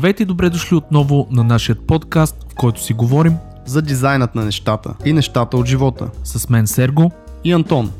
Здравейте 0.00 0.22
и 0.22 0.26
добре 0.26 0.50
дошли 0.50 0.76
отново 0.76 1.28
на 1.30 1.44
нашия 1.44 1.76
подкаст, 1.76 2.46
в 2.52 2.54
който 2.54 2.82
си 2.82 2.92
говорим 2.92 3.36
за 3.66 3.82
дизайнът 3.82 4.34
на 4.34 4.44
нещата 4.44 4.94
и 5.04 5.12
нещата 5.12 5.56
от 5.56 5.66
живота. 5.66 6.10
С 6.24 6.48
мен 6.48 6.66
Серго 6.66 7.12
и 7.44 7.52
Антон. 7.52 7.92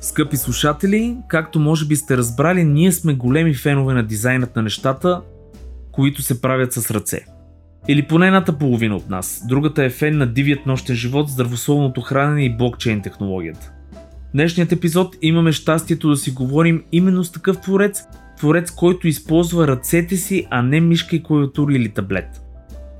Скъпи 0.00 0.36
слушатели, 0.36 1.16
както 1.28 1.60
може 1.60 1.86
би 1.86 1.96
сте 1.96 2.16
разбрали, 2.16 2.64
ние 2.64 2.92
сме 2.92 3.14
големи 3.14 3.54
фенове 3.54 3.94
на 3.94 4.02
дизайнът 4.02 4.56
на 4.56 4.62
нещата, 4.62 5.22
които 5.92 6.22
се 6.22 6.40
правят 6.40 6.72
с 6.72 6.90
ръце. 6.90 7.24
Или 7.88 8.02
поне 8.02 8.26
едната 8.26 8.58
половина 8.58 8.96
от 8.96 9.10
нас. 9.10 9.42
Другата 9.48 9.84
е 9.84 9.90
фен 9.90 10.18
на 10.18 10.26
дивият 10.26 10.66
нощен 10.66 10.96
живот, 10.96 11.28
здравословното 11.28 12.00
хранене 12.00 12.44
и 12.44 12.56
блокчейн 12.56 13.02
технологията. 13.02 13.72
В 14.28 14.32
днешният 14.32 14.72
епизод 14.72 15.16
имаме 15.22 15.52
щастието 15.52 16.10
да 16.10 16.16
си 16.16 16.30
говорим 16.30 16.82
именно 16.92 17.24
с 17.24 17.32
такъв 17.32 17.60
творец, 17.60 18.02
творец, 18.40 18.70
който 18.70 19.08
използва 19.08 19.68
ръцете 19.68 20.16
си, 20.16 20.46
а 20.50 20.62
не 20.62 20.80
мишка 20.80 21.16
и 21.16 21.22
клавиатура 21.22 21.74
или 21.74 21.88
таблет. 21.88 22.40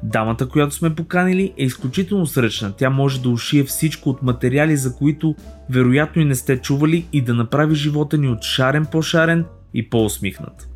Дамата, 0.03 0.49
която 0.49 0.75
сме 0.75 0.95
поканили, 0.95 1.53
е 1.59 1.65
изключително 1.65 2.27
сръчна. 2.27 2.73
Тя 2.77 2.91
може 2.91 3.23
да 3.23 3.29
ушие 3.29 3.65
всичко 3.65 4.11
от 4.11 4.23
материали, 4.23 4.77
за 4.77 4.97
които 4.97 5.35
вероятно 5.71 6.23
и 6.23 6.25
не 6.25 6.35
сте 6.35 6.57
чували 6.57 7.07
и 7.13 7.23
да 7.23 7.35
направи 7.35 7.75
живота 7.75 8.19
ни 8.19 8.29
от 8.29 8.43
шарен 8.43 8.87
по-шарен 8.93 9.45
и 9.75 9.91
по-усмихнат. 9.91 10.69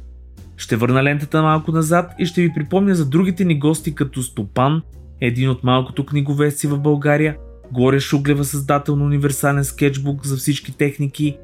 Ще 0.57 0.77
върна 0.77 1.05
лентата 1.05 1.43
малко 1.43 1.73
назад 1.73 2.13
и 2.19 2.27
ще 2.27 2.43
ви 2.43 2.53
припомня 2.55 2.95
за 2.95 3.09
другите 3.09 3.45
ни 3.45 3.59
гости 3.59 3.95
като 3.95 4.23
Стопан, 4.23 4.83
един 5.21 5.51
от 5.51 5.65
малкото 5.65 6.07
книговести 6.07 6.67
в 6.67 6.79
България, 6.79 7.37
Глория 7.73 8.01
Шуглева, 8.01 8.45
създател 8.45 8.97
на 8.97 9.05
универсален 9.05 9.65
скетчбук 9.65 10.27
за 10.27 10.37
всички 10.37 10.77
техники, 10.77 11.37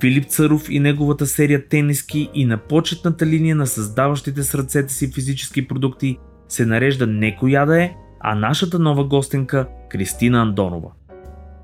Филип 0.00 0.24
Царов 0.24 0.66
и 0.70 0.80
неговата 0.80 1.26
серия 1.26 1.68
тениски 1.68 2.30
и 2.34 2.44
на 2.44 2.58
почетната 2.58 3.26
линия 3.26 3.56
на 3.56 3.66
създаващите 3.66 4.42
с 4.42 4.54
ръцете 4.54 4.92
си 4.92 5.12
физически 5.12 5.68
продукти 5.68 6.18
се 6.48 6.66
нарежда 6.66 7.06
не 7.06 7.36
коя 7.36 7.66
да 7.66 7.82
е, 7.82 7.92
а 8.20 8.34
нашата 8.34 8.78
нова 8.78 9.04
гостенка 9.04 9.66
Кристина 9.90 10.42
Андонова. 10.42 10.90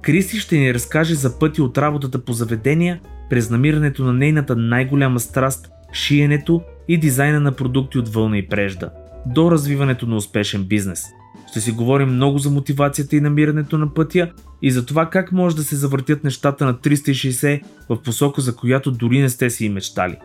Кристи 0.03 0.39
ще 0.39 0.59
ни 0.59 0.75
разкаже 0.75 1.15
за 1.15 1.39
пъти 1.39 1.63
от 1.63 1.79
работата 1.79 2.25
по 2.25 2.33
заведения, 2.33 3.01
през 3.31 3.51
намирането 3.51 4.05
на 4.05 4.13
нейната 4.13 4.57
най-голяма 4.57 5.21
страст– 5.21 5.69
шиенето 5.93 6.63
и 6.89 6.99
дизайна 6.99 7.41
на 7.41 7.53
продукти 7.53 7.99
от 7.99 8.09
вълна 8.09 8.39
и 8.39 8.49
прежда, 8.49 8.91
до 9.27 9.51
развиването 9.51 10.07
на 10.07 10.17
успешен 10.17 10.65
бизнес. 10.65 11.05
Ще 11.53 11.61
си 11.61 11.73
говорим 11.73 12.09
много 12.09 12.39
за 12.39 12.51
мотивацията 12.51 13.17
и 13.17 13.21
намирането 13.21 13.79
на 13.79 13.95
пътя 13.95 14.31
и 14.63 14.71
за 14.71 14.87
това 14.87 15.11
как 15.11 15.33
може 15.33 15.57
да 15.57 15.65
се 15.65 15.77
завъртят 15.77 16.25
нещата 16.25 16.65
на 16.65 16.75
360 16.75 17.63
в 17.89 18.03
посока, 18.03 18.41
за 18.41 18.57
която 18.57 18.91
дори 18.91 19.19
не 19.19 19.29
сте 19.29 19.51
си 19.51 19.65
и 19.65 19.69
мечтали. 19.69 20.17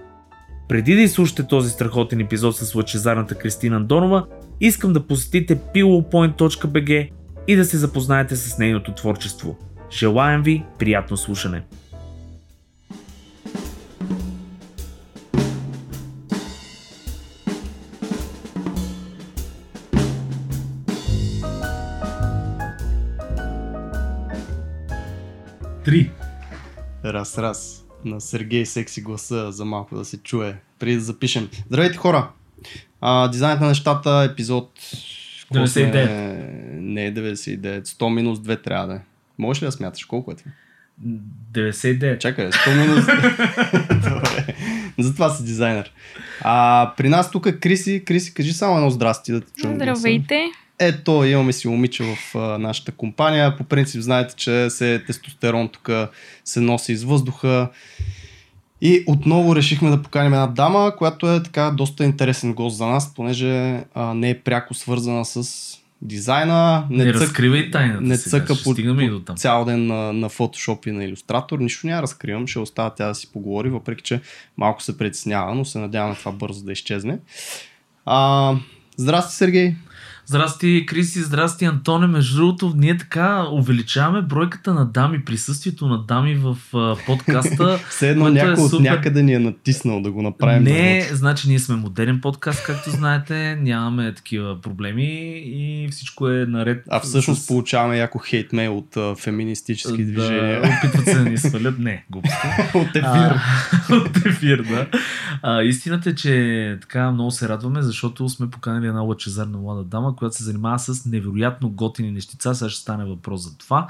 Преди 0.69 0.95
да 0.95 1.01
изслушате 1.01 1.47
този 1.47 1.69
страхотен 1.69 2.19
епизод 2.19 2.55
с 2.55 2.75
лъчезарната 2.75 3.35
Кристина 3.35 3.75
Андонова, 3.75 4.25
искам 4.61 4.93
да 4.93 5.07
посетите 5.07 5.59
pillowpoint.bg 5.75 7.09
и 7.47 7.55
да 7.55 7.65
се 7.65 7.77
запознаете 7.77 8.35
с 8.35 8.57
нейното 8.57 8.93
творчество. 8.93 9.57
Желаем 9.91 10.43
ви 10.43 10.63
приятно 10.79 11.17
слушане! 11.17 11.63
Три. 25.87 26.09
Раз, 27.05 27.37
раз. 27.37 27.85
На 28.05 28.21
Сергей 28.21 28.65
секси 28.65 29.01
гласа 29.01 29.51
за 29.51 29.65
малко 29.65 29.95
да 29.95 30.05
се 30.05 30.17
чуе. 30.17 30.55
Преди 30.79 30.95
да 30.95 31.01
запишем. 31.01 31.49
Здравейте 31.67 31.97
хора! 31.97 32.29
А, 33.01 33.27
дизайнът 33.27 33.61
на 33.61 33.67
нещата, 33.67 34.27
епизод... 34.31 34.71
99. 35.53 36.79
Не 36.79 37.05
е 37.05 37.13
99. 37.13 37.85
100 37.85 38.09
минус 38.09 38.39
2 38.39 38.63
трябва 38.63 38.87
да 38.87 38.93
е. 38.93 38.99
Можеш 39.37 39.63
ли 39.63 39.65
да 39.65 39.71
смяташ? 39.71 40.05
Колко 40.05 40.31
е 40.31 40.35
това? 40.35 40.51
99. 41.53 42.19
Чакай, 42.19 42.49
100 42.49 42.81
минус... 42.81 43.05
Добре. 44.03 44.55
Затова 44.99 45.29
си 45.29 45.43
дизайнер. 45.43 45.91
А, 46.41 46.93
при 46.97 47.09
нас 47.09 47.31
тук 47.31 47.45
е 47.45 47.59
Криси. 47.59 48.03
Криси, 48.05 48.33
кажи 48.33 48.53
само 48.53 48.77
едно 48.77 48.89
здрасти 48.89 49.31
да 49.31 49.41
те 49.41 49.51
чуем. 49.61 49.75
Здравейте. 49.75 50.51
Ето, 50.79 51.25
имаме 51.25 51.53
си 51.53 51.67
момиче 51.67 52.03
в 52.03 52.35
а, 52.35 52.57
нашата 52.57 52.91
компания. 52.91 53.57
По 53.57 53.63
принцип 53.63 54.01
знаете, 54.01 54.35
че 54.35 54.69
се 54.69 55.03
тестостерон 55.07 55.69
тук 55.69 55.89
се 56.45 56.59
носи 56.59 56.91
из 56.91 57.03
въздуха. 57.03 57.69
И 58.81 59.03
отново 59.07 59.55
решихме 59.55 59.89
да 59.89 60.01
поканим 60.01 60.33
една 60.33 60.47
дама, 60.47 60.93
която 60.97 61.31
е 61.31 61.43
така 61.43 61.71
доста 61.71 62.05
интересен 62.05 62.53
гост 62.53 62.77
за 62.77 62.85
нас, 62.85 63.13
понеже 63.13 63.83
а, 63.93 64.13
не 64.13 64.29
е 64.29 64.39
пряко 64.39 64.73
свързана 64.73 65.25
с 65.25 65.47
дизайна. 66.01 66.87
Не, 66.89 67.05
не 67.05 67.13
цък, 67.13 67.21
разкривай 67.21 67.71
тайната 67.71 68.01
Не 68.01 68.17
сега, 68.17 68.39
цъка 68.39 68.55
ще 68.55 68.63
по, 68.63 69.01
и 69.01 69.09
до 69.09 69.19
там. 69.19 69.37
цял 69.37 69.65
ден 69.65 69.87
на, 69.87 70.13
на 70.13 70.29
фотошоп 70.29 70.85
и 70.85 70.91
на 70.91 71.03
иллюстратор. 71.03 71.59
Нищо 71.59 71.87
няма 71.87 72.01
разкривам, 72.01 72.47
ще 72.47 72.59
остава 72.59 72.89
тя 72.89 73.07
да 73.07 73.15
си 73.15 73.31
поговори, 73.31 73.69
въпреки 73.69 74.03
че 74.03 74.21
малко 74.57 74.83
се 74.83 74.97
притеснява, 74.97 75.55
но 75.55 75.65
се 75.65 75.79
надявам 75.79 76.15
това 76.15 76.31
бързо 76.31 76.65
да 76.65 76.71
изчезне. 76.71 77.19
А, 78.05 78.53
здрасти, 78.97 79.35
Сергей! 79.35 79.75
Здрасти, 80.29 80.85
Криси, 80.87 81.21
здрасти, 81.21 81.65
Антоне. 81.65 82.07
Между 82.07 82.37
другото, 82.37 82.73
ние 82.75 82.97
така 82.97 83.45
увеличаваме 83.51 84.21
бройката 84.21 84.73
на 84.73 84.85
дами, 84.85 85.25
присъствието 85.25 85.87
на 85.87 86.03
дами 86.03 86.35
в 86.35 86.57
а, 86.73 86.95
подкаста. 87.05 87.79
Все 87.89 88.09
едно 88.09 88.27
е 88.27 88.31
някой 88.31 88.63
от 88.63 88.69
супер. 88.69 88.83
някъде 88.83 89.23
ни 89.23 89.33
е 89.33 89.39
натиснал 89.39 90.01
да 90.01 90.11
го 90.11 90.21
направим. 90.21 90.63
Не, 90.63 91.07
да 91.09 91.15
значи 91.15 91.49
ние 91.49 91.59
сме 91.59 91.75
модерен 91.75 92.21
подкаст, 92.21 92.63
както 92.65 92.89
знаете, 92.89 93.55
нямаме 93.55 94.13
такива 94.13 94.61
проблеми 94.61 95.03
и 95.45 95.87
всичко 95.91 96.29
е 96.29 96.45
наред. 96.45 96.83
А 96.89 96.99
всъщност 96.99 97.43
с- 97.43 97.47
получаваме 97.47 97.97
яко 97.97 98.17
хейтмейл 98.19 98.77
от 98.77 98.97
а, 98.97 99.15
феминистически 99.15 100.05
да, 100.05 100.11
движения. 100.11 100.59
Опитват 100.59 101.05
се 101.05 101.13
да 101.13 101.29
ни 101.29 101.37
свалят. 101.37 101.79
Не, 101.79 102.05
глупости. 102.11 102.47
от 102.73 102.89
ефир. 102.89 103.01
А, 103.03 103.39
от 103.91 104.25
ефир, 104.25 104.63
да. 104.63 104.87
А, 105.41 105.63
истината 105.63 106.09
е, 106.09 106.15
че 106.15 106.77
така 106.81 107.11
много 107.11 107.31
се 107.31 107.49
радваме, 107.49 107.81
защото 107.81 108.29
сме 108.29 108.49
поканили 108.49 108.87
една 108.87 109.01
лъчезарна 109.01 109.57
млада 109.57 109.83
дама, 109.83 110.15
която 110.17 110.35
се 110.35 110.43
занимава 110.43 110.79
с 110.79 111.05
невероятно 111.05 111.69
готини 111.69 112.11
нещица. 112.11 112.55
Сега 112.55 112.69
ще 112.69 112.81
стане 112.81 113.05
въпрос 113.05 113.41
за 113.41 113.57
това. 113.57 113.87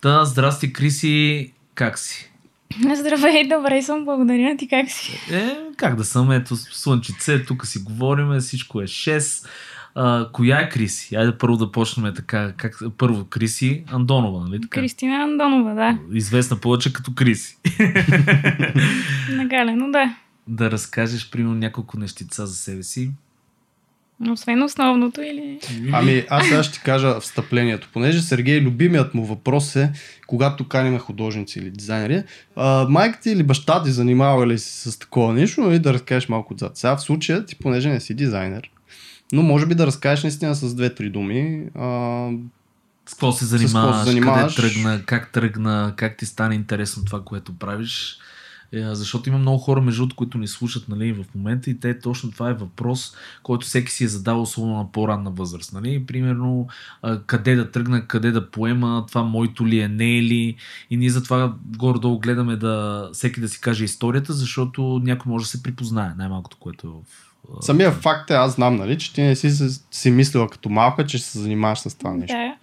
Та, 0.00 0.24
здрасти, 0.24 0.72
Криси, 0.72 1.52
как 1.74 1.98
си? 1.98 2.32
Здравей, 2.94 3.48
добре 3.48 3.82
съм, 3.82 4.04
благодаря 4.04 4.56
ти, 4.56 4.68
как 4.68 4.90
си? 4.90 5.34
Е, 5.34 5.56
как 5.76 5.96
да 5.96 6.04
съм, 6.04 6.32
ето 6.32 6.56
слънчице, 6.56 7.44
тук 7.44 7.66
си 7.66 7.78
говорим, 7.78 8.40
всичко 8.40 8.80
е 8.80 8.84
6. 8.84 9.48
А, 9.98 10.28
коя 10.32 10.60
е 10.60 10.68
Криси? 10.68 11.16
Айде 11.16 11.38
първо 11.38 11.56
да 11.56 11.72
почнем 11.72 12.14
така. 12.14 12.52
Как, 12.56 12.82
първо 12.98 13.24
Криси 13.24 13.84
Андонова, 13.86 14.48
нали 14.48 14.60
така? 14.60 14.80
Кристина 14.80 15.16
Андонова, 15.16 15.74
да. 15.74 15.98
Известна 16.12 16.56
повече 16.56 16.92
като 16.92 17.14
Криси. 17.14 17.56
Нагалено, 19.30 19.92
да. 19.92 20.16
да 20.48 20.70
разкажеш, 20.70 21.30
примерно, 21.30 21.54
няколко 21.54 21.98
нещица 21.98 22.46
за 22.46 22.54
себе 22.54 22.82
си. 22.82 23.10
Освен 24.30 24.62
основното 24.62 25.22
или... 25.22 25.58
Ами 25.92 26.24
аз 26.30 26.44
сега 26.46 26.62
ще 26.62 26.78
кажа 26.78 27.20
встъплението. 27.20 27.88
Понеже 27.92 28.22
Сергей, 28.22 28.60
любимият 28.60 29.14
му 29.14 29.24
въпрос 29.24 29.76
е, 29.76 29.92
когато 30.26 30.68
каним 30.68 30.98
художници 30.98 31.58
или 31.58 31.70
дизайнери, 31.70 32.22
а, 32.56 32.86
майка 32.88 33.20
ти 33.20 33.30
или 33.30 33.42
баща 33.42 33.82
ти 33.82 33.90
занимава 33.90 34.46
ли 34.46 34.58
си 34.58 34.90
с 34.90 34.98
такова 34.98 35.32
нещо 35.32 35.72
и 35.72 35.78
да 35.78 35.94
разкажеш 35.94 36.28
малко 36.28 36.54
отзад. 36.54 36.76
Сега 36.76 36.96
в 36.96 37.02
случая 37.02 37.44
ти, 37.44 37.56
понеже 37.56 37.88
не 37.88 38.00
си 38.00 38.14
дизайнер, 38.14 38.70
но 39.32 39.42
може 39.42 39.66
би 39.66 39.74
да 39.74 39.86
разкажеш 39.86 40.22
наистина 40.22 40.54
с 40.54 40.74
две-три 40.74 41.10
думи. 41.10 41.62
А, 41.74 42.28
С 43.06 43.10
какво 43.10 43.32
се 43.32 43.44
С 43.44 43.50
какво 43.50 43.62
се 43.62 43.68
занимаваш, 43.68 44.04
занимаваш? 44.08 44.56
къде 44.56 44.68
тръгна, 44.68 45.02
как 45.06 45.32
тръгна, 45.32 45.92
как 45.96 46.16
ти 46.16 46.26
стане 46.26 46.54
интересно 46.54 47.04
това, 47.04 47.22
което 47.24 47.58
правиш. 47.58 48.18
Е, 48.72 48.94
Защото 48.94 49.28
има 49.28 49.38
много 49.38 49.58
хора, 49.58 49.80
между 49.80 50.00
другото, 50.00 50.16
които 50.16 50.38
ни 50.38 50.48
слушат 50.48 50.88
нали, 50.88 51.12
в 51.12 51.24
момента 51.34 51.70
и 51.70 51.80
те 51.80 51.98
точно 51.98 52.30
това 52.30 52.50
е 52.50 52.54
въпрос, 52.54 53.14
който 53.42 53.66
всеки 53.66 53.92
си 53.92 54.04
е 54.04 54.08
задал 54.08 54.42
особено 54.42 54.76
на 54.76 54.92
по-ранна 54.92 55.30
възраст. 55.30 55.72
Нали? 55.72 56.06
Примерно, 56.06 56.68
къде 57.26 57.54
да 57.54 57.70
тръгна, 57.70 58.06
къде 58.06 58.30
да 58.30 58.50
поема, 58.50 59.04
това 59.08 59.22
моето 59.22 59.66
ли 59.66 59.80
е, 59.80 59.88
не 59.88 60.18
е 60.18 60.22
ли. 60.22 60.56
И 60.90 60.96
ние 60.96 61.10
затова 61.10 61.54
горе-долу 61.76 62.18
гледаме 62.18 62.56
да 62.56 63.08
всеки 63.12 63.40
да 63.40 63.48
си 63.48 63.60
каже 63.60 63.84
историята, 63.84 64.32
защото 64.32 65.00
някой 65.04 65.30
може 65.32 65.44
да 65.44 65.48
се 65.48 65.62
припознае, 65.62 66.10
най-малкото, 66.18 66.56
което 66.60 66.86
е 66.86 66.90
в... 66.90 67.62
самия 67.62 67.92
факт 67.92 68.30
е, 68.30 68.34
аз 68.34 68.54
знам, 68.54 68.76
нали, 68.76 68.98
че 68.98 69.12
ти 69.12 69.22
не 69.22 69.36
си 69.36 69.50
се- 69.50 69.80
си 69.90 70.10
мислила 70.10 70.48
като 70.48 70.68
малка, 70.68 71.06
че 71.06 71.18
ще 71.18 71.26
се 71.26 71.38
занимаваш 71.38 71.78
с 71.78 71.98
това 71.98 72.14
нещо. 72.14 72.36
Да. 72.36 72.54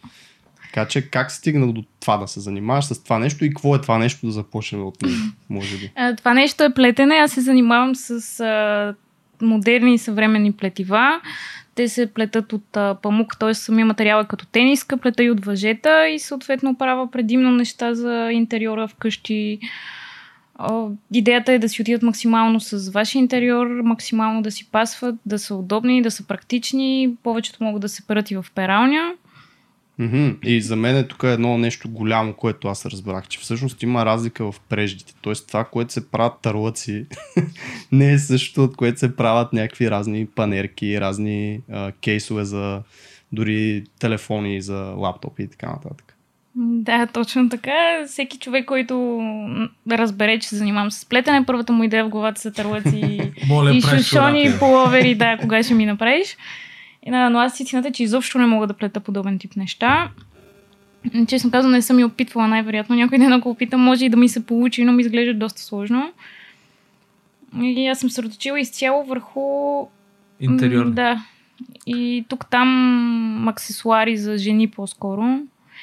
Така 0.74 0.88
че 0.88 1.10
как 1.10 1.31
стигна 1.31 1.74
до 1.74 1.84
това 2.00 2.18
да 2.18 2.28
се 2.28 2.40
занимаваш 2.40 2.86
с 2.86 3.04
това 3.04 3.20
нещо 3.20 3.46
и 3.46 3.50
какво 3.50 3.75
е 3.75 3.81
това 3.81 3.98
нещо 3.98 4.25
да 4.25 4.31
започнем 4.31 4.86
от 4.86 5.02
него, 5.02 5.16
може 5.50 5.78
би. 5.78 5.92
Това 6.18 6.34
нещо 6.34 6.64
е 6.64 6.74
плетене. 6.74 7.16
Аз 7.16 7.31
се 7.31 7.42
занимавам 7.42 7.96
с 7.96 8.40
а, 8.40 8.96
модерни 9.46 9.94
и 9.94 9.98
съвременни 9.98 10.52
плетива. 10.52 11.22
Те 11.75 11.88
се 11.88 12.14
плетат 12.14 12.54
от 12.54 12.78
а, 12.78 12.96
памук, 13.02 13.40
т.е. 13.40 13.54
самия 13.54 13.86
материал 13.86 14.22
е 14.22 14.28
като 14.28 14.46
тениска, 14.46 14.98
плета 14.98 15.24
и 15.24 15.31
от 15.31 15.46
въжета 15.46 16.08
и 16.08 16.20
съответно 16.20 16.78
правя 16.78 17.12
предимно 17.12 17.52
неща 17.52 17.94
за 17.94 18.30
интериора 18.31 18.88
вкъщи. 18.88 19.60
Идеята 21.14 21.54
е 21.54 21.60
да 21.60 21.70
си 21.70 21.81
отидат 21.81 22.04
максимално 22.04 22.60
с 22.60 22.92
вашия 22.92 23.20
интериор, 23.20 23.68
максимално 23.84 24.42
да 24.42 24.52
си 24.52 24.70
пасват, 24.72 25.16
да 25.25 25.40
са 25.40 25.56
удобни, 25.56 26.02
да 26.02 26.12
са 26.12 26.28
практични. 26.28 27.16
Повечето 27.24 27.64
могат 27.64 27.81
да 27.81 27.90
се 27.90 28.08
перат 28.08 28.31
и 28.31 28.36
в 28.36 28.46
пералня. 28.56 29.14
Мгм. 30.03 30.29
И 30.44 30.61
за 30.61 30.75
мен 30.75 30.97
е 30.97 31.07
тук 31.07 31.23
едно 31.23 31.57
нещо 31.57 31.89
голямо, 31.89 32.33
което 32.33 32.67
аз 32.67 32.85
разбрах, 32.85 33.27
че 33.27 33.39
всъщност 33.39 33.83
има 33.83 34.05
разлика 34.05 34.51
в 34.51 34.59
преждите. 34.69 35.13
Тоест 35.21 35.47
това, 35.47 35.63
което 35.63 35.94
се 35.94 36.11
правят 36.11 36.33
търлъци, 36.41 37.05
не 37.91 38.11
е 38.11 38.19
същото, 38.19 38.63
от 38.63 38.75
което 38.75 39.00
се 39.00 39.15
правят 39.15 39.53
някакви 39.53 39.91
разни 39.91 40.25
панерки, 40.25 41.01
разни 41.01 41.59
а, 41.71 41.91
кейсове 41.91 42.45
за 42.45 42.81
дори 43.31 43.83
телефони, 44.00 44.61
за 44.61 44.94
лаптопи 44.97 45.44
и 45.44 45.47
така 45.47 45.67
нататък. 45.67 46.17
Да, 46.55 47.07
точно 47.07 47.50
така. 47.50 48.03
Всеки 48.07 48.38
човек, 48.38 48.65
който 48.65 49.19
разбере, 49.91 50.39
че 50.39 50.47
се 50.47 50.55
занимавам 50.55 50.91
с 50.91 51.05
плетене, 51.05 51.45
първата 51.45 51.73
му 51.73 51.83
идея 51.83 52.05
в 52.05 52.09
главата 52.09 52.41
са 52.41 52.51
търлъци 52.51 53.00
и 53.44 53.81
правиш 53.81 53.85
шушони, 53.85 54.44
и 54.44 54.59
половери, 54.59 55.15
да, 55.15 55.38
кога 55.38 55.63
ще 55.63 55.73
ми 55.73 55.85
направиш. 55.85 56.38
Но 57.07 57.39
аз 57.39 57.59
истината 57.59 57.88
е, 57.88 57.91
че 57.91 58.03
изобщо 58.03 58.38
не 58.38 58.45
мога 58.45 58.67
да 58.67 58.73
плета 58.73 59.00
подобен 59.00 59.39
тип 59.39 59.55
неща. 59.55 60.09
Честно 61.27 61.51
казвам, 61.51 61.71
не 61.71 61.81
съм 61.81 62.00
и 62.00 62.03
опитвала 62.03 62.47
най-вероятно. 62.47 62.95
Някой 62.95 63.17
ден, 63.17 63.33
ако 63.33 63.50
опитам, 63.50 63.81
може 63.81 64.05
и 64.05 64.09
да 64.09 64.17
ми 64.17 64.29
се 64.29 64.45
получи, 64.45 64.83
но 64.83 64.91
ми 64.91 65.01
изглежда 65.01 65.33
доста 65.33 65.61
сложно. 65.61 66.11
И 67.61 67.88
аз 67.88 68.00
съм 68.00 68.09
се 68.09 68.21
изцяло 68.59 69.05
върху 69.05 69.41
Интериор. 70.39 70.89
Да. 70.89 71.23
И 71.88 72.25
тук 72.27 72.50
там 72.50 73.47
аксесуари 73.47 74.17
за 74.17 74.38
жени 74.38 74.67
по-скоро. 74.67 75.39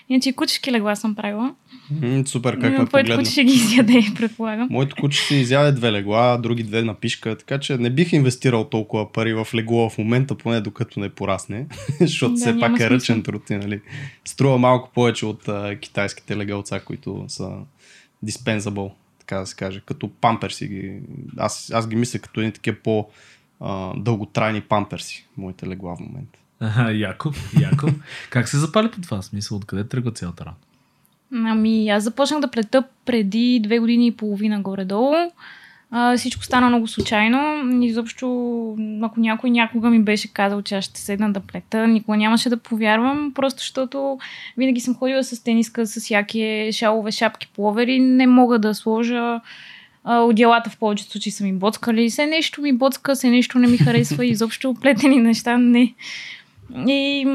Иначе 0.09 0.29
и 0.29 0.33
кучешки 0.33 0.73
легла 0.73 0.97
съм 0.97 1.15
правила. 1.15 1.55
М, 2.03 2.27
супер, 2.27 2.61
как 2.61 2.79
ме 2.79 2.85
погледна. 2.87 3.17
куче 3.17 3.31
ще 3.31 3.45
ги 3.45 3.53
изяде, 3.53 4.03
предполагам. 4.17 4.69
Моето 4.71 4.97
куче 5.01 5.23
си 5.23 5.37
изяде 5.37 5.73
две 5.73 5.93
легла, 5.93 6.37
други 6.37 6.63
две 6.63 6.83
на 6.83 6.95
пишка, 6.95 7.37
така 7.39 7.59
че 7.59 7.79
не 7.79 7.91
бих 7.91 8.13
инвестирал 8.13 8.65
толкова 8.65 9.13
пари 9.13 9.35
в 9.35 9.49
легло 9.55 9.91
в 9.91 9.99
момента, 9.99 10.35
поне 10.35 10.61
докато 10.61 11.01
не 11.01 11.09
порасне, 11.09 11.67
защото 12.01 12.35
Да, 12.35 12.41
все 12.41 12.61
пак 12.61 12.81
е 12.81 12.91
ръчен 12.91 13.23
труд 13.23 13.51
и 13.51 13.55
нали, 13.57 13.81
струва 14.25 14.59
малко 14.59 14.91
повече 14.95 15.27
от 15.27 15.49
а, 15.49 15.77
китайските 15.81 16.37
легалца, 16.37 16.81
които 16.81 17.25
са 17.29 17.51
dispensable, 18.25 18.93
така 19.19 19.37
да 19.37 19.47
се 19.47 19.57
каже, 19.57 19.83
като 19.87 20.11
памперси. 20.21 20.69
Ги, 20.69 21.01
аз, 21.37 21.71
аз 21.75 21.89
ги 21.89 21.97
мисля 21.97 22.19
като 22.19 22.41
едни 22.41 22.53
такива 22.53 22.77
по 22.85 23.09
а, 23.61 23.93
дълготрайни 23.97 24.61
памперси, 24.61 25.27
моите 25.37 25.67
легла 25.67 25.97
в 25.97 26.01
момента. 26.01 26.39
Аха, 26.61 26.93
яко, 26.93 27.33
яко. 27.61 27.87
как 28.31 28.49
се 28.49 28.59
запали 28.59 28.91
по 28.91 29.01
това 29.01 29.23
смисъл? 29.23 29.57
Откъде 29.57 29.89
тръгва 29.89 30.13
цялата 30.13 30.45
работа? 30.45 30.70
Ами, 31.35 31.89
аз 31.89 32.05
започнах 32.05 32.41
да 32.41 32.51
плета 32.51 32.83
преди 33.05 33.61
две 33.63 33.79
години 33.79 34.07
и 34.07 34.17
половина 34.17 34.61
горе-долу. 34.61 35.15
А, 35.91 36.17
всичко 36.17 36.45
стана 36.45 36.69
много 36.69 36.87
случайно. 36.87 37.71
Изобщо, 37.85 38.27
ако 39.03 39.21
някой 39.21 39.51
някога 39.51 39.91
ми 39.91 40.03
беше 40.03 40.33
казал, 40.33 40.63
че 40.63 40.77
аз 40.77 40.85
ще 40.85 41.01
седна 41.01 41.33
да 41.33 41.41
плета, 41.41 41.87
никога 41.87 42.17
нямаше 42.17 42.49
да 42.49 42.57
повярвам, 42.57 43.33
просто 43.35 43.59
защото 43.59 44.19
винаги 44.57 44.81
съм 44.81 44.95
ходила 44.95 45.25
с 45.25 45.45
тениска, 45.45 45.87
с 45.87 46.11
якие, 46.11 46.73
шалове, 46.73 47.11
шапки, 47.11 47.49
пловери. 47.55 47.99
Не 47.99 48.27
мога 48.27 48.59
да 48.59 48.75
сложа 48.75 49.41
а, 50.05 50.21
одеялата 50.21 50.71
в 50.71 50.79
повечето 50.79 51.11
случаи 51.11 51.33
са 51.33 51.45
ми 51.45 51.53
боцкали. 51.53 52.11
Се 52.11 52.27
нещо 52.27 52.63
ми 52.63 52.73
боцка, 52.73 53.17
се 53.17 53.31
нещо 53.31 53.59
не 53.59 53.67
ми 53.67 53.79
харесва. 53.79 54.27
Изобщо 54.27 54.75
плетени 54.75 55.17
неща 55.17 55.59
не. 55.59 55.95
И 56.87 57.27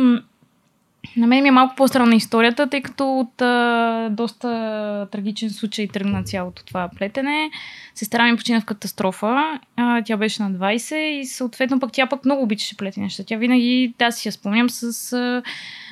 на 1.18 1.28
мен 1.28 1.44
ми 1.44 1.50
е 1.50 1.52
малко 1.52 1.76
по-странна 1.76 2.16
историята, 2.16 2.70
тъй 2.70 2.82
като 2.82 3.20
от 3.20 3.42
а, 3.42 4.10
доста 4.12 5.08
трагичен 5.12 5.50
случай 5.50 5.88
тръгна 5.88 6.24
цялото 6.24 6.66
това 6.66 6.90
плетене. 6.98 7.50
Сестра 7.96 8.32
ми 8.32 8.38
почина 8.38 8.62
в 8.62 8.66
катастрофа. 8.66 9.60
А, 9.76 10.02
тя 10.02 10.18
беше 10.18 10.44
на 10.44 10.52
20 10.52 10.96
и 10.96 11.26
съответно 11.26 11.80
пък 11.80 11.92
тя 11.94 12.08
пък 12.08 12.26
много 12.26 12.44
обичаше 12.44 12.78
плетени 12.78 13.04
неща. 13.04 13.24
Тя 13.28 13.38
винаги, 13.38 13.94
аз 14.02 14.18
си 14.18 14.28
я 14.28 14.32
спомням 14.32 14.70
с... 14.70 15.14
А, 15.14 15.44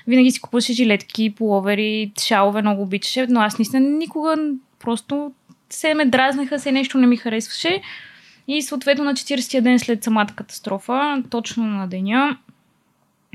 винаги 0.08 0.32
си 0.32 0.42
купуваше 0.42 0.74
жилетки, 0.74 1.36
половери, 1.36 2.12
шалове, 2.22 2.62
много 2.62 2.82
обичаше, 2.82 3.28
но 3.30 3.40
аз 3.40 3.60
наистина 3.60 3.90
никога 3.90 4.36
просто 4.80 5.32
се 5.70 5.94
ме 5.94 6.06
дразнеха, 6.06 6.60
се 6.60 6.72
нещо 6.72 6.98
не 6.98 7.08
ми 7.08 7.18
харесваше. 7.18 7.82
И 8.48 8.62
съответно 8.62 9.04
на 9.04 9.14
40-я 9.14 9.62
ден 9.62 9.80
след 9.80 10.04
самата 10.04 10.28
катастрофа, 10.36 11.24
точно 11.30 11.66
на 11.66 11.88
деня, 11.88 12.38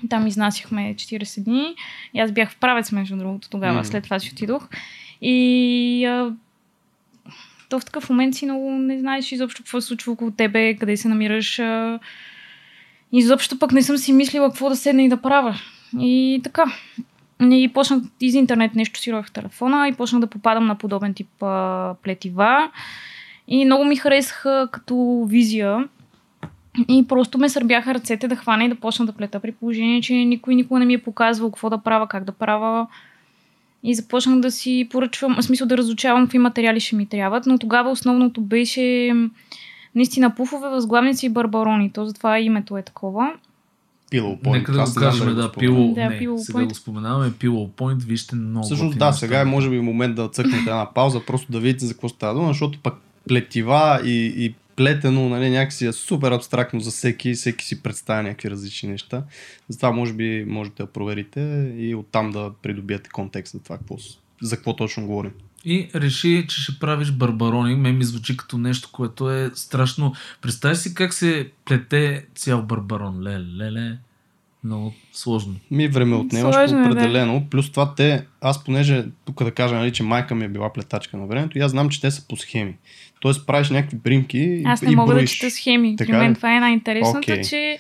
там 0.08 0.26
изнасяхме 0.26 0.94
40 0.94 1.44
дни. 1.44 1.74
И 2.14 2.20
аз 2.20 2.32
бях 2.32 2.50
в 2.50 2.56
правец, 2.56 2.92
между 2.92 3.16
другото, 3.16 3.50
тогава. 3.50 3.84
След 3.84 4.04
това 4.04 4.18
си 4.18 4.30
отидох. 4.32 4.68
И 5.22 6.04
а, 6.04 6.32
то 7.68 7.80
в 7.80 7.84
такъв 7.84 8.10
момент 8.10 8.34
си 8.34 8.44
много 8.44 8.70
не 8.70 8.98
знаеш 8.98 9.32
изобщо 9.32 9.62
какво 9.62 9.80
се 9.80 9.86
случва 9.86 10.12
около 10.12 10.30
тебе, 10.30 10.74
къде 10.74 10.96
се 10.96 11.08
намираш. 11.08 11.58
А, 11.58 11.98
изобщо 13.12 13.58
пък 13.58 13.72
не 13.72 13.82
съм 13.82 13.98
си 13.98 14.12
мислила 14.12 14.48
какво 14.48 14.68
да 14.68 14.76
седна 14.76 15.02
и 15.02 15.08
да 15.08 15.16
правя. 15.16 15.60
И 16.00 16.40
така. 16.44 16.64
И 17.40 17.70
почнах 17.74 18.02
из 18.20 18.34
интернет 18.34 18.74
нещо 18.74 19.00
си 19.00 19.12
в 19.12 19.26
телефона 19.32 19.88
и 19.88 19.94
почнах 19.94 20.20
да 20.20 20.26
попадам 20.26 20.66
на 20.66 20.74
подобен 20.74 21.14
тип 21.14 21.42
а, 21.42 21.94
плетива. 22.02 22.70
И 23.48 23.64
много 23.64 23.84
ми 23.84 23.96
харесаха 23.96 24.68
като 24.72 25.26
визия. 25.28 25.88
И 26.88 27.06
просто 27.08 27.38
ме 27.38 27.48
сърбяха 27.48 27.94
ръцете 27.94 28.28
да 28.28 28.36
хвана 28.36 28.64
и 28.64 28.68
да 28.68 28.74
почна 28.74 29.06
да 29.06 29.12
плета 29.12 29.40
при 29.40 29.52
положение, 29.52 30.00
че 30.00 30.14
никой 30.14 30.54
никога 30.54 30.80
не 30.80 30.86
ми 30.86 30.94
е 30.94 31.02
показвал 31.02 31.50
какво 31.50 31.70
да 31.70 31.78
правя, 31.78 32.08
как 32.08 32.24
да 32.24 32.32
правя. 32.32 32.86
И 33.82 33.94
започнах 33.94 34.40
да 34.40 34.50
си 34.50 34.88
поръчвам, 34.90 35.36
в 35.36 35.42
смисъл 35.42 35.66
да 35.66 35.76
разучавам 35.76 36.24
какви 36.24 36.38
материали 36.38 36.80
ще 36.80 36.96
ми 36.96 37.06
трябват, 37.06 37.46
но 37.46 37.58
тогава 37.58 37.90
основното 37.90 38.40
беше 38.40 39.14
наистина 39.94 40.34
пуфове, 40.34 40.68
възглавници 40.68 41.26
и 41.26 41.28
барбарони. 41.28 41.92
То 41.92 42.06
затова 42.06 42.38
името 42.38 42.76
е 42.76 42.82
такова. 42.82 43.32
Pillow 44.12 44.42
Point. 44.42 44.52
Нека 44.52 44.72
да 44.72 44.84
го 44.84 44.94
кажем, 44.94 45.34
да, 45.34 45.34
го 45.34 45.48
споменах. 45.48 45.52
Pillow, 45.52 45.94
Да, 45.94 46.08
не, 46.08 46.20
Pillow 46.20 46.36
сега 46.36 46.58
Point. 46.58 46.68
го 46.68 46.74
споменаваме, 46.74 47.30
Pillow 47.30 47.68
Point, 47.68 48.04
вижте 48.04 48.36
много 48.36 48.64
Всъщност 48.64 48.94
готини 48.94 49.10
да, 49.10 49.12
сега 49.12 49.40
е 49.40 49.44
може 49.44 49.70
би 49.70 49.80
момент 49.80 50.14
да 50.14 50.28
цъкнете 50.28 50.58
една 50.58 50.88
пауза, 50.94 51.20
просто 51.26 51.52
да 51.52 51.60
видите 51.60 51.86
за 51.86 51.94
какво 51.94 52.08
става 52.08 52.34
дума, 52.34 52.48
защото 52.48 52.78
пък 52.82 52.94
плетива 53.28 54.00
и, 54.04 54.34
и 54.36 54.54
плетено, 54.78 55.28
нали, 55.28 55.50
някакси 55.50 55.86
е 55.86 55.92
супер 55.92 56.32
абстрактно 56.32 56.80
за 56.80 56.90
всеки, 56.90 57.34
всеки 57.34 57.64
си 57.64 57.82
представя 57.82 58.22
някакви 58.22 58.50
различни 58.50 58.88
неща. 58.88 59.24
Затова 59.68 59.90
може 59.90 60.12
би 60.12 60.44
можете 60.48 60.82
да 60.82 60.92
проверите 60.92 61.72
и 61.78 61.94
оттам 61.94 62.30
да 62.30 62.52
придобиете 62.62 63.10
контекст 63.10 63.52
за 63.52 63.62
това, 63.62 63.78
какво, 63.78 63.96
за 64.42 64.56
какво 64.56 64.76
точно 64.76 65.06
говорим. 65.06 65.32
И 65.64 65.90
реши, 65.94 66.46
че 66.48 66.62
ще 66.62 66.78
правиш 66.78 67.10
барбарони. 67.10 67.74
Ме 67.74 67.92
ми 67.92 68.04
звучи 68.04 68.36
като 68.36 68.58
нещо, 68.58 68.88
което 68.92 69.30
е 69.30 69.50
страшно. 69.54 70.14
Представи 70.42 70.76
си 70.76 70.94
как 70.94 71.14
се 71.14 71.50
плете 71.64 72.26
цял 72.34 72.62
барбарон. 72.62 73.22
Леле, 73.22 73.46
леле. 73.56 73.98
Много 74.68 74.94
сложно. 75.12 75.54
Ми 75.70 75.88
време 75.88 76.16
отнемаш 76.16 76.54
Сложно 76.54 76.78
е, 76.78 76.82
да. 76.82 76.88
определено. 76.90 77.46
Плюс 77.50 77.70
това 77.70 77.94
те, 77.94 78.24
аз 78.40 78.64
понеже 78.64 79.04
тук 79.24 79.44
да 79.44 79.50
кажа, 79.50 79.74
нали, 79.74 79.92
че 79.92 80.02
майка 80.02 80.34
ми 80.34 80.44
е 80.44 80.48
била 80.48 80.72
плетачка 80.72 81.16
на 81.16 81.26
времето 81.26 81.58
и 81.58 81.60
аз 81.60 81.70
знам, 81.70 81.88
че 81.88 82.00
те 82.00 82.10
са 82.10 82.28
по 82.28 82.36
схеми. 82.36 82.74
Тоест 83.20 83.46
правиш 83.46 83.70
някакви 83.70 83.96
бримки 83.96 84.62
Аз 84.66 84.82
и 84.82 84.86
не 84.86 84.96
мога 84.96 85.14
броиш. 85.14 85.30
да 85.30 85.36
чета 85.36 85.50
схеми. 85.50 85.96
Така 85.96 86.12
При 86.12 86.18
мен 86.18 86.34
това 86.34 86.56
е 86.56 86.60
най-интересното, 86.60 87.18
Окей. 87.18 87.42
че 87.42 87.78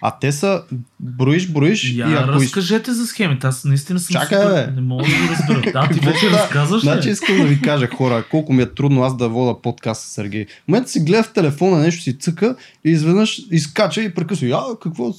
А 0.00 0.18
те 0.20 0.32
са 0.32 0.62
броиш, 1.00 1.48
броиш 1.48 1.92
Я 1.92 2.10
и 2.10 2.12
ако 2.14 2.28
разкажете 2.28 2.92
за 2.92 3.06
схемите. 3.06 3.46
Аз 3.46 3.64
наистина 3.64 3.98
съм 3.98 4.12
Чакай, 4.12 4.38
супер... 4.38 4.66
бе. 4.66 4.72
Не 4.72 4.80
мога 4.80 5.04
да 5.04 5.10
го 5.10 5.32
разбера. 5.32 5.72
Да, 5.72 5.88
ти 5.88 6.00
вече 6.00 6.30
разказваш 6.30 6.82
Значи 6.82 7.10
искам 7.10 7.36
да 7.36 7.44
ви 7.44 7.60
кажа, 7.60 7.86
хора, 7.86 8.24
колко 8.30 8.52
ми 8.52 8.62
е 8.62 8.66
трудно 8.66 9.02
аз 9.02 9.16
да 9.16 9.28
вода 9.28 9.60
подкаст 9.62 10.02
с 10.02 10.06
Сергей. 10.06 10.46
В 10.46 10.68
момента 10.68 10.90
си 10.90 11.00
гледа 11.00 11.22
в 11.22 11.32
телефона, 11.32 11.78
нещо 11.78 12.02
си 12.02 12.18
цъка 12.18 12.56
и 12.84 12.90
изведнъж 12.90 13.40
изкача 13.50 14.02
и 14.02 14.14
прекъсва. 14.14 14.46
Я, 14.46 14.60
какво? 14.82 15.12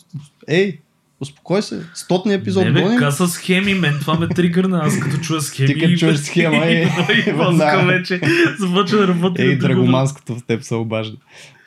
Ей, 0.48 0.80
успокой 1.22 1.62
се. 1.62 1.82
Стотния 1.94 2.38
епизод 2.38 2.64
не 2.64 2.72
бе, 2.72 2.96
каза 3.00 3.28
схеми, 3.28 3.74
мен 3.74 3.98
това 4.00 4.20
ме 4.20 4.28
тригърна. 4.28 4.82
Аз 4.84 5.00
като 5.00 5.18
чуя 5.18 5.42
схеми... 5.42 5.74
Ти 5.74 5.80
като 5.80 5.96
чуеш 5.98 6.20
схема, 6.20 6.66
е, 6.66 6.92
и 7.28 7.32
веднага. 7.32 7.86
вече 7.86 8.22
започва 8.60 8.98
да 8.98 9.08
работи. 9.08 9.42
Ей, 9.42 9.58
драгоманското 9.58 10.36
в 10.36 10.44
теб 10.48 10.64
се 10.64 10.76
обажда. 10.76 11.18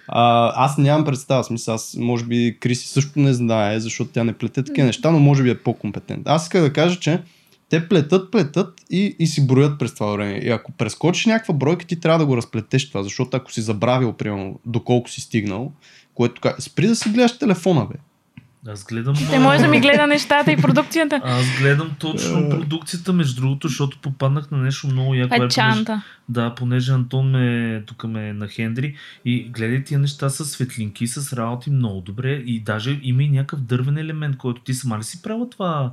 А, 0.08 0.52
аз 0.64 0.78
нямам 0.78 1.04
представа, 1.04 1.44
смисъл, 1.44 1.75
аз 1.75 1.96
може 1.99 2.25
би 2.25 2.56
Криси 2.61 2.88
също 2.88 3.18
не 3.18 3.34
знае, 3.34 3.80
защото 3.80 4.11
тя 4.11 4.25
не 4.25 4.32
плете 4.32 4.62
такива 4.62 4.87
неща, 4.87 5.11
но 5.11 5.18
може 5.18 5.42
би 5.42 5.50
е 5.50 5.58
по-компетентна. 5.58 6.32
Аз 6.32 6.42
исках 6.42 6.62
да 6.62 6.73
кажа, 6.73 7.00
че 7.00 7.20
те 7.68 7.88
плетат, 7.88 8.30
плетат 8.30 8.80
и, 8.90 9.16
и 9.18 9.26
си 9.26 9.46
броят 9.46 9.78
през 9.78 9.94
това 9.94 10.12
време. 10.12 10.40
И 10.42 10.50
ако 10.50 10.73
прескочиш 10.73 11.26
някаква 11.26 11.54
бройка, 11.54 11.87
ти 11.87 12.00
трябва 12.00 12.18
да 12.18 12.26
го 12.26 12.37
разплетеш 12.37 12.88
това, 12.88 13.02
защото 13.02 13.37
ако 13.37 13.52
си 13.52 13.61
забравил, 13.61 14.12
примерно, 14.12 14.61
доколко 14.66 15.11
си 15.11 15.20
стигнал, 15.20 15.73
което 16.14 16.40
спри 16.58 16.87
да 16.87 16.96
си 16.96 17.08
гледаш 17.08 17.38
телефона, 17.38 17.87
бе. 17.87 17.99
Аз 18.68 18.85
гледам... 18.85 19.14
те 19.30 19.38
може 19.38 19.59
да 19.59 19.68
ми 19.68 19.80
гледа 19.80 20.06
нещата 20.06 20.52
и 20.52 20.56
продукцията. 20.56 21.21
Аз 21.25 21.44
гледам 21.59 21.90
точно 21.99 22.38
Е. 22.38 22.49
продукцията, 22.49 23.12
между 23.12 23.40
другото, 23.40 23.68
защото 23.68 23.99
попаднах 23.99 24.50
на 24.50 24.59
нещо 24.59 24.87
много 24.87 25.14
яко. 25.14 25.35
Е, 25.35 25.37
е 25.37 25.38
понеже, 25.38 25.54
чанта. 25.54 26.02
да, 26.28 26.54
понеже 26.54 26.92
Антон 26.92 27.30
ме, 27.30 27.83
тук 27.87 28.04
ме 28.04 28.28
е 28.28 28.33
на 28.33 28.49
Хендри 28.49 28.94
и 29.25 29.49
гледай 29.49 29.85
тия 29.85 29.99
неща 29.99 30.28
с 30.28 30.44
светлинки, 30.44 31.06
с 31.06 31.33
работи 31.33 31.71
много 31.71 32.00
добре 32.00 32.33
и 32.33 32.61
даже 32.61 33.00
има 33.02 33.23
и 33.23 33.28
някакъв 33.28 33.61
дървен 33.61 33.99
елемент, 33.99 34.37
който 34.37 34.62
ти 34.62 34.75
сама 34.75 34.99
ли 34.99 35.02
си 35.02 35.23
правила 35.23 35.50
това 35.50 35.90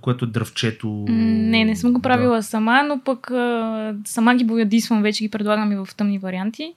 което 0.00 0.24
е 0.24 0.28
дръвчето. 0.28 1.04
Не, 1.08 1.64
не 1.64 1.76
съм 1.76 1.92
го 1.92 2.02
правила 2.02 2.42
сама, 2.42 2.82
но 2.82 3.00
пък 3.04 3.30
а, 3.30 3.94
сама 4.04 4.34
ги 4.34 4.44
боядисвам, 4.44 5.02
вече 5.02 5.24
ги 5.24 5.30
предлагам 5.30 5.72
и 5.72 5.76
в 5.76 5.88
тъмни 5.96 6.18
варианти. 6.18 6.74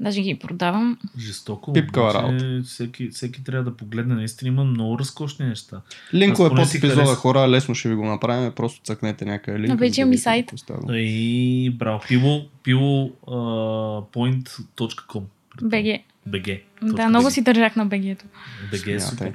Даже 0.00 0.20
ги 0.20 0.34
продавам. 0.34 0.98
Да, 1.14 1.20
жестоко. 1.20 1.72
Пипкава 1.72 2.14
работа. 2.14 2.62
Всеки, 2.64 3.08
всеки 3.08 3.44
трябва 3.44 3.70
да 3.70 3.76
погледне. 3.76 4.14
Наистина 4.14 4.48
има 4.48 4.64
много 4.64 4.98
разкошни 4.98 5.46
неща. 5.46 5.80
Линкове 6.14 6.48
под 6.48 6.58
епизода, 6.58 6.94
харесвам. 6.94 7.16
хора, 7.16 7.48
лесно 7.48 7.74
ще 7.74 7.88
ви 7.88 7.94
го 7.94 8.06
направим, 8.06 8.52
просто 8.52 8.80
цъкнете 8.82 9.24
някъде 9.24 9.58
линк. 9.58 9.70
А, 9.70 9.76
вече 9.76 9.90
за 9.90 9.94
да 9.94 10.00
имам 10.00 10.12
и 10.12 10.16
видите 10.16 10.22
сайт. 10.22 10.52
И 10.88 11.70
браво. 11.78 12.00
Пило 12.62 13.10
а, 13.26 13.32
point.com. 14.12 15.22
БГ. 15.62 16.02
BG. 16.28 16.60
Да, 16.82 17.08
много 17.08 17.30
си 17.30 17.42
държах 17.42 17.76
на 17.76 17.86
БГ-то. 17.86 18.24
BG 18.72 18.94
е 18.94 19.00
супер. 19.00 19.34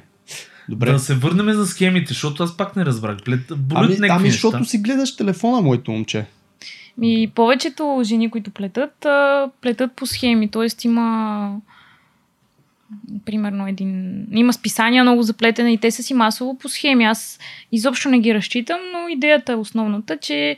Добре. 0.68 0.92
Да 0.92 0.98
се 0.98 1.14
върнем 1.14 1.52
за 1.52 1.66
схемите, 1.66 2.08
защото 2.08 2.42
аз 2.42 2.56
пак 2.56 2.76
не 2.76 2.84
разбрах. 2.84 3.18
Плет, 3.24 3.40
болят 3.56 3.98
Ами, 3.98 4.08
ами 4.10 4.30
защото 4.30 4.64
си 4.64 4.78
гледаш 4.78 5.16
телефона, 5.16 5.60
моето 5.60 5.90
момче. 5.90 6.26
И 7.02 7.30
повечето 7.34 8.00
жени, 8.04 8.30
които 8.30 8.50
плетат, 8.50 9.06
плетат 9.60 9.92
по 9.92 10.06
схеми. 10.06 10.50
Тоест 10.50 10.84
има 10.84 11.60
примерно 13.24 13.68
един... 13.68 14.26
Има 14.32 14.52
списания 14.52 15.02
много 15.04 15.22
за 15.22 15.32
плетене 15.32 15.72
и 15.72 15.78
те 15.78 15.90
са 15.90 16.02
си 16.02 16.14
масово 16.14 16.58
по 16.58 16.68
схеми. 16.68 17.04
Аз 17.04 17.38
изобщо 17.72 18.08
не 18.08 18.20
ги 18.20 18.34
разчитам, 18.34 18.80
но 18.92 19.08
идеята 19.08 19.52
е 19.52 19.56
основната, 19.56 20.16
че 20.16 20.56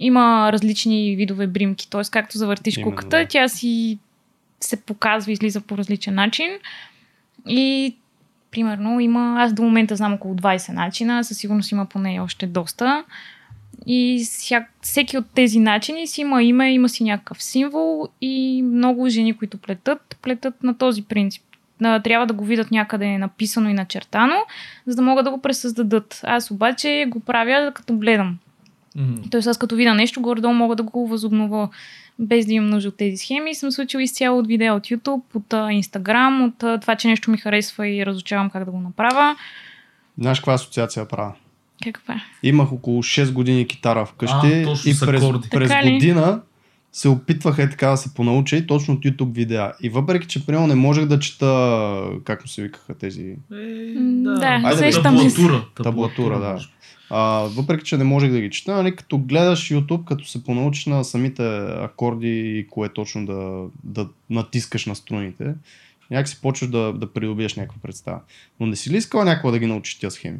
има 0.00 0.52
различни 0.52 1.16
видове 1.16 1.46
бримки. 1.46 1.90
Тоест, 1.90 2.10
както 2.10 2.38
завъртиш 2.38 2.76
Именно, 2.76 2.90
куката, 2.90 3.26
тя 3.28 3.48
си 3.48 3.98
се 4.60 4.80
показва, 4.80 5.32
излиза 5.32 5.60
по 5.60 5.78
различен 5.78 6.14
начин. 6.14 6.50
И 7.48 7.96
примерно 8.50 9.00
има, 9.00 9.36
аз 9.38 9.52
до 9.52 9.62
момента 9.62 9.96
знам 9.96 10.14
около 10.14 10.34
20 10.34 10.72
начина, 10.72 11.24
със 11.24 11.38
сигурност 11.38 11.72
има 11.72 11.86
поне 11.86 12.20
още 12.20 12.46
доста. 12.46 13.04
И 13.86 14.24
ся, 14.24 14.64
всеки 14.80 15.18
от 15.18 15.24
тези 15.34 15.58
начини 15.58 16.06
си 16.06 16.20
има 16.20 16.42
име, 16.42 16.72
има 16.72 16.88
си 16.88 17.04
някакъв 17.04 17.42
символ 17.42 18.08
и 18.20 18.62
много 18.62 19.08
жени, 19.08 19.36
които 19.36 19.58
плетат, 19.58 20.16
плетат 20.22 20.62
на 20.62 20.78
този 20.78 21.02
принцип. 21.02 21.42
Трябва 21.78 22.26
да 22.26 22.34
го 22.34 22.44
видят 22.44 22.70
някъде 22.70 23.18
написано 23.18 23.68
и 23.68 23.74
начертано, 23.74 24.36
за 24.86 24.96
да 24.96 25.02
могат 25.02 25.24
да 25.24 25.30
го 25.30 25.40
пресъздадат. 25.40 26.20
Аз 26.22 26.50
обаче 26.50 27.04
го 27.08 27.20
правя 27.20 27.72
като 27.74 27.96
гледам. 27.96 28.38
Мгм. 28.96 29.22
Тоест 29.30 29.48
аз 29.48 29.58
като 29.58 29.76
видя 29.76 29.94
нещо, 29.94 30.20
горе-долу 30.20 30.54
мога 30.54 30.76
да 30.76 30.82
го 30.82 31.06
възобновя 31.06 31.68
без 32.18 32.46
да 32.46 32.52
имам 32.52 32.70
нужда 32.70 32.88
от 32.88 32.96
тези 32.96 33.16
схеми. 33.16 33.54
Съм 33.54 33.70
се 33.70 33.82
учила 33.82 34.02
изцяло 34.02 34.38
от 34.38 34.46
видео 34.46 34.74
от 34.74 34.82
YouTube, 34.82 35.22
от 35.34 35.48
Instagram, 35.50 36.44
от 36.46 36.80
това, 36.80 36.96
че 36.96 37.08
нещо 37.08 37.30
ми 37.30 37.38
харесва 37.38 37.88
и 37.88 38.06
разучавам 38.06 38.50
как 38.50 38.64
да 38.64 38.70
го 38.70 38.80
направя. 38.80 39.36
Знаеш 40.18 40.38
каква 40.38 40.54
асоциация 40.54 41.08
правя? 41.08 41.32
Каква? 41.84 42.20
Имах 42.42 42.72
около 42.72 43.02
6 43.02 43.32
години 43.32 43.66
китара 43.66 44.06
вкъщи 44.06 44.46
А, 44.46 44.64
точно 44.64 44.90
и 44.90 44.94
през, 45.00 45.50
през 45.50 45.70
година 45.92 46.40
се 46.92 47.08
опитвах 47.08 47.58
е 47.58 47.70
така 47.70 47.88
да 47.88 47.96
се 47.96 48.14
понауча 48.14 48.56
и 48.56 48.66
точно 48.66 48.94
от 48.94 49.04
YouTube 49.04 49.34
видеа. 49.34 49.72
И 49.82 49.88
въпреки, 49.88 50.26
че 50.26 50.46
примерно 50.46 50.66
не 50.66 50.74
можех 50.74 51.06
да 51.06 51.18
чета, 51.18 52.02
как 52.24 52.42
му 52.42 52.48
се 52.48 52.62
викаха 52.62 52.94
тези 52.94 53.22
Е, 53.22 53.36
да, 53.98 54.60
Айде, 54.64 54.92
се. 54.92 55.02
таблатура. 55.02 55.64
Таблатура, 55.82 56.40
да. 56.40 56.58
А, 57.10 57.40
въпреки, 57.40 57.84
че 57.84 57.96
не 57.96 58.04
можех 58.04 58.30
да 58.30 58.40
ги 58.40 58.50
чета, 58.50 58.72
нали, 58.72 58.96
като 58.96 59.18
гледаш 59.18 59.68
YouTube, 59.68 60.04
като 60.04 60.24
се 60.24 60.44
понаучиш 60.44 60.86
на 60.86 61.04
самите 61.04 61.42
акорди 61.82 62.58
и 62.58 62.66
кое 62.66 62.88
точно 62.88 63.26
да, 63.26 63.64
да 63.84 64.08
натискаш 64.30 64.86
на 64.86 64.94
струните, 64.94 65.54
някак 66.10 66.28
си 66.28 66.40
почваш 66.42 66.70
да, 66.70 66.92
да 66.92 67.12
придобиеш 67.12 67.54
някаква 67.54 67.78
представа. 67.82 68.20
Но 68.60 68.66
не 68.66 68.76
си 68.76 68.90
ли 68.90 68.96
искала 68.96 69.24
някога 69.24 69.52
да 69.52 69.58
ги 69.58 69.66
научиш 69.66 69.98
тия 69.98 70.10
схеми? 70.10 70.38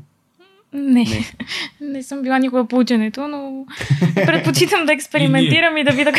Не. 0.72 1.04
Не. 1.04 1.32
не. 1.80 2.02
съм 2.02 2.22
била 2.22 2.38
никога 2.38 2.64
по 2.64 2.76
ученето, 2.76 3.28
но 3.28 3.66
предпочитам 4.14 4.86
да 4.86 4.92
експериментирам 4.92 5.76
и, 5.76 5.84
да 5.84 5.92
видя 5.92 6.12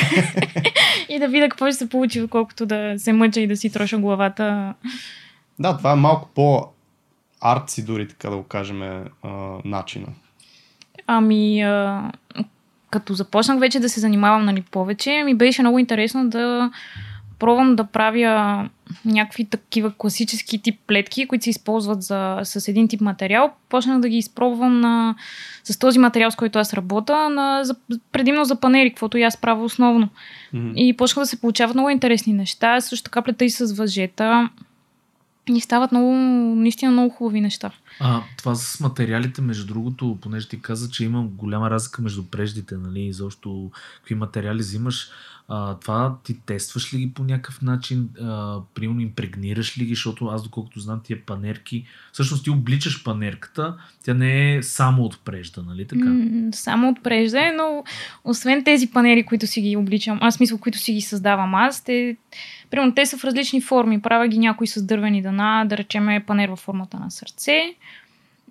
и 1.10 1.20
да 1.20 1.28
видя 1.28 1.50
какво 1.50 1.66
ще 1.66 1.74
се 1.74 1.90
получи, 1.90 2.22
отколкото 2.22 2.66
да 2.66 2.94
се 2.98 3.14
мъча 3.14 3.40
и 3.40 3.48
да 3.48 3.58
си 3.58 3.72
троша 3.72 3.98
главата. 3.98 4.74
Да, 5.60 5.78
това 5.78 5.92
е 5.92 5.96
малко 5.96 6.30
по 6.36 6.68
артси 7.42 7.86
дори, 7.86 8.08
така 8.08 8.30
да 8.30 8.36
го 8.36 8.44
кажем, 8.44 8.82
а, 8.82 9.06
начина. 9.66 10.08
Ами, 11.08 11.62
а, 11.62 12.12
като 12.90 13.14
започнах 13.14 13.60
вече 13.60 13.80
да 13.80 13.90
се 13.90 14.00
занимавам 14.00 14.46
нали, 14.46 14.62
повече, 14.62 15.24
ми 15.26 15.36
беше 15.36 15.62
много 15.62 15.80
интересно 15.80 16.30
да 16.30 16.72
пробвам 17.40 17.76
да 17.76 17.84
правя 17.84 18.70
някакви 19.06 19.46
такива 19.46 19.94
класически 19.98 20.62
тип 20.62 20.80
плетки, 20.88 21.28
които 21.28 21.44
се 21.44 21.50
използват 21.50 22.04
за, 22.04 22.40
с 22.44 22.68
един 22.68 22.88
тип 22.88 23.02
материал. 23.02 23.54
Почнах 23.70 24.00
да 24.00 24.10
ги 24.10 24.18
изпробвам 24.18 24.80
на, 24.80 25.16
с 25.64 25.80
този 25.80 26.00
материал, 26.00 26.32
с 26.32 26.36
който 26.36 26.60
аз 26.60 26.74
работя, 26.74 27.30
на, 27.30 27.64
за, 27.64 27.76
предимно 28.12 28.46
за 28.46 28.56
панери, 28.56 28.90
каквото 28.90 29.18
и 29.18 29.24
аз 29.24 29.38
правя 29.38 29.64
основно. 29.64 30.10
Мгм. 30.54 30.72
И 30.76 30.98
почнаха 30.98 31.22
да 31.22 31.28
се 31.28 31.42
получават 31.42 31.76
много 31.76 31.90
интересни 31.90 32.34
неща. 32.34 32.82
Също 32.82 33.04
така 33.04 33.22
плета 33.22 33.46
и 33.46 33.50
с 33.50 33.74
въжета. 33.74 34.50
И 35.56 35.62
стават 35.62 35.92
много, 35.92 36.14
наистина 36.56 36.92
много 36.92 37.10
хубави 37.10 37.42
неща. 37.42 37.72
А, 38.00 38.22
това 38.38 38.56
с 38.56 38.80
материалите, 38.80 39.42
между 39.42 39.68
другото, 39.68 40.18
понеже 40.22 40.48
ти 40.48 40.62
каза, 40.62 40.90
че 40.90 41.04
има 41.04 41.24
голяма 41.24 41.70
разлика 41.70 42.02
между 42.02 42.24
преждите, 42.24 42.76
нали, 42.78 43.02
и 43.02 43.14
защо 43.14 43.72
какви 43.98 44.16
материали 44.16 44.60
взимаш, 44.60 45.10
това 45.82 46.16
ти 46.24 46.40
тестваш 46.46 46.94
ли 46.94 46.98
ги 46.98 47.14
по 47.14 47.24
някакъв 47.24 47.62
начин, 47.62 48.10
а, 48.22 48.60
примерно 48.74 49.02
импрегнираш 49.02 49.78
ли 49.78 49.86
ги, 49.86 49.94
защото 49.94 50.26
аз 50.26 50.44
доколкото 50.44 50.80
знам 50.80 51.02
тия 51.04 51.26
панерки, 51.26 51.86
всъщност 52.14 52.44
ти 52.44 52.50
обличаш 52.50 53.04
панерката, 53.04 53.76
тя 54.04 54.14
не 54.14 54.56
е 54.56 54.64
само 54.64 55.04
от 55.04 55.20
прежда, 55.26 55.64
нали 55.64 55.88
така? 55.88 56.06
М, 56.06 56.50
Само 56.54 56.90
от 56.90 57.04
прежде, 57.04 57.52
но 57.52 57.84
освен 58.24 58.64
тези 58.64 58.92
панери, 58.92 59.24
които 59.24 59.48
си 59.48 59.62
ги 59.62 59.76
обличам, 59.76 60.20
аз 60.22 60.36
смисъл, 60.36 60.58
които 60.58 60.78
си 60.78 60.94
ги 60.94 61.02
създавам 61.02 61.56
аз, 61.56 61.84
те, 61.84 62.18
примерно, 62.72 62.96
те 62.96 63.06
са 63.06 63.18
в 63.18 63.24
различни 63.24 63.62
форми. 63.62 64.02
Правя 64.02 64.28
ги 64.28 64.38
някои 64.38 64.68
с 64.68 64.84
дървени 64.84 65.22
дъна, 65.22 65.66
да 65.70 65.78
речем 65.78 66.10
е 66.10 66.26
панер 66.26 66.50
във 66.50 66.60
формата 66.60 67.00
на 67.00 67.12
сърце. 67.12 67.76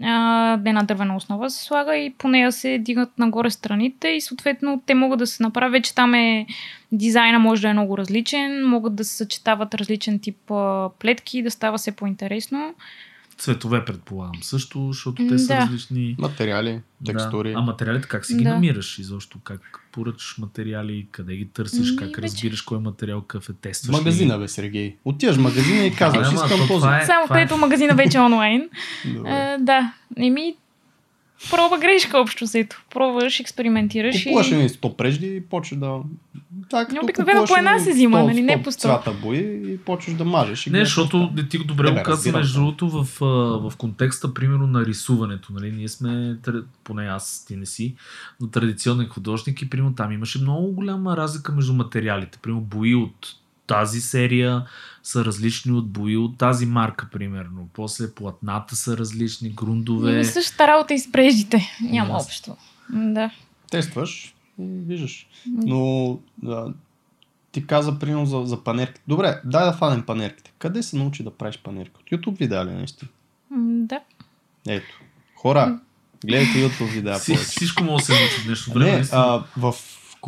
А, 0.02 0.52
една 0.52 0.83
дървена 0.83 1.17
основа 1.17 1.50
се 1.50 1.64
слага 1.64 1.97
и 1.97 2.11
по 2.11 2.28
нея 2.28 2.52
се 2.52 2.78
дигат 2.78 3.19
нагоре 3.19 3.50
страните 3.50 4.09
и 4.09 4.21
съответно 4.21 4.83
те 4.87 4.95
могат 4.95 5.19
да 5.19 5.26
се 5.26 5.43
направят. 5.43 5.73
Вече 5.73 5.95
там 5.95 6.14
е 6.14 6.47
дизайна 6.93 7.38
може 7.38 7.62
да 7.62 7.69
е 7.69 7.73
много 7.73 7.99
различен, 7.99 8.69
могат 8.69 8.95
да 8.95 9.05
се 9.05 9.17
съчетават 9.17 9.75
различен 9.75 10.19
тип 10.19 10.50
а, 10.50 10.90
плетки, 10.99 11.43
да 11.43 11.50
става 11.50 11.78
все 11.78 11.93
по-интересно. 11.93 12.75
Цветове 13.38 13.85
предполагам 13.85 14.42
също, 14.42 14.87
защото 14.87 15.26
те 15.28 15.38
са 15.38 15.47
да. 15.47 15.57
различни. 15.57 16.16
Материали, 16.18 16.80
текстури. 17.07 17.52
Да. 17.52 17.59
А 17.59 17.62
материалите 17.62 18.09
как 18.09 18.26
си 18.26 18.35
ги 18.35 18.45
Да. 18.45 18.50
намираш 18.50 18.99
изобщо? 18.99 19.38
Как 19.38 19.61
поръчаш 19.92 20.38
материали, 20.38 21.07
къде 21.11 21.37
ги 21.37 21.47
търсиш, 21.47 21.90
Ми, 21.90 21.97
как 21.97 22.07
вече- 22.09 22.23
разбираш 22.23 22.62
кой 22.62 22.78
материал 22.78 23.21
какъв 23.21 23.49
е, 23.49 23.52
тестваш 23.52 23.88
ли? 23.88 23.99
Магазина, 23.99 24.38
бе, 24.38 24.49
Сергей. 24.49 24.97
Отиваш 25.04 25.37
в 25.37 25.40
магазина 25.40 25.87
и 25.87 25.95
казваш, 25.95 26.26
искам 26.28 26.49
то 26.50 26.66
този. 26.68 26.87
е- 26.87 27.07
Само 27.07 27.25
е- 27.25 27.28
където 27.28 27.57
магазина 27.57 27.95
вече 27.95 28.18
е 28.18 28.21
онлайн. 28.21 28.68
Да, 29.61 29.92
еми, 30.16 30.57
проба 31.50 31.78
грешка 31.78 32.18
общо 32.18 32.45
взето. 32.45 32.83
Пробваш, 32.90 33.40
експериментираш 33.40 34.25
Купуваш 34.25 34.50
и... 34.50 34.54
едни 34.54 34.68
100 34.68 34.97
прежди 34.97 35.37
и 35.37 35.40
почваш 35.40 35.78
да... 35.78 35.99
Да, 36.50 36.87
като 36.87 37.00
Обикновено 37.02 37.40
купуваш 37.40 37.49
по 37.50 37.57
една 37.59 37.78
се 37.78 37.90
взима, 37.90 38.18
100 38.18 38.26
нали, 38.26 38.42
не 38.42 38.52
100 38.52 38.64
по 38.64 38.71
100. 38.71 38.78
Цвята 38.78 39.12
бои 39.12 39.73
и 39.73 39.78
почваш 39.78 40.16
да 40.16 40.25
мажеш. 40.25 40.66
и 40.66 40.71
Не, 40.71 40.85
защото 40.85 41.30
не 41.37 41.49
ти 41.49 41.59
го 41.59 41.64
добре 41.64 41.90
Не, 41.90 41.99
го 41.99 42.02
каза, 42.02 42.33
между 42.33 42.61
другото, 42.61 42.88
в, 42.88 43.09
в 43.71 43.76
контекста, 43.78 44.35
примерно, 44.35 44.66
на 44.66 44.85
рисуването. 44.85 45.52
Нали? 45.52 45.73
Ние 45.73 45.88
сме, 45.88 46.37
поне 46.85 47.07
аз, 47.07 47.45
ти 47.49 47.57
не 47.57 47.66
си, 47.66 47.95
но 48.40 48.49
традиционен 48.49 49.09
художник 49.09 49.62
и, 49.62 49.71
примерно, 49.71 49.95
там 49.95 50.12
имаше 50.12 50.40
много 50.40 50.73
голяма 50.73 51.16
разлика 51.16 51.52
между 51.52 51.75
материалите. 51.75 52.38
Примерно, 52.42 52.61
бои 52.61 52.95
от 52.95 53.35
тази 53.68 54.00
серия 54.00 54.64
са 55.02 55.25
различни 55.25 55.72
от 55.72 55.88
бои 55.88 56.16
от 56.16 56.38
тази 56.38 56.66
марка, 56.66 57.08
примерно. 57.12 57.68
После 57.72 58.14
платната 58.14 58.76
са 58.76 58.96
различни, 58.96 59.50
грундове. 59.50 60.12
Еми, 60.14 60.25
същата 60.25 60.66
работа 60.66 60.94
и 60.94 60.98
с 60.98 61.12
преждите. 61.12 61.62
Няма 61.82 61.96
Ясно. 62.08 62.14
общо. 62.18 62.56
Да. 62.90 63.30
Тестваш 63.70 64.34
и 64.58 64.64
виждаш. 64.64 65.26
Но 65.46 66.18
да, 66.38 66.72
ти 67.52 67.66
каза, 67.66 67.98
примерно, 67.98 68.26
за, 68.26 68.42
за 68.44 68.64
панерките. 68.64 69.00
Добре, 69.08 69.40
дай 69.44 69.64
да 69.64 69.72
фанем 69.72 70.02
панерките. 70.02 70.52
Къде 70.58 70.82
се 70.82 70.96
научи 70.96 71.22
да 71.22 71.30
правиш 71.30 71.58
панерки? 71.58 71.94
От 71.96 72.10
YouTube 72.10 72.38
видеа 72.38 72.64
ли 72.64 72.70
наистина? 72.70 73.08
М, 73.50 73.87
Да. 73.87 74.00
Ето. 74.68 75.00
Хора, 75.37 75.80
гледайте 76.26 76.58
YouTube 76.58 76.92
видеа 76.92 77.18
повече. 77.26 77.44
всичко 77.44 77.84
може 77.84 77.96
да 77.96 78.04
се 78.06 78.20
научи 78.20 78.46
днешно 78.46 78.75
време. 78.75 78.90
Не, 78.90 78.96
наистина. 78.96 79.20
а, 79.20 79.44
в 79.60 79.75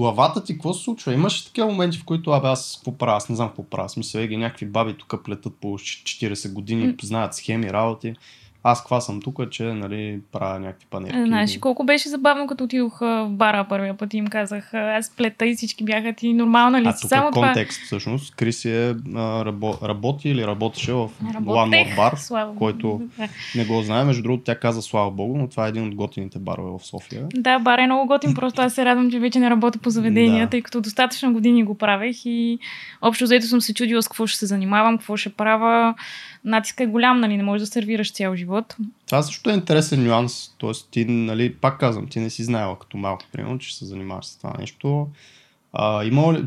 главата 0.01 0.45
ти 0.45 0.53
какво 0.53 0.75
се 0.75 0.85
случва? 0.85 1.15
Имаш 1.15 1.45
такива 1.45 1.67
моменти, 1.67 1.99
в 1.99 2.05
които 2.05 2.31
абе 2.31 2.49
аз 2.49 2.77
какво 2.77 2.99
правя? 2.99 3.17
Аз 3.17 3.29
не 3.29 3.37
знам 3.37 3.49
какво 3.49 3.63
правя. 3.63 3.89
Смисъл, 3.89 4.19
еги 4.21 4.37
някакви 4.37 4.67
баби 4.67 4.95
тук 4.95 5.25
плетат 5.25 5.53
по 5.61 5.69
40 5.69 6.53
години, 6.53 6.95
знаят 7.03 7.35
схеми, 7.35 7.73
работи. 7.73 8.15
Аз 8.63 8.81
каква 8.81 9.01
съм 9.01 9.21
тук, 9.23 9.51
че 9.51 9.63
нали, 9.65 10.21
правя 10.33 10.59
някакви 10.59 10.87
панерки. 10.91 11.19
Е, 11.19 11.25
Знаеш 11.27 11.59
колко 11.59 11.85
беше 11.85 12.09
забавно, 12.09 12.47
като 12.47 12.65
отидох 12.65 12.99
в 13.01 13.27
бара 13.31 13.67
първия 13.69 13.97
път 13.97 14.15
и 14.15 14.17
им 14.17 14.27
казах, 14.27 14.75
аз 14.75 15.11
плета 15.11 15.47
и 15.47 15.55
всички 15.55 15.85
бяха 15.85 16.13
ти 16.13 16.33
нормална 16.33 16.83
ли 16.83 16.89
А 16.89 16.93
си? 16.93 17.01
тук 17.03 17.09
Само 17.09 17.29
е 17.29 17.31
това. 17.31 17.47
контекст 17.47 17.83
всъщност. 17.85 18.35
Криси 18.37 18.71
е, 18.71 18.95
рабо, 19.17 19.75
работи 19.83 20.29
или 20.29 20.47
работеше 20.47 20.93
в 20.93 21.11
One 21.23 21.97
Bar, 21.97 22.15
слава 22.17 22.55
който 22.57 23.03
не 23.57 23.65
го 23.65 23.83
знае. 23.83 24.05
Между 24.05 24.23
другото, 24.23 24.43
тя 24.45 24.59
каза 24.59 24.83
слава 24.83 25.11
богу, 25.11 25.39
но 25.39 25.49
това 25.49 25.67
е 25.67 25.69
един 25.69 25.89
от 25.89 25.95
готините 25.95 26.39
барове 26.39 26.79
в 26.79 26.87
София. 26.87 27.27
Да, 27.35 27.59
бар 27.59 27.79
е 27.79 27.87
много 27.87 28.07
готин, 28.07 28.35
просто 28.35 28.63
аз 28.63 28.75
се 28.75 28.85
радвам, 28.85 29.11
че 29.11 29.19
вече 29.19 29.39
не 29.39 29.51
работя 29.51 29.79
по 29.79 29.91
заведения, 29.91 30.47
Да. 30.47 30.51
тъй 30.51 30.63
като 30.63 30.81
достатъчно 30.81 31.33
години 31.33 31.65
го 31.65 31.75
правех 31.79 32.17
и 32.25 32.59
общо 33.03 33.27
заето 33.27 33.47
съм 33.47 33.61
се 33.61 33.75
чудила 33.75 34.03
с 34.03 34.09
какво 34.09 34.27
ще 34.27 34.39
се 34.39 34.47
занимавам, 34.47 34.99
какво 34.99 35.17
ще 35.17 35.29
правя. 35.29 35.95
Натиска 36.45 36.85
е 36.85 36.87
голям, 36.87 37.21
нали, 37.21 37.37
не 37.37 37.43
можеш 37.43 37.67
да 37.69 37.73
сервираш 37.73 38.13
цял 38.13 38.37
живот. 38.37 38.77
Това 39.07 39.23
също 39.23 39.51
е 39.51 39.55
интересен 39.55 40.05
нюанс. 40.05 40.55
Тоест, 40.59 40.89
ти, 40.91 41.05
нали, 41.05 41.55
пак 41.55 41.81
казвам, 41.81 42.07
ти 42.09 42.21
не 42.21 42.31
си 42.31 42.45
знаела 42.45 42.79
като 42.79 42.97
малко, 42.97 43.25
примерно, 43.33 43.59
че 43.59 43.77
се 43.77 43.85
занимаваш 43.85 44.25
с 44.25 44.39
това 44.39 44.55
нещо. 44.59 45.09
А, 45.73 46.05
имало 46.05 46.35
ли, 46.35 46.47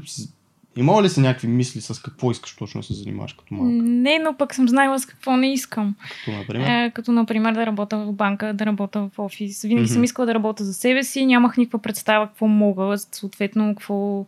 имало 0.77 1.03
ли 1.03 1.09
си 1.09 1.19
някакви 1.19 1.47
мисли 1.47 1.81
с 1.81 2.01
какво 2.01 2.31
искаш 2.31 2.55
точно 2.55 2.81
да 2.81 2.88
се 2.88 2.93
занимаваш 2.93 3.33
като 3.33 3.53
малко? 3.53 3.71
Не, 3.71 4.19
но 4.19 4.33
пък 4.38 4.55
съм 4.55 4.69
знаела 4.69 5.00
с 5.00 5.05
какво 5.05 5.38
не 5.38 5.53
искам. 5.53 5.95
Като, 6.25 6.38
например, 6.38 6.85
Е, 6.85 6.91
като, 6.91 7.12
например, 7.12 7.53
да 7.53 7.65
работя 7.65 7.97
в 7.97 8.13
банка, 8.13 8.53
да 8.53 8.65
работя 8.65 9.09
в 9.13 9.19
офис. 9.19 9.62
Винаги 9.62 9.83
Мгм. 9.85 9.93
съм 9.93 10.03
искала 10.03 10.25
да 10.25 10.33
работя 10.33 10.63
за 10.63 10.73
себе 10.73 11.03
си, 11.03 11.25
нямах 11.25 11.57
никаква 11.57 11.79
представа 11.79 12.27
какво 12.27 12.47
мога, 12.47 12.97
съответно 12.97 13.75
какво, 13.75 14.25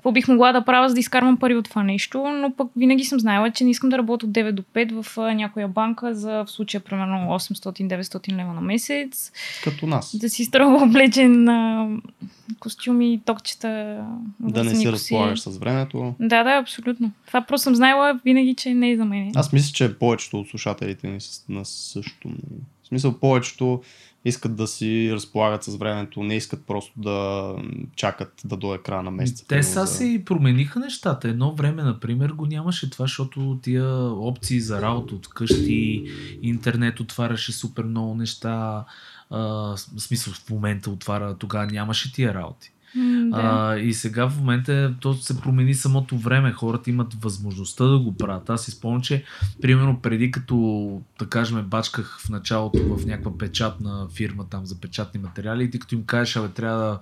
какво 0.00 0.12
бих 0.12 0.28
могла 0.28 0.52
да 0.52 0.64
правя, 0.64 0.88
за 0.88 0.94
да 0.94 1.00
изкарвам 1.00 1.36
пари 1.36 1.56
от 1.56 1.64
това 1.64 1.82
нещо, 1.82 2.18
но 2.28 2.52
пък 2.56 2.68
винаги 2.76 3.04
съм 3.04 3.20
знаела, 3.20 3.50
че 3.50 3.64
не 3.64 3.70
искам 3.70 3.90
да 3.90 3.98
работя 3.98 4.26
от 4.26 4.32
9 4.32 4.52
до 4.52 4.62
5 4.62 5.02
в 5.02 5.34
някоя 5.34 5.68
банка 5.68 6.14
за 6.14 6.44
в 6.44 6.50
случая 6.50 6.80
примерно 6.80 7.38
800-900 7.38 8.32
лева 8.32 8.52
на 8.52 8.60
месец, 8.60 9.32
като 9.64 9.86
нас. 9.86 10.16
да 10.16 10.30
си 10.30 10.44
строго 10.44 10.84
облечен 10.84 11.44
на 11.44 11.88
костюми, 12.60 13.20
токчета, 13.24 14.04
Да 14.40 14.64
не 14.64 14.74
си 14.74 14.92
разполагаш 14.92 15.40
с 15.40 15.58
времето. 15.58 16.14
Да, 16.20 16.42
да, 16.44 16.50
абсолютно. 16.50 17.12
Това 17.26 17.40
просто 17.40 17.64
съм 17.64 17.74
знаела 17.74 18.20
винаги, 18.24 18.54
че 18.54 18.74
не 18.74 18.90
е 18.90 18.96
за 18.96 19.04
мен. 19.04 19.32
Аз 19.34 19.52
мисля, 19.52 19.72
че 19.72 19.98
повечето 19.98 20.40
от 20.40 20.48
слушателите 20.48 21.08
ни 21.08 21.20
са 21.20 21.42
на 21.48 21.64
същото. 21.64 22.28
мнение. 22.28 22.64
В 22.82 22.86
смисъл, 22.86 23.18
повечето 23.18 23.82
искат 24.24 24.56
да 24.56 24.66
си 24.66 25.10
разполагат 25.12 25.64
с 25.64 25.76
времето, 25.76 26.22
не 26.22 26.36
искат 26.36 26.64
просто 26.66 26.92
да 26.96 27.54
чакат 27.96 28.32
да 28.44 28.56
дойде 28.56 28.82
края 28.82 29.02
на 29.02 29.10
месеца. 29.10 29.44
Те 29.48 29.62
сега 29.62 29.86
за- 29.86 29.94
се 29.94 30.04
и 30.04 30.24
промениха 30.24 30.78
нещата. 30.80 31.28
Едно 31.28 31.54
време, 31.54 31.82
например, 31.82 32.30
го 32.30 32.46
нямаше 32.46 32.90
това, 32.90 33.04
защото 33.04 33.58
тия 33.62 33.86
опции 34.04 34.60
за 34.60 34.82
работа 34.82 35.14
от 35.14 35.28
къщи, 35.28 36.04
интернет 36.42 37.00
отваряше 37.00 37.52
супер 37.52 37.84
много 37.84 38.14
неща. 38.14 38.84
А, 39.30 39.76
смисъл 39.76 40.32
в 40.32 40.50
момента 40.50 40.90
отваря, 40.90 41.36
тогава 41.38 41.66
нямаше 41.66 42.12
тия 42.12 42.34
работи. 42.34 42.72
Да. 42.94 43.30
А, 43.32 43.78
и 43.78 43.94
сега 43.94 44.28
в 44.28 44.38
момента 44.38 44.94
то 45.00 45.14
се 45.14 45.40
промени 45.40 45.74
самото 45.74 46.18
време. 46.18 46.52
Хората 46.52 46.90
имат 46.90 47.14
възможността 47.14 47.84
да 47.84 47.98
го 47.98 48.16
правят. 48.16 48.50
Аз 48.50 48.64
си 48.64 48.70
спомням, 48.70 49.02
че 49.02 49.24
примерно 49.62 50.00
преди 50.00 50.30
като, 50.30 51.00
да 51.18 51.26
кажем, 51.26 51.62
бачках 51.66 52.18
в 52.20 52.28
началото 52.28 52.96
в 52.96 53.06
някаква 53.06 53.38
печатна 53.38 54.08
фирма 54.14 54.44
там 54.50 54.66
за 54.66 54.80
печатни 54.80 55.20
материали 55.20 55.64
и 55.64 55.70
ти 55.70 55.78
като 55.78 55.94
им 55.94 56.04
кажеш, 56.04 56.36
абе, 56.36 56.48
трябва 56.48 56.78
да 56.78 57.00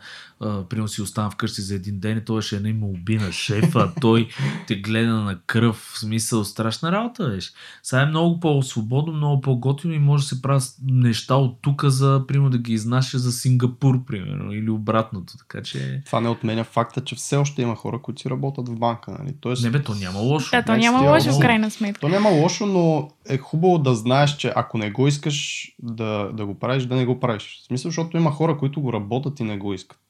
примерно 0.69 0.89
си 0.89 1.03
остана 1.03 1.31
вкъщи 1.31 1.63
за 1.63 1.75
един 1.75 1.99
ден 2.01 2.19
и 2.19 2.25
той 2.25 2.43
ще 2.43 2.57
една 2.57 2.75
молби 2.75 3.17
на 3.17 3.33
шефа, 3.33 3.93
той 4.01 4.29
те 4.67 4.77
гледа 4.77 5.15
на 5.15 5.39
кръв, 5.47 5.77
в 5.95 5.99
смисъл 5.99 6.45
страшна 6.45 6.93
работа, 6.93 7.31
виж. 7.31 7.53
Сега 7.83 8.03
е 8.03 8.07
много 8.07 8.41
по-свободно, 8.41 9.13
много 9.13 9.41
по-готино 9.41 9.95
и 9.95 9.99
може 9.99 10.23
да 10.23 10.29
се 10.29 10.43
правят 10.43 10.77
неща 10.83 11.35
от 11.35 11.59
тук 11.63 11.85
за, 11.85 12.25
примерно, 12.29 12.51
да 12.51 12.59
ги 12.59 12.73
изнася 12.73 13.19
за 13.19 13.33
Сингапур, 13.33 14.05
примерно, 14.05 14.53
или 14.53 14.71
обратното. 14.71 15.39
Така 15.39 15.63
че 15.63 15.78
Това 16.07 16.21
не 16.21 16.29
отменя 16.29 16.65
факта, 16.65 17.05
че 17.05 17.15
все 17.15 17.37
още 17.37 17.63
има 17.63 17.77
хора, 17.77 18.03
които 18.03 18.21
си 18.21 18.31
работят 18.31 18.69
в 18.69 18.77
банка. 18.77 19.17
Нали? 19.19 19.35
Тоест, 19.41 19.65
Не 19.65 19.71
бе, 19.71 19.83
то 19.83 19.95
няма 19.95 20.19
лошо. 20.19 20.51
Да, 20.51 20.63
то 20.63 20.67
Значи 20.67 20.81
няма 20.81 20.99
ти 20.99 21.05
е 21.05 21.09
лошо 21.09 21.33
в 21.33 21.39
крайна 21.39 21.71
сметка. 21.71 22.01
То 22.01 22.09
няма 22.09 22.31
лошо, 22.31 22.67
но 22.67 23.11
е 23.29 23.39
хубаво 23.39 23.79
да 23.79 23.95
знаеш, 23.95 24.37
че 24.37 24.53
ако 24.57 24.79
не 24.79 24.91
го 24.91 25.09
искаш 25.09 25.69
да, 25.83 26.31
да 26.33 26.47
го 26.47 26.59
правиш, 26.59 26.85
да 26.85 26.97
не 26.97 27.07
го 27.07 27.21
правиш. 27.21 27.61
В 27.63 27.67
смисъл, 27.67 27.89
защото 27.89 28.17
има 28.17 28.31
хора, 28.31 28.59
които 28.59 28.81
го 28.81 28.93
работят 28.93 29.41
и 29.41 29.45
не 29.45 29.59
го 29.59 29.75
искат. 29.75 30.01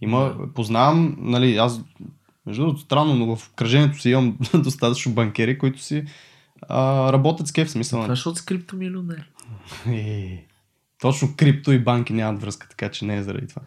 Има, 0.00 0.34
познавам, 0.54 1.16
нали, 1.18 1.56
аз, 1.56 1.80
между 2.46 2.62
другото, 2.62 2.80
странно, 2.80 3.14
но 3.14 3.36
в 3.36 3.50
кръжението 3.56 4.00
си 4.00 4.10
имам 4.10 4.38
достатъчно 4.54 5.12
банкери, 5.12 5.58
които 5.58 5.80
си 5.80 6.04
а, 6.68 7.12
работят 7.12 7.46
с 7.46 7.52
кеф, 7.52 7.70
смисъл. 7.70 8.02
Това 8.02 8.14
защото 8.14 8.38
си 8.38 8.46
криптомилионер. 8.46 9.30
Е, 9.88 10.46
Точно 11.00 11.34
крипто 11.36 11.72
и 11.72 11.78
банки 11.78 12.12
нямат 12.12 12.40
връзка, 12.40 12.68
така 12.68 12.90
че 12.90 13.04
не 13.04 13.16
е 13.16 13.22
заради 13.22 13.46
това. 13.46 13.62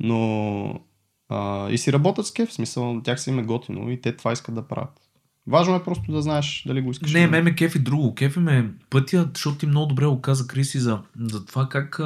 Но 0.00 0.80
а, 1.28 1.70
и 1.70 1.78
си 1.78 1.92
работят 1.92 2.26
с 2.26 2.32
кеф, 2.32 2.48
в 2.48 2.52
смисъл, 2.52 3.00
тях 3.04 3.20
си 3.20 3.30
им 3.30 3.38
е 3.38 3.42
готино 3.42 3.90
и 3.90 4.00
те 4.00 4.16
това 4.16 4.32
искат 4.32 4.54
да 4.54 4.68
правят. 4.68 5.00
Важно 5.46 5.76
е 5.76 5.84
просто 5.84 6.12
да 6.12 6.22
знаеш 6.22 6.64
дали 6.66 6.80
го 6.80 6.90
искаш. 6.90 7.12
Не, 7.12 7.26
ме 7.26 7.42
ме 7.42 7.54
кефи 7.54 7.78
друго. 7.78 8.14
Кефи 8.14 8.38
ме 8.38 8.70
пътя, 8.90 9.30
защото 9.34 9.58
ти 9.58 9.66
много 9.66 9.86
добре 9.86 10.06
го 10.06 10.20
каза 10.20 10.46
Криси 10.46 10.78
за, 10.78 11.00
за 11.20 11.46
това 11.46 11.68
как 11.68 12.00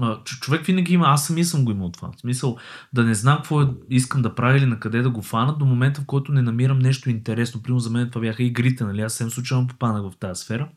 а, 0.00 0.22
човек 0.24 0.66
винаги 0.66 0.94
има, 0.94 1.06
аз 1.06 1.26
самия 1.26 1.44
съм 1.44 1.64
го 1.64 1.70
имал 1.70 1.90
това. 1.90 2.10
В 2.16 2.20
смисъл 2.20 2.56
да 2.92 3.04
не 3.04 3.14
знам 3.14 3.36
какво 3.36 3.62
е, 3.62 3.66
искам 3.90 4.22
да 4.22 4.34
правя 4.34 4.58
или 4.58 4.66
на 4.66 4.80
къде 4.80 5.02
да 5.02 5.10
го 5.10 5.22
фана 5.22 5.58
до 5.58 5.64
момента, 5.64 6.00
в 6.00 6.06
който 6.06 6.32
не 6.32 6.42
намирам 6.42 6.78
нещо 6.78 7.10
интересно. 7.10 7.62
Примерно 7.62 7.80
за 7.80 7.90
мен 7.90 8.10
това 8.10 8.20
бяха 8.20 8.42
игрите, 8.42 8.84
нали? 8.84 9.00
Аз 9.00 9.12
съвсем 9.12 9.30
случайно 9.30 9.66
попаднах 9.66 10.12
в 10.12 10.16
тази 10.16 10.40
сфера. 10.40 10.68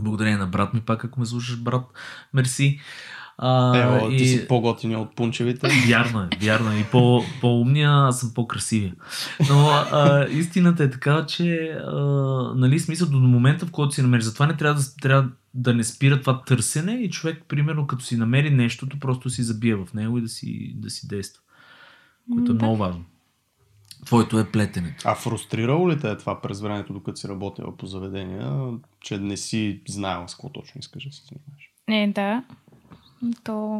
Благодарение 0.00 0.38
на 0.38 0.46
брат 0.46 0.74
ми, 0.74 0.80
пак 0.80 1.04
ако 1.04 1.20
ме 1.20 1.26
слушаш, 1.26 1.56
брат, 1.56 1.84
мерси. 2.34 2.80
А, 3.42 3.78
Е, 3.78 4.04
о, 4.04 4.10
ти 4.10 4.26
си 4.26 4.48
по-готини 4.48 4.96
от 4.96 5.16
пунчевите. 5.16 5.68
Вярно 5.88 6.20
е, 6.20 6.28
вярно 6.40 6.72
е. 6.72 6.76
И 6.76 6.84
по, 6.84 7.22
по-умния, 7.40 7.90
аз 7.90 8.20
съм 8.20 8.32
по-красивия. 8.34 8.94
Но 9.50 9.68
а, 9.68 10.26
истината 10.30 10.84
е 10.84 10.90
така, 10.90 11.26
че 11.26 11.76
а, 11.86 12.00
нали, 12.56 12.80
смисъл 12.80 13.08
до 13.08 13.18
момента, 13.18 13.66
в 13.66 13.70
който 13.70 13.94
си 13.94 14.02
намери. 14.02 14.22
Затова 14.22 14.46
не 14.46 14.56
трябва 14.56 14.80
да, 14.80 14.86
трябва 15.02 15.28
да 15.54 15.74
не 15.74 15.84
спира 15.84 16.20
това 16.20 16.42
търсене 16.42 16.92
и 16.92 17.10
човек, 17.10 17.44
примерно, 17.48 17.86
като 17.86 18.04
си 18.04 18.16
намери 18.16 18.50
нещото, 18.50 19.00
просто 19.00 19.30
си 19.30 19.42
забие 19.42 19.74
в 19.74 19.86
него 19.94 20.18
и 20.18 20.22
да 20.22 20.28
си, 20.28 20.74
да 20.76 20.90
си 20.90 21.08
действа. 21.08 21.42
Което 22.32 22.52
е 22.52 22.54
много 22.54 22.76
важно. 22.76 23.04
Твоето 24.06 24.38
е 24.38 24.50
плетенето. 24.50 25.02
А 25.04 25.14
фрустрирало 25.14 25.90
ли 25.90 26.00
те 26.00 26.10
е 26.10 26.16
това 26.16 26.40
през 26.40 26.60
времето, 26.60 26.92
докато 26.92 27.20
си 27.20 27.28
работила 27.28 27.76
по 27.76 27.86
заведения, 27.86 28.52
че 29.00 29.18
не 29.18 29.36
си 29.36 29.80
знаела 29.88 30.28
с 30.28 30.34
какво 30.34 30.48
точно 30.48 30.78
искаш 30.78 31.04
да 31.04 31.12
се 31.12 31.22
занимаваш? 31.22 31.70
Не, 31.88 32.12
да. 32.12 32.42
То 33.44 33.78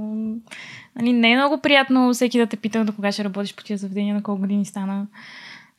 нали, 0.96 1.12
не 1.12 1.33
е 1.33 1.37
много 1.37 1.61
приятно 1.61 2.12
всеки 2.12 2.38
да 2.38 2.46
те 2.46 2.56
пита 2.56 2.85
до 2.85 2.92
кога 2.92 3.12
ще 3.12 3.24
работиш 3.24 3.54
по 3.54 3.64
тия 3.64 3.78
заведения, 3.78 4.14
на 4.14 4.22
колко 4.22 4.40
години 4.40 4.64
стана. 4.64 5.06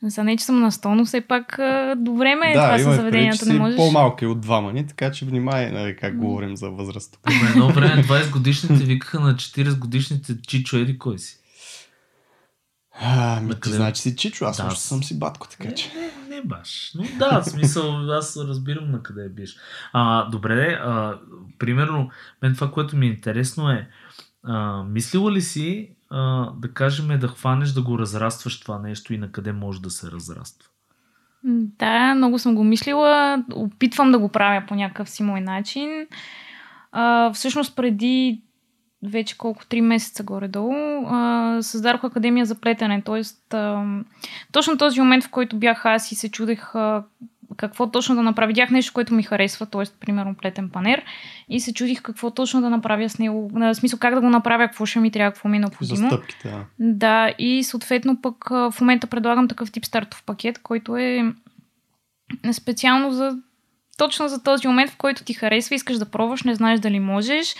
За 0.02 0.24
не, 0.24 0.36
че 0.36 0.44
съм 0.44 0.60
на 0.60 0.72
100, 0.72 0.88
но 0.88 1.04
все 1.04 1.20
пак 1.20 1.56
до 1.96 2.14
време 2.14 2.50
е 2.50 2.52
това 2.52 2.66
имай 2.66 2.78
с 2.78 2.84
предвид, 2.84 2.96
заведенията. 2.96 3.46
че 3.46 3.52
Не 3.52 3.58
можеш. 3.58 3.76
по-малка 3.76 4.24
и 4.24 4.28
от 4.28 4.40
двама 4.40 4.72
ни, 4.72 4.86
така 4.86 5.12
че 5.12 5.24
внимай 5.24 5.70
нали, 5.70 5.96
как 5.96 6.16
говорим 6.18 6.56
за 6.56 6.70
възраст. 6.70 7.18
По 7.22 7.32
едно 7.50 7.68
време 7.68 8.04
20 8.04 8.30
годишните 8.30 8.84
викаха 8.84 9.20
на 9.20 9.34
40 9.34 9.78
годишните 9.78 10.42
Чичо 10.42 10.76
Еди 10.76 10.98
кой 10.98 11.18
си. 11.18 11.38
А, 13.00 13.40
ми 13.40 13.54
значи 13.64 14.02
си 14.02 14.16
чичо, 14.16 14.44
аз 14.44 14.56
Да. 14.56 14.62
също 14.62 14.80
съм 14.80 15.04
си 15.04 15.18
батко, 15.18 15.48
така 15.48 15.74
че. 15.74 15.92
Не, 15.94 16.36
не 16.36 16.42
баш. 16.42 16.92
Но 16.94 17.04
да, 17.18 17.40
в 17.40 17.44
смисъл, 17.44 18.10
аз 18.10 18.36
разбирам 18.36 18.90
на 18.90 19.02
къде 19.02 19.28
биш. 19.28 19.56
А, 19.92 20.24
добре, 20.24 20.72
а, 20.82 21.18
примерно, 21.58 22.10
мен 22.42 22.54
това, 22.54 22.70
което 22.70 22.96
ми 22.96 23.06
е 23.06 23.10
интересно 23.10 23.70
е, 23.70 23.88
а, 24.44 24.82
мислила 24.82 25.32
ли 25.32 25.40
си, 25.40 25.90
а, 26.10 26.50
да 26.50 26.72
кажем, 26.72 27.18
да 27.18 27.28
хванеш 27.28 27.70
да 27.70 27.82
го 27.82 27.98
разрастваш 27.98 28.60
това 28.60 28.78
нещо 28.78 29.14
и 29.14 29.18
на 29.18 29.32
къде 29.32 29.52
може 29.52 29.82
да 29.82 29.90
се 29.90 30.10
разраства? 30.10 30.68
Да, 31.44 32.14
много 32.14 32.38
съм 32.38 32.54
го 32.54 32.64
мислила. 32.64 33.44
Опитвам 33.54 34.12
да 34.12 34.18
го 34.18 34.28
правя 34.28 34.64
по 34.68 34.74
някакъв 34.74 35.10
си 35.10 35.22
мой 35.22 35.40
начин. 35.40 36.06
А, 36.92 37.32
всъщност 37.32 37.76
преди 37.76 38.42
вече 39.02 39.38
колко, 39.38 39.66
три 39.66 39.80
месеца 39.80 40.22
горе-долу, 40.22 40.74
а, 41.06 41.58
създадох 41.62 42.04
Академия 42.04 42.46
за 42.46 42.54
плетене. 42.54 43.02
Тоест, 43.04 43.54
а, 43.54 43.84
точно 44.52 44.78
този 44.78 45.00
момент, 45.00 45.24
в 45.24 45.30
който 45.30 45.56
бях 45.56 45.86
аз 45.86 46.12
и 46.12 46.14
се 46.14 46.30
чудех 46.30 46.74
а, 46.74 47.04
какво 47.56 47.90
точно 47.90 48.14
да 48.14 48.22
направя. 48.22 48.46
Видях 48.46 48.70
нещо, 48.70 48.92
което 48.92 49.14
ми 49.14 49.22
харесва, 49.22 49.66
т.е. 49.66 49.82
примерно 50.00 50.34
плетен 50.34 50.70
панер 50.70 51.02
и 51.48 51.60
се 51.60 51.74
чудих 51.74 52.02
какво 52.02 52.30
точно 52.30 52.60
да 52.60 52.70
направя 52.70 53.08
с 53.08 53.18
него. 53.18 53.50
В 53.52 53.74
смисъл 53.74 53.98
как 53.98 54.14
да 54.14 54.20
го 54.20 54.30
направя, 54.30 54.66
какво 54.66 54.86
ще 54.86 55.00
ми 55.00 55.10
трябва, 55.10 55.32
какво 55.32 55.48
ми 55.48 55.56
е 55.56 55.60
За 55.60 55.60
необходимо. 55.60 56.08
стъпките, 56.08 56.48
да. 56.48 56.64
Да, 56.78 57.34
и 57.38 57.64
съответно 57.64 58.22
пък 58.22 58.48
в 58.48 58.74
момента 58.80 59.06
предлагам 59.06 59.48
такъв 59.48 59.72
тип 59.72 59.84
стартов 59.84 60.22
пакет, 60.26 60.62
който 60.62 60.96
е 60.96 61.34
специално 62.52 63.10
за 63.10 63.38
точно 63.98 64.28
за 64.28 64.42
този 64.42 64.68
момент, 64.68 64.90
в 64.90 64.96
който 64.96 65.24
ти 65.24 65.34
харесва, 65.34 65.74
искаш 65.74 65.98
да 65.98 66.10
пробваш, 66.10 66.42
не 66.42 66.54
знаеш 66.54 66.80
дали 66.80 67.00
можеш, 67.00 67.54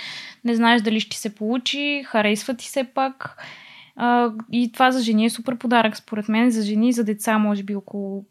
не 0.45 0.55
знаеш 0.55 0.83
дали 0.83 1.01
ще 1.01 1.17
се 1.17 1.35
получи, 1.35 2.03
харесва 2.07 2.55
ти 2.55 2.69
се 2.69 2.85
пак. 2.85 3.37
А, 3.97 4.31
и 4.53 4.73
това 4.73 4.91
за 4.91 5.03
жени 5.03 5.25
е 5.25 5.31
супер 5.31 5.59
подарък, 5.59 5.97
според 5.97 6.29
мен, 6.29 6.51
за 6.51 6.63
жени 6.63 6.89
и 6.89 6.93
за 6.93 7.05
деца, 7.05 7.39
може 7.39 7.63
би 7.63 7.75
около 7.75 8.25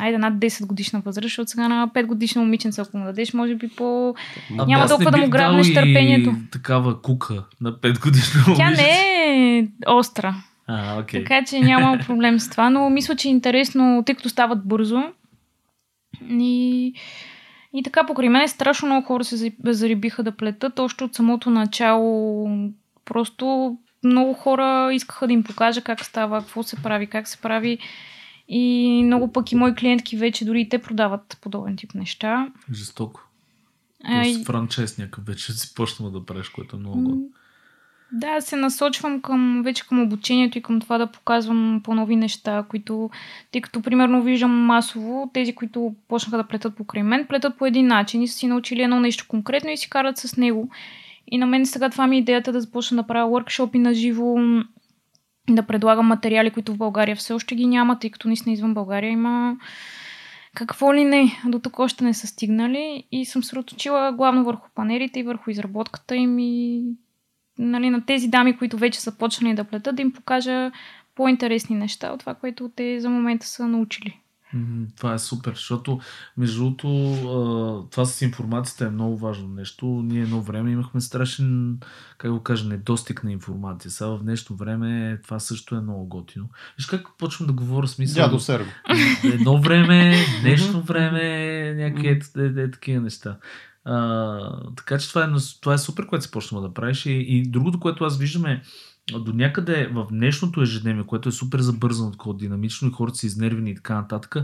айде 0.00 0.18
над 0.18 0.34
10 0.34 0.66
годишна 0.66 1.00
възраст, 1.00 1.24
защото 1.24 1.50
сега 1.50 1.68
на 1.68 1.88
5 1.88 2.06
годишна 2.06 2.42
момиченца, 2.42 2.82
ако 2.82 2.96
му 2.98 3.04
дадеш, 3.04 3.34
може 3.34 3.54
би 3.54 3.68
по... 3.68 4.14
Ами 4.58 4.72
Няма 4.72 4.88
толкова 4.88 5.10
да 5.10 5.18
му 5.18 5.28
грабнеш 5.28 5.74
търпението. 5.74 6.34
такава 6.52 7.02
кука 7.02 7.44
на 7.60 7.72
5 7.72 8.02
годишна 8.02 8.42
Тя 8.56 8.64
момиче. 8.64 8.82
не 8.82 9.58
е 9.58 9.68
остра. 9.86 10.34
А, 10.66 11.00
окей. 11.00 11.24
Така 11.24 11.44
че 11.44 11.60
няма 11.60 11.98
проблем 12.06 12.40
с 12.40 12.50
това, 12.50 12.70
но 12.70 12.90
мисля, 12.90 13.16
че 13.16 13.28
е 13.28 13.30
интересно, 13.30 14.02
тъй 14.06 14.14
като 14.14 14.28
стават 14.28 14.68
бързо. 14.68 15.02
И, 16.30 16.92
и 17.74 17.82
така, 17.82 18.06
покрай 18.06 18.28
мен 18.28 18.48
страшно 18.48 18.88
много 18.88 19.06
хора 19.06 19.24
се 19.24 19.36
за- 19.36 19.50
зарибиха 19.64 20.22
да 20.22 20.32
плетат. 20.32 20.78
Още 20.78 21.04
от 21.04 21.14
самото 21.14 21.50
начало 21.50 22.48
просто 23.04 23.76
много 24.04 24.32
хора 24.34 24.90
искаха 24.94 25.26
да 25.26 25.32
им 25.32 25.44
покажа 25.44 25.80
как 25.80 26.04
става, 26.04 26.40
какво 26.40 26.62
се 26.62 26.82
прави, 26.82 27.06
как 27.06 27.28
се 27.28 27.40
прави. 27.40 27.78
И 28.48 29.02
много 29.04 29.32
пък 29.32 29.52
и 29.52 29.54
мои 29.54 29.74
клиентки 29.74 30.16
вече 30.16 30.44
дори 30.44 30.60
и 30.60 30.68
те 30.68 30.78
продават 30.78 31.38
подобен 31.40 31.76
тип 31.76 31.94
неща. 31.94 32.48
Жестоко. 32.72 33.20
Тоест 34.10 34.46
франчайз 34.46 34.98
някакъв 34.98 35.26
вече 35.26 35.52
си 35.58 35.74
почнал 35.74 36.10
да 36.10 36.26
правиш, 36.26 36.48
което 36.48 36.76
е 36.76 36.78
много 36.78 37.30
Да, 38.16 38.40
се 38.40 38.56
насочвам 38.56 39.22
към, 39.22 39.62
вече 39.64 39.86
към 39.86 40.02
обучението 40.02 40.58
и 40.58 40.62
към 40.62 40.80
това 40.80 40.98
да 40.98 41.06
показвам 41.06 41.80
по-нови 41.84 42.16
неща, 42.16 42.64
които, 42.68 43.10
тъй 43.52 43.60
като 43.60 43.82
примерно 43.82 44.22
виждам 44.22 44.50
масово, 44.50 45.30
тези, 45.34 45.54
които 45.54 45.94
почнаха 46.08 46.36
да 46.36 46.44
плетат 46.44 46.76
покрай 46.76 47.02
мен, 47.02 47.26
плетат 47.26 47.58
по 47.58 47.66
един 47.66 47.86
начин 47.86 48.22
и 48.22 48.28
са 48.28 48.36
си 48.36 48.46
научили 48.46 48.82
едно 48.82 49.00
нещо 49.00 49.24
конкретно 49.28 49.70
и 49.70 49.76
си 49.76 49.90
карат 49.90 50.18
с 50.18 50.36
него. 50.36 50.68
И 51.26 51.38
на 51.38 51.46
мен 51.46 51.66
сега 51.66 51.90
това 51.90 52.06
ми 52.06 52.16
е 52.16 52.18
идеята 52.18 52.52
да 52.52 52.60
започна 52.60 52.96
да 52.96 53.06
правя 53.06 53.30
workshop 53.30 53.78
на 53.78 53.94
живо, 53.94 54.36
да 55.50 55.62
предлагам 55.62 56.06
материали, 56.06 56.50
които 56.50 56.74
в 56.74 56.78
България 56.78 57.16
все 57.16 57.32
още 57.32 57.54
ги 57.54 57.66
няма, 57.66 57.98
тъй 57.98 58.10
като 58.10 58.28
наистина 58.28 58.52
извън 58.52 58.74
България 58.74 59.10
има 59.10 59.56
какво 60.54 60.94
ли 60.94 61.04
не, 61.04 61.40
до 61.46 61.58
тук 61.58 61.78
още 61.78 62.04
не 62.04 62.14
са 62.14 62.26
стигнали 62.26 63.04
и 63.12 63.24
съм 63.24 63.44
сроточила 63.44 64.12
главно 64.12 64.44
върху 64.44 64.68
панерите 64.74 65.20
и 65.20 65.22
върху 65.22 65.50
изработката 65.50 66.16
им 66.16 66.38
и 66.38 66.84
нали, 67.58 67.90
на 67.90 68.06
тези 68.06 68.28
дами, 68.28 68.56
които 68.56 68.76
вече 68.76 69.00
са 69.00 69.18
почнали 69.18 69.54
да 69.54 69.64
плетат, 69.64 69.96
да 69.96 70.02
им 70.02 70.12
покажа 70.12 70.70
по-интересни 71.14 71.76
неща 71.76 72.12
от 72.12 72.20
това, 72.20 72.34
което 72.34 72.70
те 72.76 73.00
за 73.00 73.10
момента 73.10 73.46
са 73.46 73.68
научили. 73.68 74.20
Това 74.96 75.14
е 75.14 75.18
супер, 75.18 75.52
защото 75.52 76.00
между 76.36 76.58
другото 76.58 76.88
това 77.90 78.04
с 78.04 78.22
информацията 78.22 78.86
е 78.86 78.90
много 78.90 79.16
важно 79.16 79.48
нещо. 79.48 79.86
Ние 79.86 80.22
едно 80.22 80.40
време 80.40 80.70
имахме 80.70 81.00
страшен, 81.00 81.78
как 82.18 82.30
го 82.30 82.42
кажа, 82.42 82.68
недостиг 82.68 83.24
на 83.24 83.32
информация. 83.32 83.90
Сега 83.90 84.10
в 84.10 84.22
днешно 84.22 84.56
време 84.56 85.18
това 85.22 85.38
също 85.38 85.74
е 85.74 85.80
много 85.80 86.06
готино. 86.06 86.48
Виж 86.78 86.86
как 86.86 87.06
почвам 87.18 87.46
да 87.46 87.52
говоря 87.52 87.86
смисъл. 87.86 88.24
Дядо 88.24 88.40
Серго. 88.40 88.70
Едно 89.24 89.60
време, 89.60 90.16
днешно 90.42 90.82
време, 90.82 91.74
някакви 91.74 92.08
е, 92.08 92.20
е, 92.42 92.62
е, 92.62 92.70
такива 92.70 93.02
неща. 93.02 93.38
А, 93.84 94.38
така 94.76 94.98
че 94.98 95.08
това 95.08 95.24
е, 95.24 95.28
това 95.60 95.74
е 95.74 95.78
супер, 95.78 96.06
което 96.06 96.24
си 96.24 96.30
почнала 96.30 96.68
да 96.68 96.74
правиш. 96.74 97.06
И, 97.06 97.12
и 97.12 97.42
другото, 97.42 97.80
което 97.80 98.04
аз 98.04 98.18
виждам 98.18 98.46
е 98.46 98.62
до 99.12 99.32
някъде 99.32 99.86
в 99.86 100.06
днешното 100.10 100.62
ежедневие, 100.62 101.06
което 101.06 101.28
е 101.28 101.32
супер 101.32 101.60
забързано, 101.60 102.10
такова 102.10 102.36
динамично 102.36 102.88
и 102.88 102.92
хората 102.92 103.18
са 103.18 103.26
изнервени 103.26 103.70
и 103.70 103.74
така 103.74 103.94
нататък, 103.94 104.36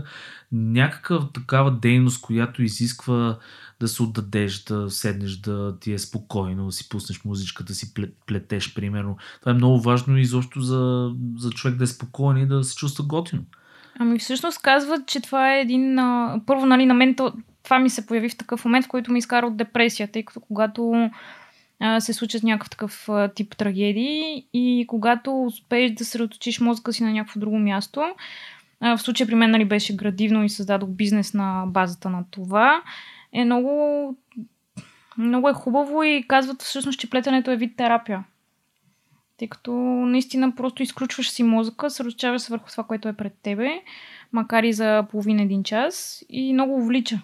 някаква 0.51 1.29
такава 1.33 1.71
дейност, 1.71 2.21
която 2.21 2.63
изисква 2.63 3.37
да 3.79 3.87
се 3.87 4.03
отдадеш, 4.03 4.63
да 4.63 4.89
седнеш, 4.89 5.37
да 5.37 5.79
ти 5.79 5.93
е 5.93 5.99
спокойно, 5.99 6.65
да 6.65 6.71
си 6.71 6.89
пуснеш 6.89 7.23
музичка, 7.25 7.63
да 7.63 7.75
си 7.75 7.93
плет, 7.93 8.15
плетеш, 8.27 8.73
примерно. 8.73 9.17
Това 9.39 9.51
е 9.51 9.55
много 9.55 9.81
важно 9.81 10.17
изобщо 10.17 10.61
за, 10.61 11.11
за 11.37 11.49
човек 11.49 11.77
да 11.77 11.83
е 11.83 11.87
спокоен 11.87 12.37
и 12.37 12.47
да 12.47 12.63
се 12.63 12.75
чувства 12.75 13.05
готино. 13.05 13.43
Ами 13.99 14.19
всъщност 14.19 14.61
казват, 14.61 15.07
че 15.07 15.21
това 15.21 15.55
е 15.55 15.61
един... 15.61 15.99
А... 15.99 16.41
Първо, 16.45 16.65
нали, 16.65 16.85
на 16.85 16.93
мен 16.93 17.15
то, 17.15 17.33
това 17.63 17.79
ми 17.79 17.89
се 17.89 18.05
появи 18.05 18.29
в 18.29 18.37
такъв 18.37 18.65
момент, 18.65 18.85
в 18.85 18.89
който 18.89 19.11
ми 19.11 19.19
изкара 19.19 19.47
от 19.47 19.57
депресия, 19.57 20.07
тъй 20.07 20.23
като 20.23 20.39
когато 20.39 21.09
се 21.99 22.13
случат 22.13 22.43
някакъв 22.43 22.69
такъв 22.69 23.09
тип 23.35 23.57
трагедии 23.57 24.47
и 24.53 24.85
когато 24.87 25.43
успееш 25.43 25.91
да 25.91 26.05
средоточиш 26.05 26.59
мозъка 26.59 26.93
си 26.93 27.03
на 27.03 27.11
някакво 27.11 27.39
друго 27.39 27.59
място, 27.59 28.03
в 28.81 28.97
случая 28.97 29.27
при 29.27 29.35
мен 29.35 29.51
нали, 29.51 29.65
беше 29.65 29.95
градивно 29.95 30.43
и 30.43 30.49
създадох 30.49 30.89
бизнес 30.89 31.33
на 31.33 31.65
базата 31.67 32.09
на 32.09 32.23
това, 32.31 32.81
е 33.33 33.45
много, 33.45 34.15
много 35.17 35.49
е 35.49 35.53
хубаво 35.53 36.03
и 36.03 36.25
казват 36.27 36.61
всъщност, 36.61 36.99
че 36.99 37.09
плетенето 37.09 37.51
е 37.51 37.57
вид 37.57 37.77
терапия. 37.77 38.23
Тъй 39.37 39.47
като 39.47 39.71
наистина 40.05 40.55
просто 40.55 40.83
изключваш 40.83 41.31
си 41.31 41.43
мозъка, 41.43 41.89
съсредоточаваш 41.89 42.41
се 42.41 42.53
върху 42.53 42.69
това, 42.69 42.83
което 42.83 43.07
е 43.07 43.13
пред 43.13 43.33
тебе, 43.43 43.81
макар 44.31 44.63
и 44.63 44.73
за 44.73 45.05
половин-един 45.11 45.63
час 45.63 46.23
и 46.29 46.53
много 46.53 46.75
увлича. 46.75 47.19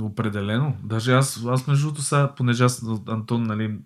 Определено. 0.00 0.76
Даже 0.84 1.12
аз, 1.12 1.44
аз 1.48 1.66
между 1.66 1.86
другото 1.86 2.02
сега, 2.02 2.34
понеже 2.36 2.64
аз 2.64 2.84
Антон, 3.08 3.42
нали, 3.42 3.78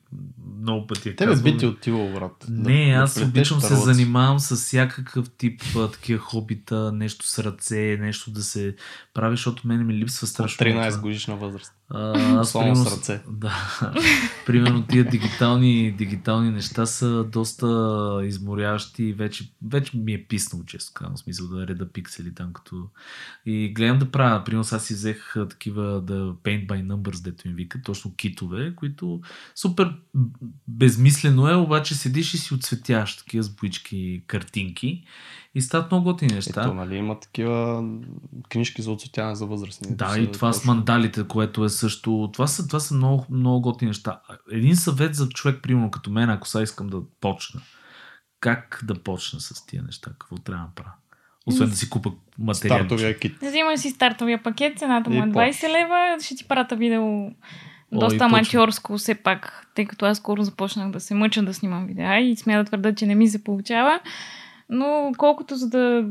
много 0.61 0.87
пъти 0.87 1.09
е 1.09 1.17
Тебе 1.17 1.31
казвал, 1.31 1.53
би 1.53 1.59
ти 1.59 1.67
отивал, 1.67 2.13
брат. 2.13 2.47
Не, 2.49 2.87
да, 2.87 2.93
аз 2.93 3.17
обичам 3.17 3.61
се 3.61 3.69
тарлоци. 3.69 3.95
занимавам 3.95 4.39
с 4.39 4.57
всякакъв 4.57 5.31
тип 5.31 5.63
а, 5.77 5.91
такива 5.91 6.19
хобита, 6.19 6.93
нещо 6.93 7.27
с 7.27 7.39
ръце, 7.39 7.99
нещо 8.01 8.31
да 8.31 8.43
се 8.43 8.77
прави, 9.15 9.37
защото 9.37 9.69
мене 9.69 9.85
ми 9.85 9.95
липсва 9.95 10.27
страшно. 10.27 10.67
13 10.67 10.91
това. 10.91 11.01
годишна 11.01 11.37
възраст. 11.37 11.73
А, 11.91 12.39
аз 12.41 12.51
Само 12.51 12.65
примерно, 12.65 12.85
с 12.85 12.97
ръце. 12.97 13.21
Да. 13.29 13.81
примерно 14.47 14.87
тия 14.87 15.05
дигитални, 15.05 15.93
дигитални 15.93 16.51
неща 16.51 16.87
са 16.87 17.25
доста 17.25 18.21
изморящи 18.25 19.05
и 19.05 19.13
вече, 19.13 19.51
вече 19.69 19.97
ми 19.97 20.13
е 20.13 20.25
писнало, 20.25 20.65
често 20.65 20.93
казвам, 20.95 21.17
смисъл 21.17 21.49
да 21.49 21.67
реда 21.67 21.89
пиксели 21.89 22.35
там 22.35 22.53
като... 22.53 22.89
И 23.47 23.73
гледам 23.75 23.99
да 23.99 24.11
правя, 24.11 24.45
примерно 24.45 24.65
аз 24.73 24.85
си 24.85 24.95
взех 24.95 25.35
такива 25.49 26.01
да 26.01 26.15
paint 26.35 26.67
by 26.67 26.87
numbers, 26.87 27.25
дето 27.25 27.49
им 27.49 27.55
вика, 27.55 27.83
точно 27.83 28.15
китове, 28.15 28.75
които 28.77 29.21
супер 29.55 29.95
безмислено 30.69 31.49
е, 31.49 31.55
обаче 31.55 31.95
седиш 31.95 32.35
и 32.35 32.39
си 32.39 32.55
отцветяш 32.55 33.17
такива 33.17 33.43
с 33.43 33.55
боички 33.55 34.25
картинки 34.27 35.05
и 35.55 35.63
стават 35.63 35.91
много 35.91 36.05
готини 36.05 36.35
неща. 36.35 36.63
Ето, 36.63 36.75
нали, 36.75 36.97
има 36.97 37.21
такива 37.21 37.85
книжки 38.49 38.83
за 38.83 38.91
оцветяване 38.93 39.35
за 39.37 39.47
възрастни. 39.47 39.97
Да, 39.97 40.19
и 40.19 40.33
това 40.33 40.53
с 40.53 40.57
точно- 40.57 40.75
мандалите, 40.75 41.29
което 41.29 41.65
е 41.65 41.69
също. 41.69 42.31
Това 42.33 42.47
са, 42.47 42.67
това 42.67 42.81
са 42.81 42.95
много, 42.95 43.27
много 43.31 43.61
готини 43.61 43.89
неща. 43.89 44.21
Един 44.51 44.77
съвет 44.77 45.15
за 45.15 45.29
човек, 45.29 45.63
примерно 45.63 45.91
като 45.91 46.11
мен, 46.11 46.31
ако 46.31 46.49
сега 46.49 46.63
искам 46.63 46.87
да 46.87 47.03
почна. 47.21 47.61
Как 48.41 48.81
да 48.85 48.95
почна 48.95 49.41
с 49.41 49.67
тия 49.67 49.83
неща? 49.83 50.11
Какво 50.11 50.37
трябва 50.37 50.67
да 50.67 50.75
правя? 50.75 50.93
Освен 51.47 51.69
да 51.69 51.77
си 51.77 51.91
купа 51.91 52.13
материал. 52.39 52.79
Стартовия 52.79 53.19
кит. 53.19 53.33
Взимаш 53.43 53.81
си 53.81 53.91
стартовия 53.91 54.43
пакет, 54.43 54.79
цената 54.79 55.11
му 55.11 55.23
е 55.23 55.27
20 55.27 55.69
лева, 55.69 56.17
ще 56.25 56.37
ти 56.37 56.49
прата 56.49 56.77
видео 56.77 57.31
доста 57.93 58.25
аматьорско 58.25 58.99
все 58.99 59.15
пак, 59.15 59.67
тъй 59.75 59.85
като 59.85 60.07
аз 60.07 60.19
скоро 60.19 60.43
започнах 60.43 60.91
да 60.91 61.01
се 61.01 61.15
мъча 61.15 61.43
да 61.43 61.55
снимам 61.55 61.87
видеа 61.87 62.21
и 62.21 62.37
смея 62.37 62.59
да 62.59 62.65
твърда, 62.65 62.95
че 62.95 63.07
не 63.07 63.15
ми 63.15 63.29
се 63.29 63.45
получава. 63.45 64.01
Но 64.69 65.13
колкото 65.19 65.57
за 65.57 65.69
да 65.69 66.05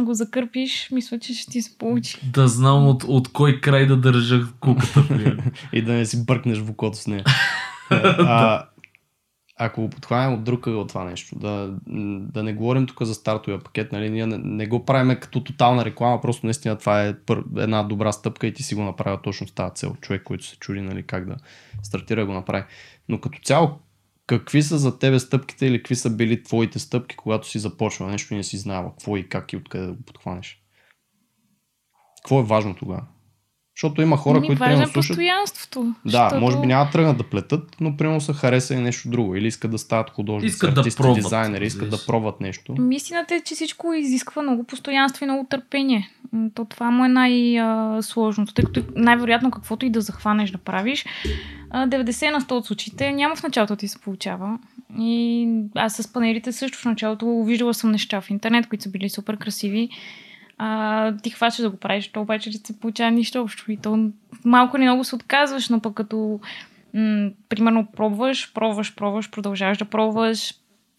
го 0.00 0.14
закърпиш, 0.14 0.88
мисля, 0.92 1.18
че 1.18 1.34
ще 1.34 1.50
ти 1.50 1.62
се 1.62 1.78
получи. 1.78 2.20
Да 2.32 2.48
знам 2.48 2.88
от, 2.88 3.04
от 3.04 3.28
кой 3.28 3.60
край 3.60 3.86
да 3.86 3.96
държа 3.96 4.40
куката. 4.60 5.04
И 5.72 5.82
да 5.82 5.92
не 5.92 6.06
си 6.06 6.24
бъркнеш 6.24 6.58
в 6.58 6.70
окото 6.70 6.98
с 6.98 7.06
нея. 7.06 7.24
а, 7.90 8.64
ако 9.56 9.80
го 9.80 9.90
подхванем 9.90 10.34
от 10.34 10.44
друг 10.44 10.66
ъгъл 10.66 10.86
това 10.86 11.04
нещо, 11.04 11.38
да, 11.38 11.74
да 12.32 12.42
не 12.42 12.52
говорим 12.52 12.86
тук 12.86 13.02
за 13.02 13.14
стартовия 13.14 13.60
пакет, 13.60 13.92
нали, 13.92 14.10
ние 14.10 14.26
не, 14.26 14.38
не 14.38 14.66
го 14.66 14.84
правим 14.84 15.16
като 15.20 15.44
тотална 15.44 15.84
реклама, 15.84 16.20
просто 16.20 16.46
наистина 16.46 16.78
това 16.78 17.04
е 17.04 17.18
пър, 17.18 17.44
една 17.56 17.82
добра 17.82 18.12
стъпка 18.12 18.46
и 18.46 18.54
ти 18.54 18.62
си 18.62 18.74
го 18.74 18.82
направя 18.82 19.22
точно 19.22 19.48
с 19.48 19.52
тази 19.52 19.74
цел. 19.74 19.96
Човек, 20.00 20.22
който 20.22 20.44
се 20.44 20.56
чуди 20.56 20.80
нали, 20.80 21.02
как 21.02 21.26
да 21.26 21.36
стартира, 21.82 22.26
го 22.26 22.32
направи. 22.32 22.64
Но 23.08 23.20
като 23.20 23.38
цяло, 23.44 23.78
какви 24.26 24.62
са 24.62 24.78
за 24.78 24.98
тебе 24.98 25.18
стъпките 25.18 25.66
или 25.66 25.78
какви 25.78 25.96
са 25.96 26.10
били 26.10 26.42
твоите 26.42 26.78
стъпки, 26.78 27.16
когато 27.16 27.48
си 27.48 27.58
започва 27.58 28.06
нещо 28.06 28.34
и 28.34 28.36
не 28.36 28.44
си 28.44 28.56
знава 28.56 28.90
какво 28.90 29.16
и 29.16 29.28
как 29.28 29.52
и 29.52 29.56
откъде 29.56 29.86
да 29.86 29.92
го 29.92 30.02
подхванеш? 30.02 30.62
Какво 32.22 32.40
е 32.40 32.44
важно 32.44 32.74
тогава? 32.74 33.06
Защото 33.76 34.02
има 34.02 34.16
хора, 34.16 34.40
Ми, 34.40 34.46
които 34.46 34.58
важно 34.60 34.72
примерно 34.72 34.90
е 34.90 34.92
слушат... 34.92 35.08
постоянството. 35.08 35.94
Да, 36.04 36.10
защото- 36.10 36.40
може 36.40 36.60
би 36.60 36.66
няма 36.66 36.84
да 36.84 36.90
тръгнат 36.90 37.16
да 37.16 37.24
плетат, 37.24 37.76
но 37.80 37.96
примерно 37.96 38.20
са 38.20 38.32
харесали 38.32 38.80
нещо 38.80 39.08
друго. 39.08 39.36
Или 39.36 39.46
искат 39.46 39.70
да 39.70 39.78
стават 39.78 40.10
художници, 40.10 40.54
Искат 40.54 40.74
да 40.74 40.80
артисти, 40.80 40.98
пробват, 40.98 41.16
дизайнери, 41.16 41.66
искат 41.66 41.90
да 41.90 42.06
пробват 42.06 42.40
нещо. 42.40 42.74
Истината 42.90 43.34
е, 43.34 43.40
че 43.40 43.54
всичко 43.54 43.92
изисква 43.92 44.42
много 44.42 44.64
постоянство 44.64 45.24
и 45.24 45.28
много 45.28 45.46
търпение. 45.50 46.10
То 46.54 46.64
това 46.64 46.90
му 46.90 47.04
е 47.04 47.08
най-сложното, 47.08 48.54
тъй 48.54 48.64
като 48.64 48.82
най-вероятно 48.96 49.50
каквото 49.50 49.86
и 49.86 49.90
да 49.90 50.00
захванеш 50.00 50.50
да 50.50 50.58
правиш, 50.58 51.04
а, 51.70 51.86
90 51.86 52.30
на 52.30 52.40
100 52.40 52.52
от 52.52 52.66
случаите 52.66 53.12
няма 53.12 53.36
в 53.36 53.42
началото 53.42 53.72
да 53.72 53.78
ти 53.78 53.88
се 53.88 53.98
получава. 53.98 54.58
И 54.98 55.48
аз 55.74 55.94
с 55.96 56.12
панелите 56.12 56.52
също 56.52 56.78
в 56.78 56.84
началото 56.84 57.44
виждала 57.44 57.74
съм 57.74 57.90
неща 57.90 58.20
в 58.20 58.30
интернет, 58.30 58.68
които 58.68 58.84
са 58.84 58.90
били 58.90 59.08
супер 59.08 59.36
красиви. 59.36 59.88
А, 60.58 61.16
ти 61.16 61.30
хващаш 61.30 61.62
да 61.62 61.70
го 61.70 61.76
правиш, 61.76 62.08
то 62.08 62.20
обаче 62.20 62.50
не 62.50 62.56
се 62.56 62.80
получава 62.80 63.10
нищо 63.10 63.40
общо. 63.40 63.72
И 63.72 63.76
то 63.76 64.10
малко 64.44 64.76
или 64.76 64.84
много 64.84 65.04
се 65.04 65.14
отказваш, 65.14 65.68
но 65.68 65.80
пък 65.80 65.94
като 65.94 66.40
м- 66.94 67.30
примерно 67.48 67.86
пробваш, 67.96 68.52
пробваш, 68.52 68.94
пробваш, 68.94 69.30
продължаваш 69.30 69.78
да 69.78 69.84
пробваш, 69.84 70.54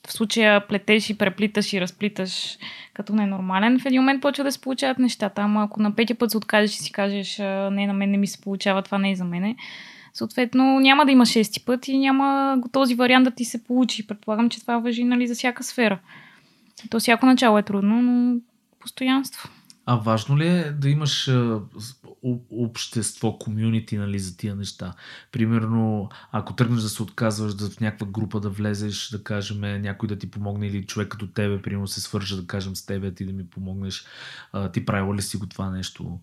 в 0.08 0.14
случая 0.14 0.68
плетеш 0.68 1.10
и 1.10 1.18
преплиташ 1.18 1.74
и 1.74 1.82
разплиташ 1.82 2.58
като 2.94 3.16
ненормален, 3.16 3.80
в 3.80 3.86
един 3.86 4.02
момент 4.02 4.22
почва 4.22 4.44
да 4.44 4.52
се 4.52 4.62
получават 4.62 5.00
нещата. 5.00 5.42
Ама 5.42 5.64
ако 5.64 5.82
на 5.82 5.96
петия 5.96 6.18
път 6.18 6.32
се 6.32 6.38
откажеш 6.38 6.76
и 6.76 6.84
си 6.84 6.92
кажеш, 6.92 7.38
не, 7.72 7.88
на 7.88 7.94
мен 7.94 8.12
не 8.12 8.18
ми 8.18 8.28
се 8.28 8.42
получава, 8.42 8.82
това 8.82 8.98
не 8.98 9.12
е 9.12 9.16
за 9.16 9.24
мене, 9.24 9.56
съответно 10.14 10.80
няма 10.80 11.06
да 11.06 11.12
има 11.12 11.26
шести 11.26 11.66
път 11.66 11.88
и 11.88 11.98
няма 11.98 12.58
този 12.72 12.96
вариант 12.96 13.24
да 13.24 13.32
ти 13.32 13.46
се 13.46 13.64
получи. 13.64 14.08
Предполагам, 14.08 14.50
че 14.50 14.62
това 14.62 14.78
въжи 14.78 15.04
нали, 15.04 15.28
за 15.28 15.36
всяка 15.36 15.64
сфера. 15.64 16.00
То 16.90 17.00
всяко 17.00 17.26
начало 17.26 17.58
е 17.58 17.64
трудно, 17.64 18.02
но 18.02 18.40
постоянство. 18.80 19.50
А 19.90 19.96
важно 19.96 20.38
ли 20.38 20.48
е 20.48 20.72
да 20.72 20.90
имаш 20.90 21.32
общество, 22.52 23.38
комюнити 23.38 23.98
нали, 23.98 24.20
за 24.20 24.38
тия 24.38 24.56
неща? 24.56 24.94
Примерно, 25.32 26.10
ако 26.32 26.54
тръгнеш 26.54 26.82
да 26.82 26.90
се 26.90 27.04
отказваш 27.04 27.54
да 27.54 27.70
в 27.70 27.80
някаква 27.80 28.08
група 28.08 28.40
да 28.40 28.50
влезеш, 28.50 29.10
да 29.10 29.24
кажем, 29.24 29.82
някой 29.82 30.10
да 30.10 30.20
ти 30.20 30.32
помогне 30.32 30.68
или 30.68 30.86
човек 30.86 31.08
като 31.08 31.28
тебе, 31.28 31.62
примерно 31.62 31.88
се 31.88 32.02
свържа, 32.02 32.42
да 32.42 32.48
кажем 32.48 32.76
с 32.76 32.86
тебе, 32.86 33.14
ти 33.14 33.26
да 33.26 33.34
ми 33.34 33.48
помогнеш, 33.48 34.06
а, 34.54 34.72
ти 34.72 34.86
правила 34.86 35.16
ли 35.16 35.22
си 35.22 35.38
го 35.38 35.46
това 35.46 35.70
нещо? 35.70 36.20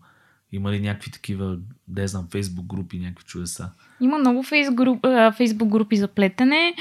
Има 0.53 0.73
ли 0.73 0.81
някакви 0.81 1.11
такива, 1.11 1.59
да 1.89 2.09
знам, 2.09 2.29
фейсбук 2.31 2.67
групи, 2.67 2.99
някакви 2.99 3.25
чудеса? 3.25 3.71
Има 4.01 4.19
много 4.19 4.43
фейсбук 5.37 5.69
групи 5.69 5.97
за 5.97 6.09
плетене. 6.09 6.75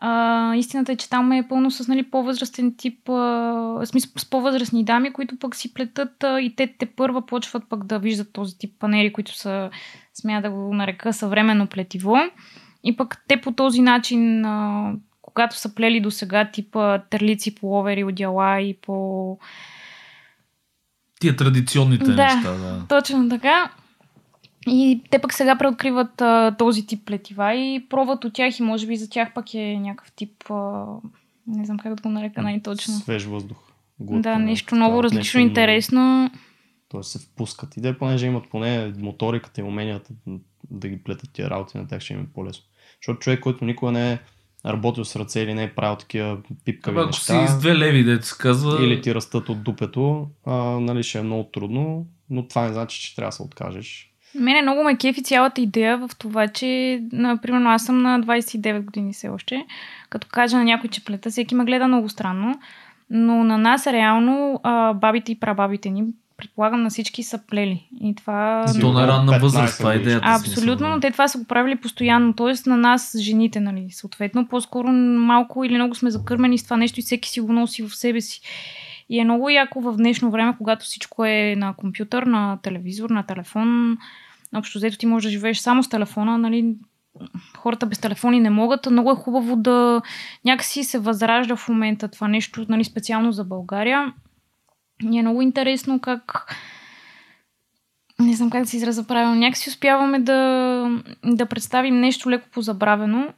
А, 0.00 0.54
истината 0.54 0.92
е, 0.92 0.96
че 0.96 1.10
там 1.10 1.32
е 1.32 1.48
пълно 1.48 1.70
с 1.70 1.88
нали, 1.88 2.02
по-възрастен 2.02 2.74
тип, 2.76 3.08
а, 3.08 3.80
смисъл 3.84 4.10
с 4.16 4.30
по-възрастни 4.30 4.84
дами, 4.84 5.12
които 5.12 5.38
пък 5.38 5.56
си 5.56 5.74
плетат 5.74 6.24
а, 6.24 6.40
и 6.40 6.56
те 6.56 6.74
те 6.78 6.86
първа 6.86 7.26
почват 7.26 7.62
пък 7.68 7.84
да 7.84 7.98
виждат 7.98 8.32
този 8.32 8.58
тип 8.58 8.78
панери, 8.78 9.12
които 9.12 9.36
са, 9.38 9.70
смея 10.14 10.42
да 10.42 10.50
го 10.50 10.74
нарека, 10.74 11.12
съвременно 11.12 11.66
плетиво. 11.66 12.16
И 12.84 12.96
пък 12.96 13.24
те 13.28 13.40
по 13.40 13.52
този 13.52 13.82
начин, 13.82 14.44
а, 14.44 14.92
когато 15.22 15.56
са 15.56 15.74
плели 15.74 16.00
до 16.00 16.10
сега 16.10 16.50
типа 16.50 16.98
терлици, 16.98 17.54
половери, 17.54 18.04
одяла 18.04 18.60
и 18.60 18.74
по... 18.82 19.38
Тия 21.20 21.36
традиционните 21.36 22.04
да, 22.04 22.34
неща, 22.34 22.52
да. 22.52 22.84
точно 22.88 23.28
така. 23.28 23.70
И 24.66 25.02
те 25.10 25.18
пък 25.18 25.32
сега 25.32 25.58
преоткриват 25.58 26.20
а, 26.20 26.56
този 26.58 26.86
тип 26.86 27.06
плетива 27.06 27.54
и 27.54 27.86
пробват 27.90 28.24
от 28.24 28.32
тях 28.32 28.58
и 28.58 28.62
може 28.62 28.86
би 28.86 28.96
за 28.96 29.10
тях 29.10 29.34
пък 29.34 29.54
е 29.54 29.78
някакъв 29.80 30.12
тип, 30.12 30.50
а, 30.50 30.84
не 31.46 31.64
знам 31.64 31.78
как 31.78 31.94
да 31.94 32.02
го 32.02 32.08
нарека 32.08 32.42
най-точно. 32.42 32.94
Свеж 32.94 33.24
въздух. 33.24 33.58
Глътка, 34.00 34.30
да, 34.30 34.38
нещо 34.38 34.74
много 34.74 35.02
различно, 35.02 35.18
нещо 35.18 35.38
интересно. 35.38 36.30
Тоест 36.88 37.10
се 37.10 37.18
впускат. 37.18 37.76
И 37.76 37.82
те, 37.82 37.98
понеже 37.98 38.26
имат 38.26 38.50
поне 38.50 38.92
моториката 38.98 39.60
и 39.60 39.64
уменията 39.64 40.14
да 40.70 40.88
ги 40.88 41.02
плетат 41.02 41.30
тия 41.32 41.50
работи, 41.50 41.78
на 41.78 41.88
тях 41.88 42.00
ще 42.00 42.12
им 42.12 42.20
е 42.20 42.26
по-лесно. 42.34 42.64
Защото 43.00 43.18
човек, 43.18 43.40
който 43.40 43.64
никога 43.64 43.92
не 43.92 44.12
е 44.12 44.18
работил 44.66 45.04
с 45.04 45.16
ръце 45.16 45.40
или 45.40 45.54
не 45.54 45.62
е 45.62 45.74
правил 45.74 45.96
такива 45.96 46.38
пипкави 46.64 46.98
Ама, 46.98 47.06
неща. 47.06 47.36
Ако 47.36 47.46
си 47.46 47.52
с 47.52 47.58
две 47.58 47.76
леви, 47.76 48.04
дето 48.04 48.26
се 48.26 48.34
казва. 48.38 48.84
Или 48.84 49.00
ти 49.00 49.14
растат 49.14 49.48
от 49.48 49.62
дупето, 49.62 50.28
а, 50.44 50.54
нали, 50.56 51.02
ще 51.02 51.18
е 51.18 51.22
много 51.22 51.44
трудно, 51.52 52.06
но 52.30 52.48
това 52.48 52.62
не 52.62 52.72
значи, 52.72 53.00
че 53.00 53.16
трябва 53.16 53.28
да 53.28 53.36
се 53.36 53.42
откажеш. 53.42 54.15
Мене 54.38 54.62
много 54.62 54.84
ме 54.84 54.96
кефи 54.96 55.22
цялата 55.22 55.60
идея 55.60 55.98
в 55.98 56.10
това, 56.18 56.48
че, 56.48 57.00
например, 57.12 57.62
аз 57.64 57.84
съм 57.84 58.02
на 58.02 58.20
29 58.20 58.84
години 58.84 59.12
все 59.12 59.28
още. 59.28 59.66
Като 60.10 60.28
кажа 60.30 60.56
на 60.56 60.64
някой, 60.64 60.90
че 60.90 61.04
плета, 61.04 61.30
всеки 61.30 61.54
ме 61.54 61.64
гледа 61.64 61.88
много 61.88 62.08
странно. 62.08 62.54
Но 63.10 63.44
на 63.44 63.58
нас 63.58 63.86
реално 63.86 64.60
а, 64.62 64.92
бабите 64.92 65.32
и 65.32 65.40
прабабите 65.40 65.90
ни, 65.90 66.04
предполагам 66.36 66.82
на 66.82 66.90
всички 66.90 67.22
са 67.22 67.38
плели. 67.46 67.88
И 68.00 68.14
това... 68.14 68.64
То 68.80 68.92
на 68.92 69.06
ранна 69.06 69.38
възраст, 69.38 69.78
това 69.78 69.92
е 69.92 69.96
идеята. 69.96 70.26
Абсолютно, 70.28 70.88
но 70.88 71.00
те 71.00 71.10
това 71.10 71.28
са 71.28 71.38
го 71.38 71.44
правили 71.44 71.76
постоянно. 71.76 72.32
Тоест 72.32 72.66
на 72.66 72.76
нас, 72.76 73.16
жените, 73.18 73.60
нали, 73.60 73.86
съответно, 73.90 74.48
по-скоро 74.48 74.88
малко 74.92 75.64
или 75.64 75.74
много 75.74 75.94
сме 75.94 76.10
закърмени 76.10 76.58
с 76.58 76.64
това 76.64 76.76
нещо 76.76 77.00
и 77.00 77.02
всеки 77.02 77.28
си 77.28 77.40
го 77.40 77.52
носи 77.52 77.82
в 77.82 77.96
себе 77.96 78.20
си. 78.20 78.40
И 79.08 79.18
е 79.18 79.24
много 79.24 79.50
яко 79.50 79.80
в 79.80 79.96
днешно 79.96 80.30
време, 80.30 80.54
когато 80.58 80.84
всичко 80.84 81.24
е 81.24 81.54
на 81.56 81.74
компютър, 81.76 82.22
на 82.22 82.58
телевизор, 82.62 83.10
на 83.10 83.22
телефон. 83.22 83.98
Общо 84.56 84.78
взето 84.78 84.98
ти 84.98 85.06
можеш 85.06 85.26
да 85.26 85.30
живееш 85.30 85.58
само 85.58 85.82
с 85.82 85.88
телефона, 85.88 86.38
нали? 86.38 86.74
Хората 87.56 87.86
без 87.86 87.98
телефони 87.98 88.40
не 88.40 88.50
могат. 88.50 88.86
Много 88.90 89.10
е 89.10 89.14
хубаво 89.14 89.56
да 89.56 90.02
някакси 90.44 90.84
се 90.84 90.98
възражда 90.98 91.56
в 91.56 91.68
момента 91.68 92.08
това 92.08 92.28
нещо, 92.28 92.66
нали, 92.68 92.84
специално 92.84 93.32
за 93.32 93.44
България. 93.44 94.12
И 95.02 95.18
е 95.18 95.22
много 95.22 95.42
интересно 95.42 96.00
как 96.00 96.54
не 98.18 98.36
знам 98.36 98.50
как 98.50 98.62
да 98.62 98.68
се 98.68 98.76
израза 98.76 99.06
правилно, 99.06 99.34
някакси 99.34 99.68
успяваме 99.68 100.18
да, 100.18 100.90
да 101.24 101.46
представим 101.46 102.00
нещо 102.00 102.30
леко 102.30 102.48
позабравено 102.52 103.28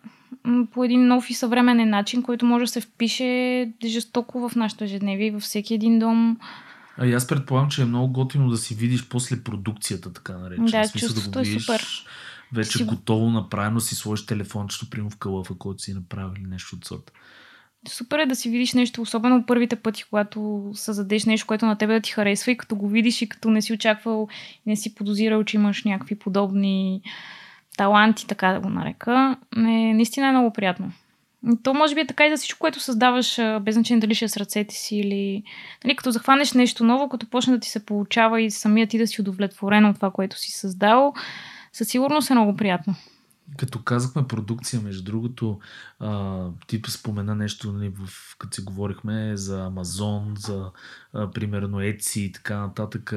по 0.72 0.84
един 0.84 1.06
нов 1.06 1.30
и 1.30 1.34
съвременен 1.34 1.90
начин, 1.90 2.22
който 2.22 2.46
може 2.46 2.64
да 2.64 2.70
се 2.70 2.80
впише 2.80 3.72
жестоко 3.84 4.48
в 4.48 4.56
нашето 4.56 4.84
ежедневие 4.84 5.26
и 5.26 5.30
във 5.30 5.42
всеки 5.42 5.74
един 5.74 5.98
дом. 5.98 6.36
А 6.98 7.06
и 7.06 7.14
аз 7.14 7.26
предполагам, 7.26 7.70
че 7.70 7.82
е 7.82 7.84
много 7.84 8.12
готино 8.12 8.50
да 8.50 8.56
си 8.56 8.74
видиш 8.74 9.08
после 9.08 9.42
продукцията, 9.42 10.12
така 10.12 10.38
наречена. 10.38 10.66
Да, 10.66 10.88
чувството 10.98 11.30
да 11.30 11.30
го 11.30 11.38
е 11.38 11.42
видиш, 11.42 11.56
е 11.56 11.60
супер. 11.60 11.86
Вече 12.52 12.78
си... 12.78 12.84
готово, 12.84 13.30
направено, 13.30 13.80
си 13.80 13.94
сложиш 13.94 14.26
телефончето, 14.26 14.90
примерно 14.90 15.10
в 15.10 15.16
кълъфа, 15.16 15.54
който 15.58 15.82
си 15.82 15.94
направили 15.94 16.44
нещо 16.46 16.76
от 16.76 16.84
сорта. 16.84 17.12
Супер 17.88 18.18
е 18.18 18.26
да 18.26 18.36
си 18.36 18.50
видиш 18.50 18.72
нещо, 18.72 19.02
особено 19.02 19.46
първите 19.46 19.76
пъти, 19.76 20.04
когато 20.10 20.70
създадеш 20.74 21.24
нещо, 21.24 21.46
което 21.46 21.66
на 21.66 21.78
тебе 21.78 21.94
да 21.94 22.00
ти 22.00 22.12
харесва 22.12 22.52
и 22.52 22.56
като 22.56 22.76
го 22.76 22.88
видиш 22.88 23.22
и 23.22 23.28
като 23.28 23.50
не 23.50 23.62
си 23.62 23.72
очаквал 23.72 24.28
не 24.66 24.76
си 24.76 24.94
подозирал, 24.94 25.44
че 25.44 25.56
имаш 25.56 25.84
някакви 25.84 26.18
подобни 26.18 27.02
таланти, 27.76 28.26
така 28.26 28.52
да 28.52 28.60
го 28.60 28.68
нарека, 28.68 29.36
е, 29.56 29.60
наистина 29.94 30.28
е 30.28 30.32
много 30.32 30.52
приятно. 30.52 30.92
То 31.62 31.74
може 31.74 31.94
би 31.94 32.00
е 32.00 32.06
така 32.06 32.26
и 32.26 32.30
за 32.30 32.36
всичко, 32.36 32.58
което 32.58 32.80
създаваш, 32.80 33.36
без 33.62 33.74
значение 33.74 34.00
дали 34.00 34.14
ще 34.14 34.24
е 34.24 34.28
с 34.28 34.36
ръцете 34.36 34.74
си 34.74 34.96
или... 34.96 35.42
Нали, 35.84 35.96
като 35.96 36.10
захванеш 36.10 36.52
нещо 36.52 36.84
ново, 36.84 37.08
като 37.08 37.30
почне 37.30 37.52
да 37.52 37.60
ти 37.60 37.68
се 37.68 37.86
получава 37.86 38.40
и 38.40 38.50
самият 38.50 38.90
ти 38.90 38.98
да 38.98 39.06
си 39.06 39.20
удовлетворен 39.20 39.84
от 39.84 39.96
това, 39.96 40.10
което 40.10 40.38
си 40.38 40.50
създал, 40.50 41.14
със 41.72 41.88
сигурност 41.88 42.30
е 42.30 42.34
много 42.34 42.56
приятно. 42.56 42.94
Като 43.56 43.82
казахме 43.82 44.28
продукция, 44.28 44.82
между 44.82 45.04
другото, 45.04 45.58
а, 46.00 46.46
ти 46.66 46.82
спомена 46.88 47.34
нещо, 47.34 47.72
нали, 47.72 47.88
в, 47.88 48.36
като 48.38 48.54
си 48.54 48.62
говорихме 48.62 49.36
за 49.36 49.64
Амазон, 49.64 50.34
за 50.38 50.70
а, 51.12 51.30
примерно 51.30 51.78
Etsy 51.78 52.18
и 52.18 52.32
така 52.32 52.58
нататък. 52.58 53.14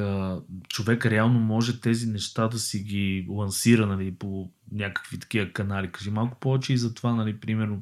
човек 0.70 1.06
реално 1.06 1.40
може 1.40 1.82
тези 1.82 2.08
неща 2.08 2.48
да 2.48 2.60
си 2.60 2.80
ги 2.80 3.26
лансира 3.30 3.86
нали, 3.86 4.16
по 4.16 4.50
някакви 4.72 5.20
такива 5.20 5.54
канали. 5.54 5.92
Кажи 5.92 6.12
малко 6.12 6.40
повече 6.40 6.74
и 6.74 6.78
за 6.78 6.94
това, 6.94 7.14
нали, 7.16 7.40
примерно, 7.40 7.82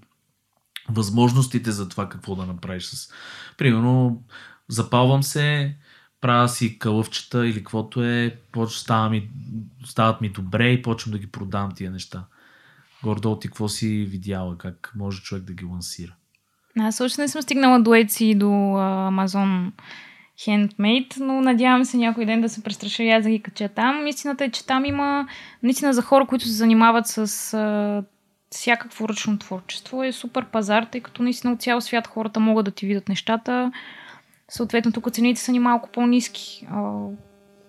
възможностите 0.92 1.72
за 1.72 1.90
това 1.90 2.10
какво 2.10 2.36
да 2.36 2.46
направиш 2.46 2.84
с... 2.84 3.12
Примерно, 3.58 4.24
запалвам 4.68 5.24
се, 5.24 5.76
правя 6.22 6.50
си 6.50 6.80
кълъвчета 6.80 7.48
или 7.48 7.58
каквото 7.58 8.04
е, 8.04 8.38
става 8.68 9.10
ми, 9.10 9.30
стават 9.86 10.22
ми 10.22 10.30
добре 10.30 10.70
и 10.70 10.82
почвам 10.82 11.12
да 11.12 11.18
ги 11.18 11.28
продам 11.28 11.72
тия 11.76 11.92
неща. 11.92 12.26
Гордо, 13.04 13.36
ти 13.36 13.48
какво 13.48 13.68
си 13.68 14.06
видяла? 14.10 14.58
Как 14.58 14.92
може 14.96 15.22
човек 15.22 15.44
да 15.44 15.54
ги 15.54 15.66
лансира? 15.66 16.16
Аз 16.80 17.02
още 17.02 17.22
не 17.22 17.28
съм 17.28 17.42
стигнала 17.42 17.80
до 17.80 17.92
Etsy 17.92 18.24
и 18.24 18.36
до 18.36 18.46
Amazon 18.46 19.72
Handmade, 20.40 21.20
но 21.20 21.42
надявам 21.42 21.86
се 21.86 21.98
някой 21.98 22.26
ден 22.26 22.42
да 22.42 22.50
се 22.50 22.64
престраши 22.64 23.04
и 23.04 23.12
аз 23.12 23.24
да 23.24 23.30
ги 23.30 23.42
кача 23.42 23.70
там. 23.70 24.08
Истината 24.08 24.46
е, 24.46 24.52
че 24.52 24.66
там 24.66 24.86
има 24.86 25.28
наистина 25.64 25.94
за 25.94 26.02
хора, 26.02 26.26
които 26.26 26.46
се 26.46 26.52
занимават 26.52 27.08
с 27.08 27.18
а, 27.54 28.04
всякакво 28.52 29.10
ръчно 29.10 29.40
творчество. 29.40 30.04
Е 30.04 30.12
супер 30.12 30.46
пазар, 30.46 30.84
тъй 30.84 31.02
като 31.02 31.24
наистина 31.24 31.54
от 31.54 31.62
цял 31.62 31.82
свят 31.82 32.08
хората 32.08 32.40
могат 32.40 32.66
да 32.66 32.72
ти 32.72 32.86
видят 32.86 33.10
нещата. 33.10 33.72
Съответно, 34.50 34.92
тук 34.92 35.12
цените 35.12 35.42
са 35.42 35.52
ни 35.52 35.60
малко 35.60 35.90
по-низки. 35.90 36.68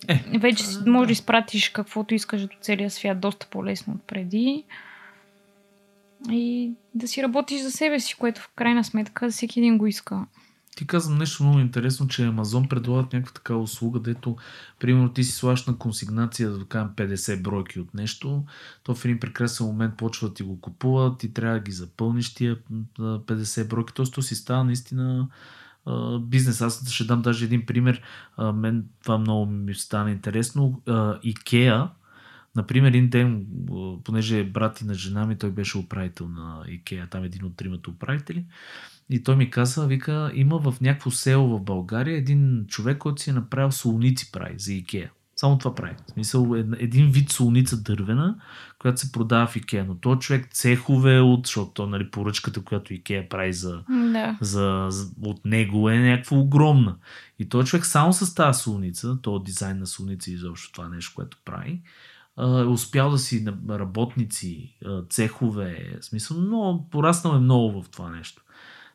Е, 0.08 0.38
Вече 0.38 0.64
да. 0.64 0.90
можеш 0.90 1.06
да 1.06 1.12
изпратиш 1.12 1.68
каквото 1.68 2.14
искаш 2.14 2.42
до 2.42 2.56
целия 2.60 2.90
свят 2.90 3.20
доста 3.20 3.46
по-лесно 3.50 3.94
от 3.94 4.02
преди 4.02 4.64
и 6.30 6.72
да 6.94 7.08
си 7.08 7.22
работиш 7.22 7.60
за 7.60 7.70
себе 7.70 8.00
си, 8.00 8.14
което 8.14 8.40
в 8.40 8.48
крайна 8.48 8.84
сметка 8.84 9.30
всеки 9.30 9.60
един 9.60 9.78
го 9.78 9.86
иска. 9.86 10.26
Ти 10.76 10.86
казвам 10.86 11.18
нещо 11.18 11.42
много 11.42 11.58
интересно, 11.58 12.08
че 12.08 12.26
Амазон 12.26 12.68
предлагат 12.68 13.12
някаква 13.12 13.32
така 13.34 13.54
услуга, 13.54 14.00
дето, 14.00 14.36
примерно, 14.80 15.12
ти 15.12 15.24
си 15.24 15.32
слагаш 15.32 15.66
на 15.66 15.78
консигнация, 15.78 16.50
да 16.50 16.64
кажем 16.64 16.90
50 16.96 17.42
бройки 17.42 17.80
от 17.80 17.94
нещо, 17.94 18.44
то 18.82 18.94
в 18.94 19.04
един 19.04 19.20
прекрасен 19.20 19.66
момент 19.66 19.96
почва 19.96 20.28
да 20.28 20.34
ти 20.34 20.42
го 20.42 20.60
купуват, 20.60 21.18
ти 21.18 21.34
трябва 21.34 21.54
да 21.56 21.62
ги 21.64 21.72
запълниш 21.72 22.34
тия 22.34 22.58
50 22.98 23.68
бройки, 23.68 23.94
т.е. 23.94 24.04
то 24.04 24.22
си 24.22 24.34
става 24.34 24.64
наистина 24.64 25.28
бизнес. 26.20 26.60
Аз 26.60 26.90
ще 26.90 27.04
дам 27.04 27.22
даже 27.22 27.44
един 27.44 27.66
пример. 27.66 28.02
Мен 28.54 28.84
това 29.02 29.18
много 29.18 29.46
ми 29.46 29.74
стана 29.74 30.10
интересно. 30.10 30.82
Икеа, 31.22 31.90
Например, 32.56 32.88
един 32.88 33.08
ден, 33.10 33.46
понеже 34.04 34.38
е 34.38 34.44
брат 34.44 34.80
и 34.80 34.84
на 34.84 34.94
жена 34.94 35.26
ми, 35.26 35.38
той 35.38 35.50
беше 35.50 35.78
управител 35.78 36.28
на 36.28 36.64
Икея, 36.68 37.06
там 37.06 37.24
един 37.24 37.44
от 37.44 37.56
тримата 37.56 37.90
управители. 37.90 38.44
И 39.10 39.22
той 39.22 39.36
ми 39.36 39.50
каза, 39.50 39.86
вика, 39.86 40.32
има 40.34 40.58
в 40.58 40.80
някакво 40.80 41.10
село 41.10 41.58
в 41.58 41.62
България 41.62 42.16
един 42.16 42.64
човек, 42.68 42.98
който 42.98 43.22
си 43.22 43.30
е 43.30 43.32
направил 43.32 43.70
солници 43.70 44.32
прави 44.32 44.54
за 44.58 44.72
Икея. 44.72 45.10
Само 45.36 45.58
това 45.58 45.74
прави. 45.74 45.94
В 46.08 46.10
смисъл, 46.12 46.54
една- 46.54 46.76
един 46.80 47.10
вид 47.10 47.30
солница 47.30 47.82
дървена, 47.82 48.36
която 48.78 49.00
се 49.00 49.12
продава 49.12 49.46
в 49.46 49.56
Икеа. 49.56 49.84
Но 49.88 49.94
този 49.94 50.20
човек 50.20 50.48
цехове 50.52 51.20
от, 51.20 51.46
защото 51.46 51.70
то, 51.70 51.86
нали, 51.86 52.10
поръчката, 52.10 52.64
която 52.64 52.94
Икеа 52.94 53.28
прави 53.28 53.52
за, 53.52 53.82
Да. 53.88 54.38
за, 54.40 54.86
за, 54.90 55.10
от 55.22 55.44
него 55.44 55.90
е 55.90 55.98
някаква 55.98 56.36
огромна. 56.36 56.96
И 57.38 57.48
този 57.48 57.66
човек 57.68 57.86
само 57.86 58.12
с 58.12 58.34
тази 58.34 58.60
солница, 58.62 59.18
този 59.22 59.44
дизайн 59.44 59.78
на 59.78 59.86
солница 59.86 60.30
и 60.30 60.34
изобщо 60.34 60.72
това 60.72 60.88
нещо, 60.88 61.12
което 61.14 61.38
прави, 61.44 61.80
е 62.38 62.42
успял 62.64 63.10
да 63.10 63.18
си 63.18 63.46
работници, 63.70 64.76
цехове, 65.10 65.96
в 66.00 66.04
смисъл, 66.04 66.40
много, 66.40 66.88
пораснал 66.90 67.34
е 67.34 67.38
много 67.40 67.82
в 67.82 67.88
това 67.90 68.10
нещо. 68.10 68.42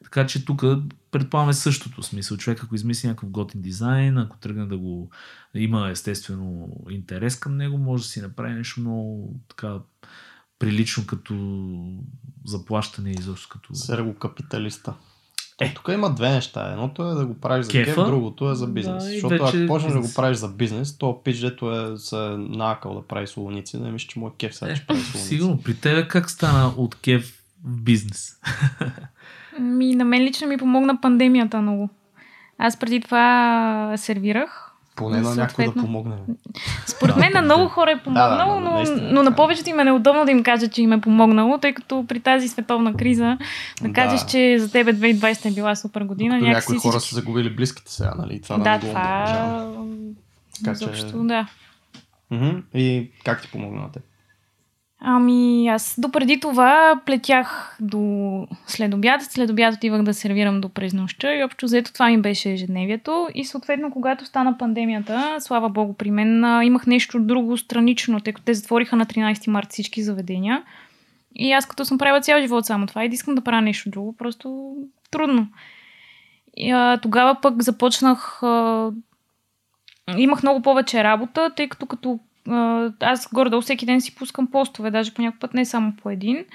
Така 0.06 0.28
че 0.28 0.46
тук 0.46 0.63
предполагаме 1.12 1.54
същото 1.54 2.04
смисъл. 2.04 2.38
Човек, 2.38 2.63
ако 2.63 2.76
измисли 2.76 3.08
някакъв 3.08 3.30
готин 3.30 3.62
дизайн, 3.62 4.18
ако 4.18 4.38
тръгне 4.38 4.65
да 4.65 4.78
го 4.78 5.10
има 5.54 5.89
естествено 5.89 6.70
интерес 6.89 7.36
към 7.36 7.58
него, 7.58 7.78
може 7.78 8.04
да 8.04 8.10
си 8.10 8.22
направи 8.22 8.54
нещо 8.54 8.80
много 8.80 9.36
така 9.48 9.80
прилично 10.60 11.06
като 11.06 11.36
заплащане 12.46 13.10
и 13.10 13.15
изобщо 13.20 13.50
като... 13.50 13.74
Серго-капиталиста. 13.74 14.94
Е, 15.62 15.74
тук 15.74 15.89
има 15.94 16.13
две 16.13 16.30
неща. 16.30 16.72
Едното 16.72 17.10
е 17.10 17.13
да 17.13 17.26
го 17.26 17.39
правиш 17.39 17.65
за 17.65 17.72
кеф, 17.72 17.96
другото 17.96 18.52
е 18.52 18.56
за 18.56 18.68
бизнес. 18.68 19.04
Да, 19.04 19.10
Защото 19.10 19.30
вече 19.30 19.58
ако 19.58 19.68
почнеш 19.68 19.94
да 19.94 20.00
го 20.00 20.13
правиш 20.15 20.38
за 20.38 20.48
бизнес, 20.48 20.98
то 20.98 21.24
пич, 21.24 21.39
дето 21.39 21.72
е 21.72 21.98
се 21.98 22.18
накал 22.38 22.96
да 22.96 23.08
прави 23.08 23.28
солоници, 23.28 23.78
да 23.78 23.91
мисля, 23.91 24.08
че 24.08 24.20
му 24.20 24.28
е 24.28 24.32
кеф 24.38 24.56
сега, 24.56 24.76
че 24.76 24.88
прави 24.88 25.02
солоници. 25.02 25.28
Сигурно. 25.28 25.62
При 25.63 25.76
тебе 25.76 26.08
как 26.08 26.30
стана 26.30 26.74
от 26.78 26.96
кеф 26.96 27.44
в 27.63 27.82
бизнес? 27.82 28.39
Ми, 29.60 29.96
на 29.96 30.06
мен 30.06 30.22
лично 30.22 30.48
ми 30.48 30.58
помогна 30.58 31.02
пандемията 31.02 31.62
много. 31.62 31.89
Аз 32.58 32.78
преди 32.78 33.02
това 33.02 33.94
сервирах. 33.98 34.62
Поне 34.96 35.22
на 35.22 35.36
някой 35.36 35.65
да 35.65 35.74
помогне. 35.74 36.15
Според 36.88 37.15
мен 37.15 37.32
на 37.34 37.41
много 37.41 37.68
хора 37.68 37.91
е 37.91 37.98
помогнало, 37.98 38.30
Да, 38.50 38.56
да, 38.56 38.62
но, 38.62 38.72
наистина, 38.72 39.02
но 39.04 39.24
на 39.24 39.30
да. 39.30 39.36
повечето 39.36 39.70
им 39.70 39.80
е 39.80 39.84
неудобно 39.84 40.26
да 40.26 40.32
им 40.32 40.44
кажа, 40.44 40.68
че 40.68 40.82
им 40.82 40.94
е 40.94 41.02
помогнало, 41.02 41.58
тъй 41.58 41.74
като 41.74 42.06
при 42.08 42.20
тази 42.20 42.48
световна 42.48 42.94
криза 42.94 43.38
да 43.82 43.88
Да. 43.88 43.94
кажеш, 43.94 44.26
че 44.26 44.60
за 44.60 44.72
тебе 44.72 44.94
2020 44.94 45.46
е 45.46 45.52
била 45.52 45.76
супер 45.76 46.02
година. 46.02 46.36
Някакси 46.36 46.52
някои 46.72 46.78
хора 46.82 47.00
всички- 47.00 47.10
са 47.10 47.15
загубили 47.15 47.50
близките 47.50 47.91
сега, 47.91 48.13
нали? 48.18 48.41
Това 48.41 48.58
да, 48.58 48.63
Да, 48.63 48.72
не 48.72 48.80
го 48.80 48.88
омаловажаваме. 48.89 49.86
това... 50.54 50.65
Така 50.65 50.80
че- 50.80 50.84
Изобщо, 50.86 51.24
да. 51.24 51.48
И 52.74 53.10
как 53.26 53.41
ти 53.41 53.48
помогна 53.48 53.82
на 53.82 53.91
теб? 53.91 54.04
Ами, 54.99 55.67
аз 55.67 55.95
допреди 55.97 56.39
това 56.39 57.01
плетях 57.05 57.77
до 57.81 58.47
след 58.67 58.93
обяд. 58.93 59.21
След 59.23 59.49
обяд 59.49 59.73
отивах 59.75 60.03
да 60.03 60.13
сервирам 60.13 60.62
до 60.62 60.69
през 60.69 60.93
нощта 60.93 61.36
и 61.36 61.43
общо 61.43 61.65
взето 61.65 61.93
това 61.93 62.08
ми 62.08 62.21
беше 62.21 62.51
ежедневието. 62.51 63.27
И 63.36 63.45
съответно, 63.45 63.91
когато 63.91 64.25
стана 64.25 64.58
пандемията, 64.58 65.38
слава 65.39 65.69
богу 65.69 65.93
при 65.93 66.12
мен, 66.12 66.62
имах 66.63 66.88
нещо 66.88 67.19
друго 67.19 67.58
странично, 67.58 68.19
тъй 68.19 68.34
като 68.34 68.45
те 68.45 68.53
затвориха 68.53 68.95
на 68.95 69.05
13 69.05 69.47
марта 69.47 69.69
всички 69.71 70.03
заведения. 70.03 70.63
И 71.36 71.51
аз 71.51 71.65
като 71.65 71.86
съм 71.86 71.97
правила 71.97 72.21
цял 72.21 72.41
живот 72.41 72.65
само 72.65 72.88
това 72.88 73.05
и 73.05 73.08
искам 73.08 73.36
да 73.36 73.41
правя 73.41 73.62
нещо 73.62 73.89
друго, 73.89 74.15
просто 74.17 74.75
трудно. 75.12 75.47
И, 76.58 76.71
а, 76.71 76.97
тогава 76.97 77.41
пък 77.41 77.63
започнах... 77.63 78.43
А, 78.43 78.91
имах 80.17 80.43
много 80.43 80.62
повече 80.62 81.03
работа, 81.03 81.51
тъй 81.55 81.69
като 81.69 81.86
като 81.86 82.19
аз 82.99 83.27
горе-долу 83.34 83.62
всеки 83.62 83.86
ден 83.86 84.01
си 84.01 84.15
пускам 84.15 84.47
постове, 84.47 84.91
даже 84.91 85.13
по 85.13 85.21
някакъв 85.21 85.39
път 85.39 85.53
не 85.53 85.65
само 85.65 85.93
по 85.95 86.10
един. 86.10 86.45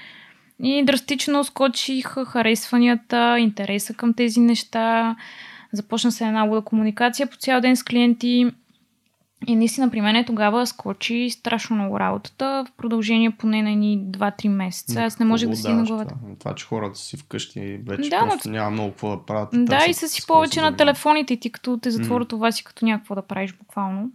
И 0.63 0.83
драстично 0.85 1.43
скочиха 1.43 2.25
харесванията, 2.25 3.39
интереса 3.39 3.93
към 3.93 4.13
тези 4.13 4.39
неща. 4.39 5.15
Започна 5.73 6.11
се 6.11 6.25
една 6.25 6.43
луда 6.43 6.61
комуникация 6.61 7.27
по 7.27 7.37
цял 7.37 7.61
ден 7.61 7.75
с 7.75 7.83
клиенти. 7.83 8.51
И 9.47 9.55
наистина 9.55 9.89
при 9.89 10.01
мен 10.01 10.25
тогава 10.25 10.67
скочи 10.67 11.29
страшно 11.29 11.75
много 11.75 11.99
работата 11.99 12.65
в 12.67 12.71
продължение 12.77 13.31
поне 13.31 13.61
на 13.61 13.71
едни 13.71 13.99
2-3 13.99 14.47
месеца. 14.47 15.03
Аз 15.03 15.19
не 15.19 15.25
можех 15.25 15.49
да 15.49 15.55
си 15.55 15.73
на 15.73 15.83
главата. 15.83 16.15
Това. 16.39 16.55
че 16.55 16.65
хората 16.65 16.99
си 16.99 17.17
вкъщи 17.17 17.79
вече 17.87 18.09
Да, 18.09 18.21
но- 18.21 18.27
просто 18.27 18.49
няма 18.49 18.69
много 18.69 18.89
какво 18.89 19.09
да 19.09 19.25
правят. 19.25 19.49
Да, 19.53 19.85
и 19.89 19.93
са 19.93 20.07
си 20.07 20.27
повече 20.27 20.61
на 20.61 20.75
телефоните 20.75 21.37
ти, 21.37 21.51
като 21.51 21.77
те 21.77 21.91
затворят 21.91 22.27
това 22.27 22.51
си 22.51 22.63
като 22.63 22.85
някакво 22.85 23.15
да 23.15 23.21
правиш 23.21 23.53
буквално. 23.53 24.11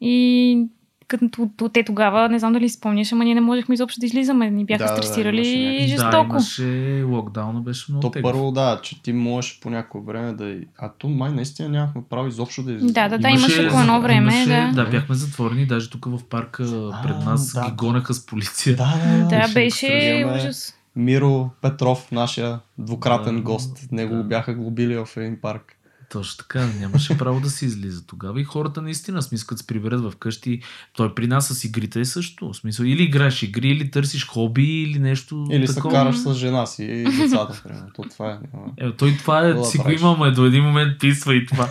И 0.00 0.66
като 1.10 1.68
те 1.68 1.82
тогава, 1.82 2.28
не 2.28 2.38
знам 2.38 2.52
дали 2.52 2.68
спомняш, 2.68 3.12
ама 3.12 3.24
ние 3.24 3.34
не 3.34 3.40
можехме 3.40 3.74
изобщо 3.74 4.00
да 4.00 4.06
излизаме. 4.06 4.50
Ни 4.50 4.64
бяха 4.64 4.78
Да, 4.78 4.86
да, 4.86 4.96
да, 4.96 5.02
стресирали 5.02 5.36
имаше 5.38 5.58
някакви- 5.58 5.80
Да, 5.82 5.88
жестоко. 5.88 6.26
имаше 6.26 7.02
локдауна, 7.06 7.60
беше 7.60 7.92
много 7.92 8.02
То 8.02 8.10
тегъв. 8.10 8.22
първо, 8.22 8.52
да, 8.52 8.80
че 8.82 9.02
ти 9.02 9.12
можеш 9.12 9.60
по 9.60 9.70
някое 9.70 10.00
време 10.00 10.32
да... 10.32 10.54
А 10.78 10.90
то 10.90 11.08
май 11.08 11.32
наистина 11.32 11.68
нямахме 11.68 12.02
право 12.10 12.28
изобщо 12.28 12.62
да 12.62 12.70
излизаме. 12.72 12.92
Да, 12.92 13.08
да, 13.08 13.18
да, 13.18 13.28
имаше 13.28 13.68
по 13.68 13.80
едно 13.80 14.00
време, 14.00 14.16
имаше, 14.34 14.72
да. 14.74 14.84
да. 14.84 14.90
бяхме 14.90 15.14
затворени, 15.14 15.66
даже 15.66 15.90
тук 15.90 16.04
в 16.04 16.24
парка 16.24 16.62
пред 17.02 17.16
А, 17.20 17.24
нас 17.24 17.52
да. 17.52 17.64
ги 17.64 17.72
гонеха 17.72 18.14
с 18.14 18.26
полиция. 18.26 18.76
Да, 18.76 18.94
да, 19.06 19.18
да. 19.18 19.28
Да, 19.28 19.54
беше 19.54 20.24
ужас. 20.36 20.74
Миро 20.96 21.50
Петров, 21.62 22.12
нашия 22.12 22.58
двукратен 22.78 23.36
Да, 23.36 23.42
гост. 23.42 23.88
Него 23.92 24.14
да. 24.14 24.22
го 24.22 24.28
бяха 24.28 24.54
глобили 24.54 24.96
в 24.96 25.08
един 25.16 25.38
парк. 25.42 25.76
Точно 26.10 26.36
така, 26.38 26.66
нямаше 26.80 27.18
право 27.18 27.40
да 27.40 27.50
се 27.50 27.66
излиза 27.66 28.06
тогава 28.06 28.40
и 28.40 28.44
хората 28.44 28.82
наистина, 28.82 29.22
смисъл, 29.22 29.46
като 29.46 29.58
се 29.58 29.66
приберат 29.66 30.12
вкъщи, 30.12 30.60
той 30.92 31.14
при 31.14 31.26
нас 31.26 31.48
с 31.48 31.64
игрите 31.64 32.00
е 32.00 32.04
също. 32.04 32.52
В 32.52 32.56
смисъл, 32.56 32.84
или 32.84 33.02
играеш 33.02 33.42
игри, 33.42 33.68
или 33.68 33.90
търсиш 33.90 34.26
хоби, 34.26 34.82
или 34.82 34.98
нещо 34.98 35.46
Или 35.50 35.66
се 35.68 35.74
такова. 35.74 35.94
караш 35.94 36.16
с 36.16 36.34
жена 36.34 36.66
си 36.66 36.84
и 36.84 37.04
децата, 37.04 37.62
примерно. 37.64 37.88
То 37.94 38.02
това 38.02 38.30
е. 38.78 38.86
Е, 38.86 38.92
той 38.92 39.16
това 39.16 39.40
е, 39.40 39.52
да 39.52 39.64
си 39.64 39.78
го 39.78 39.90
имаме, 39.90 40.30
до 40.30 40.46
един 40.46 40.64
момент 40.64 41.00
писва 41.00 41.34
и 41.34 41.46
това. 41.46 41.68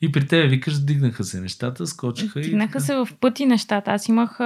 и 0.00 0.12
при 0.12 0.26
тебе 0.26 0.48
викаш, 0.48 0.78
дигнаха 0.78 1.24
се 1.24 1.40
нещата, 1.40 1.86
скочиха 1.86 2.40
и... 2.40 2.44
Стигнаха 2.44 2.72
така. 2.72 2.84
се 2.84 2.94
в 2.94 3.08
пъти 3.20 3.46
нещата. 3.46 3.90
Аз 3.90 4.08
имах... 4.08 4.38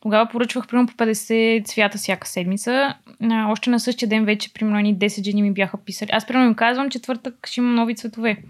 Тогава 0.00 0.28
поръчвах 0.28 0.66
примерно 0.66 0.88
по 0.88 0.94
50 0.94 1.66
цвята 1.66 1.98
всяка 1.98 2.28
седмица. 2.28 2.94
А, 3.22 3.50
още 3.50 3.70
на 3.70 3.80
същия 3.80 4.08
ден 4.08 4.24
вече 4.24 4.52
примерно 4.52 4.78
едни 4.78 4.96
10 4.96 5.24
жени 5.24 5.42
ми 5.42 5.52
бяха 5.52 5.76
писали. 5.76 6.10
Аз 6.12 6.26
примерно 6.26 6.48
им 6.48 6.54
казвам, 6.54 6.90
четвъртък 6.90 7.46
ще 7.46 7.60
имам 7.60 7.74
нови 7.74 7.94
цветове. 7.94 8.42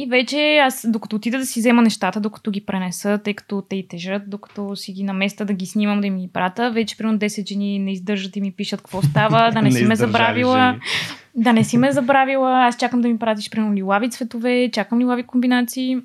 И 0.00 0.06
вече 0.06 0.56
аз, 0.56 0.86
докато 0.88 1.16
отида 1.16 1.38
да 1.38 1.46
си 1.46 1.60
взема 1.60 1.82
нещата, 1.82 2.20
докато 2.20 2.50
ги 2.50 2.66
пренеса, 2.66 3.18
тъй 3.24 3.34
като 3.34 3.62
те 3.68 3.76
и 3.76 3.88
тежат, 3.88 4.30
докато 4.30 4.76
си 4.76 4.92
ги 4.92 5.02
наместа 5.02 5.44
да 5.44 5.52
ги 5.52 5.66
снимам, 5.66 6.00
да 6.00 6.06
им 6.06 6.18
ги 6.18 6.28
прата, 6.32 6.70
вече 6.70 6.96
примерно 6.96 7.18
10 7.18 7.48
жени 7.48 7.78
не 7.78 7.92
издържат 7.92 8.36
и 8.36 8.40
ми 8.40 8.52
пишат 8.52 8.80
какво 8.80 9.02
става, 9.02 9.50
да 9.50 9.62
не, 9.62 9.72
си 9.72 9.84
ме 9.84 9.96
забравила. 9.96 10.70
жени. 10.70 10.80
Да 11.34 11.52
не 11.52 11.64
си 11.64 11.78
ме 11.78 11.92
забравила, 11.92 12.66
аз 12.66 12.76
чакам 12.76 13.00
да 13.00 13.08
ми 13.08 13.18
пратиш 13.18 13.50
примерно 13.50 13.74
лилави 13.74 14.10
цветове, 14.10 14.70
чакам 14.72 15.00
лилави 15.00 15.22
комбинации. 15.22 15.96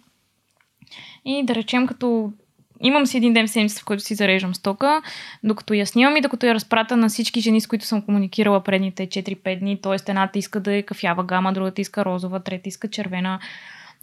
И 1.26 1.44
да 1.46 1.56
речем, 1.56 1.88
като 1.88 2.34
имам 2.84 3.06
си 3.06 3.18
един 3.18 3.34
ден 3.34 3.48
в 3.48 3.50
седмицата, 3.50 3.82
в 3.82 3.86
който 3.86 4.04
си 4.04 4.16
зареждам 4.16 4.56
стока, 4.56 5.02
докато 5.44 5.74
я 5.74 5.88
снимам 5.88 6.18
и 6.18 6.22
докато 6.22 6.46
я 6.46 6.54
разпрата 6.54 6.98
на 6.98 7.10
всички 7.10 7.42
жени, 7.42 7.62
с 7.62 7.68
които 7.68 7.86
съм 7.86 8.02
комуникирала 8.02 8.64
предните 8.64 9.08
4-5 9.08 9.60
дни, 9.60 9.82
т.е. 9.82 10.12
едната 10.12 10.40
иска 10.40 10.60
да 10.60 10.76
е 10.76 10.82
кафява 10.82 11.24
гама, 11.24 11.54
другата 11.54 11.82
иска 11.82 12.06
розова, 12.06 12.40
трета 12.40 12.70
иска 12.70 12.90
червена. 12.90 13.40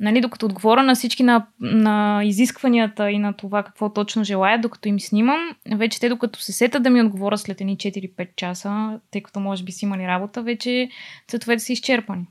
Нали, 0.00 0.20
докато 0.20 0.46
отговоря 0.46 0.82
на 0.82 0.94
всички 0.94 1.22
на, 1.22 1.46
на 1.60 2.20
изискванията 2.24 3.10
и 3.10 3.18
на 3.18 3.32
това 3.32 3.62
какво 3.62 3.92
точно 3.92 4.24
желаят, 4.24 4.60
докато 4.60 4.88
им 4.88 5.00
снимам, 5.00 5.40
вече 5.74 6.00
те 6.00 6.08
докато 6.08 6.42
се 6.42 6.52
сетят 6.52 6.82
да 6.82 6.90
ми 6.90 7.02
отговорят 7.02 7.40
след 7.40 7.60
едни 7.60 7.76
4-5 7.76 8.28
часа, 8.36 9.00
тъй 9.10 9.22
като 9.22 9.40
може 9.40 9.64
би 9.64 9.72
си 9.72 9.84
имали 9.84 10.06
работа, 10.06 10.42
вече 10.42 10.90
цветовете 11.28 11.64
са 11.64 11.72
изчерпани. 11.72 12.26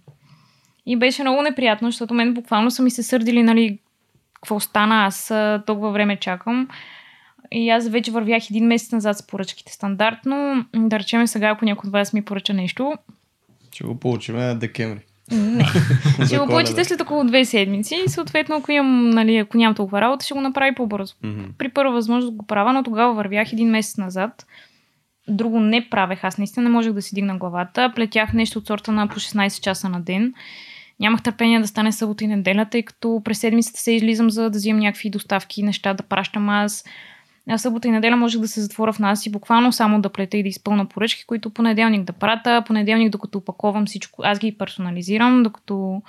И 0.85 0.95
беше 0.95 1.23
много 1.23 1.41
неприятно, 1.41 1.87
защото 1.87 2.13
мен 2.13 2.33
буквално 2.33 2.71
са 2.71 2.83
ми 2.83 2.91
се 2.91 3.03
сърдили, 3.03 3.43
нали, 3.43 3.79
какво 4.41 4.59
стана, 4.59 5.05
аз 5.05 5.33
толкова 5.65 5.91
време 5.91 6.15
чакам. 6.15 6.67
И 7.51 7.69
аз 7.69 7.87
вече 7.89 8.11
вървях 8.11 8.49
един 8.49 8.67
месец 8.67 8.91
назад 8.91 9.17
с 9.17 9.27
поръчките 9.27 9.73
стандартно. 9.73 10.65
Да 10.75 10.99
речем 10.99 11.27
сега, 11.27 11.47
ако 11.49 11.65
някой 11.65 11.87
от 11.87 11.93
вас 11.93 12.13
ми 12.13 12.21
поръча 12.25 12.53
нещо, 12.53 12.93
Ще 13.73 13.83
го 13.83 13.99
получим 13.99 14.59
декември. 14.59 14.99
не. 15.31 15.65
Ще 16.25 16.37
го 16.37 16.47
получите 16.47 16.83
след 16.85 17.01
около 17.01 17.23
две 17.23 17.45
седмици 17.45 17.97
и 18.05 18.09
съответно, 18.09 18.55
ако, 18.55 18.71
имам, 18.71 19.09
нали, 19.09 19.37
ако 19.37 19.57
нямам 19.57 19.75
толкова 19.75 20.01
работа, 20.01 20.25
ще 20.25 20.33
го 20.33 20.41
направи 20.41 20.75
по-бързо. 20.75 21.15
Мгм. 21.23 21.43
При 21.57 21.69
първа 21.69 21.91
възможност 21.91 22.35
го 22.35 22.45
правя, 22.47 22.73
но 22.73 22.83
тогава 22.83 23.13
вървях 23.13 23.53
един 23.53 23.69
месец 23.69 23.97
назад. 23.97 24.45
Друго 25.27 25.59
не 25.59 25.89
правех. 25.89 26.23
Аз 26.23 26.37
наистина 26.37 26.63
не 26.63 26.69
можех 26.69 26.93
да 26.93 27.01
си 27.01 27.15
дигна 27.15 27.37
главата. 27.37 27.91
Плетях 27.95 28.33
нещо 28.33 28.59
от 28.59 28.67
сорта 28.67 28.91
на 28.91 29.07
по 29.07 29.15
16 29.15 29.61
часа 29.61 29.89
на 29.89 30.01
ден. 30.01 30.33
Нямах 30.99 31.23
търпение 31.23 31.59
да 31.59 31.67
стане 31.67 31.91
събота 31.91 32.23
и 32.23 32.27
неделя, 32.27 32.65
тъй 32.71 32.83
като 32.83 33.21
през 33.25 33.39
седмицата 33.39 33.79
се 33.79 33.91
излизам 33.91 34.29
за 34.29 34.43
да 34.43 34.57
взимам 34.57 34.79
някакви 34.79 35.09
доставки, 35.09 35.63
неща 35.63 35.93
да 35.93 36.03
пращам 36.03 36.49
аз. 36.49 36.85
А 37.49 37.57
събота 37.57 37.87
и 37.87 37.91
неделя 37.91 38.15
можех 38.15 38.41
да 38.41 38.47
се 38.47 38.61
затворя 38.61 38.93
в 38.93 38.99
нас 38.99 39.25
и 39.25 39.31
буквално 39.31 39.71
само 39.71 40.01
да 40.01 40.09
плета 40.09 40.37
и 40.37 40.43
да 40.43 40.49
изпълна 40.49 40.85
поръчки, 40.85 41.25
които 41.25 41.49
понеделник 41.49 42.03
да 42.03 42.13
прата, 42.13 42.63
понеделник 42.67 43.09
докато 43.09 43.37
опаковам 43.37 43.85
всичко, 43.85 44.21
аз 44.25 44.39
ги 44.39 44.57
персонализирам, 44.57 45.43
докато 45.43 46.01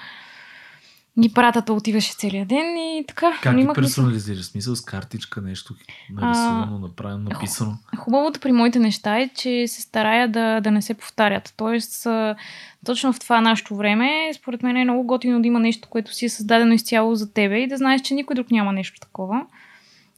ги 1.20 1.32
пратят, 1.32 1.64
да 1.64 1.72
отиваше 1.72 2.12
целият 2.12 2.48
ден 2.48 2.76
и 2.76 3.04
така. 3.08 3.38
Как 3.42 3.56
ги 3.56 3.68
персонализираш? 3.74 4.44
Смисъл 4.44 4.76
с 4.76 4.80
картичка, 4.80 5.40
нещо 5.40 5.74
нарисувано, 6.12 6.78
направено, 6.78 7.28
написано. 7.30 7.76
Хубавото 7.96 8.40
при 8.40 8.52
моите 8.52 8.78
неща 8.78 9.18
е, 9.18 9.28
че 9.28 9.64
се 9.68 9.82
старая 9.82 10.28
да, 10.28 10.60
да 10.60 10.70
не 10.70 10.82
се 10.82 10.94
повтарят. 10.94 11.54
Тоест, 11.56 12.06
а, 12.06 12.36
точно 12.84 13.12
в 13.12 13.20
това 13.20 13.40
нашето 13.40 13.76
време, 13.76 14.30
според 14.34 14.62
мен 14.62 14.76
е 14.76 14.84
много 14.84 15.06
готино 15.06 15.42
да 15.42 15.48
има 15.48 15.60
нещо, 15.60 15.88
което 15.88 16.14
си 16.14 16.24
е 16.24 16.28
създадено 16.28 16.72
изцяло 16.72 17.14
за 17.14 17.32
тебе 17.32 17.58
и 17.58 17.68
да 17.68 17.76
знаеш, 17.76 18.00
че 18.00 18.14
никой 18.14 18.34
друг 18.34 18.50
няма 18.50 18.72
нещо 18.72 19.00
такова. 19.00 19.46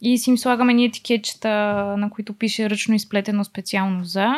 И 0.02 0.18
си 0.18 0.30
им 0.30 0.38
слагаме 0.38 0.74
ние 0.74 0.86
етикетчета, 0.86 1.48
на 1.98 2.10
които 2.10 2.32
пише 2.32 2.70
ръчно 2.70 2.94
изплетено 2.94 3.44
специално 3.44 4.04
за. 4.04 4.34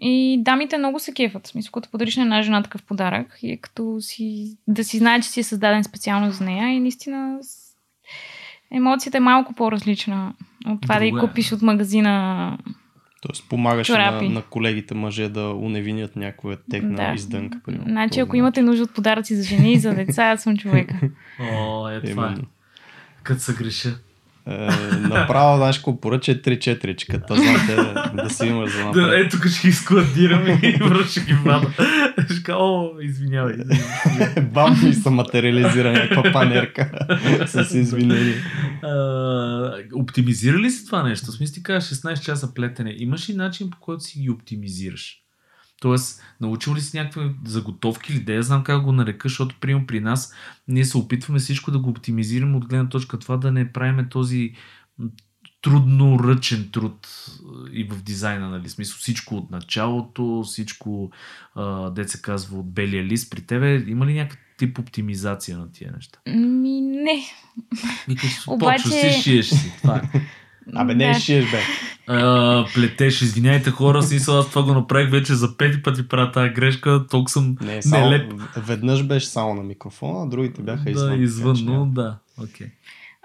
И 0.00 0.38
дамите 0.42 0.78
много 0.78 0.98
се 0.98 1.12
кефат. 1.14 1.46
В 1.46 1.50
смисъл, 1.50 1.70
като 1.72 1.90
подариш 1.90 2.16
на 2.16 2.22
една 2.22 2.42
жена 2.42 2.62
такъв 2.62 2.82
подарък 2.82 3.38
и 3.42 3.52
е 3.52 3.56
като 3.56 3.96
си, 4.00 4.56
да 4.68 4.84
си 4.84 4.98
знае, 4.98 5.20
че 5.20 5.28
си 5.28 5.40
е 5.40 5.44
създаден 5.44 5.84
специално 5.84 6.30
за 6.30 6.44
нея 6.44 6.68
и 6.68 6.80
наистина 6.80 7.38
емоцията 8.72 9.16
е 9.16 9.20
малко 9.20 9.52
по-различна 9.54 10.34
от 10.66 10.80
това 10.80 10.94
да 10.94 11.00
Друго 11.00 11.16
я 11.16 11.24
е. 11.24 11.28
купиш 11.28 11.52
от 11.52 11.62
магазина. 11.62 12.58
Тоест 13.22 13.48
помагаш 13.48 13.88
на, 13.88 14.22
на 14.22 14.42
колегите 14.42 14.94
мъже 14.94 15.28
да 15.28 15.48
уневинят 15.48 16.16
някоя 16.16 16.58
техна 16.70 16.94
Да. 16.96 17.12
издънка. 17.14 17.60
примерно. 17.64 17.84
Значи, 17.88 18.20
ако 18.20 18.36
имате 18.36 18.62
нужда 18.62 18.82
от 18.84 18.94
подаръци 18.94 19.36
за 19.36 19.42
жени 19.42 19.72
и 19.72 19.78
за 19.78 19.94
деца, 19.94 20.24
аз 20.24 20.42
съм 20.42 20.56
човека. 20.56 21.00
О, 21.52 21.88
е 21.88 22.00
това 22.02 22.34
е. 22.38 22.42
Като 23.22 23.40
се 23.40 23.54
греша. 23.54 23.98
Е, 24.48 24.68
направо, 24.98 25.56
знаеш, 25.56 25.76
какво 25.76 26.00
поръча 26.00 26.34
3-4, 26.34 26.96
че 26.96 27.06
като 27.06 27.34
знаете 27.34 27.76
да 28.14 28.30
си 28.30 28.46
имаш 28.46 28.72
за 28.72 28.78
Да, 28.78 28.84
напред. 28.86 29.26
е, 29.26 29.28
тук 29.28 29.46
ще 29.46 29.68
ги 29.68 29.72
складирам 29.72 30.46
и 30.62 30.72
връща 30.80 31.20
ги 31.20 31.32
вада. 31.34 31.66
Ще 32.24 32.42
кажа, 32.42 32.58
о, 32.58 32.90
извинявай. 33.00 33.54
извинявай. 33.54 34.42
Бам 34.52 34.80
ми 34.84 34.94
се 34.94 35.10
материализира 35.10 35.92
някаква 35.92 36.32
панерка 36.32 36.90
с 37.46 37.74
извинение. 37.74 38.34
Оптимизира 39.94 40.58
ли 40.58 40.70
си 40.70 40.86
това 40.86 41.02
нещо? 41.02 41.26
В 41.26 41.34
смисъл 41.34 41.54
ти 41.54 41.62
кажа 41.62 41.86
16 41.86 42.20
часа 42.20 42.54
плетене. 42.54 42.94
Имаш 42.98 43.30
ли 43.30 43.34
начин 43.34 43.70
по 43.70 43.78
който 43.80 44.04
си 44.04 44.20
ги 44.20 44.30
оптимизираш? 44.30 45.16
Тоест, 45.80 46.22
научил 46.40 46.74
ли 46.74 46.80
си 46.80 46.96
някакви 46.96 47.30
заготовки 47.44 48.12
или 48.12 48.20
да 48.20 48.32
я 48.32 48.42
знам 48.42 48.64
как 48.64 48.82
го 48.82 48.92
нарека, 48.92 49.28
защото 49.28 49.56
прием 49.60 49.86
при 49.86 50.00
нас 50.00 50.34
ние 50.68 50.84
се 50.84 50.98
опитваме 50.98 51.38
всичко 51.38 51.70
да 51.70 51.78
го 51.78 51.90
оптимизираме 51.90 52.56
от 52.56 52.66
гледна 52.68 52.88
точка 52.88 53.18
това 53.18 53.36
да 53.36 53.52
не 53.52 53.72
правиме 53.72 54.08
този 54.08 54.52
трудно 55.62 56.18
ръчен 56.18 56.68
труд 56.72 57.08
и 57.72 57.84
в 57.84 58.02
дизайна, 58.02 58.50
нали? 58.50 58.68
Смисъл 58.68 58.96
всичко 58.98 59.34
от 59.34 59.50
началото, 59.50 60.42
всичко, 60.46 61.10
а, 61.54 61.90
де 61.90 62.08
се 62.08 62.22
казва, 62.22 62.58
от 62.58 62.72
белия 62.72 63.04
лист. 63.04 63.30
При 63.30 63.40
тебе 63.40 63.84
има 63.86 64.06
ли 64.06 64.14
някакъв 64.14 64.38
тип 64.58 64.78
оптимизация 64.78 65.58
на 65.58 65.72
тия 65.72 65.92
неща? 65.92 66.18
Ми, 66.36 66.80
не. 66.80 67.24
Викаш, 68.08 68.46
Обаче- 68.46 68.82
почва 68.82 68.90
си, 68.90 69.22
шиеш 69.22 69.46
си. 69.46 69.72
Това 69.82 69.96
е. 69.96 70.20
Абе, 70.74 70.94
не 70.94 71.06
Да. 71.08 71.14
шиеш, 71.14 71.44
бе. 71.50 71.58
А, 72.08 72.64
плетеш, 72.74 73.22
извиняйте 73.22 73.70
хора, 73.70 74.02
смисъл 74.02 74.38
аз 74.38 74.50
това 74.50 74.62
го 74.62 74.74
направих 74.74 75.10
вече 75.10 75.34
за 75.34 75.56
пети 75.56 75.82
пъти 75.82 76.08
правя 76.08 76.32
тази 76.32 76.50
грешка, 76.50 77.04
толкова 77.10 77.28
съм 77.30 77.56
Не, 77.60 77.82
само, 77.82 78.04
нелеп. 78.10 78.32
веднъж 78.56 79.02
беше 79.04 79.26
само 79.26 79.54
на 79.54 79.62
микрофона, 79.62 80.22
а 80.22 80.26
другите 80.26 80.62
бяха 80.62 80.90
извън. 80.90 81.16
Да, 81.18 81.22
извън, 81.24 81.56
но 81.64 81.86
да, 81.86 82.16
окей. 82.42 82.66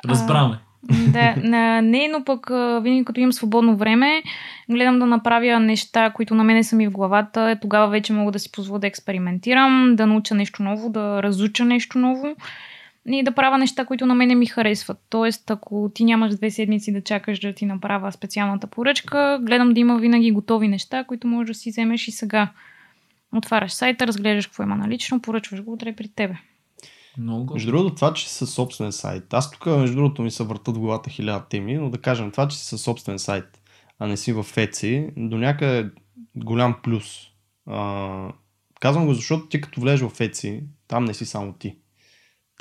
Разбраме. 0.05 0.57
да, 1.07 1.35
на, 1.43 1.81
не, 1.81 2.07
но 2.07 2.23
пък 2.25 2.49
винаги 2.83 3.05
като 3.05 3.19
имам 3.19 3.33
свободно 3.33 3.77
време, 3.77 4.23
гледам 4.71 4.99
да 4.99 5.05
направя 5.05 5.59
неща, 5.59 6.09
които 6.09 6.35
на 6.35 6.43
мене 6.43 6.63
са 6.63 6.75
ми 6.75 6.87
в 6.87 6.91
главата. 6.91 7.57
Тогава 7.61 7.87
вече 7.87 8.13
мога 8.13 8.31
да 8.31 8.39
си 8.39 8.51
позволя 8.51 8.79
да 8.79 8.87
експериментирам, 8.87 9.93
да 9.95 10.07
науча 10.07 10.35
нещо 10.35 10.63
ново, 10.63 10.89
да 10.89 11.23
разуча 11.23 11.65
нещо 11.65 11.97
ново 11.97 12.35
и 13.07 13.23
да 13.23 13.31
правя 13.31 13.57
неща, 13.57 13.85
които 13.85 14.05
на 14.05 14.15
мене 14.15 14.35
ми 14.35 14.45
харесват. 14.45 14.97
Тоест, 15.09 15.51
ако 15.51 15.91
ти 15.95 16.03
нямаш 16.03 16.35
две 16.35 16.51
седмици 16.51 16.93
да 16.93 17.01
чакаш 17.01 17.39
да 17.39 17.53
ти 17.53 17.65
направя 17.65 18.11
специалната 18.11 18.67
поръчка, 18.67 19.39
гледам 19.41 19.73
да 19.73 19.79
има 19.79 19.99
винаги 19.99 20.31
готови 20.31 20.67
неща, 20.67 21.03
които 21.03 21.27
можеш 21.27 21.55
да 21.55 21.59
си 21.59 21.69
вземеш 21.69 22.07
и 22.07 22.11
сега. 22.11 22.51
Отваряш 23.35 23.71
сайта, 23.71 24.07
разглеждаш 24.07 24.47
какво 24.47 24.63
има 24.63 24.75
налично, 24.75 25.21
поръчваш 25.21 25.63
го 25.63 25.73
утре 25.73 25.95
при 25.95 26.07
тебе. 26.07 26.35
Много. 27.17 27.53
Между 27.53 27.71
другото, 27.71 27.95
това, 27.95 28.13
че 28.13 28.29
си 28.29 28.35
със 28.35 28.53
собствен 28.53 28.91
сайт. 28.91 29.33
Аз 29.33 29.51
тук, 29.51 29.65
между 29.65 29.95
другото, 29.95 30.21
ми 30.21 30.31
се 30.31 30.43
въртат 30.43 30.75
в 30.75 30.79
главата 30.79 31.09
хиляда 31.09 31.45
теми, 31.49 31.73
но 31.73 31.89
да 31.89 31.97
кажем, 31.97 32.31
това, 32.31 32.47
че 32.47 32.57
си 32.57 32.65
със 32.65 32.81
собствен 32.81 33.19
сайт, 33.19 33.61
а 33.99 34.07
не 34.07 34.17
си 34.17 34.33
в 34.33 34.43
Etsy, 34.43 35.11
до 35.29 35.37
някъде 35.37 35.79
е 35.79 35.85
голям 36.35 36.75
плюс. 36.83 37.27
А, 37.65 38.33
казвам 38.79 39.05
го, 39.05 39.13
защото 39.13 39.47
ти 39.47 39.61
като 39.61 39.81
влезеш 39.81 40.01
в 40.01 40.19
Etsy, 40.19 40.63
там 40.87 41.05
не 41.05 41.13
си 41.13 41.25
само 41.25 41.53
ти. 41.53 41.75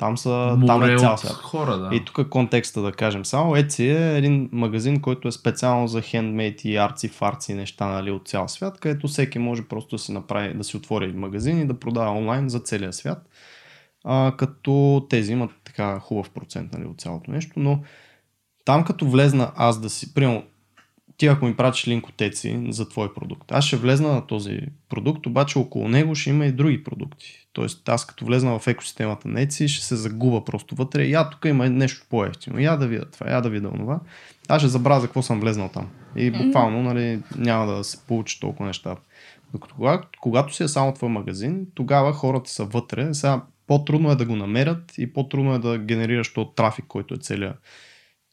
Там, 0.01 0.17
са, 0.17 0.57
там 0.67 0.79
Море 0.79 0.93
е 0.93 0.97
цял 0.97 1.17
свят. 1.17 1.31
хора, 1.31 1.77
да. 1.77 1.95
И 1.95 2.05
тук 2.05 2.17
е 2.17 2.29
контекста 2.29 2.81
да 2.81 2.91
кажем. 2.91 3.25
Само 3.25 3.55
Etsy 3.55 4.13
е 4.13 4.17
един 4.17 4.49
магазин, 4.51 5.01
който 5.01 5.27
е 5.27 5.31
специално 5.31 5.87
за 5.87 6.01
хендмейт 6.01 6.65
и 6.65 6.75
арци, 6.75 7.07
фарци 7.07 7.53
неща 7.53 7.87
нали, 7.87 8.11
от 8.11 8.27
цял 8.27 8.47
свят, 8.47 8.79
където 8.79 9.07
всеки 9.07 9.39
може 9.39 9.67
просто 9.67 9.95
да 9.95 9.99
си 9.99 10.11
направи, 10.11 10.53
да 10.53 10.63
си 10.63 10.77
отвори 10.77 11.13
магазин 11.13 11.61
и 11.61 11.67
да 11.67 11.79
продава 11.79 12.11
онлайн 12.11 12.49
за 12.49 12.59
целия 12.59 12.93
свят. 12.93 13.29
А, 14.03 14.33
като 14.37 15.05
тези 15.09 15.31
имат 15.31 15.51
така 15.63 15.99
хубав 15.99 16.29
процент 16.29 16.73
нали, 16.73 16.85
от 16.85 17.01
цялото 17.01 17.31
нещо, 17.31 17.53
но 17.55 17.79
там 18.65 18.83
като 18.83 19.09
влезна 19.09 19.51
аз 19.55 19.81
да 19.81 19.89
си, 19.89 20.13
примерно, 20.13 20.43
ти 21.21 21.27
ако 21.27 21.45
ми 21.45 21.55
пратиш 21.55 21.87
линк 21.87 22.07
от 22.07 22.15
Etsy 22.15 22.71
за 22.71 22.89
твой 22.89 23.13
продукт, 23.13 23.51
аз 23.51 23.65
ще 23.65 23.77
влезна 23.77 24.13
на 24.13 24.27
този 24.27 24.59
продукт, 24.89 25.25
обаче 25.25 25.59
около 25.59 25.87
него 25.87 26.15
ще 26.15 26.29
има 26.29 26.45
и 26.45 26.51
други 26.51 26.83
продукти. 26.83 27.47
Тоест 27.53 27.89
аз 27.89 28.05
като 28.05 28.25
влезна 28.25 28.59
в 28.59 28.67
екосистемата 28.67 29.27
на 29.27 29.45
Etsy 29.45 29.67
ще 29.67 29.85
се 29.85 29.95
загуба 29.95 30.45
просто 30.45 30.75
вътре. 30.75 31.05
Я 31.05 31.29
тук 31.29 31.45
има 31.45 31.69
нещо 31.69 32.05
по-ефтино, 32.09 32.59
я 32.59 32.77
да 32.77 32.87
видя 32.87 33.05
това, 33.05 33.31
я 33.31 33.41
да 33.41 33.49
видя 33.49 33.71
това. 33.71 33.99
Аз 34.47 34.61
ще 34.61 34.67
забравя 34.67 35.01
за 35.01 35.07
какво 35.07 35.21
съм 35.21 35.39
влезнал 35.39 35.69
там. 35.73 35.89
И 36.15 36.31
буквално 36.31 36.83
нали, 36.83 37.19
няма 37.37 37.73
да 37.73 37.83
се 37.83 38.05
получи 38.07 38.39
толкова 38.39 38.65
неща. 38.65 38.95
Докато 39.53 39.75
когато, 39.75 40.07
когато 40.21 40.55
си 40.55 40.63
е 40.63 40.67
само 40.67 40.93
твой 40.93 41.09
магазин, 41.09 41.67
тогава 41.75 42.13
хората 42.13 42.49
са 42.49 42.65
вътре. 42.65 43.13
Сега 43.13 43.41
по-трудно 43.67 44.11
е 44.11 44.15
да 44.15 44.25
го 44.25 44.35
намерят 44.35 44.97
и 44.97 45.13
по-трудно 45.13 45.53
е 45.53 45.59
да 45.59 45.77
генерираш 45.77 46.33
този 46.33 46.49
трафик, 46.55 46.85
който 46.87 47.13
е 47.13 47.17
целия 47.17 47.53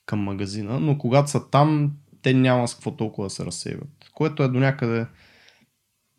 към 0.06 0.20
магазина, 0.20 0.80
но 0.80 0.98
когато 0.98 1.30
са 1.30 1.50
там, 1.50 1.92
те 2.28 2.34
няма 2.34 2.68
с 2.68 2.74
какво 2.74 2.90
толкова 2.90 3.26
да 3.26 3.30
се 3.30 3.44
разсейват. 3.44 3.88
Което 4.14 4.42
е 4.42 4.48
до 4.48 4.58
някъде 4.58 5.06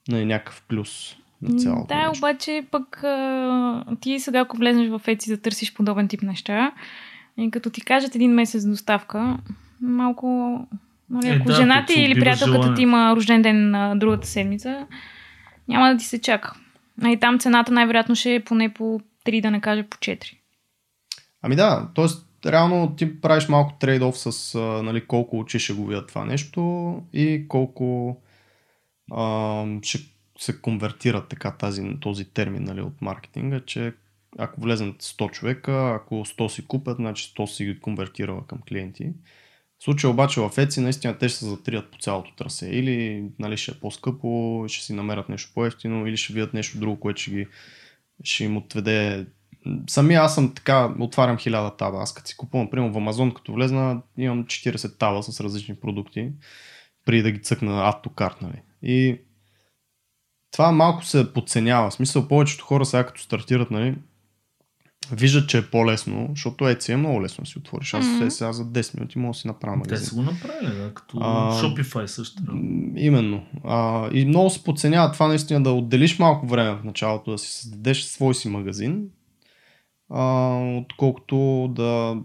нали, 0.08 0.26
някакъв 0.26 0.64
плюс 0.68 1.16
на 1.42 1.60
цялото 1.60 1.88
Да, 1.88 2.08
нещо. 2.08 2.20
обаче 2.20 2.64
пък 2.72 3.04
а, 3.04 3.84
ти 4.02 4.20
сега, 4.20 4.40
ако 4.40 4.58
влезнеш 4.58 4.90
в 4.90 5.00
Etsy 5.06 5.28
да 5.30 5.42
търсиш 5.42 5.74
подобен 5.74 6.08
тип 6.08 6.22
неща, 6.22 6.72
и 7.38 7.52
като 7.52 7.70
ти 7.70 7.82
кажат 7.82 8.16
един 8.16 8.32
месец 8.32 8.66
доставка, 8.66 9.38
малко... 9.82 10.60
Нали, 11.10 11.28
Е, 11.28 11.36
ако 11.36 11.48
да, 11.48 11.54
жена 11.54 11.86
ти 11.86 11.94
или 12.02 12.20
приятелката 12.20 12.62
желание. 12.62 12.76
ти 12.76 12.82
има 12.82 13.16
рожден 13.16 13.42
ден 13.42 13.70
на 13.72 13.96
другата 13.96 14.28
седмица, 14.28 14.88
няма 15.68 15.90
да 15.90 15.98
ти 15.98 16.06
се 16.06 16.22
чака. 16.22 16.54
А 17.04 17.10
и 17.10 17.20
там 17.20 17.40
цената 17.40 17.72
най-вероятно 17.72 18.16
ще 18.16 18.36
е 18.36 18.44
поне 18.44 18.74
по 18.74 19.00
3, 19.26 19.42
да 19.42 19.52
не 19.52 19.62
кажа 19.62 19.84
по 19.90 19.98
4. 19.98 20.38
Ами 21.42 21.56
да, 21.56 21.88
т.е. 21.96 22.06
реално 22.46 22.96
ти 22.96 23.22
правиш 23.22 23.48
малко 23.48 23.74
трейд-оф 23.80 24.30
с 24.32 24.60
нали, 24.84 25.08
колко 25.08 25.40
очи 25.40 25.60
ще 25.60 25.74
го 25.74 25.86
видят 25.86 26.08
това 26.08 26.26
нещо 26.26 26.62
и 27.14 27.46
колко 27.48 28.18
а, 29.12 29.66
ще 29.82 30.00
се 30.40 30.62
конвертира 30.62 31.28
така 31.28 31.52
тази, 31.52 32.00
този 32.02 32.26
термин 32.26 32.64
нали, 32.64 32.82
от 32.82 33.02
маркетинга, 33.02 33.60
че 33.66 33.94
ако 34.38 34.62
влезнат 34.62 35.04
100 35.04 35.32
човека, 35.32 35.94
ако 35.96 36.16
100 36.16 36.48
си 36.48 36.68
купят, 36.68 36.98
значи 36.98 37.34
100 37.38 37.46
си 37.46 37.66
ги 37.66 37.80
конвертирала 37.80 38.48
към 38.48 38.60
клиенти. 38.70 39.14
В 39.80 39.84
случая 39.84 40.12
обаче 40.12 40.42
в 40.42 40.50
Etsy 40.50 40.82
наистина 40.82 41.18
те 41.18 41.30
ще 41.30 41.38
се 41.38 41.46
затрият 41.46 41.92
по 41.92 41.98
цялото 41.98 42.36
трасе. 42.36 42.70
Или 42.70 43.26
нали, 43.40 43.58
ще 43.58 43.72
е 43.72 43.80
по-скъпо, 43.80 44.66
ще 44.68 44.86
си 44.86 44.94
намерят 44.94 45.30
нещо 45.30 45.52
по-ефтино, 45.56 46.08
или 46.08 46.18
ще 46.18 46.34
видят 46.34 46.54
нещо 46.54 46.80
друго, 46.80 47.00
което 47.00 47.22
ще, 47.22 47.32
ги, 47.32 47.48
ще 48.24 48.44
им 48.44 48.58
отведе. 48.58 49.26
Сами 49.90 50.14
аз 50.14 50.36
съм 50.36 50.54
така, 50.54 50.94
отварям 51.00 51.38
хиляда 51.38 51.78
таба. 51.78 51.98
Аз 51.98 52.14
като 52.14 52.28
си 52.28 52.38
купувам, 52.38 52.66
например, 52.66 52.90
в 52.90 52.98
Амазон, 52.98 53.34
като 53.34 53.54
влезна, 53.54 54.02
имам 54.18 54.46
40 54.46 54.98
таба 54.98 55.24
с 55.24 55.42
различни 55.42 55.76
продукти, 55.76 56.32
преди 57.06 57.24
да 57.24 57.32
ги 57.32 57.42
цъкна 57.42 57.94
Cart, 58.04 58.42
нали. 58.42 58.62
И 58.84 59.22
това 60.52 60.72
малко 60.72 61.06
се 61.06 61.34
подценява. 61.34 61.90
В 61.90 61.94
смисъл, 61.94 62.28
повечето 62.28 62.66
хора 62.66 62.86
сега 62.86 63.06
като 63.06 63.22
стартират, 63.22 63.72
нали, 63.72 63.96
виждат, 65.12 65.50
че 65.50 65.58
е 65.58 65.70
по-лесно, 65.70 66.28
защото 66.30 66.64
Etsy 66.64 66.90
е 66.90 66.98
много 66.98 67.22
лесно 67.22 67.44
да 67.44 67.50
си 67.50 67.58
отвориш. 67.58 67.94
Аз 67.94 68.06
mm-hmm. 68.06 68.30
сега 68.30 68.54
за 68.54 68.66
10 68.66 68.96
минути 68.96 69.20
мога 69.20 69.34
да 69.34 69.40
си 69.40 69.48
направя 69.48 69.74
Те 69.74 69.80
магазин. 69.80 70.08
са 70.08 70.16
го 70.16 70.22
направили, 70.22 70.78
да, 70.78 70.94
като 70.94 71.18
А, 71.22 71.62
Shopify 71.62 72.06
също. 72.06 72.44
Да. 72.44 72.52
Именно. 72.96 73.46
А, 73.64 74.10
и 74.14 74.26
много 74.26 74.50
се 74.50 74.64
подценява 74.64 75.12
това 75.12 75.28
наистина 75.28 75.64
да 75.64 75.72
отделиш 75.72 76.20
малко 76.20 76.48
време 76.48 76.76
в 76.76 76.84
началото, 76.84 77.32
да 77.32 77.38
си 77.38 77.54
създадеш 77.54 78.04
свой 78.04 78.36
си 78.36 78.50
магазин, 78.50 79.06
а, 80.10 80.56
отколкото 80.78 81.68
да 81.76 82.18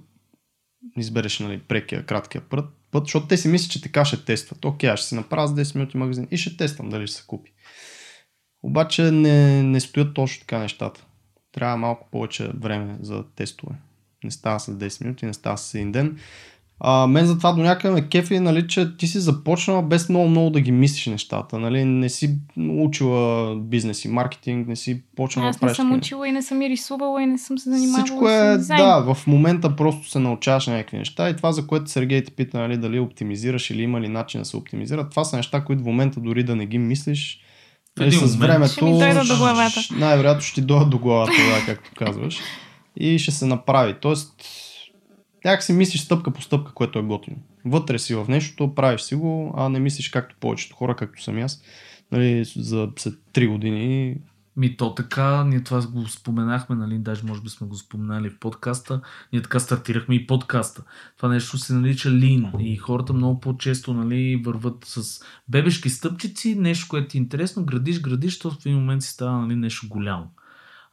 избереш 0.97 1.39
нали, 1.39 1.59
прекия, 1.59 2.07
краткия 2.07 2.41
път, 2.41 2.65
път, 2.91 3.05
защото 3.05 3.27
те 3.27 3.37
си 3.37 3.49
мислят, 3.49 3.73
че 3.73 3.83
така 3.83 4.05
ще 4.05 4.25
тестват. 4.25 4.65
Окей, 4.65 4.91
аз 4.91 5.01
ще 5.01 5.09
си 5.09 5.15
направя 5.15 5.49
за 5.49 5.55
10 5.55 5.75
минути 5.75 5.97
магазин 5.97 6.29
и 6.31 6.37
ще 6.37 6.57
тествам 6.57 6.89
дали 6.89 7.07
ще 7.07 7.17
се 7.17 7.27
купи. 7.27 7.53
Обаче 8.63 9.11
не, 9.11 9.63
не 9.63 9.81
стоят 9.81 10.15
точно 10.15 10.41
така 10.41 10.59
нещата. 10.59 11.07
трябва 11.53 11.77
малко 11.77 12.09
повече 12.11 12.51
време 12.61 12.99
за 13.01 13.25
тестове. 13.37 13.75
Не 14.25 14.31
става 14.31 14.61
с 14.61 14.79
10 14.79 15.05
минути, 15.05 15.27
не 15.27 15.35
става 15.35 15.59
с 15.59 15.75
един 15.75 15.93
ден. 15.93 16.19
А, 16.81 17.07
мен 17.07 17.27
затова 17.27 17.53
до 17.53 17.63
някъде 17.63 17.95
ме 17.95 18.09
кефи, 18.09 18.41
нали, 18.41 18.69
че 18.69 18.97
ти 18.97 19.07
си 19.07 19.19
започнала 19.19 19.83
без 19.83 20.09
много-много 20.09 20.51
да 20.51 20.61
ги 20.61 20.73
мислиш 20.73 21.07
нещата. 21.07 21.59
Нали? 21.59 21.85
Не 21.85 22.09
си 22.09 22.39
учила 22.57 23.57
бизнес 23.57 24.05
и 24.05 24.09
маркетинг, 24.09 24.69
не 24.69 24.77
си 24.77 25.03
почнала 25.17 25.49
Аз 25.49 25.59
да 25.59 25.67
не 25.67 25.75
съм 25.75 25.93
учила 25.93 26.29
и 26.29 26.33
не 26.33 26.43
съм 26.43 26.63
и 26.63 26.69
рисувала 26.69 27.23
и 27.23 27.27
не 27.27 27.39
съм 27.39 27.59
се 27.59 27.71
занимавала 27.71 28.05
всичко 28.05 28.29
е, 28.29 28.55
с 28.55 28.59
дизайн. 28.59 28.81
да, 28.81 29.15
в 29.15 29.27
момента 29.27 29.77
просто 29.77 30.11
се 30.11 30.19
научаваш 30.19 30.67
някакви 30.67 30.99
неща 30.99 31.31
и 31.31 31.37
това, 31.37 31.53
за 31.53 31.67
което 31.67 31.91
Сергей 31.91 32.25
те 32.25 32.31
пита, 32.31 32.59
нали, 32.59 32.77
дали 32.77 32.99
оптимизираш 32.99 33.71
или 33.71 33.83
има 33.83 34.01
ли 34.01 34.09
начин 34.09 34.41
да 34.41 34.45
се 34.45 34.57
оптимизира, 34.57 35.09
това 35.09 35.25
са 35.25 35.37
неща, 35.37 35.65
които 35.65 35.83
в 35.83 35.87
момента 35.87 36.21
дори 36.21 36.43
да 36.43 36.57
не 36.57 36.67
ги 36.67 36.79
мислиш, 36.79 37.41
нали, 37.99 38.13
с 38.13 38.37
времето 38.37 38.73
ще 38.73 38.85
ми 38.85 38.99
дойдат 38.99 39.29
до 39.29 39.37
главата. 39.37 39.81
щ- 39.81 39.99
най-вероятно 39.99 40.43
ще 40.43 40.55
ти 40.61 40.67
дойдат 40.67 40.91
до 40.91 40.99
главата, 40.99 41.33
да, 41.33 41.67
както 41.67 41.91
казваш, 41.97 42.39
и 42.97 43.19
ще 43.19 43.31
се 43.31 43.47
направи. 43.47 43.95
Тоест, 44.01 44.33
някак 45.45 45.63
си 45.63 45.73
мислиш 45.73 46.01
стъпка 46.01 46.31
по 46.31 46.43
стъпка, 46.43 46.73
което 46.73 46.99
е 46.99 47.03
готино. 47.03 47.37
Вътре 47.65 47.99
си 47.99 48.15
в 48.15 48.27
нещото, 48.29 48.75
правиш 48.75 49.01
си 49.01 49.15
го, 49.15 49.55
а 49.57 49.69
не 49.69 49.81
мислиш 49.81 50.09
както 50.09 50.37
повечето 50.41 50.77
хора, 50.77 50.97
както 50.97 51.23
съм 51.23 51.39
аз. 51.39 51.63
Нали, 52.13 52.45
за 52.57 52.89
след 52.97 53.15
3 53.33 53.49
години 53.49 54.17
Ми 54.57 54.77
то 54.77 54.95
така, 54.95 55.45
ние 55.45 55.63
това 55.63 55.87
го 55.87 56.09
споменахме, 56.09 56.77
нали, 56.77 56.99
даже 56.99 57.25
може 57.25 57.41
би 57.41 57.49
сме 57.49 57.67
го 57.67 57.75
споменали 57.75 58.31
в 58.31 58.39
подкаста, 58.39 59.01
ние 59.33 59.43
така 59.43 59.61
стартирахме 59.61 60.15
и 60.15 60.27
подкаста. 60.27 60.83
Това 61.17 61.29
нещо 61.29 61.59
се 61.59 61.75
нарича 61.75 62.09
Lean 62.09 62.61
и 62.61 62.77
хората 62.77 63.13
много 63.13 63.41
по-често 63.41 63.95
нали, 63.95 64.43
върват 64.45 64.85
с 64.85 65.21
бебешки 65.49 65.91
стъпчици, 65.91 66.55
нещо, 66.55 66.87
което 66.91 67.09
ти 67.09 67.19
е 67.19 67.21
интересно, 67.21 67.65
градиш, 67.65 68.01
градиш, 68.01 68.39
то 68.39 68.51
в 68.51 68.67
един 68.67 68.79
момент 68.79 69.03
си 69.03 69.09
става 69.09 69.39
нали, 69.39 69.57
нещо 69.57 69.89
голямо. 69.89 70.31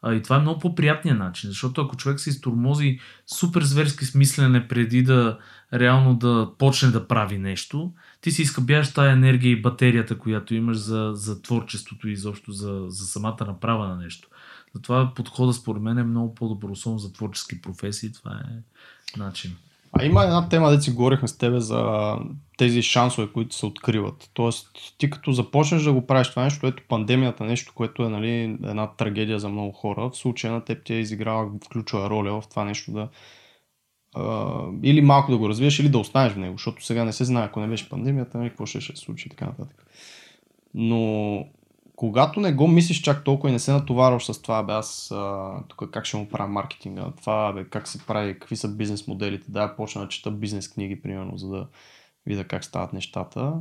А, 0.02 0.14
и 0.14 0.22
това 0.22 0.36
е 0.36 0.40
много 0.40 0.60
по-приятният 0.60 1.20
начин, 1.20 1.50
защото 1.50 1.82
ако 1.82 1.98
човек 1.98 2.20
се 2.20 2.30
изтормози 2.30 3.00
супер 3.28 3.64
зверски 3.64 4.06
смислене 4.06 4.68
преди 4.68 5.04
да 5.04 5.38
реално 5.74 6.16
да 6.16 6.52
почне 6.58 6.90
да 6.90 7.08
прави 7.08 7.38
нещо, 7.38 7.94
ти 8.22 8.32
си 8.32 8.42
изхъбяваш 8.42 8.94
тая 8.94 9.12
енергия 9.12 9.52
и 9.52 9.62
батерията, 9.62 10.18
която 10.18 10.56
имаш 10.56 10.78
за, 10.78 11.12
за 11.14 11.42
творчеството 11.42 12.08
и 12.08 12.12
изобщо 12.12 12.52
за, 12.52 12.86
за 12.88 13.06
самата 13.06 13.46
направа 13.48 13.88
на 13.88 13.96
нещо. 13.96 14.28
Затова 14.76 15.14
подхода 15.16 15.54
според 15.54 15.82
мен 15.82 15.98
е 15.98 16.04
много 16.04 16.36
по-добро, 16.36 16.72
особено 16.72 17.00
за 17.00 17.14
творчески 17.14 17.62
професии. 17.62 18.14
Това 18.14 18.32
е 18.32 18.62
начин. 19.20 19.56
А 19.94 20.06
има 20.06 20.24
една 20.24 20.50
тема, 20.50 20.70
да 20.70 20.82
си 20.82 20.92
говорихме 20.92 21.28
с 21.28 21.38
тебе 21.38 21.60
за 21.60 22.16
тези 22.58 22.82
шансове, 22.82 23.28
които 23.34 23.56
се 23.56 23.66
откриват. 23.66 24.30
Тоест, 24.34 24.68
ти 24.98 25.10
като 25.10 25.32
започнеш 25.32 25.84
да 25.84 25.94
го 25.94 26.08
правиш 26.08 26.30
това 26.30 26.44
нещо, 26.44 26.68
ето 26.68 26.84
пандемията, 26.90 27.44
нещо, 27.44 27.74
което 27.76 28.04
е 28.04 28.10
нали, 28.10 28.58
една 28.64 28.88
трагедия 28.88 29.40
за 29.40 29.50
много 29.50 29.72
хора, 29.72 30.10
в 30.10 30.18
случая 30.18 30.54
на 30.54 30.64
теб 30.64 30.84
ти 30.84 30.94
е 30.94 31.00
изиграла 31.00 31.50
ключова 31.72 32.10
роля 32.10 32.42
в 32.42 32.50
това 32.50 32.64
нещо 32.64 32.92
да 32.92 33.10
а, 34.16 34.58
или 34.84 35.02
малко 35.02 35.32
да 35.32 35.38
го 35.38 35.50
развиеш, 35.50 35.80
или 35.80 35.90
да 35.90 36.00
останеш 36.00 36.34
в 36.34 36.38
него, 36.38 36.54
защото 36.54 36.86
сега 36.86 37.06
не 37.06 37.14
се 37.14 37.26
знае, 37.26 37.46
ако 37.46 37.60
не 37.60 37.68
беше 37.68 37.90
пандемията, 37.90 38.38
нали, 38.38 38.50
какво 38.50 38.66
ще 38.66 38.82
се 38.82 38.96
случи 38.96 39.28
и 39.28 39.30
така 39.30 39.46
нататък. 39.46 39.86
Но 40.74 41.46
когато 42.02 42.40
не 42.40 42.54
го 42.54 42.68
мислиш 42.68 43.02
чак 43.02 43.24
толкова 43.24 43.50
и 43.50 43.54
не 43.54 43.60
се 43.60 43.72
натоварваш 43.72 44.26
с 44.26 44.42
това, 44.42 44.64
бе, 44.64 44.74
аз 44.74 45.12
а, 45.12 45.54
тук 45.68 45.92
как 45.92 46.06
ще 46.06 46.18
му 46.18 46.30
правя 46.30 46.48
маркетинга, 46.48 47.12
това, 47.20 47.54
бе, 47.54 47.64
как 47.64 47.88
се 47.88 48.06
прави, 48.06 48.34
какви 48.34 48.56
са 48.56 48.68
бизнес 48.68 49.08
моделите, 49.08 49.52
да, 49.52 49.76
почна 49.76 50.02
да 50.02 50.08
чета 50.08 50.32
бизнес 50.32 50.70
книги, 50.70 51.02
примерно, 51.02 51.38
за 51.38 51.50
да 51.50 51.68
видя 52.26 52.44
как 52.44 52.64
стават 52.64 52.94
нещата. 52.94 53.54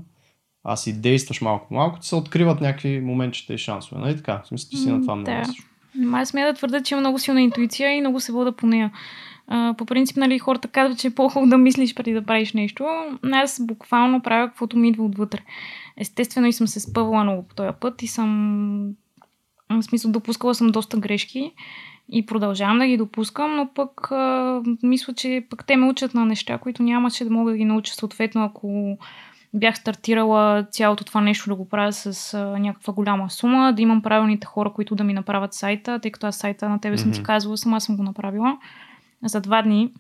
Аз 0.64 0.86
и 0.86 0.92
действаш 0.92 1.40
малко 1.40 1.68
по 1.68 1.74
малко, 1.74 1.98
ти 1.98 2.08
се 2.08 2.16
откриват 2.16 2.60
някакви 2.60 3.00
моментчета 3.00 3.54
и 3.54 3.58
шансове, 3.58 4.00
нали 4.00 4.16
така? 4.16 4.42
В 4.44 4.48
смисъл, 4.48 4.70
ти 4.70 4.76
си 4.76 4.88
на 4.90 5.00
това 5.00 5.14
М, 5.14 5.20
мнение. 5.20 5.42
да. 5.42 5.52
си. 5.52 5.62
Аз 6.12 6.28
смея 6.28 6.46
да 6.46 6.54
твърда, 6.54 6.82
че 6.82 6.94
има 6.94 7.00
много 7.00 7.18
силна 7.18 7.42
интуиция 7.42 7.92
и 7.92 8.00
много 8.00 8.20
се 8.20 8.32
вода 8.32 8.52
по 8.52 8.66
нея. 8.66 8.92
А, 9.52 9.74
по 9.78 9.86
принцип, 9.86 10.16
нали, 10.16 10.38
хората 10.38 10.68
казват, 10.68 10.98
че 10.98 11.06
е 11.06 11.14
по-хубаво 11.14 11.50
да 11.50 11.58
мислиш 11.58 11.94
преди 11.94 12.12
да 12.12 12.24
правиш 12.24 12.52
нещо. 12.52 12.86
Аз 13.32 13.60
буквално 13.66 14.22
правя 14.22 14.48
каквото 14.48 14.78
ми 14.78 14.88
идва 14.88 15.04
отвътре. 15.04 15.38
Естествено 15.96 16.46
и 16.46 16.52
съм 16.52 16.66
се 16.66 16.80
спъвала 16.80 17.24
много 17.24 17.48
по 17.48 17.54
този 17.54 17.70
път 17.80 18.02
и 18.02 18.06
съм... 18.06 18.94
В 19.70 19.82
смисъл, 19.82 20.10
допускала 20.10 20.54
съм 20.54 20.68
доста 20.68 20.96
грешки 20.96 21.52
и 22.12 22.26
продължавам 22.26 22.78
да 22.78 22.86
ги 22.86 22.96
допускам, 22.96 23.56
но 23.56 23.68
пък 23.74 24.10
а, 24.10 24.62
мисля, 24.82 25.14
че 25.14 25.46
пък 25.50 25.64
те 25.66 25.76
ме 25.76 25.86
учат 25.86 26.14
на 26.14 26.26
неща, 26.26 26.58
които 26.58 26.82
нямаше 26.82 27.24
да 27.24 27.30
мога 27.30 27.50
да 27.50 27.56
ги 27.56 27.64
науча 27.64 27.94
съответно, 27.94 28.44
ако 28.44 28.98
бях 29.54 29.76
стартирала 29.76 30.66
цялото 30.70 31.04
това 31.04 31.20
нещо 31.20 31.50
да 31.50 31.54
го 31.54 31.68
правя 31.68 31.92
с 31.92 32.34
а, 32.34 32.58
някаква 32.58 32.92
голяма 32.92 33.30
сума, 33.30 33.72
да 33.72 33.82
имам 33.82 34.02
правилните 34.02 34.46
хора, 34.46 34.72
които 34.72 34.94
да 34.94 35.04
ми 35.04 35.12
направят 35.12 35.54
сайта, 35.54 35.98
тъй 35.98 36.10
като 36.10 36.26
аз 36.26 36.36
сайта 36.36 36.68
на 36.68 36.80
тебе 36.80 36.98
съм 36.98 37.12
ти 37.12 37.22
казвала, 37.22 37.56
сама 37.56 37.80
съм 37.80 37.96
го 37.96 38.02
направила 38.02 38.58
за 39.24 39.40
два 39.40 39.62
дни. 39.62 39.92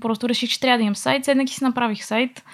Просто 0.00 0.28
реших, 0.28 0.50
че 0.50 0.60
трябва 0.60 0.78
да 0.78 0.82
имам 0.82 0.96
сайт, 0.96 1.24
седнах 1.24 1.50
и 1.50 1.54
си 1.54 1.64
направих 1.64 2.04
сайт. 2.04 2.44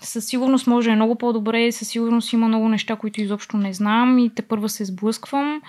Със 0.00 0.26
сигурност 0.26 0.66
може 0.66 0.90
е 0.90 0.96
много 0.96 1.18
по-добре, 1.18 1.72
със 1.72 1.88
сигурност 1.88 2.32
има 2.32 2.48
много 2.48 2.68
неща, 2.68 2.96
които 2.96 3.20
изобщо 3.20 3.56
не 3.56 3.72
знам 3.72 4.18
и 4.18 4.30
те 4.34 4.42
първа 4.42 4.68
се 4.68 4.84
сблъсквам. 4.84 5.62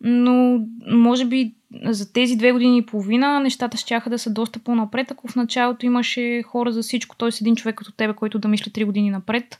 Но 0.00 0.66
може 0.90 1.24
би 1.24 1.54
за 1.84 2.12
тези 2.12 2.36
две 2.36 2.52
години 2.52 2.78
и 2.78 2.86
половина 2.86 3.40
нещата 3.40 3.76
ще 3.76 4.00
да 4.10 4.18
са 4.18 4.32
доста 4.32 4.58
по-напред, 4.58 5.10
ако 5.10 5.28
в 5.28 5.36
началото 5.36 5.86
имаше 5.86 6.42
хора 6.42 6.72
за 6.72 6.82
всичко, 6.82 7.16
т.е. 7.16 7.28
един 7.40 7.56
човек 7.56 7.74
като 7.74 7.92
тебе, 7.92 8.12
който 8.12 8.38
да 8.38 8.48
мисли 8.48 8.72
три 8.72 8.84
години 8.84 9.10
напред, 9.10 9.58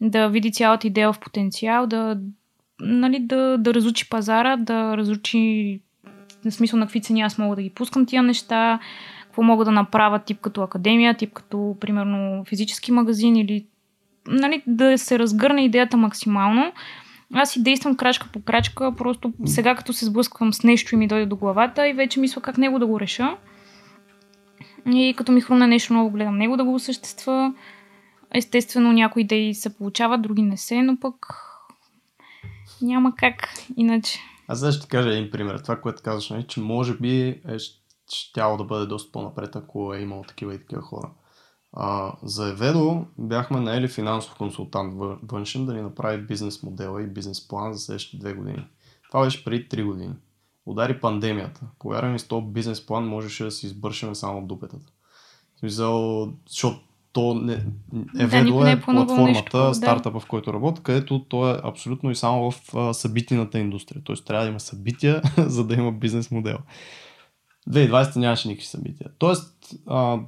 да 0.00 0.28
види 0.28 0.52
цялата 0.52 0.86
идея 0.86 1.12
в 1.12 1.20
потенциал, 1.20 1.86
да, 1.86 2.20
нали, 2.80 3.18
да, 3.18 3.58
да 3.58 3.74
разучи 3.74 4.08
пазара, 4.08 4.56
да 4.56 4.96
разучи 4.96 5.80
в 6.44 6.50
смисъл 6.50 6.78
на 6.78 6.86
какви 6.86 7.00
цени 7.00 7.20
аз 7.20 7.38
мога 7.38 7.56
да 7.56 7.62
ги 7.62 7.70
пускам 7.70 8.06
тия 8.06 8.22
неща, 8.22 8.78
какво 9.22 9.42
мога 9.42 9.64
да 9.64 9.72
направя 9.72 10.18
тип 10.18 10.40
като 10.40 10.62
академия, 10.62 11.14
тип 11.14 11.32
като 11.32 11.76
примерно 11.80 12.44
физически 12.44 12.92
магазин 12.92 13.36
или 13.36 13.66
нали, 14.26 14.62
да 14.66 14.98
се 14.98 15.18
разгърне 15.18 15.64
идеята 15.64 15.96
максимално. 15.96 16.72
Аз 17.34 17.50
си 17.50 17.62
действам 17.62 17.96
крачка 17.96 18.28
по 18.32 18.42
крачка, 18.42 18.94
просто 18.96 19.32
сега 19.44 19.74
като 19.74 19.92
се 19.92 20.04
сблъсквам 20.04 20.52
с 20.52 20.62
нещо 20.62 20.94
и 20.94 20.98
ми 20.98 21.08
дойде 21.08 21.26
до 21.26 21.36
главата 21.36 21.88
и 21.88 21.92
вече 21.92 22.20
мисля 22.20 22.40
как 22.40 22.58
него 22.58 22.78
да 22.78 22.86
го 22.86 23.00
реша. 23.00 23.36
И 24.86 25.14
като 25.16 25.32
ми 25.32 25.40
хрумне 25.40 25.66
нещо 25.66 25.94
ново, 25.94 26.10
гледам 26.10 26.38
него 26.38 26.56
да 26.56 26.64
го 26.64 26.74
осъществя. 26.74 27.54
Естествено, 28.34 28.92
някои 28.92 29.22
идеи 29.22 29.54
се 29.54 29.76
получават, 29.76 30.22
други 30.22 30.42
не 30.42 30.56
се, 30.56 30.82
но 30.82 30.96
пък 30.96 31.26
няма 32.82 33.14
как 33.16 33.48
иначе. 33.76 34.18
Аз 34.50 34.60
сега 34.60 34.72
ще 34.72 34.82
ти 34.82 34.88
кажа 34.88 35.12
един 35.12 35.30
пример. 35.30 35.58
Това, 35.58 35.80
което 35.80 36.02
казваш, 36.02 36.30
нали, 36.30 36.46
че 36.46 36.60
може 36.60 36.98
би 36.98 37.28
е 37.28 37.56
щяло 38.12 38.56
да 38.56 38.64
бъде 38.64 38.86
доста 38.86 39.12
по-напред, 39.12 39.56
ако 39.56 39.94
е 39.94 40.00
имало 40.00 40.22
такива 40.22 40.54
и 40.54 40.58
такива 40.58 40.82
хора. 40.82 41.10
А, 41.72 42.12
за 42.22 42.48
Еведо 42.48 43.06
бяхме 43.18 43.60
наели 43.60 43.88
финансов 43.88 44.34
консултант 44.34 44.94
въ- 44.94 45.18
външен 45.22 45.66
да 45.66 45.74
ни 45.74 45.82
направи 45.82 46.22
бизнес 46.22 46.62
модела 46.62 47.02
и 47.02 47.06
бизнес 47.06 47.48
план 47.48 47.72
за 47.72 47.78
следващите 47.78 48.16
две 48.16 48.34
години. 48.34 48.66
Това 49.10 49.24
беше 49.24 49.44
преди 49.44 49.68
3 49.68 49.84
години. 49.84 50.14
Удари 50.66 51.00
пандемията. 51.00 51.60
Повярвай 51.78 52.12
ми, 52.12 52.18
с 52.18 52.28
този 52.28 52.46
бизнес 52.46 52.86
план 52.86 53.06
можеше 53.06 53.44
да 53.44 53.50
си 53.50 53.66
избършеме 53.66 54.14
само 54.14 54.46
дупетата. 54.46 54.92
В 55.62 55.68
защото 56.48 56.80
то 57.12 57.34
не, 57.34 57.64
Еведо 58.18 58.44
никой 58.44 58.64
не 58.64 58.70
е 58.70 58.72
е 58.72 58.80
планувал 58.80 59.26
нещо 59.26 59.44
платформата, 59.44 59.44
такова, 59.44 59.68
да. 59.68 59.74
стартъпа, 59.74 60.20
в 60.20 60.26
който 60.26 60.52
работя, 60.52 60.82
където 60.82 61.24
то 61.24 61.50
е 61.50 61.60
абсолютно 61.64 62.10
и 62.10 62.16
само 62.16 62.50
в 62.50 62.74
а, 62.74 62.94
събитийната 62.94 63.58
индустрия. 63.58 64.02
Тоест 64.04 64.26
трябва 64.26 64.44
да 64.44 64.50
има 64.50 64.60
събития, 64.60 65.22
за 65.36 65.66
да 65.66 65.74
има 65.74 65.92
бизнес 65.92 66.30
модел. 66.30 66.58
2020 67.70 68.16
нямаше 68.16 68.48
никакви 68.48 68.66
събития. 68.66 69.10
Тоест, 69.18 69.74
а, 69.86 70.18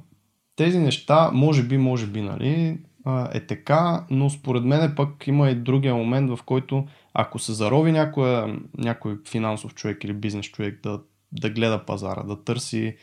тези 0.55 0.79
неща, 0.79 1.31
може 1.33 1.63
би, 1.63 1.77
може 1.77 2.07
би, 2.07 2.21
нали, 2.21 2.79
а, 3.05 3.29
е 3.33 3.45
така, 3.45 4.05
но 4.09 4.29
според 4.29 4.63
мен 4.63 4.93
пък 4.95 5.27
има 5.27 5.49
и 5.49 5.55
другия 5.55 5.95
момент, 5.95 6.29
в 6.29 6.43
който 6.45 6.85
ако 7.13 7.39
се 7.39 7.53
зарови 7.53 7.91
някой, 7.91 8.59
някой 8.77 9.17
финансов 9.29 9.73
човек 9.73 10.03
или 10.03 10.13
бизнес 10.13 10.45
човек 10.45 10.79
да, 10.83 11.01
да 11.31 11.49
гледа 11.49 11.85
пазара, 11.85 12.23
да 12.23 12.43
търси 12.43 12.95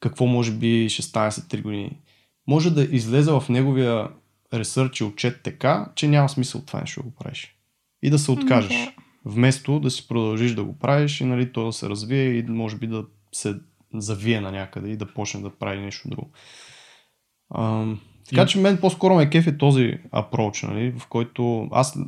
какво 0.00 0.26
може 0.26 0.52
би 0.52 0.88
ще 0.88 1.02
стане 1.02 1.30
след 1.30 1.44
3 1.44 1.62
години, 1.62 1.98
може 2.46 2.70
да 2.70 2.82
излезе 2.82 3.32
в 3.32 3.44
неговия 3.48 4.08
ресърч 4.54 5.00
и 5.00 5.04
отчет 5.04 5.40
така, 5.42 5.92
че 5.94 6.08
няма 6.08 6.28
смисъл 6.28 6.62
това 6.64 6.80
нещо 6.80 7.00
да 7.02 7.08
го 7.08 7.14
правиш. 7.14 7.56
И 8.02 8.10
да 8.10 8.18
се 8.18 8.30
откажеш. 8.30 8.84
да. 8.84 8.92
Вместо 9.24 9.80
да 9.80 9.90
си 9.90 10.08
продължиш 10.08 10.54
да 10.54 10.64
го 10.64 10.78
правиш 10.78 11.20
и 11.20 11.24
нали, 11.24 11.52
то 11.52 11.64
да 11.64 11.72
се 11.72 11.88
развие 11.88 12.24
и 12.24 12.42
може 12.42 12.76
би 12.76 12.86
да 12.86 13.04
се 13.32 13.54
завие 13.94 14.40
на 14.40 14.52
някъде 14.52 14.90
и 14.90 14.96
да 14.96 15.14
почне 15.14 15.40
да 15.40 15.50
прави 15.50 15.80
нещо 15.80 16.08
друго. 16.08 16.30
Ам, 17.54 18.00
така 18.28 18.42
И- 18.42 18.46
че 18.46 18.58
мен 18.58 18.78
по-скоро 18.80 19.14
ме 19.14 19.30
кефи 19.30 19.58
този 19.58 19.98
апроч, 20.12 20.62
нали, 20.62 20.94
в 20.98 21.06
който 21.06 21.68
аз, 21.72 21.98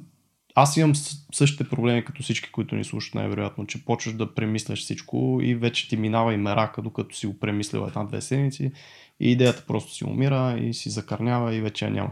аз 0.54 0.76
имам 0.76 0.92
същите 1.34 1.68
проблеми 1.68 2.04
като 2.04 2.22
всички, 2.22 2.50
които 2.52 2.74
ни 2.74 2.84
слушат 2.84 3.14
най-вероятно, 3.14 3.66
че 3.66 3.84
почваш 3.84 4.14
да 4.14 4.34
премисляш 4.34 4.78
всичко 4.78 5.38
и 5.42 5.54
вече 5.54 5.88
ти 5.88 5.96
минава 5.96 6.34
и 6.34 6.36
мерака, 6.36 6.82
докато 6.82 7.16
си 7.16 7.26
го 7.26 7.38
премислил 7.38 7.80
една-две 7.88 8.20
седмици 8.20 8.72
и 9.20 9.32
идеята 9.32 9.64
просто 9.66 9.94
си 9.94 10.04
умира 10.04 10.58
и 10.60 10.74
си 10.74 10.90
закърнява 10.90 11.54
и 11.54 11.60
вече 11.60 11.84
я 11.84 11.90
няма. 11.90 12.10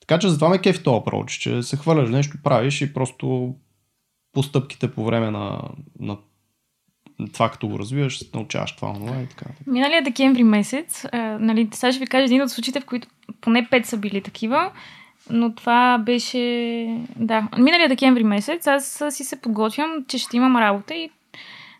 Така 0.00 0.18
че 0.18 0.28
затова 0.28 0.48
ме 0.48 0.58
кефи 0.58 0.82
този 0.82 1.00
апроч, 1.00 1.32
че 1.32 1.62
се 1.62 1.76
хвърляш 1.76 2.10
нещо, 2.10 2.38
правиш 2.42 2.80
и 2.80 2.94
просто 2.94 3.54
постъпките 4.32 4.92
по 4.92 5.04
време 5.04 5.30
на, 5.30 5.60
на 6.00 6.18
това, 7.32 7.50
като 7.50 7.68
го 7.68 7.78
развиваш, 7.78 8.32
научаваш 8.34 8.76
това, 8.76 8.94
това 8.94 9.20
и 9.22 9.26
така. 9.26 9.46
Миналия 9.66 10.02
декември 10.02 10.42
месец, 10.42 11.04
а, 11.12 11.38
нали, 11.40 11.68
сега 11.72 11.92
ще 11.92 12.00
ви 12.00 12.06
кажа 12.06 12.24
един 12.24 12.42
от 12.42 12.50
случаите, 12.50 12.80
в 12.80 12.84
които 12.84 13.08
поне 13.40 13.68
пет 13.70 13.86
са 13.86 13.96
били 13.96 14.22
такива, 14.22 14.72
но 15.30 15.54
това 15.54 15.98
беше... 15.98 16.38
Да, 17.16 17.48
миналия 17.58 17.88
декември 17.88 18.24
месец 18.24 18.66
аз 18.66 19.02
си 19.10 19.24
се 19.24 19.40
подготвям, 19.40 20.04
че 20.08 20.18
ще 20.18 20.36
имам 20.36 20.56
работа 20.56 20.94
и 20.94 21.10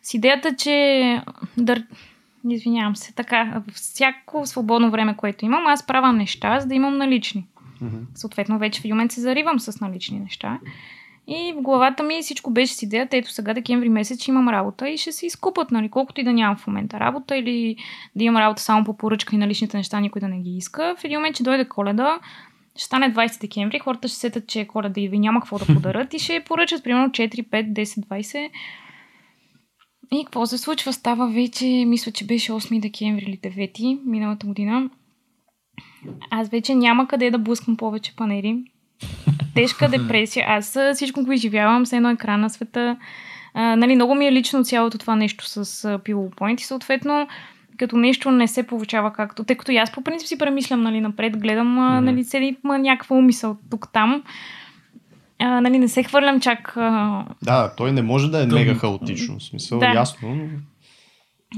с 0.03 0.15
идеята, 0.15 0.57
че 0.57 1.23
да, 1.57 1.85
извинявам 2.49 2.97
се, 2.97 3.15
така, 3.15 3.63
всяко 3.73 4.47
свободно 4.47 4.91
време, 4.91 5.17
което 5.17 5.45
имам, 5.45 5.67
аз 5.67 5.87
правя 5.87 6.13
неща, 6.13 6.61
за 6.61 6.67
да 6.67 6.75
имам 6.75 6.97
налични. 6.97 7.47
Mm-hmm. 7.83 8.05
Съответно, 8.15 8.59
вече 8.59 8.81
в 8.81 8.85
един 8.85 8.95
момент 8.95 9.13
се 9.13 9.21
заривам 9.21 9.61
с 9.61 9.81
налични 9.81 10.21
неща. 10.21 10.59
И 11.27 11.55
в 11.57 11.61
главата 11.63 12.03
ми 12.03 12.23
всичко 12.23 12.51
беше 12.51 12.75
с 12.75 12.83
идеята, 12.83 13.17
ето 13.17 13.31
сега 13.31 13.55
декември 13.55 13.89
месец 13.89 14.23
ще 14.23 14.31
имам 14.31 14.49
работа 14.49 14.89
и 14.89 14.99
ще 14.99 15.13
се 15.13 15.27
изкупат, 15.27 15.71
нали, 15.71 15.89
колкото 15.89 16.21
и 16.21 16.25
да 16.25 16.33
нямам 16.33 16.57
в 16.57 16.67
момента 16.67 17.01
работа 17.01 17.37
или 17.37 17.77
да 18.17 18.25
имам 18.25 18.43
работа 18.43 18.63
само 18.63 18.85
по 18.85 18.97
поръчка 18.97 19.37
и 19.37 19.39
на 19.39 19.49
личните 19.49 19.77
неща 19.77 20.01
никой 20.01 20.21
да 20.21 20.29
не 20.29 20.39
ги 20.39 20.57
иска. 20.57 20.95
В 20.99 21.05
един 21.05 21.19
момент, 21.19 21.37
че 21.37 21.43
дойде 21.43 21.65
коледа, 21.65 22.19
ще 22.77 22.85
стане 22.85 23.15
20 23.15 23.41
декември, 23.41 23.79
хората 23.79 24.09
ще 24.09 24.17
сетят, 24.17 24.47
че 24.47 24.61
е 24.61 24.67
коледа 24.67 25.01
и 25.01 25.19
няма 25.19 25.41
какво 25.41 25.59
да 25.59 25.67
подарат 25.67 26.15
и 26.15 26.19
ще 26.19 26.45
поръчат 26.45 26.85
примерно 26.85 27.09
4, 27.09 27.49
5, 27.49 27.73
10, 27.73 27.85
20 28.07 28.51
и 30.21 30.25
какво 30.25 30.47
се 30.47 30.59
случва? 30.59 30.93
Става 30.93 31.29
вече, 31.29 31.67
мисля, 31.67 32.13
че 32.13 32.27
беше 32.27 32.53
8 32.53 32.81
декември 32.81 33.25
или 33.29 33.39
9 33.39 34.01
миналата 34.05 34.47
година. 34.47 34.91
Аз 36.31 36.49
вече 36.49 36.75
няма 36.75 37.09
къде 37.09 37.31
да 37.31 37.39
блъскам 37.39 37.77
повече 37.77 38.17
панери. 38.17 38.65
Тежка 39.55 39.89
депресия. 39.91 40.45
Аз 40.49 40.79
всичко 40.95 41.25
го 41.25 41.33
изживявам 41.33 41.87
с 41.87 41.93
едно 41.93 42.11
екран 42.11 42.41
на 42.41 42.51
света. 42.51 42.97
А, 43.55 43.77
нали, 43.77 43.95
много 43.95 44.15
ми 44.15 44.27
е 44.27 44.33
лично 44.33 44.65
цялото 44.65 44.99
това 44.99 45.17
нещо 45.17 45.47
с 45.47 45.65
Pillow 45.85 46.35
Point 46.35 46.61
и 46.61 46.65
съответно 46.65 47.29
като 47.79 47.97
нещо 47.97 48.31
не 48.31 48.49
се 48.49 48.63
получава 48.63 49.13
както. 49.13 49.45
Тъй 49.45 49.57
като 49.57 49.73
и 49.73 49.77
аз 49.77 49.93
по 49.93 50.03
принцип 50.03 50.29
си 50.29 50.39
премислям 50.39 50.83
нали, 50.83 51.01
напред, 51.01 51.39
гледам 51.39 51.75
нали, 52.05 52.25
цели 52.25 52.57
някаква 52.65 53.17
умисъл 53.17 53.57
тук-там 53.71 54.23
а, 55.43 55.61
нали, 55.61 55.79
не 55.79 55.89
се 55.89 56.03
хвърлям 56.03 56.41
чак... 56.41 56.77
А... 56.77 57.25
Да, 57.43 57.73
той 57.77 57.93
не 57.93 58.03
може 58.03 58.31
да 58.31 58.43
е 58.43 58.49
Тъм... 58.49 58.59
мега 58.59 58.75
хаотично, 58.75 59.39
в 59.39 59.43
смисъл, 59.43 59.79
да. 59.79 59.87
ясно. 59.87 60.35
Но... 60.35 60.45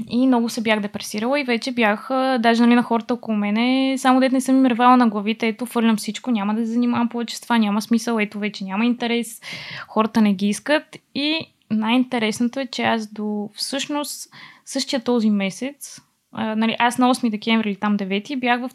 И 0.09 0.27
много 0.27 0.49
се 0.49 0.61
бях 0.61 0.79
депресирала 0.79 1.39
и 1.39 1.43
вече 1.43 1.71
бях, 1.71 2.07
даже 2.39 2.61
нали, 2.61 2.75
на 2.75 2.83
хората 2.83 3.13
около 3.13 3.37
мене, 3.37 3.95
само 3.97 4.19
дете 4.19 4.35
не 4.35 4.41
съм 4.41 4.57
им 4.57 4.65
ревала 4.65 4.97
на 4.97 5.07
главите, 5.07 5.47
ето 5.47 5.65
фърлям 5.65 5.97
всичко, 5.97 6.31
няма 6.31 6.55
да 6.55 6.65
се 6.65 6.71
занимавам 6.71 7.09
повече 7.09 7.35
с 7.35 7.41
това, 7.41 7.57
няма 7.57 7.81
смисъл, 7.81 8.17
ето 8.19 8.39
вече 8.39 8.63
няма 8.63 8.85
интерес, 8.85 9.41
хората 9.87 10.21
не 10.21 10.33
ги 10.33 10.47
искат. 10.47 10.97
И 11.15 11.39
най-интересното 11.71 12.59
е, 12.59 12.65
че 12.65 12.83
аз 12.83 13.07
до 13.07 13.49
всъщност 13.53 14.29
същия 14.65 15.03
този 15.03 15.29
месец, 15.29 16.01
а, 16.31 16.55
нали, 16.55 16.75
аз 16.79 16.97
на 16.97 17.15
8 17.15 17.29
декември 17.29 17.69
или 17.69 17.75
там 17.75 17.97
9 17.97 18.39
бях 18.39 18.61
в 18.61 18.69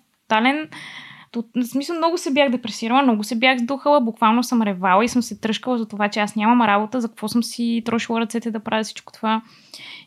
тотален 1.33 1.67
в 1.67 1.71
смисъл 1.71 1.97
много 1.97 2.19
се 2.19 2.33
бях 2.33 2.51
депресирала, 2.51 3.03
много 3.03 3.25
се 3.25 3.39
бях 3.39 3.59
сдухала, 3.59 4.01
буквално 4.01 4.43
съм 4.43 4.63
ревала 4.63 5.05
и 5.05 5.09
съм 5.09 5.23
се 5.23 5.41
тръжкала 5.41 5.79
за 5.79 5.89
това, 5.89 6.09
че 6.09 6.21
аз 6.21 6.37
нямам 6.37 6.63
работа, 6.63 7.01
за 7.01 7.09
какво 7.09 7.29
съм 7.29 7.43
си 7.43 7.83
трошила 7.85 8.21
ръцете 8.21 8.51
да 8.51 8.61
правя 8.61 8.85
всичко 8.85 9.13
това. 9.13 9.43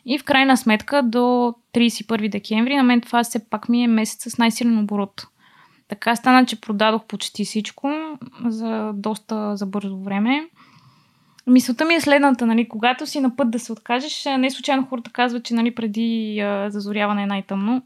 И 0.06 0.18
в 0.18 0.24
крайна 0.24 0.56
сметка 0.56 1.02
до 1.02 1.54
31 1.74 2.28
декември 2.30 2.76
на 2.76 2.82
мен 2.82 3.00
това 3.00 3.24
все 3.24 3.48
пак 3.50 3.68
ми 3.68 3.84
е 3.84 3.88
месец 3.88 4.32
с 4.32 4.38
най-силен 4.38 4.78
оборот. 4.78 5.26
Така 5.88 6.16
стана, 6.16 6.46
че 6.46 6.60
продадох 6.60 7.04
почти 7.04 7.44
всичко 7.44 7.92
за 8.46 8.92
доста 8.94 9.56
за 9.56 9.66
бързо 9.66 9.98
време. 9.98 10.48
Мисълта 11.46 11.84
ми 11.84 11.94
е 11.94 12.00
следната, 12.00 12.46
нали, 12.46 12.68
когато 12.68 13.06
си 13.06 13.20
на 13.20 13.36
път 13.36 13.50
да 13.50 13.58
се 13.58 13.72
откажеш, 13.72 14.24
не 14.38 14.50
случайно 14.50 14.86
хората 14.86 15.10
казват, 15.10 15.44
че 15.44 15.54
нали, 15.54 15.74
преди 15.74 16.40
а, 16.40 16.70
зазоряване 16.70 17.22
е 17.22 17.26
най-тъмно. 17.26 17.82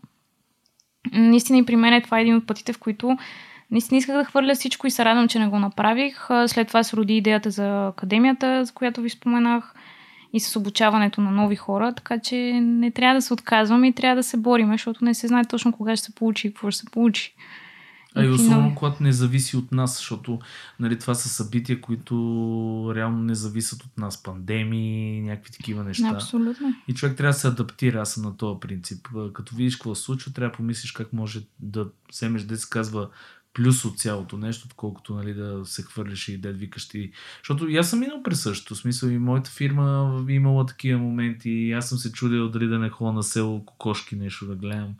Наистина 1.12 1.58
и 1.58 1.66
при 1.66 1.76
мен 1.76 1.94
е 1.94 2.02
това 2.02 2.20
един 2.20 2.36
от 2.36 2.46
пътите, 2.46 2.72
в 2.72 2.78
които 2.78 3.18
наистина 3.70 3.98
исках 3.98 4.16
да 4.16 4.24
хвърля 4.24 4.54
всичко 4.54 4.86
и 4.86 4.90
се 4.90 5.04
радвам, 5.04 5.28
че 5.28 5.38
не 5.38 5.48
го 5.48 5.58
направих. 5.58 6.28
След 6.46 6.68
това 6.68 6.82
се 6.82 6.96
роди 6.96 7.16
идеята 7.16 7.50
за 7.50 7.86
академията, 7.86 8.64
за 8.64 8.72
която 8.72 9.00
ви 9.00 9.10
споменах 9.10 9.74
и 10.32 10.40
с 10.40 10.56
обучаването 10.56 11.20
на 11.20 11.30
нови 11.30 11.56
хора, 11.56 11.94
така 11.94 12.18
че 12.18 12.36
не 12.60 12.90
трябва 12.90 13.14
да 13.14 13.22
се 13.22 13.32
отказваме 13.32 13.88
и 13.88 13.92
трябва 13.92 14.16
да 14.16 14.22
се 14.22 14.36
бориме, 14.36 14.74
защото 14.74 15.04
не 15.04 15.14
се 15.14 15.26
знае 15.26 15.44
точно 15.44 15.72
кога 15.72 15.96
ще 15.96 16.06
се 16.06 16.14
получи 16.14 16.46
и 16.46 16.50
какво 16.50 16.70
ще 16.70 16.80
се 16.80 16.90
получи. 16.90 17.34
А 18.18 18.24
и 18.24 18.28
особено 18.28 18.74
когато 18.74 19.02
не 19.02 19.12
зависи 19.12 19.56
от 19.56 19.72
нас, 19.72 19.96
защото 19.96 20.38
нали, 20.80 20.98
това 20.98 21.14
са 21.14 21.28
събития, 21.28 21.80
които 21.80 22.92
реално 22.94 23.18
не 23.18 23.34
зависят 23.34 23.82
от 23.82 23.98
нас. 23.98 24.22
Пандемии, 24.22 25.20
някакви 25.20 25.52
такива 25.52 25.84
неща. 25.84 26.08
Абсолютно. 26.14 26.74
И 26.88 26.94
човек 26.94 27.16
трябва 27.16 27.32
да 27.32 27.38
се 27.38 27.48
адаптира. 27.48 28.00
Аз 28.00 28.12
съм 28.12 28.22
на 28.22 28.36
този 28.36 28.60
принцип. 28.60 29.08
Като 29.32 29.56
видиш 29.56 29.76
какво 29.76 29.94
се 29.94 30.02
случва, 30.02 30.32
трябва 30.32 30.50
да 30.50 30.56
помислиш 30.56 30.92
как 30.92 31.12
може 31.12 31.40
да 31.60 31.86
вземеш, 32.12 32.42
да 32.42 32.56
се 32.56 32.68
казва, 32.70 33.08
плюс 33.54 33.84
от 33.84 33.98
цялото 33.98 34.36
нещо, 34.36 34.66
отколкото 34.66 35.14
нали, 35.14 35.34
да 35.34 35.60
се 35.64 35.82
хвърлиш 35.82 36.28
и 36.28 36.38
да 36.38 36.52
викаш 36.52 36.88
ти. 36.88 37.12
Защото 37.38 37.68
и 37.68 37.76
аз 37.76 37.90
съм 37.90 37.98
минал 37.98 38.22
през 38.22 38.42
същото. 38.42 38.74
Смисъл 38.74 39.08
и 39.08 39.18
моята 39.18 39.50
фирма 39.50 40.24
имала 40.28 40.66
такива 40.66 41.00
моменти. 41.00 41.50
И 41.50 41.72
аз 41.72 41.88
съм 41.88 41.98
се 41.98 42.12
чудил 42.12 42.48
дали 42.48 42.66
да 42.66 42.78
не 42.78 42.88
ходя 42.88 43.12
на 43.12 43.22
село 43.22 43.64
кокошки 43.64 44.16
нещо 44.16 44.46
да 44.46 44.54
гледам 44.54 44.94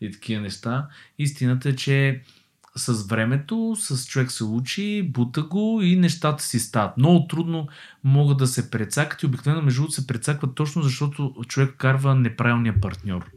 и 0.00 0.10
такива 0.10 0.42
неща. 0.42 0.88
Истината 1.18 1.68
е, 1.68 1.76
че 1.76 2.22
с 2.76 3.06
времето, 3.06 3.76
с 3.78 4.06
човек 4.06 4.30
се 4.30 4.44
учи, 4.44 5.10
бута 5.12 5.42
го 5.42 5.80
и 5.82 5.96
нещата 5.96 6.44
си 6.44 6.58
стават. 6.58 6.96
Много 6.96 7.26
трудно 7.26 7.68
могат 8.04 8.38
да 8.38 8.46
се 8.46 8.70
прецакат 8.70 9.22
и 9.22 9.26
обикновено 9.26 9.62
между 9.62 9.88
се 9.88 10.06
прецакват 10.06 10.54
точно 10.54 10.82
защото 10.82 11.34
човек 11.48 11.74
карва 11.78 12.14
неправилния 12.14 12.80
партньор. 12.80 13.30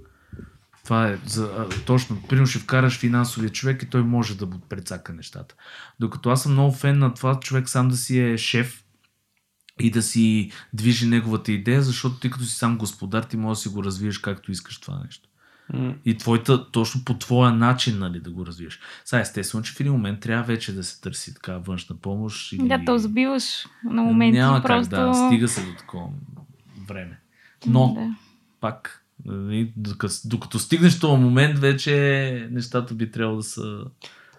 Това 0.83 1.07
е 1.07 1.19
за, 1.25 1.67
точно. 1.86 2.21
Примерно 2.29 2.47
ще 2.47 2.59
вкараш 2.59 2.99
финансовия 2.99 3.49
човек 3.49 3.83
и 3.83 3.89
той 3.89 4.03
може 4.03 4.38
да 4.38 4.49
прецака 4.69 5.13
нещата. 5.13 5.55
Докато 5.99 6.29
аз 6.29 6.43
съм 6.43 6.51
много 6.51 6.71
фен 6.71 6.99
на 6.99 7.13
това 7.13 7.39
човек 7.39 7.69
сам 7.69 7.88
да 7.88 7.97
си 7.97 8.19
е 8.19 8.38
шеф 8.38 8.83
и 9.79 9.91
да 9.91 10.01
си 10.01 10.51
движи 10.73 11.07
неговата 11.07 11.51
идея, 11.51 11.81
защото 11.81 12.19
ти 12.19 12.29
като 12.29 12.45
си 12.45 12.55
сам 12.55 12.77
господар, 12.77 13.23
ти 13.23 13.38
можеш 13.38 13.63
да 13.63 13.69
си 13.69 13.75
го 13.75 13.83
развиеш 13.83 14.17
както 14.17 14.51
искаш 14.51 14.79
това 14.79 15.01
нещо. 15.05 15.29
И 16.05 16.18
твоята, 16.18 16.72
точно 16.72 17.01
по 17.05 17.18
твоя 17.18 17.51
начин 17.51 17.99
нали, 17.99 18.20
да 18.20 18.32
го 18.32 18.45
развиеш. 18.45 18.80
Сега 19.05 19.20
естествено, 19.20 19.63
че 19.63 19.74
в 19.74 19.80
един 19.80 19.91
момент 19.91 20.20
трябва 20.20 20.43
вече 20.43 20.76
да 20.76 20.84
се 20.84 21.01
търси 21.01 21.34
така 21.34 21.57
външна 21.57 21.95
помощ. 21.95 22.53
Или... 22.53 22.68
Да, 22.68 22.82
то 22.86 22.97
забиваш 22.97 23.66
на 23.84 24.01
моменти. 24.01 24.39
Няма 24.39 24.61
просто... 24.61 24.95
как, 24.95 25.05
да, 25.05 25.13
стига 25.13 25.47
се 25.47 25.66
до 25.66 25.76
такова 25.78 26.07
време. 26.88 27.20
Но, 27.68 27.93
да. 27.93 28.16
пак, 28.61 29.05
нали, 29.26 29.74
докато, 29.78 30.13
докато 30.26 30.59
стигнеш 30.59 30.99
този 30.99 31.22
момент, 31.22 31.59
вече 31.59 32.47
нещата 32.51 32.93
би 32.93 33.11
трябвало 33.11 33.38
да 33.38 33.43
са... 33.43 33.86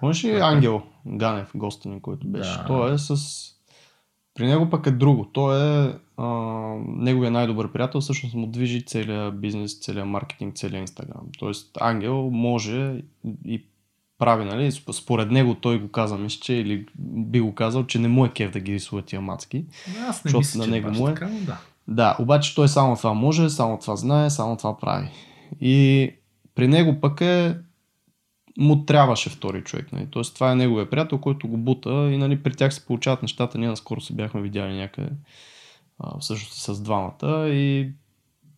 Помниш 0.00 0.24
ли 0.24 0.30
Ангел 0.30 0.82
Ганев, 1.06 1.50
гостен, 1.54 2.00
който 2.00 2.28
беше? 2.28 2.50
Да. 2.50 2.64
Той 2.66 2.94
е 2.94 2.98
с 2.98 3.16
при 4.36 4.46
него 4.46 4.70
пък 4.70 4.86
е 4.86 4.90
друго. 4.90 5.24
Той 5.32 5.86
е 5.86 5.92
а, 6.16 6.26
неговия 6.86 7.30
най-добър 7.30 7.72
приятел, 7.72 8.00
всъщност 8.00 8.34
му 8.34 8.46
движи 8.46 8.84
целият 8.84 9.40
бизнес, 9.40 9.80
целият 9.80 10.08
маркетинг, 10.08 10.54
целият 10.54 10.80
инстаграм. 10.80 11.22
Тоест 11.38 11.78
Ангел 11.80 12.30
може 12.30 13.02
и 13.44 13.64
прави, 14.18 14.44
нали, 14.44 14.72
според 14.72 15.30
него 15.30 15.54
той 15.54 15.80
го 15.80 15.88
каза, 15.88 16.18
мисля, 16.18 16.40
че 16.42 16.54
или 16.54 16.86
би 16.98 17.40
го 17.40 17.54
казал, 17.54 17.86
че 17.86 17.98
не 17.98 18.08
му 18.08 18.26
е 18.26 18.28
кев 18.28 18.50
да 18.50 18.60
ги 18.60 18.72
рисува 18.72 19.02
тия 19.02 19.20
мацки. 19.20 19.64
Аз 20.08 20.24
не 20.24 20.38
мисля, 20.38 20.58
на 20.58 20.66
него 20.66 20.90
му 20.90 21.08
е. 21.08 21.14
Така, 21.14 21.30
да. 21.46 21.58
да, 21.88 22.16
обаче 22.18 22.54
той 22.54 22.68
само 22.68 22.96
това 22.96 23.14
може, 23.14 23.50
само 23.50 23.78
това 23.78 23.96
знае, 23.96 24.30
само 24.30 24.56
това 24.56 24.78
прави. 24.78 25.08
И 25.60 26.10
при 26.54 26.68
него 26.68 27.00
пък 27.00 27.20
е 27.20 27.56
му 28.58 28.84
трябваше 28.84 29.30
втори 29.30 29.64
човек. 29.64 29.92
Нали? 29.92 30.06
Тоест 30.10 30.34
това 30.34 30.52
е 30.52 30.56
неговия 30.56 30.90
приятел, 30.90 31.18
който 31.18 31.48
го 31.48 31.56
бута 31.56 31.90
и 32.12 32.18
нали, 32.18 32.42
при 32.42 32.54
тях 32.54 32.74
се 32.74 32.86
получават 32.86 33.22
нещата. 33.22 33.58
Ние 33.58 33.68
наскоро 33.68 34.00
се 34.00 34.12
бяхме 34.12 34.42
видяли 34.42 34.76
някъде 34.76 35.10
а, 35.98 36.18
всъщност 36.18 36.62
с 36.62 36.82
двамата 36.82 37.48
и 37.48 37.92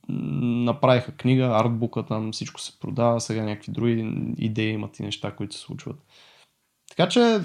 направиха 0.09 1.13
книга, 1.13 1.45
артбука 1.45 2.07
там, 2.07 2.33
всичко 2.33 2.61
се 2.61 2.81
продава, 2.81 3.21
сега 3.21 3.43
някакви 3.43 3.73
други 3.73 4.13
идеи 4.39 4.73
имат 4.73 4.99
и 4.99 5.03
неща, 5.03 5.31
които 5.31 5.55
се 5.55 5.61
случват. 5.61 5.97
Така 6.89 7.09
че 7.09 7.41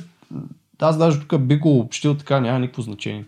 аз 0.80 0.98
даже 0.98 1.20
тук 1.20 1.42
би 1.42 1.58
го 1.58 1.80
общил 1.80 2.18
така, 2.18 2.40
няма 2.40 2.60
никакво 2.60 2.82
значение. 2.82 3.26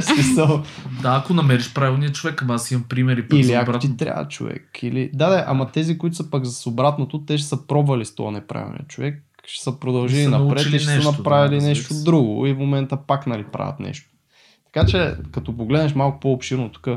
Смисъл. 0.00 0.62
Да, 1.02 1.16
ако 1.22 1.34
намериш 1.34 1.74
правилния 1.74 2.12
човек, 2.12 2.42
ама 2.42 2.54
аз 2.54 2.70
имам 2.70 2.84
примери 2.88 3.28
пък 3.28 3.38
Или 3.38 3.52
ако 3.52 3.78
ти 3.78 3.96
трябва 3.96 4.28
човек. 4.28 4.78
Или... 4.82 5.10
Да, 5.14 5.28
да, 5.28 5.44
ама 5.46 5.70
тези, 5.70 5.98
които 5.98 6.16
са 6.16 6.30
пък 6.30 6.46
с 6.46 6.66
обратното, 6.66 7.24
те 7.24 7.38
ще 7.38 7.48
са 7.48 7.66
пробвали 7.66 8.04
с 8.04 8.14
този 8.14 8.34
неправилния 8.34 8.84
човек, 8.88 9.22
ще 9.46 9.64
са 9.64 9.80
продължили 9.80 10.26
напред 10.26 10.66
и 10.66 10.78
ще 10.78 10.94
нещо, 10.94 11.12
са 11.12 11.18
направили 11.18 11.60
да, 11.60 11.66
нещо 11.66 11.94
да, 11.94 12.02
друго 12.02 12.46
и 12.46 12.52
в 12.52 12.58
момента 12.58 12.96
пак 13.06 13.26
нали 13.26 13.44
правят 13.44 13.80
нещо. 13.80 14.10
Така 14.72 14.86
че, 14.86 15.14
като 15.32 15.56
погледнеш 15.56 15.94
малко 15.94 16.20
по-обширно 16.20 16.68
тук, 16.68 16.88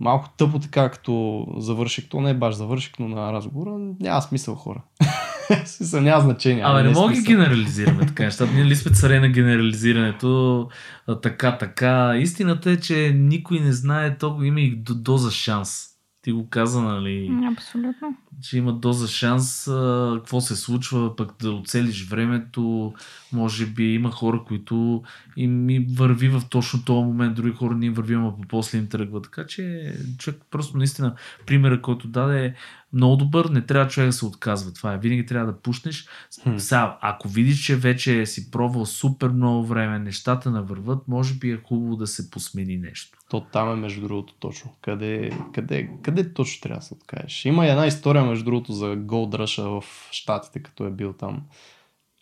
малко 0.00 0.28
тъпо 0.36 0.58
така, 0.58 0.90
като 0.90 1.46
завърших, 1.56 2.08
то 2.08 2.20
не 2.20 2.30
е 2.30 2.34
баш 2.34 2.54
завърших, 2.54 2.92
но 2.98 3.08
на 3.08 3.32
разговора, 3.32 3.78
няма 4.00 4.22
смисъл 4.22 4.54
хора. 4.54 4.82
Смисъл, 5.66 6.00
няма 6.00 6.20
значение. 6.20 6.64
Абе, 6.66 6.82
не 6.82 6.88
е 6.88 6.92
мога 6.92 7.12
ги 7.12 7.22
генерализираме 7.22 8.06
така 8.06 8.24
нещата. 8.24 8.52
Ние 8.52 8.64
ли 8.64 8.76
сме 8.76 8.92
царе 8.92 9.20
на 9.20 9.28
генерализирането? 9.28 10.68
а, 11.08 11.20
Така, 11.20 11.58
така. 11.58 12.16
Истината 12.16 12.70
е, 12.70 12.76
че 12.76 13.12
никой 13.16 13.60
не 13.60 13.72
знае, 13.72 14.18
то 14.18 14.38
има 14.42 14.60
и 14.60 14.76
до- 14.76 14.94
доза 14.94 15.30
шанс. 15.30 15.82
Ти 16.26 16.32
го 16.32 16.48
каза, 16.48 16.82
нали? 16.82 17.30
Абсолютно. 17.52 18.16
че 18.42 18.58
има 18.58 18.72
доза 18.72 19.08
шанс 19.08 19.68
а, 19.68 20.14
какво 20.16 20.40
се 20.40 20.56
случва, 20.56 21.16
пък 21.16 21.32
да 21.40 21.52
оцелиш 21.52 22.08
времето. 22.08 22.94
Може 23.32 23.66
би 23.66 23.94
има 23.94 24.10
хора, 24.10 24.44
които 24.46 25.02
им, 25.36 25.70
им 25.70 25.86
върви 25.90 26.28
в 26.28 26.42
точно 26.50 26.84
този 26.84 27.04
момент, 27.04 27.36
други 27.36 27.56
хора 27.56 27.74
не 27.74 27.86
им 27.86 27.92
върви, 27.92 28.14
ама 28.14 28.34
после 28.48 28.78
им 28.78 28.88
тръгва. 28.88 29.22
Така 29.22 29.46
че 29.46 29.94
човек 30.18 30.40
просто 30.50 30.78
наистина 30.78 31.14
примера, 31.46 31.82
който 31.82 32.08
даде 32.08 32.46
е 32.46 32.54
много 32.92 33.16
добър, 33.16 33.44
не 33.44 33.60
трябва 33.60 33.90
човек 33.90 34.08
да 34.08 34.12
се 34.12 34.26
отказва. 34.26 34.72
Това 34.72 34.94
е. 34.94 34.98
Винаги 34.98 35.26
трябва 35.26 35.52
да 35.52 35.60
пушнеш. 35.60 36.08
Хм. 36.42 36.56
Сега, 36.58 36.98
ако 37.00 37.28
видиш, 37.28 37.64
че 37.64 37.76
вече 37.76 38.26
си 38.26 38.50
пробвал 38.50 38.86
супер 38.86 39.28
много 39.28 39.66
време, 39.66 39.98
нещата 39.98 40.50
навърват, 40.50 41.08
може 41.08 41.34
би 41.34 41.50
е 41.50 41.60
хубаво 41.64 41.96
да 41.96 42.06
се 42.06 42.30
посмени 42.30 42.76
нещо. 42.76 43.15
То 43.30 43.40
там 43.40 43.72
е 43.72 43.76
между 43.76 44.00
другото 44.00 44.34
точно. 44.34 44.70
Къде, 44.80 45.30
къде, 45.54 45.90
къде 46.02 46.34
точно 46.34 46.60
трябва 46.60 46.78
да 46.78 46.86
се 46.86 46.94
откажеш? 46.94 47.44
Има 47.44 47.66
една 47.66 47.86
история 47.86 48.24
между 48.24 48.44
другото 48.44 48.72
за 48.72 48.96
Gold 48.96 49.36
Rush 49.36 49.80
в 49.80 50.08
Штатите, 50.10 50.62
като 50.62 50.86
е 50.86 50.90
бил 50.90 51.12
там 51.12 51.42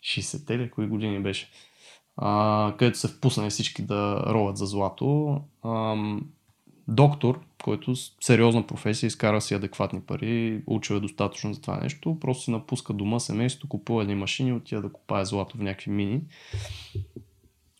60-те 0.03 0.57
ли, 0.57 0.71
кои 0.71 0.87
години 0.87 1.19
беше. 1.19 1.49
А, 2.17 2.73
където 2.77 2.97
се 2.97 3.07
впуснали 3.07 3.49
всички 3.49 3.81
да 3.81 4.23
роват 4.27 4.57
за 4.57 4.65
злато. 4.65 5.41
Ам, 5.65 6.21
доктор, 6.87 7.39
който 7.63 7.95
с 7.95 8.11
сериозна 8.21 8.67
професия, 8.67 9.07
изкара 9.07 9.41
си 9.41 9.53
адекватни 9.53 10.01
пари, 10.01 10.63
учил 10.67 10.95
е 10.95 10.99
достатъчно 10.99 11.53
за 11.53 11.61
това 11.61 11.77
нещо, 11.77 12.17
просто 12.19 12.43
си 12.43 12.51
напуска 12.51 12.93
дома, 12.93 13.19
семейството, 13.19 13.67
купува 13.67 14.01
едни 14.01 14.15
машини, 14.15 14.53
отива 14.53 14.81
да 14.81 14.91
купае 14.91 15.25
злато 15.25 15.57
в 15.57 15.61
някакви 15.61 15.91
мини. 15.91 16.21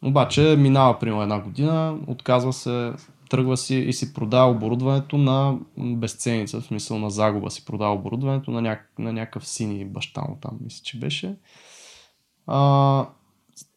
Обаче 0.03 0.55
минава 0.59 0.99
примерно 0.99 1.21
една 1.21 1.39
година, 1.39 1.99
отказва 2.07 2.53
се, 2.53 2.93
тръгва 3.35 3.57
си 3.57 3.75
и 3.75 3.93
си 3.93 4.13
продава 4.13 4.51
оборудването 4.51 5.17
на 5.17 5.55
безценица, 5.77 6.61
в 6.61 6.65
смисъл 6.65 6.99
на 6.99 7.09
загуба 7.09 7.51
си 7.51 7.65
продава 7.65 7.93
оборудването 7.93 8.51
на, 8.51 8.61
няк- 8.61 8.99
на 8.99 9.13
някакъв 9.13 9.47
сини 9.47 9.85
баща 9.85 10.21
му 10.21 10.37
там, 10.41 10.51
мисля, 10.63 10.81
че 10.83 10.99
беше. 10.99 11.35
А, 12.47 13.05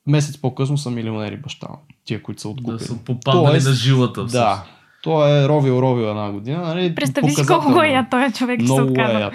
месец 0.07 0.39
по-късно 0.39 0.79
са 0.79 0.91
милионери 0.91 1.37
баща 1.37 1.69
му, 1.71 1.79
тия, 2.05 2.23
които 2.23 2.41
са 2.41 2.49
откупили. 2.49 2.79
Да 2.79 2.85
са 2.85 2.97
попаднали 3.05 3.47
Тоест, 3.47 3.67
на 3.69 3.73
жилата. 3.75 4.25
Да, 4.25 4.65
той 5.03 5.45
е 5.45 5.49
ровил, 5.49 5.73
ровил 5.73 6.05
една 6.05 6.33
година. 6.33 6.63
Нали? 6.63 6.95
Представи 6.95 7.31
си 7.31 7.47
колко 7.47 7.83
е 7.83 7.89
я 7.89 8.09
този 8.11 8.33
човек, 8.35 8.61
че 8.61 8.67
се 8.67 8.73
Много 8.73 8.91
отказва. 8.91 9.25
е. 9.25 9.31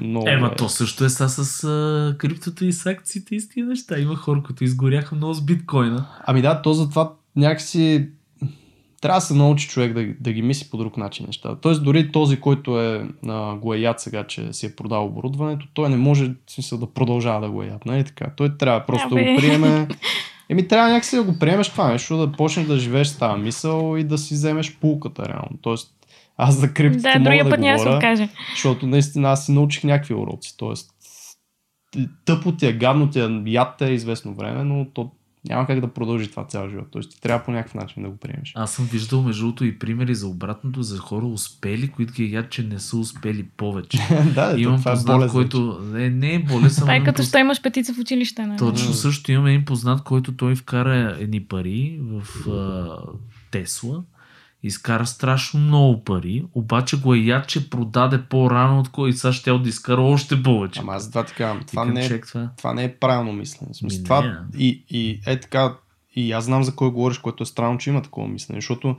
Много 0.00 0.28
Ема 0.28 0.46
е 0.46 0.56
то 0.56 0.68
също 0.68 1.04
е 1.04 1.08
са 1.08 1.28
с 1.28 1.64
а, 1.64 2.14
криптото 2.18 2.64
и 2.64 2.72
с 2.72 2.86
акциите 2.86 3.34
и 3.34 3.40
с 3.40 3.48
тия 3.48 3.66
неща. 3.66 3.98
Има 3.98 4.16
хора, 4.16 4.42
които 4.46 4.64
изгоряха 4.64 5.14
много 5.14 5.34
с 5.34 5.44
биткоина. 5.44 6.06
Ами 6.26 6.42
да, 6.42 6.62
то 6.62 6.72
затова 6.72 7.12
някакси 7.36 8.08
трябва 9.00 9.16
да 9.16 9.26
се 9.26 9.34
научи 9.34 9.68
човек 9.68 9.92
да, 9.92 10.06
да 10.20 10.32
ги 10.32 10.42
мисли 10.42 10.68
по 10.70 10.76
друг 10.76 10.96
начин 10.96 11.26
нещата. 11.26 11.60
Тоест 11.60 11.84
дори 11.84 12.12
този, 12.12 12.40
който 12.40 12.80
е, 12.80 13.08
а, 13.28 13.54
го 13.54 13.74
е 13.74 13.78
яд 13.78 14.00
сега, 14.00 14.24
че 14.24 14.52
си 14.52 14.66
е 14.66 14.76
продал 14.76 15.04
оборудването, 15.06 15.66
той 15.74 15.88
не 15.88 15.96
може 15.96 16.24
в 16.24 16.34
смисъл, 16.48 16.78
да 16.78 16.86
продължава 16.86 17.40
да 17.40 17.50
го 17.50 17.62
е 17.62 17.66
яд. 17.66 17.86
Нали 17.86 18.04
така? 18.04 18.30
Той 18.36 18.56
трябва 18.56 18.86
просто 18.86 19.08
да 19.08 19.20
Абе. 19.20 19.32
го 19.32 19.40
приеме. 19.40 19.88
Еми 20.48 20.68
трябва 20.68 20.90
някакси 20.90 21.16
да 21.16 21.22
го 21.22 21.38
приемеш 21.38 21.68
това 21.68 21.92
нещо, 21.92 22.16
да 22.16 22.32
почнеш 22.32 22.66
да 22.66 22.78
живееш 22.78 23.06
с 23.06 23.18
тази 23.18 23.42
мисъл 23.42 23.96
и 23.96 24.04
да 24.04 24.18
си 24.18 24.34
вземеш 24.34 24.76
пулката 24.80 25.28
реално. 25.28 25.58
Тоест 25.62 25.94
аз 26.36 26.54
за 26.54 26.74
криптото 26.74 27.02
Да, 27.02 27.08
мога 27.18 27.24
другия 27.24 27.44
да 27.44 27.50
път 27.50 27.60
да 27.60 27.66
се 27.66 27.72
говоря. 27.72 27.96
откаже. 27.96 28.28
Защото 28.50 28.86
наистина 28.86 29.28
аз 29.28 29.46
си 29.46 29.52
научих 29.52 29.84
някакви 29.84 30.14
уроци. 30.14 30.54
Тоест, 30.56 30.90
тъпо 32.24 32.52
ти 32.52 32.66
е, 32.66 32.72
гадно 32.72 33.10
ти 33.10 33.20
е, 33.20 33.42
яд 33.46 33.74
те 33.78 33.86
е 33.86 33.92
известно 33.92 34.34
време, 34.34 34.64
но 34.64 34.86
то 34.94 35.10
няма 35.48 35.66
как 35.66 35.80
да 35.80 35.88
продължи 35.88 36.30
това 36.30 36.44
цял 36.44 36.68
живот. 36.68 36.86
Тоест 36.90 37.10
ти 37.10 37.20
трябва 37.20 37.44
по 37.44 37.50
някакъв 37.50 37.74
начин 37.74 38.02
да 38.02 38.08
го 38.08 38.16
приемеш. 38.16 38.52
Аз 38.56 38.72
съм 38.72 38.84
виждал 38.84 39.22
между 39.22 39.42
другото 39.42 39.64
и 39.64 39.78
примери 39.78 40.14
за 40.14 40.28
обратното, 40.28 40.82
за 40.82 40.98
хора 40.98 41.26
успели, 41.26 41.88
които 41.88 42.12
ги 42.12 42.32
яд, 42.32 42.50
че 42.50 42.62
не 42.62 42.78
са 42.78 42.96
успели 42.96 43.46
повече. 43.56 43.98
да, 44.34 44.54
Имам 44.58 44.78
това 44.78 44.90
е 44.90 44.94
познат, 44.94 45.16
болезнен. 45.16 45.32
който... 45.32 45.80
Не, 45.92 46.10
не 46.10 46.34
е. 46.34 46.44
Това 46.44 46.94
е 46.94 46.96
ама 46.96 47.04
като 47.04 47.22
имам 47.22 47.28
що 47.28 47.38
имаш 47.38 47.62
петица 47.62 47.94
в 47.94 47.98
училище. 47.98 48.46
Нали? 48.46 48.58
Точно 48.58 48.92
също 48.92 49.32
имаме 49.32 49.50
един 49.50 49.64
познат, 49.64 50.02
който 50.02 50.36
той 50.36 50.54
вкара 50.54 51.16
едни 51.20 51.44
пари 51.44 52.00
в 52.02 52.22
Тесла. 53.50 54.02
Изкара 54.62 55.06
страшно 55.06 55.60
много 55.60 56.04
пари, 56.04 56.44
обаче 56.54 57.00
го 57.00 57.14
е 57.14 57.18
яд, 57.18 57.48
че 57.48 57.70
продаде 57.70 58.22
по-рано, 58.22 58.80
от 58.80 58.88
кой 58.88 59.12
сега 59.12 59.32
ще 59.32 59.52
да 59.52 59.68
изкара 59.68 60.02
още 60.02 60.42
повече. 60.42 60.80
Ама 60.80 60.92
аз 60.92 61.02
за 61.02 61.10
това 61.10 61.24
ти 61.24 61.34
казвам, 61.34 61.64
това 61.66 61.84
не, 61.84 62.04
е, 62.04 62.08
чек 62.08 62.26
това. 62.26 62.50
това 62.56 62.74
не 62.74 62.84
е 62.84 62.96
правилно 62.96 63.32
мислене. 63.32 63.74
Смисъл, 63.74 63.98
Ми, 63.98 64.04
това, 64.04 64.22
не. 64.22 64.34
и, 64.58 64.84
и 64.90 65.20
е 65.26 65.40
така, 65.40 65.74
и 66.16 66.32
аз 66.32 66.44
знам 66.44 66.64
за 66.64 66.74
кой 66.74 66.90
говориш, 66.90 67.18
което 67.18 67.42
е 67.42 67.46
странно, 67.46 67.78
че 67.78 67.90
има 67.90 68.02
такова 68.02 68.28
мислене, 68.28 68.56
защото 68.60 68.96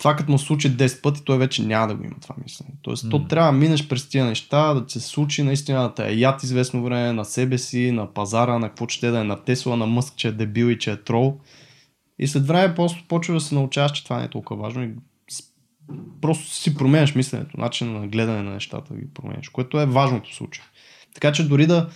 това 0.00 0.16
като 0.16 0.32
му 0.32 0.38
случи 0.38 0.76
10 0.76 1.02
пъти, 1.02 1.24
той 1.24 1.38
вече 1.38 1.62
няма 1.62 1.88
да 1.88 1.94
го 1.94 2.04
има 2.04 2.14
това 2.22 2.34
мислене. 2.42 2.70
Тоест, 2.82 3.10
то 3.10 3.24
трябва 3.24 3.52
да 3.52 3.58
минеш 3.58 3.88
през 3.88 4.08
тия 4.08 4.24
неща, 4.24 4.74
да 4.74 4.90
се 4.90 5.00
случи 5.00 5.42
наистина 5.42 5.82
да 5.82 5.94
те 5.94 6.08
е 6.08 6.14
яд 6.14 6.42
известно 6.42 6.82
време 6.82 7.12
на 7.12 7.24
себе 7.24 7.58
си, 7.58 7.92
на 7.92 8.14
пазара, 8.14 8.58
на 8.58 8.68
какво 8.68 8.88
ще 8.88 9.10
да 9.10 9.20
е, 9.20 9.24
на 9.24 9.44
Тесла, 9.44 9.76
на 9.76 9.86
Мъск, 9.86 10.16
че 10.16 10.28
е 10.28 10.32
дебил 10.32 10.66
и 10.66 10.78
че 10.78 10.92
е 10.92 10.96
трол. 10.96 11.40
И 12.22 12.26
след 12.26 12.46
време 12.46 12.74
просто 12.74 13.04
почва 13.08 13.34
да 13.34 13.40
се 13.40 13.54
научаваш, 13.54 13.92
че 13.92 14.04
това 14.04 14.18
не 14.18 14.24
е 14.24 14.28
толкова 14.28 14.62
важно 14.62 14.82
и 14.82 14.90
просто 16.20 16.54
си 16.54 16.74
променяш 16.74 17.14
мисленето, 17.14 17.60
начин 17.60 17.92
на 17.92 18.08
гледане 18.08 18.42
на 18.42 18.50
нещата 18.50 18.94
ги 18.94 19.14
променяш, 19.14 19.48
което 19.48 19.80
е 19.80 19.86
важното 19.86 20.30
в 20.30 20.34
случая. 20.34 20.64
Така 21.14 21.32
че 21.32 21.48
дори 21.48 21.66
да 21.66 21.90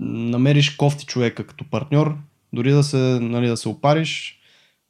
намериш 0.00 0.70
кофти 0.70 1.06
човека 1.06 1.46
като 1.46 1.70
партньор, 1.70 2.16
дори 2.52 2.72
да 2.72 2.82
се, 2.82 3.18
нали, 3.20 3.48
да 3.48 3.56
се 3.56 3.68
опариш, 3.68 4.40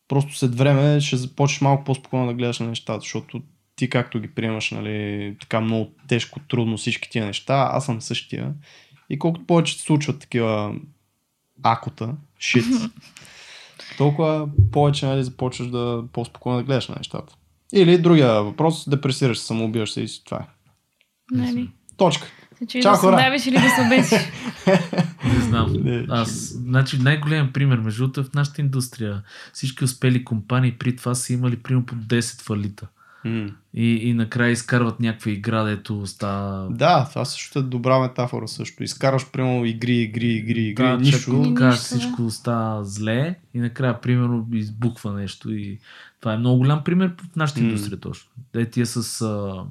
просто 0.08 0.34
след 0.34 0.54
време 0.54 1.00
ще 1.00 1.16
започнеш 1.16 1.60
малко 1.60 1.84
по-спокойно 1.84 2.26
да 2.26 2.34
гледаш 2.34 2.58
на 2.58 2.66
нещата, 2.66 3.00
защото 3.00 3.42
ти 3.76 3.90
както 3.90 4.20
ги 4.20 4.28
приемаш, 4.28 4.70
нали, 4.70 5.36
така 5.40 5.60
много 5.60 5.90
тежко, 6.08 6.40
трудно 6.48 6.76
всички 6.76 7.10
тия 7.10 7.26
неща, 7.26 7.68
аз 7.72 7.86
съм 7.86 8.00
същия. 8.00 8.54
И 9.10 9.18
колкото 9.18 9.46
повече 9.46 9.74
се 9.74 9.82
случват 9.82 10.20
такива 10.20 10.74
акота, 11.62 12.14
шит, 12.38 12.64
толкова 13.98 14.48
повече 14.72 15.06
нали, 15.06 15.24
започваш 15.24 15.68
да 15.68 16.04
по-спокойно 16.12 16.58
да 16.58 16.64
гледаш 16.64 16.88
на 16.88 16.94
нещата. 16.98 17.34
Или 17.72 17.98
другия 17.98 18.42
въпрос, 18.42 18.88
депресираш 18.88 19.38
се, 19.38 19.46
самоубиваш 19.46 19.92
се 19.92 20.00
и 20.00 20.06
това 20.24 20.38
е. 20.38 20.46
Нали? 21.32 21.70
Точка. 21.96 22.26
Се 22.58 22.66
чуеш 22.66 22.82
Чао, 22.82 22.92
да 22.92 22.96
се 22.96 23.06
хора! 23.06 23.16
давиш 23.16 23.46
или 23.46 23.54
да 23.54 23.68
се 23.68 23.82
обесиш. 23.86 24.20
Не 25.34 25.40
знам. 25.40 25.74
Аз, 26.08 26.30
значи, 26.54 26.98
най-голям 26.98 27.52
пример, 27.52 27.78
между 27.78 28.02
другото, 28.02 28.20
е 28.20 28.24
в 28.24 28.34
нашата 28.34 28.60
индустрия. 28.60 29.22
Всички 29.52 29.84
успели 29.84 30.24
компании 30.24 30.72
при 30.72 30.96
това 30.96 31.14
са 31.14 31.32
имали 31.32 31.56
примерно 31.56 31.86
по 31.86 31.94
10 31.94 32.42
фалита. 32.42 32.86
И, 33.74 34.08
и 34.08 34.14
накрая 34.14 34.50
изкарват 34.50 35.00
някаква 35.00 35.30
игра, 35.30 35.62
дето 35.64 36.06
става... 36.06 36.68
Да, 36.70 37.06
това 37.10 37.24
също 37.24 37.58
е 37.58 37.62
добра 37.62 37.98
метафора 37.98 38.48
също. 38.48 38.84
Изкараш 38.84 39.30
примерно 39.30 39.64
игри, 39.64 39.96
игри, 39.96 40.26
игри, 40.26 40.60
игри, 40.60 40.84
Да, 40.84 40.96
нищо. 40.96 41.16
нищо, 41.16 41.32
Нищо, 41.36 41.54
кажеш, 41.54 41.80
всичко 41.80 42.30
става 42.30 42.84
зле 42.84 43.34
и 43.54 43.58
накрая, 43.58 44.00
примерно, 44.00 44.46
избухва 44.52 45.12
нещо 45.12 45.52
и 45.52 45.78
това 46.20 46.34
е 46.34 46.38
много 46.38 46.58
голям 46.58 46.84
пример 46.84 47.12
в 47.24 47.36
нашата 47.36 47.60
М. 47.60 47.66
индустрия 47.66 48.00
точно. 48.00 48.30
Де 48.52 48.70
тия 48.70 48.86
с 48.86 49.02
uh, 49.18 49.64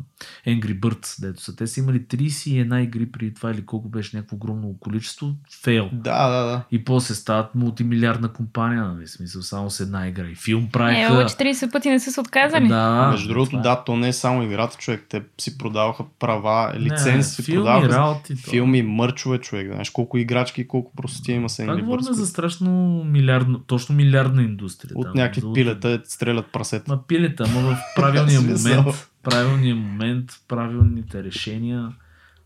Angry 0.47 0.79
Birds, 0.79 1.21
дето 1.21 1.41
са. 1.41 1.55
Те 1.55 1.67
са 1.67 1.79
имали 1.79 1.99
31 1.99 2.43
игри 2.77 3.05
при 3.07 3.33
това 3.33 3.51
или 3.51 3.65
колко 3.65 3.89
беше 3.89 4.15
някакво 4.17 4.35
огромно 4.35 4.75
количество. 4.79 5.33
Фейл. 5.63 5.89
Да, 5.93 6.29
да, 6.29 6.43
да. 6.43 6.63
И 6.71 6.83
после 6.83 7.15
стават 7.15 7.55
мултимилиардна 7.55 8.27
компания, 8.29 8.83
нали, 8.85 9.07
смисъл, 9.07 9.41
само 9.41 9.69
с 9.69 9.79
една 9.79 10.07
игра. 10.07 10.25
И 10.25 10.35
филм 10.35 10.63
Е, 10.63 10.69
правиха. 10.69 11.13
ало, 11.13 11.21
40 11.21 11.71
пъти 11.71 11.89
не 11.89 11.99
са 11.99 12.11
се 12.11 12.19
отказали. 12.19 12.67
Да, 12.67 13.09
Между 13.11 13.27
другото, 13.27 13.49
това 13.49 13.59
е. 13.59 13.63
да, 13.63 13.83
то 13.83 13.97
не 13.97 14.07
е 14.07 14.13
само 14.13 14.43
играта, 14.43 14.77
човек. 14.77 15.05
Те 15.09 15.23
си 15.37 15.57
продаваха 15.57 16.03
права, 16.19 16.73
Не, 16.73 16.79
лиценз 16.81 17.27
си 17.27 17.43
филми, 17.43 17.57
продаваха. 17.57 17.89
работи. 17.89 18.35
то. 18.35 18.49
Филми, 18.49 18.81
мърчове, 18.83 19.37
човек. 19.37 19.67
Знаеш 19.67 19.89
колко 19.89 20.17
играчки 20.17 20.61
и 20.61 20.67
колко 20.67 20.91
простотия 20.93 21.35
има 21.35 21.49
са 21.49 21.63
Това 21.63 21.75
Angry 21.75 21.81
говорим 21.81 22.03
Birds, 22.03 22.11
за 22.11 22.25
страшно 22.25 22.69
милиардно, 23.05 23.59
точно 23.59 23.95
милиардна 23.95 24.43
индустрия. 24.43 24.91
От 24.95 25.03
там. 25.03 25.13
някакви 25.15 25.41
За- 25.41 25.53
пилета 25.53 26.01
стрелят 26.35 26.51
прасета. 26.51 26.91
Ма 26.91 27.03
пилета, 27.07 27.45
ама 27.49 27.61
в 27.61 27.77
правилния 27.95 28.41
момент, 28.41 29.09
правилния 29.23 29.75
момент, 29.75 30.31
правилните 30.47 31.23
решения. 31.23 31.89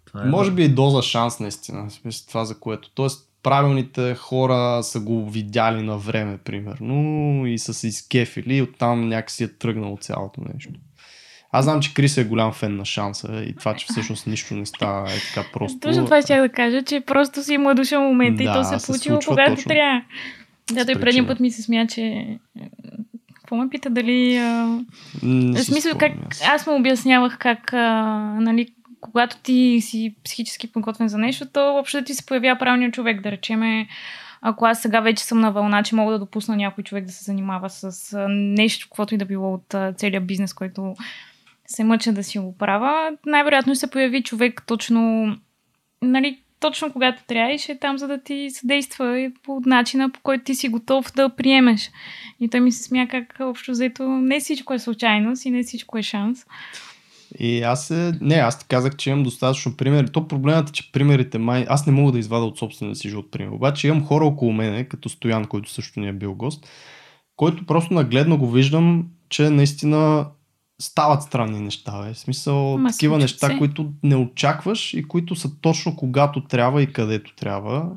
Това 0.05 0.23
е 0.23 0.25
Може 0.25 0.51
би 0.51 0.63
и 0.63 0.69
доза 0.69 1.01
шанс, 1.01 1.39
наистина. 1.39 1.87
Това 2.27 2.45
за 2.45 2.59
което. 2.59 2.89
Тоест, 2.89 3.29
правилните 3.43 4.15
хора 4.15 4.83
са 4.83 4.99
го 4.99 5.29
видяли 5.29 5.83
на 5.83 5.97
време, 5.97 6.37
примерно, 6.37 7.45
и 7.45 7.59
са 7.59 7.73
се 7.73 7.87
изкефили 7.87 8.55
и 8.55 8.61
оттам 8.61 9.09
някакси 9.09 9.43
е 9.43 9.47
тръгнало 9.47 9.97
цялото 9.97 10.41
нещо. 10.53 10.73
Аз 11.51 11.65
знам, 11.65 11.81
че 11.81 11.93
Крис 11.93 12.17
е 12.17 12.23
голям 12.23 12.53
фен 12.53 12.75
на 12.75 12.85
шанса 12.85 13.43
и 13.47 13.55
това, 13.55 13.73
че 13.73 13.85
всъщност 13.89 14.27
нищо 14.27 14.53
не 14.53 14.65
става 14.65 15.11
е 15.11 15.15
така 15.35 15.47
просто. 15.53 15.79
Точно 15.79 16.05
това 16.05 16.21
ще 16.21 16.37
да 16.37 16.49
кажа, 16.49 16.83
че 16.83 17.01
просто 17.01 17.43
си 17.43 17.53
е 17.53 17.73
дошъл 17.73 18.01
момента 18.01 18.43
и 18.43 18.45
Да, 18.45 18.53
то 18.53 18.63
се 18.63 18.75
е 18.75 18.79
се 18.79 18.85
получило 18.87 19.15
случва 19.15 19.31
когато 19.31 19.55
точно. 19.55 19.69
трябва. 19.69 20.01
Да, 20.71 20.85
той 20.85 20.95
предния 20.95 21.27
път 21.27 21.39
ми 21.39 21.51
се 21.51 21.61
смя, 21.61 21.87
че... 21.87 22.25
Какво 23.49 23.63
ме 23.63 23.69
пита 23.69 23.89
дали... 23.89 24.37
А... 24.37 24.79
Не 25.23 25.63
смисъл, 25.63 25.97
как... 25.97 26.11
аз. 26.47 26.67
му 26.67 26.75
обяснявах 26.75 27.37
как, 27.37 27.73
а, 27.73 28.05
нали, 28.39 28.73
когато 29.01 29.37
ти 29.37 29.79
си 29.81 30.15
психически 30.23 30.71
подготвен 30.71 31.07
за 31.07 31.17
нещо, 31.17 31.45
то 31.53 31.73
въобще 31.73 32.03
ти 32.03 32.13
се 32.13 32.25
появява 32.25 32.59
правилният 32.59 32.93
човек, 32.93 33.21
да 33.21 33.31
речеме. 33.31 33.87
Ако 34.41 34.65
аз 34.65 34.81
сега 34.81 34.99
вече 34.99 35.23
съм 35.23 35.39
на 35.39 35.51
вълна, 35.51 35.83
че 35.83 35.95
мога 35.95 36.11
да 36.11 36.19
допусна 36.19 36.55
някой 36.55 36.83
човек 36.83 37.05
да 37.05 37.11
се 37.11 37.23
занимава 37.23 37.69
с 37.69 38.15
нещо, 38.29 38.87
каквото 38.89 39.15
и 39.15 39.17
да 39.17 39.25
било 39.25 39.53
от 39.53 39.75
целият 39.97 40.27
бизнес, 40.27 40.53
който 40.53 40.95
се 41.67 41.83
мъча 41.83 42.13
да 42.13 42.23
си 42.23 42.39
го 42.39 42.57
правя, 42.57 43.11
най-вероятно 43.25 43.75
се 43.75 43.89
появи 43.89 44.23
човек 44.23 44.63
точно, 44.67 45.35
нали, 46.01 46.39
точно 46.59 46.91
когато 46.91 47.23
трябва 47.27 47.53
и 47.53 47.57
ще 47.57 47.71
е 47.71 47.79
там, 47.79 47.97
за 47.97 48.07
да 48.07 48.23
ти 48.23 48.49
съдейства 48.49 49.19
и 49.19 49.33
по 49.43 49.61
начина, 49.65 50.09
по 50.09 50.19
който 50.23 50.43
ти 50.43 50.55
си 50.55 50.69
готов 50.69 51.13
да 51.15 51.29
приемеш. 51.29 51.91
И 52.39 52.49
той 52.49 52.59
ми 52.59 52.71
се 52.71 52.83
смя 52.83 53.07
как 53.07 53.35
общо 53.39 53.71
взето 53.71 54.03
не 54.03 54.39
всичко 54.39 54.73
е 54.73 54.79
случайност 54.79 55.45
и 55.45 55.51
не 55.51 55.63
всичко 55.63 55.97
е 55.97 56.03
шанс. 56.03 56.45
И 57.39 57.61
аз 57.61 57.91
е... 57.91 58.17
Не, 58.21 58.35
аз 58.35 58.59
ти 58.59 58.65
казах, 58.67 58.95
че 58.95 59.09
имам 59.09 59.23
достатъчно 59.23 59.77
примери. 59.77 60.11
То 60.11 60.27
проблемът 60.27 60.69
е, 60.69 60.71
че 60.71 60.91
примерите 60.91 61.37
май... 61.37 61.65
Аз 61.69 61.87
не 61.87 61.93
мога 61.93 62.11
да 62.11 62.19
извада 62.19 62.45
от 62.45 62.57
собствения 62.57 62.95
си 62.95 63.09
живот 63.09 63.31
пример. 63.31 63.51
Обаче 63.51 63.87
имам 63.87 64.05
хора 64.05 64.25
около 64.25 64.53
мене, 64.53 64.83
като 64.83 65.09
Стоян, 65.09 65.45
който 65.45 65.71
също 65.71 65.99
ни 65.99 66.07
е 66.07 66.13
бил 66.13 66.33
гост, 66.33 66.67
който 67.35 67.65
просто 67.65 67.93
нагледно 67.93 68.37
го 68.37 68.51
виждам, 68.51 69.07
че 69.29 69.49
наистина 69.49 70.25
стават 70.81 71.23
странни 71.23 71.59
неща. 71.59 72.01
Бе. 72.01 72.13
В 72.13 72.19
смисъл, 72.19 72.77
Ма, 72.77 72.91
такива 72.91 73.17
неща, 73.17 73.47
се. 73.47 73.57
които 73.57 73.91
не 74.03 74.15
очакваш 74.15 74.93
и 74.93 75.03
които 75.03 75.35
са 75.35 75.59
точно 75.61 75.95
когато 75.95 76.43
трябва 76.43 76.81
и 76.81 76.93
където 76.93 77.35
трябва. 77.35 77.89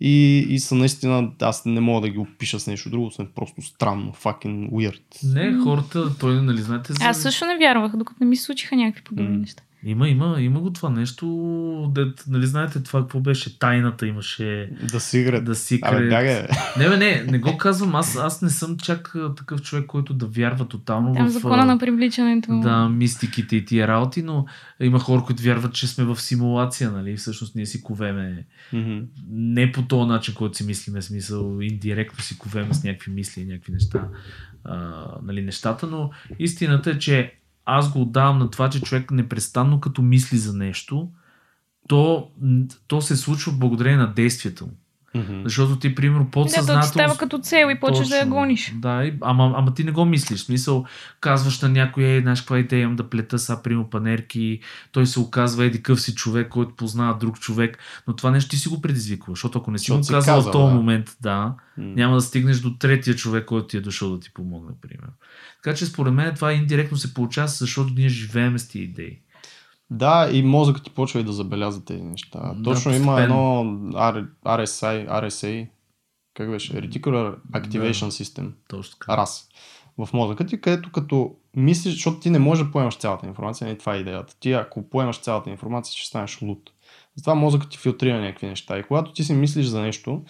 И, 0.00 0.46
и 0.48 0.58
са 0.58 0.74
наистина, 0.74 1.30
аз 1.40 1.64
не 1.64 1.80
мога 1.80 2.00
да 2.00 2.08
ги 2.08 2.18
опиша 2.18 2.60
с 2.60 2.66
нещо 2.66 2.90
друго, 2.90 3.10
са 3.10 3.26
просто 3.34 3.62
странно, 3.62 4.12
fucking 4.12 4.70
weird. 4.70 5.02
Не, 5.34 5.58
хората, 5.64 6.18
той, 6.18 6.42
нали, 6.42 6.62
знаете, 6.62 6.92
за... 6.92 7.04
Аз 7.04 7.22
също 7.22 7.46
не 7.46 7.58
вярвах, 7.58 7.96
докато 7.96 8.16
не 8.20 8.26
ми 8.26 8.36
случиха 8.36 8.76
някакви 8.76 9.04
подобни 9.04 9.30
М. 9.30 9.38
неща. 9.38 9.62
Има, 9.86 10.08
има, 10.08 10.40
има 10.40 10.60
го 10.60 10.72
това 10.72 10.90
нещо, 10.90 11.26
дет, 11.94 12.24
нали 12.28 12.46
знаете 12.46 12.82
това 12.82 13.00
какво 13.00 13.20
беше? 13.20 13.58
Тайната 13.58 14.06
имаше 14.06 14.70
Да 14.92 15.00
си 15.00 15.18
играе. 15.18 15.40
да 15.40 15.54
си 15.54 15.78
Абе, 15.82 16.08
бягай, 16.08 16.42
бе. 16.42 16.48
Не, 16.78 16.88
бе, 16.88 16.96
не, 16.96 17.24
не 17.30 17.38
го 17.38 17.56
казвам. 17.56 17.94
Аз, 17.94 18.16
аз 18.16 18.42
не 18.42 18.50
съм 18.50 18.76
чак 18.76 19.14
такъв 19.36 19.62
човек, 19.62 19.86
който 19.86 20.14
да 20.14 20.26
вярва 20.26 20.68
тотално 20.68 21.14
Там 21.14 21.26
в 21.26 21.30
закона 21.30 21.64
на 21.64 21.78
привличането. 21.78 22.60
да, 22.60 22.88
мистиките 22.88 23.56
и 23.56 23.64
тия 23.64 23.88
работи, 23.88 24.22
но 24.22 24.46
има 24.80 24.98
хора, 24.98 25.22
които 25.26 25.42
вярват, 25.42 25.72
че 25.72 25.86
сме 25.86 26.04
в 26.04 26.20
симулация, 26.20 26.90
нали? 26.90 27.16
Всъщност 27.16 27.54
ние 27.54 27.66
си 27.66 27.82
ковеме 27.82 28.44
Мгм. 28.72 28.98
не 29.30 29.72
по 29.72 29.82
този 29.82 30.08
начин, 30.08 30.34
който 30.34 30.56
си 30.56 30.64
мислиме, 30.66 31.02
смисъл, 31.02 31.58
индиректно 31.60 32.22
си 32.22 32.38
ковеме 32.38 32.74
с 32.74 32.84
някакви 32.84 33.12
мисли 33.12 33.42
и 33.42 33.46
някакви 33.46 33.72
неща, 33.72 34.08
а, 34.64 35.04
нали, 35.22 35.42
нещата, 35.42 35.86
но 35.86 36.10
истината 36.38 36.90
е, 36.90 36.98
че 36.98 37.32
аз 37.64 37.92
го 37.92 38.02
отдавам 38.02 38.38
на 38.38 38.50
това, 38.50 38.70
че 38.70 38.82
човек 38.82 39.10
непрестанно 39.10 39.80
като 39.80 40.02
мисли 40.02 40.38
за 40.38 40.52
нещо, 40.52 41.10
то, 41.88 42.30
то 42.86 43.00
се 43.00 43.16
случва 43.16 43.52
благодарение 43.52 43.98
на 43.98 44.14
действието 44.14 44.66
му. 44.66 44.72
Мгм. 45.14 45.40
Защото 45.44 45.78
ти, 45.78 45.94
примерно, 45.94 46.24
Да, 46.24 46.30
то 46.30 46.42
подсъзнателно... 46.42 46.82
ти 46.82 46.88
става 46.88 47.16
като 47.16 47.38
цел 47.38 47.70
и 47.70 47.80
почваш 47.80 48.08
да 48.08 48.16
я 48.16 48.26
гониш. 48.26 48.72
Да, 48.76 49.04
и, 49.04 49.14
ама, 49.20 49.54
ама 49.56 49.74
ти 49.74 49.84
не 49.84 49.90
го 49.90 50.04
мислиш. 50.04 50.40
В 50.40 50.44
смисъл, 50.44 50.84
казваш 51.20 51.60
на 51.60 51.68
някой, 51.68 52.04
ей, 52.04 52.20
знаеш 52.20 52.40
каква 52.40 52.58
идея 52.58 52.82
имам 52.82 52.96
да 52.96 53.10
плета 53.10 53.38
са, 53.38 53.62
примо 53.62 53.90
панерки, 53.90 54.60
той 54.92 55.06
се 55.06 55.20
оказва 55.20 55.64
еди 55.64 55.82
къв 55.82 56.00
си 56.00 56.14
човек, 56.14 56.48
който 56.48 56.76
познава 56.76 57.18
друг 57.18 57.40
човек, 57.40 57.78
но 58.08 58.16
това 58.16 58.30
нещо 58.30 58.50
ти 58.50 58.56
си 58.56 58.68
го 58.68 58.80
предизвикваш, 58.80 59.38
защото 59.38 59.58
ако 59.58 59.70
не 59.70 59.78
си 59.78 59.92
Защото 59.92 60.06
го 60.06 60.12
казал 60.12 60.42
в 60.42 60.50
този 60.50 60.70
да. 60.70 60.74
момент, 60.74 61.16
да, 61.20 61.54
М. 61.78 61.84
няма 61.84 62.14
да 62.14 62.20
стигнеш 62.20 62.60
до 62.60 62.78
третия 62.78 63.16
човек, 63.16 63.44
който 63.44 63.66
ти 63.66 63.76
е 63.76 63.80
дошъл 63.80 64.10
да 64.10 64.20
ти 64.20 64.30
помогне, 64.34 64.72
примерно. 64.82 65.12
Така 65.62 65.76
че 65.76 65.86
според 65.86 66.14
мен 66.14 66.34
това 66.34 66.52
индиректно 66.52 66.96
се 66.96 67.14
получава, 67.14 67.48
защото 67.48 67.92
ние 67.96 68.08
живеем 68.08 68.58
с 68.58 68.68
тия 68.68 68.82
идеи. 68.82 69.18
Да, 69.90 70.28
и 70.32 70.42
мозъкът 70.42 70.84
ти 70.84 70.90
почва 70.90 71.20
и 71.20 71.24
да 71.24 71.32
забелязва 71.32 71.84
тези 71.84 72.02
неща. 72.02 72.38
Да, 72.54 72.62
Точно 72.62 72.92
има 72.92 73.06
постепенно. 73.06 73.60
едно 73.60 73.92
R- 73.92 74.28
RSI, 74.44 75.08
RSA, 75.08 75.68
как 76.34 76.50
беше? 76.50 76.72
Reticular 76.72 77.36
Activation 77.52 78.08
System, 78.08 78.50
Точно 78.68 78.98
така. 78.98 79.12
RAS, 79.12 79.50
в 79.98 80.12
мозъка 80.12 80.46
ти, 80.46 80.60
където 80.60 80.92
като 80.92 81.34
мислиш, 81.56 81.94
защото 81.94 82.18
ти 82.20 82.30
не 82.30 82.38
можеш 82.38 82.64
да 82.64 82.70
поемаш 82.70 82.96
цялата 82.96 83.26
информация, 83.26 83.66
не 83.66 83.78
това 83.78 83.94
е 83.94 83.98
идеята. 83.98 84.36
Ти 84.40 84.52
ако 84.52 84.88
поемаш 84.90 85.18
цялата 85.18 85.50
информация, 85.50 85.96
ще 85.96 86.08
станеш 86.08 86.42
луд. 86.42 86.70
Затова 87.16 87.34
мозъкът 87.34 87.70
ти 87.70 87.78
филтрира 87.78 88.20
някакви 88.20 88.46
неща. 88.46 88.78
И 88.78 88.82
когато 88.82 89.12
ти 89.12 89.24
си 89.24 89.32
мислиш 89.32 89.66
за 89.66 89.80
нещо, 89.80 90.22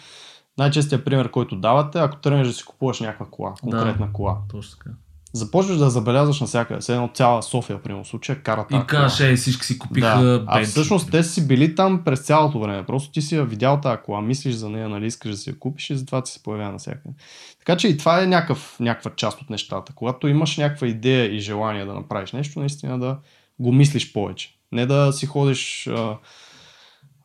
най-честият 0.59 1.05
пример, 1.05 1.31
който 1.31 1.57
давате, 1.57 1.99
ако 1.99 2.17
тръгнеш 2.17 2.47
да 2.47 2.53
си 2.53 2.65
купуваш 2.65 3.01
някаква 3.01 3.27
кола, 3.31 3.55
конкретна 3.63 4.13
кола, 4.13 4.39
Точно 4.51 4.79
така. 4.79 4.91
Започваш 5.35 5.79
да 5.79 5.91
забелязваш 5.91 6.41
навсякъде. 6.41 6.81
Все 6.81 6.95
едно 6.95 7.11
цяла 7.15 7.43
София, 7.43 7.83
примерно, 7.83 8.05
случая, 8.05 8.43
кара 8.43 8.67
тази 8.67 8.83
И 8.83 8.87
казваш, 8.87 9.21
ей, 9.21 9.37
всички 9.37 9.67
си 9.67 9.79
купиха 9.79 10.19
да. 10.19 10.45
А 10.47 10.65
всъщност 10.65 11.11
те 11.11 11.23
си 11.23 11.49
били 11.49 11.75
там 11.75 12.03
през 12.05 12.21
цялото 12.21 12.61
време. 12.61 12.87
Просто 12.87 13.13
ти 13.13 13.23
си 13.23 13.37
я 13.37 13.45
видял 13.45 13.81
тази 13.81 14.03
кола, 14.05 14.21
мислиш 14.21 14.55
за 14.55 14.71
нея, 14.71 14.89
нали 14.89 15.07
искаш 15.07 15.31
да 15.31 15.37
си 15.37 15.51
я 15.51 15.59
купиш 15.59 15.91
и 15.91 15.97
затова 15.97 16.23
ти 16.23 16.31
се 16.31 16.43
появява 16.43 16.73
навсякъде. 16.73 17.15
Така 17.59 17.77
че 17.77 17.89
и 17.89 17.99
това 17.99 18.23
е 18.23 18.27
някакъв, 18.27 18.77
някаква 18.81 19.11
част 19.17 19.41
от 19.41 19.51
нещата. 19.51 19.93
Когато 19.95 20.29
имаш 20.29 20.57
някаква 20.57 20.87
идея 20.87 21.35
и 21.35 21.39
желание 21.39 21.85
да 21.85 21.95
направиш 21.95 22.33
нещо, 22.33 22.61
наистина 22.61 22.99
да 22.99 23.19
го 23.59 23.73
мислиш 23.73 24.13
повече. 24.13 24.55
Не 24.73 24.87
да 24.87 25.13
си 25.13 25.27
ходиш 25.27 25.87
а, 25.87 26.17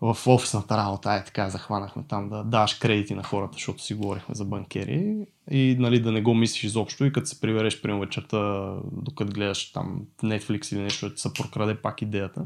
в 0.02 0.18
офисната 0.28 0.78
работа, 0.78 1.14
е 1.14 1.24
така, 1.24 1.50
захванахме 1.50 2.04
там 2.08 2.30
да 2.30 2.44
даваш 2.44 2.74
кредити 2.74 3.16
на 3.16 3.24
хората, 3.24 3.54
защото 3.54 3.84
си 3.84 3.94
говорихме 3.94 4.36
за 4.36 4.46
банкери 4.46 5.28
и 5.52 5.76
нали, 5.80 6.02
да 6.02 6.12
не 6.12 6.22
го 6.22 6.34
мислиш 6.34 6.64
изобщо 6.64 7.06
и 7.06 7.12
като 7.12 7.28
се 7.28 7.42
прибереш 7.42 7.82
при 7.82 7.94
вечерта, 7.94 8.74
докато 8.92 9.34
гледаш 9.34 9.72
там 9.72 10.02
Netflix 10.24 10.74
или 10.74 10.82
нещо, 10.82 11.10
да 11.10 11.18
се 11.18 11.34
прокраде 11.34 11.76
пак 11.76 12.02
идеята, 12.02 12.46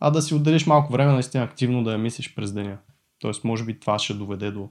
а 0.00 0.10
да 0.10 0.22
си 0.22 0.34
отделиш 0.34 0.66
малко 0.66 0.92
време 0.92 1.12
наистина 1.12 1.44
активно 1.44 1.84
да 1.84 1.92
я 1.92 1.98
мислиш 1.98 2.34
през 2.34 2.52
деня. 2.52 2.78
Тоест, 3.18 3.44
може 3.44 3.64
би 3.64 3.80
това 3.80 3.98
ще 3.98 4.14
доведе 4.14 4.50
до 4.50 4.70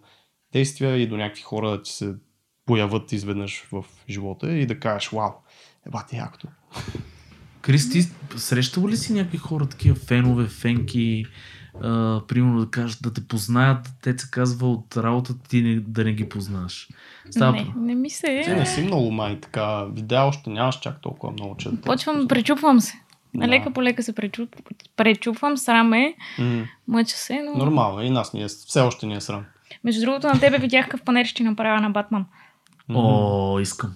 действия 0.51 0.97
и 0.97 1.07
до 1.07 1.17
някакви 1.17 1.41
хора 1.41 1.69
да 1.69 1.81
ти 1.81 1.91
се 1.91 2.15
появат 2.65 3.11
изведнъж 3.11 3.67
в 3.71 3.85
живота 4.09 4.51
и 4.51 4.65
да 4.65 4.79
кажеш, 4.79 5.09
вау, 5.09 5.31
еба 5.87 6.05
ти 6.09 6.15
якото. 6.15 6.47
Крис, 7.61 7.91
ти 7.91 8.01
срещал 8.37 8.87
ли 8.87 8.97
си 8.97 9.13
някакви 9.13 9.37
хора, 9.37 9.65
такива 9.65 9.95
фенове, 9.95 10.47
фенки, 10.47 11.25
а, 11.81 12.21
примерно 12.27 12.59
да 12.59 12.71
кажат 12.71 12.99
да 13.03 13.13
те 13.13 13.27
познаят, 13.27 13.89
те 14.01 14.17
се 14.17 14.31
казва 14.31 14.71
от 14.71 14.97
работата 14.97 15.49
ти 15.49 15.61
не, 15.61 15.75
да 15.75 16.03
не 16.03 16.13
ги 16.13 16.29
познаш. 16.29 16.89
Става... 17.31 17.51
Не, 17.51 17.73
не 17.75 17.95
ми 17.95 18.09
се. 18.09 18.41
Ти 18.45 18.51
не 18.51 18.65
си 18.65 18.81
много 18.81 19.11
май 19.11 19.39
така, 19.39 19.83
видео 19.83 20.27
още 20.27 20.49
нямаш 20.49 20.79
чак 20.79 21.01
толкова 21.01 21.33
много, 21.33 21.57
че... 21.57 21.69
да 21.69 21.81
Почвам, 21.81 22.27
пречупвам 22.27 22.81
се. 22.81 22.93
Да. 23.35 23.47
Лека 23.47 23.71
по 23.73 23.83
лека 23.83 24.03
се 24.03 24.13
пречуп, 24.13 24.55
пречупвам, 24.95 25.57
срам 25.57 25.93
е, 25.93 26.15
мъча 26.87 27.17
се, 27.17 27.41
но... 27.41 27.57
Нормално, 27.57 28.01
е, 28.01 28.05
и 28.05 28.09
нас 28.09 28.33
ни 28.33 28.43
е, 28.43 28.47
все 28.47 28.81
още 28.81 29.05
ни 29.05 29.15
е 29.15 29.21
срам. 29.21 29.45
Между 29.83 30.01
другото, 30.01 30.27
на 30.27 30.39
тебе 30.39 30.57
видях 30.57 30.85
какъв 30.85 31.01
панер 31.01 31.25
ще 31.25 31.43
направя 31.43 31.81
на 31.81 31.89
Батман. 31.89 32.25
О, 32.89 33.59
искам. 33.59 33.93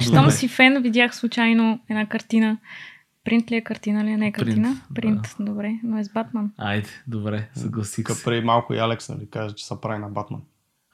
Щом 0.00 0.30
си 0.30 0.48
фен, 0.48 0.82
видях 0.82 1.16
случайно 1.16 1.80
една 1.90 2.06
картина. 2.06 2.58
Принт 3.24 3.50
ли 3.50 3.56
е 3.56 3.60
картина 3.60 4.04
ли 4.04 4.10
е? 4.10 4.16
Не 4.16 4.26
е 4.26 4.32
картина? 4.32 4.80
Принт, 4.94 5.22
Принт, 5.22 5.36
добре, 5.40 5.80
но 5.82 5.98
е 5.98 6.04
с 6.04 6.08
Батман. 6.08 6.52
Айде, 6.58 6.88
добре, 7.06 7.48
съгласих 7.54 8.06
Тук 8.06 8.16
се. 8.16 8.24
преди 8.24 8.46
малко 8.46 8.74
и 8.74 8.78
Алекс 8.78 9.08
нали, 9.08 9.30
каза, 9.30 9.54
че 9.54 9.66
се 9.66 9.74
прави 9.82 9.98
на 9.98 10.08
Батман. 10.08 10.42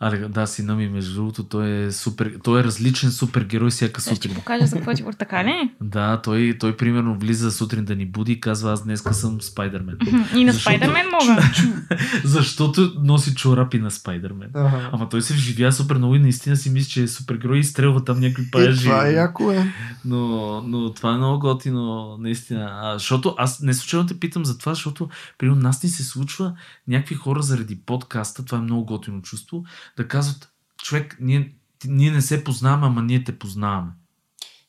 Але, 0.02 0.18
да, 0.18 0.46
сина 0.46 0.74
ми, 0.74 0.88
между 0.88 1.14
другото, 1.14 1.44
той 1.44 1.70
е, 1.70 1.92
супер, 1.92 2.32
той 2.44 2.60
е 2.60 2.64
различен 2.64 3.10
супергерой 3.10 3.70
всяка 3.70 4.00
Ще 4.00 4.10
ти 4.10 4.16
сутрин. 4.16 4.34
покажа 4.34 4.66
за 4.66 4.76
какво 4.76 4.94
ти 4.94 5.02
говоря. 5.02 5.16
Така 5.16 5.44
ли? 5.44 5.70
Да, 5.80 6.16
той, 6.16 6.56
той 6.60 6.76
примерно 6.76 7.18
влиза 7.18 7.50
сутрин 7.50 7.84
да 7.84 7.96
ни 7.96 8.06
буди 8.06 8.32
и 8.32 8.40
казва, 8.40 8.72
аз 8.72 8.84
днеска 8.84 9.14
съм 9.14 9.40
Спайдермен. 9.40 9.96
И 10.36 10.44
на 10.44 10.52
Защото- 10.52 10.60
Спайдермен 10.76 11.06
мога. 11.06 11.42
Защото 12.24 12.92
носи 12.98 13.34
чорапи 13.34 13.78
на 13.78 13.90
Спайдермен. 13.90 14.50
Ама 14.92 15.08
той 15.08 15.22
се 15.22 15.34
вживя 15.34 15.72
супер 15.72 15.96
много 15.96 16.14
и 16.14 16.18
наистина 16.18 16.56
си 16.56 16.70
мисли, 16.70 16.90
че 16.90 17.02
е 17.02 17.08
супергерой 17.08 17.56
и 17.56 17.60
изстрелва 17.60 18.04
там 18.04 18.20
някакви 18.20 18.50
паяжи. 18.50 18.88
яко 18.88 19.50
е. 19.52 19.72
Но, 20.04 20.26
но 20.62 20.94
това 20.94 21.10
е 21.10 21.16
много 21.16 21.38
готино, 21.38 22.16
наистина. 22.20 22.70
А, 22.72 22.92
защото 22.92 23.34
аз 23.38 23.60
не 23.60 23.74
случайно 23.74 24.06
те 24.06 24.20
питам 24.20 24.44
за 24.44 24.58
това, 24.58 24.74
защото 24.74 25.08
при 25.38 25.48
нас 25.50 25.82
ни 25.82 25.88
се 25.88 26.04
случва 26.04 26.52
някакви 26.88 27.14
хора 27.14 27.42
заради 27.42 27.76
подкаста, 27.76 28.44
това 28.44 28.58
е 28.58 28.62
много 28.62 28.84
готино 28.84 29.22
чувство, 29.22 29.64
да 29.96 30.08
казват, 30.08 30.48
човек, 30.82 31.16
ние, 31.20 31.52
ние 31.84 32.10
не 32.10 32.20
се 32.20 32.44
познаваме, 32.44 32.86
ама 32.86 33.02
ние 33.02 33.24
те 33.24 33.38
познаваме. 33.38 33.90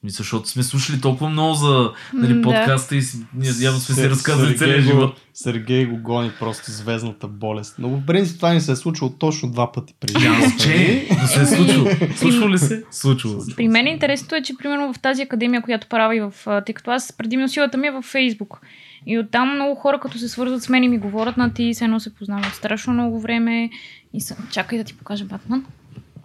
Мисля, 0.04 0.18
защото 0.18 0.50
сме 0.50 0.64
слушали 0.64 1.02
толкова 1.02 1.30
много 1.30 1.54
за 1.54 1.92
нали, 2.14 2.34
да. 2.34 2.42
подкаста 2.42 2.96
и 2.96 3.02
ние 3.34 3.52
явно 3.62 3.80
сме 3.80 3.96
си 3.96 4.10
разказали 4.10 4.58
Сергей 4.58 4.58
целия 4.58 4.78
го- 4.78 4.84
живот. 4.84 5.22
Сергей 5.34 5.86
го 5.86 5.98
гони 5.98 6.32
просто 6.40 6.72
звездната 6.72 7.28
болест. 7.28 7.76
Но 7.80 7.90
в 7.90 8.06
принцип 8.06 8.36
това 8.36 8.54
ни 8.54 8.62
се 8.62 8.72
е 8.72 8.76
случило 8.76 9.10
точно 9.10 9.52
два 9.52 9.72
пъти 9.72 9.94
преди. 10.00 10.28
Няма 10.28 10.46
че, 10.60 11.08
но 11.22 11.28
се 11.28 11.42
е 11.42 11.46
случило. 11.46 11.88
Случва 12.16 12.50
ли 12.50 12.58
се? 12.58 12.84
Случва. 12.92 13.44
При 13.56 13.68
мен 13.68 13.88
интересното 13.88 14.36
е, 14.36 14.42
че 14.42 14.54
примерно 14.58 14.94
в 14.94 15.00
тази 15.00 15.22
академия, 15.22 15.62
която 15.62 15.88
правя 15.88 16.16
и 16.16 16.20
в... 16.20 16.34
Тъй 16.66 16.76
като 16.76 16.92
аз 16.92 17.14
предимно 17.18 17.50
силата 17.50 17.78
ми 17.78 17.88
е 17.88 17.92
във 17.92 18.06
Фейсбук. 18.06 18.62
И 19.06 19.20
оттам 19.20 19.56
много 19.56 19.76
хора, 19.76 20.00
като 20.00 20.18
се 20.18 20.30
свързват 20.30 20.64
с 20.64 20.70
мен 20.70 20.84
и 20.84 20.88
ми 20.88 20.98
говорят 20.98 21.38
на 21.38 21.54
ти, 21.54 21.74
се 21.74 21.84
едно 21.84 22.00
се 22.00 22.16
познават 22.16 22.54
страшно 22.54 22.94
много 22.94 23.20
време. 23.20 23.70
И 24.14 24.22
съм... 24.22 24.38
Чакай 24.52 24.78
да 24.78 24.84
ти 24.84 24.98
покажа 24.98 25.26
Батман. 25.26 25.66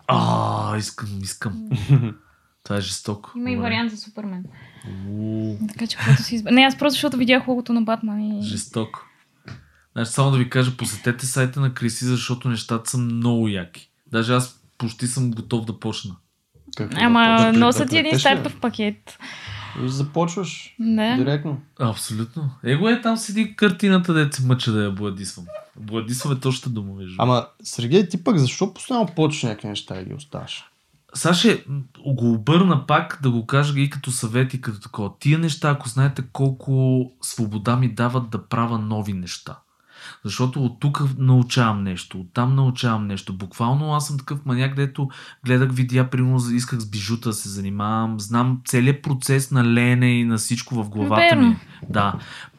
А, 0.09 0.77
искам, 0.77 1.09
искам. 1.23 1.69
Това 2.65 2.77
е 2.77 2.81
жестоко. 2.81 3.33
Има 3.37 3.51
и 3.51 3.57
вариант 3.57 3.91
за 3.91 3.97
Супермен. 3.97 4.45
У, 5.09 5.57
Така 5.69 5.87
че 5.87 5.97
каквото 5.97 6.23
си 6.23 6.35
избра... 6.35 6.51
Не, 6.51 6.63
аз 6.63 6.79
просто 6.79 6.93
защото 6.93 7.17
видях 7.17 7.49
логото 7.49 7.73
на 7.73 7.83
Батман 7.83 8.21
и... 8.21 8.43
Жестоко. 8.43 9.07
Значи, 9.93 10.11
само 10.11 10.31
да 10.31 10.39
ви 10.39 10.51
кажа, 10.51 10.77
посетете 10.77 11.27
сайта 11.27 11.61
на 11.61 11.75
Криси, 11.75 12.05
защото 12.05 12.49
нещата 12.49 12.91
са 12.91 12.99
много 12.99 13.49
яки. 13.49 13.91
Даже 14.07 14.35
аз 14.35 14.61
почти 14.79 15.07
съм 15.07 15.31
готов 15.31 15.65
да 15.65 15.81
почна. 15.81 16.17
Какво 16.77 16.97
Ама 17.01 17.51
да 17.53 17.59
носят 17.59 17.91
ти 17.91 17.99
един 17.99 18.19
стартов 18.19 18.61
пакет. 18.61 19.19
И 19.85 19.89
започваш 19.89 20.75
Да. 20.81 21.17
директно. 21.17 21.61
Абсолютно. 21.79 22.51
Его 22.65 22.89
е, 22.89 23.01
там 23.01 23.17
седи 23.17 23.57
картината, 23.57 24.13
да 24.13 24.29
се 24.33 24.47
мъча 24.47 24.73
да 24.73 24.85
я 24.85 24.91
бладисвам. 24.91 25.47
Бладисвам 25.81 26.37
е 26.37 26.41
точно 26.41 26.73
дума, 26.73 26.95
между. 26.95 27.15
Ама, 27.19 27.47
Сергей, 27.63 28.09
ти 28.09 28.25
пък 28.25 28.39
защо 28.39 28.75
постоянно 28.75 29.07
почваш 29.17 29.43
някакви 29.43 29.69
неща 29.69 30.01
и 30.01 30.05
ги 30.05 30.15
оставаш? 30.15 30.65
Саше, 31.15 31.65
го 32.07 32.33
обърна 32.33 32.87
пак 32.87 33.19
да 33.23 33.31
го 33.31 33.47
кажа 33.47 33.81
и 33.81 33.91
като 33.91 34.11
съвет 34.11 34.55
и 34.55 34.61
като 34.61 34.81
такова. 34.81 35.11
Тия 35.19 35.39
неща, 35.39 35.71
ако 35.71 35.89
знаете 35.89 36.23
колко 36.33 37.13
свобода 37.23 37.77
ми 37.77 37.89
дават 37.95 38.31
да 38.31 38.49
правя 38.49 38.79
нови 38.79 39.13
неща. 39.13 39.59
Защото 40.25 40.65
от 40.65 40.81
тук 40.81 41.03
научавам 41.19 41.83
нещо, 41.83 42.19
от 42.21 42.27
там 42.35 42.55
научавам 42.55 43.07
нещо. 43.07 43.33
Буквално 43.33 43.95
аз 43.95 44.07
съм 44.07 44.19
такъв 44.19 44.39
маняк, 44.47 44.75
дето 44.75 45.09
гледах 45.47 45.73
видеа, 45.73 46.11
примерно 46.11 46.39
за- 46.39 46.55
исках 46.55 46.79
с 46.79 46.91
бижута 46.91 47.29
да 47.29 47.33
се 47.33 47.49
занимавам. 47.49 48.21
Знам 48.21 48.61
целият 48.65 49.03
процес 49.03 49.51
на 49.51 49.65
лене 49.65 50.19
и 50.21 50.25
на 50.25 50.37
всичко 50.37 50.75
в 50.75 50.89
главата 50.89 51.23
Верно. 51.31 51.49
ми. 51.49 51.57
Да. 51.89 52.15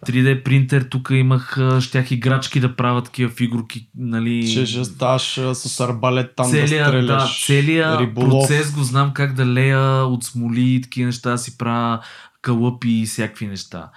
3D 0.06 0.44
принтер, 0.44 0.82
тук 0.82 1.10
имах, 1.12 1.58
щях 1.80 2.12
играчки 2.12 2.60
да 2.60 2.76
правят 2.76 3.06
такива 3.06 3.32
фигурки, 3.32 3.90
нали. 3.96 4.54
Че 4.54 4.66
ще 4.66 4.86
ставаш 4.86 5.38
а, 5.38 5.56
с 5.56 5.80
арбалет 5.80 6.34
там 6.36 6.50
целия, 6.50 6.84
да 6.84 6.90
стреляш. 6.90 7.08
да, 7.08 7.46
целият 7.46 8.00
риболов. 8.00 8.30
процес 8.48 8.72
го 8.72 8.84
знам 8.84 9.14
как 9.14 9.34
да 9.34 9.46
лея 9.46 9.80
от 10.06 10.24
смоли 10.24 10.74
и 10.74 10.82
такива 10.82 11.06
неща, 11.06 11.38
си 11.38 11.58
правя 11.58 12.00
кълъпи 12.42 12.90
и 12.92 13.06
всякакви 13.06 13.48
неща. 13.48 13.90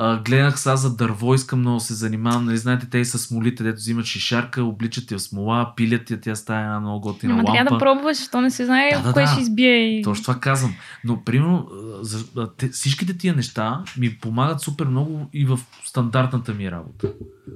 А, 0.00 0.22
гледах 0.22 0.60
сега 0.60 0.76
за 0.76 0.96
дърво, 0.96 1.34
искам 1.34 1.60
много 1.60 1.80
се 1.80 1.94
занимавам. 1.94 2.44
Нали, 2.44 2.56
знаете, 2.56 2.86
те 2.90 2.98
и 2.98 3.04
с 3.04 3.18
смолите, 3.18 3.62
дето 3.62 3.76
взимат 3.76 4.06
шишарка, 4.06 4.64
обличат 4.64 5.10
я 5.10 5.18
в 5.18 5.22
смола, 5.22 5.72
пилят 5.76 6.10
я, 6.10 6.20
тя 6.20 6.34
става 6.34 6.60
една 6.60 6.80
много 6.80 7.00
готина 7.00 7.32
Ама 7.32 7.42
лампа. 7.42 7.52
трябва 7.52 7.70
да 7.70 7.78
пробваш, 7.78 8.16
защото 8.16 8.40
не 8.40 8.50
се 8.50 8.64
знае 8.64 8.90
Да, 8.90 9.02
да, 9.02 9.12
кое 9.12 9.22
да. 9.22 9.28
ще 9.28 9.40
избие. 9.40 9.98
И... 9.98 10.02
Точно 10.02 10.22
това 10.22 10.40
казвам. 10.40 10.74
Но, 11.04 11.24
примерно, 11.24 11.68
за, 12.00 12.24
те, 12.56 12.68
всичките 12.68 13.18
тия 13.18 13.34
неща 13.34 13.82
ми 13.98 14.18
помагат 14.18 14.60
супер 14.60 14.86
много 14.86 15.28
и 15.32 15.44
в 15.44 15.60
стандартната 15.84 16.54
ми 16.54 16.70
работа. 16.70 17.12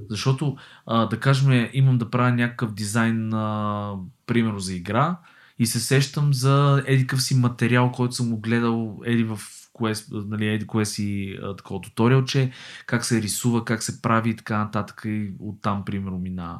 Защото, 0.09 0.55
а, 0.85 1.05
да 1.05 1.19
кажем, 1.19 1.69
имам 1.73 1.97
да 1.97 2.09
правя 2.09 2.31
някакъв 2.31 2.73
дизайн, 2.73 3.33
а, 3.33 3.93
примерно 4.25 4.59
за 4.59 4.73
игра, 4.73 5.17
и 5.59 5.65
се 5.65 5.79
сещам 5.79 6.33
за 6.33 6.83
едикъв 6.87 7.21
си 7.21 7.35
материал, 7.35 7.91
който 7.91 8.15
съм 8.15 8.29
го 8.29 8.37
гледал 8.37 8.99
еди 9.05 9.23
в 9.23 9.39
кое, 9.73 9.93
нали, 10.11 10.67
кое 10.67 10.85
си 10.85 11.37
такова 11.57 11.81
туториалче, 11.81 12.51
как 12.85 13.05
се 13.05 13.21
рисува, 13.21 13.65
как 13.65 13.83
се 13.83 14.01
прави 14.01 14.29
и 14.29 14.35
така 14.35 14.57
нататък 14.57 15.01
и 15.05 15.31
оттам, 15.39 15.85
примерно, 15.85 16.19
мина. 16.19 16.59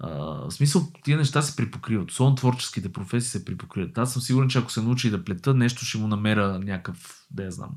В 0.00 0.50
смисъл, 0.50 0.82
тия 1.04 1.18
неща 1.18 1.42
се 1.42 1.56
припокриват. 1.56 2.10
Особено 2.10 2.34
творческите 2.34 2.92
професии 2.92 3.30
се 3.30 3.44
припокриват. 3.44 3.98
Аз 3.98 4.12
съм 4.12 4.22
сигурен, 4.22 4.48
че 4.48 4.58
ако 4.58 4.72
се 4.72 4.82
научи 4.82 5.10
да 5.10 5.24
плета, 5.24 5.54
нещо 5.54 5.84
ще 5.84 5.98
му 5.98 6.08
намеря 6.08 6.58
някакъв, 6.58 7.26
да 7.30 7.44
я 7.44 7.50
знам. 7.50 7.70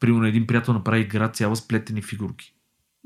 Примерно 0.00 0.26
един 0.26 0.46
приятел 0.46 0.74
направи 0.74 1.00
игра 1.00 1.28
цяла 1.28 1.56
с 1.56 1.68
плетени 1.68 2.02
фигурки. 2.02 2.54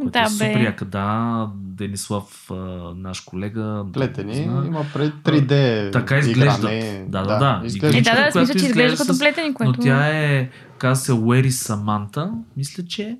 Което 0.00 0.10
Да, 0.12 0.22
е 0.22 0.28
супер 0.28 0.54
бе. 0.54 0.62
яка. 0.62 0.84
Да, 0.84 1.48
Денислав, 1.56 2.50
наш 2.96 3.20
колега. 3.20 3.84
Плетени, 3.92 4.34
зна. 4.34 4.64
има 4.66 4.84
пред 4.94 5.14
3D 5.14 5.92
Така 5.92 6.18
изглеждат. 6.18 6.58
игране. 6.58 7.04
Да, 7.08 7.22
да, 7.22 7.38
да. 7.38 7.60
изглежда. 7.66 7.98
Е, 7.98 8.02
да, 8.02 8.14
да, 8.24 8.32
смисъл, 8.32 8.54
че 8.54 8.66
изглежда 8.66 8.82
изглежда 8.82 9.04
като 9.04 9.18
плетени, 9.18 9.54
което... 9.54 9.72
Но 9.78 9.84
тя 9.84 10.08
е, 10.08 10.50
каза 10.78 11.00
се 11.04 11.12
Уери 11.12 11.50
Саманта, 11.50 12.32
мисля, 12.56 12.84
че 12.84 13.02
е. 13.02 13.16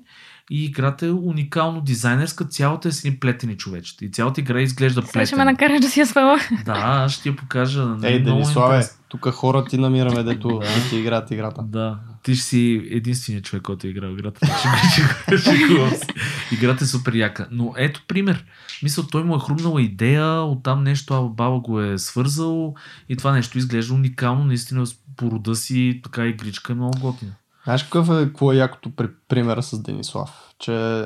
И 0.51 0.65
играта 0.65 1.05
е 1.05 1.11
уникално 1.11 1.81
дизайнерска, 1.81 2.45
цялата 2.45 2.87
е 2.87 2.91
с 2.91 3.05
едни 3.05 3.19
плетени 3.19 3.57
човечета. 3.57 4.05
И 4.05 4.11
цялата 4.11 4.41
игра 4.41 4.61
изглежда 4.61 5.01
Сега 5.01 5.25
ще 5.25 5.35
ме 5.35 5.39
плетена. 5.39 5.51
накараш 5.51 5.81
да 5.81 5.89
си 5.89 5.99
я 5.99 6.05
свала. 6.05 6.39
Да, 6.65 6.73
аз 6.75 7.11
ще 7.11 7.29
я 7.29 7.35
покажа. 7.35 7.85
нали, 7.85 8.13
Ей, 8.13 8.19
много 8.19 8.41
Дениславе, 8.41 8.85
тук 9.09 9.29
хора 9.29 9.65
ти 9.65 9.77
намираме, 9.77 10.23
дето 10.23 10.47
да 10.59 10.89
ти 10.89 10.97
играят 10.97 11.31
играта. 11.31 11.61
Да, 11.63 11.99
ти 12.23 12.35
ще 12.35 12.45
си 12.45 12.87
единственият 12.91 13.45
човек, 13.45 13.63
който 13.63 13.87
е 13.87 13.89
играл 13.89 14.11
играта. 14.11 14.39
Играта 16.51 16.83
е 16.83 16.87
супер 16.87 17.13
яка. 17.13 17.47
Но 17.51 17.73
ето 17.77 18.03
пример. 18.07 18.45
Мисля, 18.83 19.03
той 19.11 19.23
му 19.23 19.35
е 19.35 19.39
хрумнала 19.39 19.81
идея, 19.81 20.41
оттам 20.41 20.83
нещо 20.83 21.13
Ава 21.13 21.29
Баба 21.29 21.59
го 21.59 21.81
е 21.81 21.97
свързал 21.97 22.75
и 23.09 23.15
това 23.15 23.31
нещо 23.31 23.57
изглежда 23.57 23.93
уникално, 23.93 24.45
наистина 24.45 24.85
с 24.85 24.95
порода 25.17 25.55
си, 25.55 25.99
така 26.03 26.25
игричка 26.25 26.73
е 26.73 26.75
много 26.75 26.99
готина. 26.99 27.31
Знаеш 27.65 27.83
какъв 27.83 28.09
е, 28.09 28.25
какво 28.25 28.51
е 28.51 28.55
якото 28.55 28.95
при 28.95 29.07
примера 29.27 29.63
с 29.63 29.81
Денислав? 29.81 30.53
Че 30.59 31.05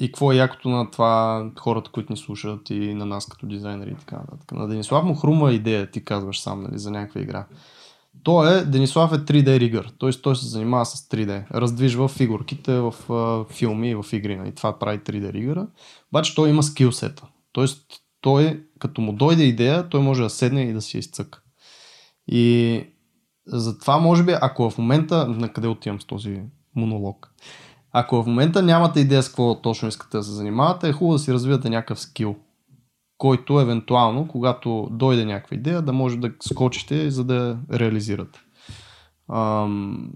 и 0.00 0.06
какво 0.06 0.32
е 0.32 0.36
якото 0.36 0.68
на 0.68 0.90
това 0.90 1.44
хората, 1.58 1.90
които 1.90 2.12
ни 2.12 2.16
слушат 2.16 2.70
и 2.70 2.94
на 2.94 3.06
нас 3.06 3.26
като 3.26 3.46
дизайнери 3.46 3.90
и 3.90 3.94
така 3.94 4.16
нататък. 4.16 4.52
На 4.52 4.68
Денислав 4.68 5.04
му 5.04 5.14
хрума 5.14 5.52
идея, 5.52 5.90
ти 5.90 6.04
казваш 6.04 6.40
сам, 6.40 6.62
нали, 6.62 6.78
за 6.78 6.90
някаква 6.90 7.20
игра. 7.20 7.46
То 8.22 8.46
е, 8.46 8.64
Денислав 8.64 9.12
е 9.12 9.16
3D 9.16 9.58
ригър, 9.58 9.92
т.е. 10.00 10.10
той 10.10 10.36
се 10.36 10.46
занимава 10.46 10.86
с 10.86 11.08
3D. 11.08 11.50
Раздвижва 11.50 12.08
фигурките 12.08 12.80
в 12.80 12.94
а, 13.12 13.54
филми 13.54 13.90
и 13.90 13.94
в 13.94 14.04
игри. 14.12 14.36
Нали? 14.36 14.54
Това 14.54 14.78
прави 14.78 14.98
3D 14.98 15.32
ригъра. 15.32 15.66
Обаче 16.12 16.34
той 16.34 16.50
има 16.50 16.62
скилсета. 16.62 17.26
Тоест, 17.52 17.86
той, 18.20 18.64
като 18.78 19.00
му 19.00 19.12
дойде 19.12 19.42
идея, 19.42 19.88
той 19.88 20.00
може 20.00 20.22
да 20.22 20.30
седне 20.30 20.62
и 20.62 20.72
да 20.72 20.82
си 20.82 20.98
изцъка. 20.98 21.40
И 22.28 22.84
затова, 23.48 23.98
може 23.98 24.22
би, 24.24 24.34
ако 24.40 24.70
в 24.70 24.78
момента, 24.78 25.26
на 25.28 25.48
къде 25.52 25.68
отивам 25.68 26.00
с 26.00 26.04
този 26.04 26.42
монолог, 26.76 27.32
ако 27.92 28.22
в 28.22 28.26
момента 28.26 28.62
нямате 28.62 29.00
идея 29.00 29.22
с 29.22 29.28
какво 29.28 29.60
точно 29.60 29.88
искате 29.88 30.16
да 30.16 30.22
се 30.22 30.30
занимавате, 30.30 30.88
е 30.88 30.92
хубаво 30.92 31.12
да 31.12 31.18
си 31.18 31.32
развивате 31.32 31.70
някакъв 31.70 32.00
скил, 32.00 32.36
който 33.18 33.60
евентуално, 33.60 34.28
когато 34.28 34.88
дойде 34.90 35.24
някаква 35.24 35.54
идея, 35.54 35.82
да 35.82 35.92
може 35.92 36.16
да 36.16 36.30
скочите, 36.42 37.10
за 37.10 37.24
да 37.24 37.58
реализирате. 37.72 38.40
Ам, 39.32 40.10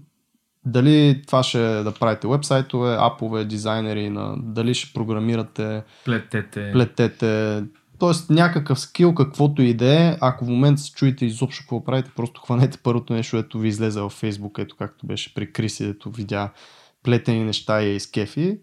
дали 0.65 1.21
това 1.27 1.43
ще 1.43 1.79
е 1.79 1.83
да 1.83 1.91
правите 1.91 2.27
вебсайтове, 2.27 2.97
апове, 2.99 3.45
дизайнери, 3.45 4.09
на, 4.09 4.35
дали 4.37 4.73
ще 4.73 4.93
програмирате, 4.93 5.83
Плетете. 6.05 6.71
плетете, 6.71 7.63
т.е. 7.99 8.33
някакъв 8.33 8.79
скил, 8.79 9.13
каквото 9.15 9.61
и 9.61 9.73
да 9.73 10.07
е, 10.07 10.17
ако 10.21 10.45
в 10.45 10.49
момента 10.49 10.81
се 10.81 10.91
чуете 10.91 11.25
изобщо 11.25 11.61
какво 11.61 11.83
правите, 11.83 12.11
просто 12.15 12.41
хванете 12.41 12.77
първото 12.77 13.13
нещо, 13.13 13.37
ето 13.37 13.59
ви 13.59 13.67
излезе 13.67 14.01
във 14.01 14.21
Facebook, 14.21 14.59
ето 14.59 14.75
както 14.75 15.05
беше 15.05 15.33
при 15.33 15.53
Криси, 15.53 15.85
ето 15.85 16.11
видя 16.11 16.49
плетени 17.03 17.43
неща 17.43 17.81
и 17.83 17.89
е 17.89 17.95
изкефи. 17.95 18.59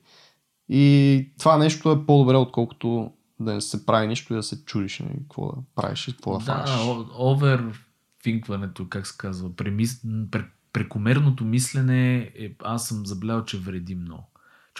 И 0.68 1.28
това 1.38 1.58
нещо 1.58 1.92
е 1.92 2.06
по-добре, 2.06 2.36
отколкото 2.36 3.12
да 3.40 3.54
не 3.54 3.60
се 3.60 3.86
прави 3.86 4.06
нищо 4.06 4.32
и 4.32 4.36
да 4.36 4.42
се 4.42 4.64
чудиш 4.64 4.98
нали, 4.98 5.18
какво 5.20 5.46
да 5.46 5.62
правиш 5.74 6.08
и 6.08 6.12
какво 6.12 6.38
да, 6.38 6.44
Да, 6.44 6.66
фанеш. 6.66 6.86
о- 6.86 7.06
оверфинкването, 7.18 8.88
как 8.88 9.06
се 9.06 9.14
казва, 9.18 9.56
премис... 9.56 10.02
пре... 10.30 10.44
прекомерното 10.72 11.44
мислене, 11.44 12.18
е... 12.18 12.54
аз 12.64 12.88
съм 12.88 13.06
забелял, 13.06 13.44
че 13.44 13.58
вреди 13.58 13.94
много. 13.94 14.29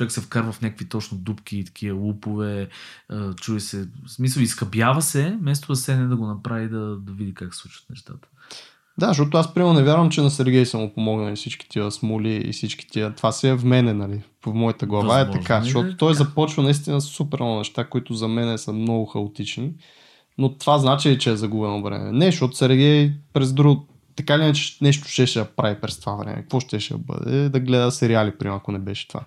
Човек 0.01 0.13
се 0.13 0.21
вкарва 0.21 0.53
в 0.53 0.63
някакви 0.63 0.89
точно 0.89 1.19
дупки 1.19 1.59
и 1.59 1.65
такива 1.65 1.99
лупове, 1.99 2.69
чуе 3.41 3.61
се, 3.61 3.89
в 4.07 4.11
смисъл 4.11 4.41
изкъбява 4.41 5.03
се, 5.03 5.37
вместо 5.41 5.73
да 5.73 5.77
седне 5.77 6.07
да 6.07 6.17
го 6.17 6.27
направи 6.27 6.69
да, 6.69 6.97
да 6.97 7.13
види 7.13 7.35
как 7.35 7.55
се 7.55 7.61
случват 7.61 7.91
нещата. 7.91 8.29
Да, 8.99 9.09
защото 9.09 9.37
аз 9.37 9.55
примерно 9.55 9.75
не 9.75 9.83
вярвам, 9.83 10.11
че 10.11 10.21
на 10.21 10.31
Сергей 10.31 10.67
са 10.67 10.79
му 10.79 10.95
помогнали 10.95 11.37
всички 11.37 11.69
тия 11.69 11.91
смоли 11.91 12.43
и 12.45 12.53
всички 12.53 12.87
тия. 12.89 13.15
Това 13.15 13.33
си 13.33 13.49
е 13.49 13.55
в 13.55 13.65
мене, 13.65 13.95
нали? 13.95 14.23
В 14.47 14.55
моята 14.55 14.87
глава 14.87 15.05
Възможно 15.05 15.35
е 15.35 15.41
така, 15.41 15.57
е, 15.57 15.63
защото 15.63 15.97
той 15.97 16.15
започва 16.15 16.63
наистина 16.63 17.01
с 17.01 17.05
супер 17.05 17.41
много 17.41 17.59
неща, 17.59 17.85
които 17.85 18.15
за 18.15 18.29
мен 18.29 18.59
са 18.59 18.73
много 18.73 19.07
хаотични. 19.07 19.73
Но 20.39 20.59
това 20.59 20.79
значи 20.79 21.11
ли, 21.11 21.19
че 21.19 21.31
е 21.31 21.37
загубено 21.37 21.83
време? 21.83 22.13
Не, 22.13 22.27
защото 22.27 22.57
Сергей 22.57 23.13
през 23.33 23.53
друго 23.53 23.87
така 24.17 24.39
ли 24.39 24.53
нещо 24.81 25.09
ще 25.09 25.27
ще 25.27 25.45
прави 25.45 25.81
през 25.81 26.01
това 26.01 26.15
време? 26.15 26.37
Какво 26.37 26.61
ще 26.61 26.81
ще 26.81 26.95
бъде? 26.97 27.49
Да 27.49 27.61
гледа 27.61 27.91
сериали, 27.91 28.39
примерно, 28.39 28.57
ако 28.57 28.73
не 28.73 28.79
беше 28.79 29.09
това. 29.09 29.25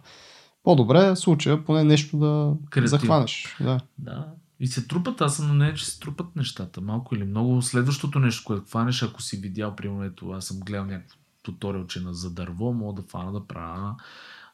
По-добре 0.63 0.99
в 1.11 1.15
случая 1.15 1.65
поне 1.65 1.83
нещо 1.83 2.17
да 2.17 2.53
Креативно. 2.69 2.87
захванеш. 2.87 3.57
Да. 3.61 3.79
Да. 3.97 4.27
И 4.59 4.67
се 4.67 4.87
трупат, 4.87 5.21
аз 5.21 5.35
съм 5.35 5.47
на 5.47 5.53
нея, 5.53 5.73
че 5.73 5.85
се 5.85 5.99
трупат 5.99 6.35
нещата. 6.35 6.81
Малко 6.81 7.15
или 7.15 7.23
много. 7.23 7.61
Следващото 7.61 8.19
нещо, 8.19 8.43
което 8.45 8.65
хванеш, 8.65 9.03
ако 9.03 9.21
си 9.21 9.37
видял, 9.37 9.75
примерно, 9.75 10.03
ето, 10.03 10.31
аз 10.31 10.45
съм 10.45 10.59
гледал 10.59 10.85
някакво 10.85 11.17
туториалче 11.41 11.99
на 11.99 12.13
за 12.13 12.33
дърво, 12.33 12.73
мога 12.73 13.01
да 13.01 13.07
фана 13.07 13.31
да 13.31 13.47
правя 13.47 13.95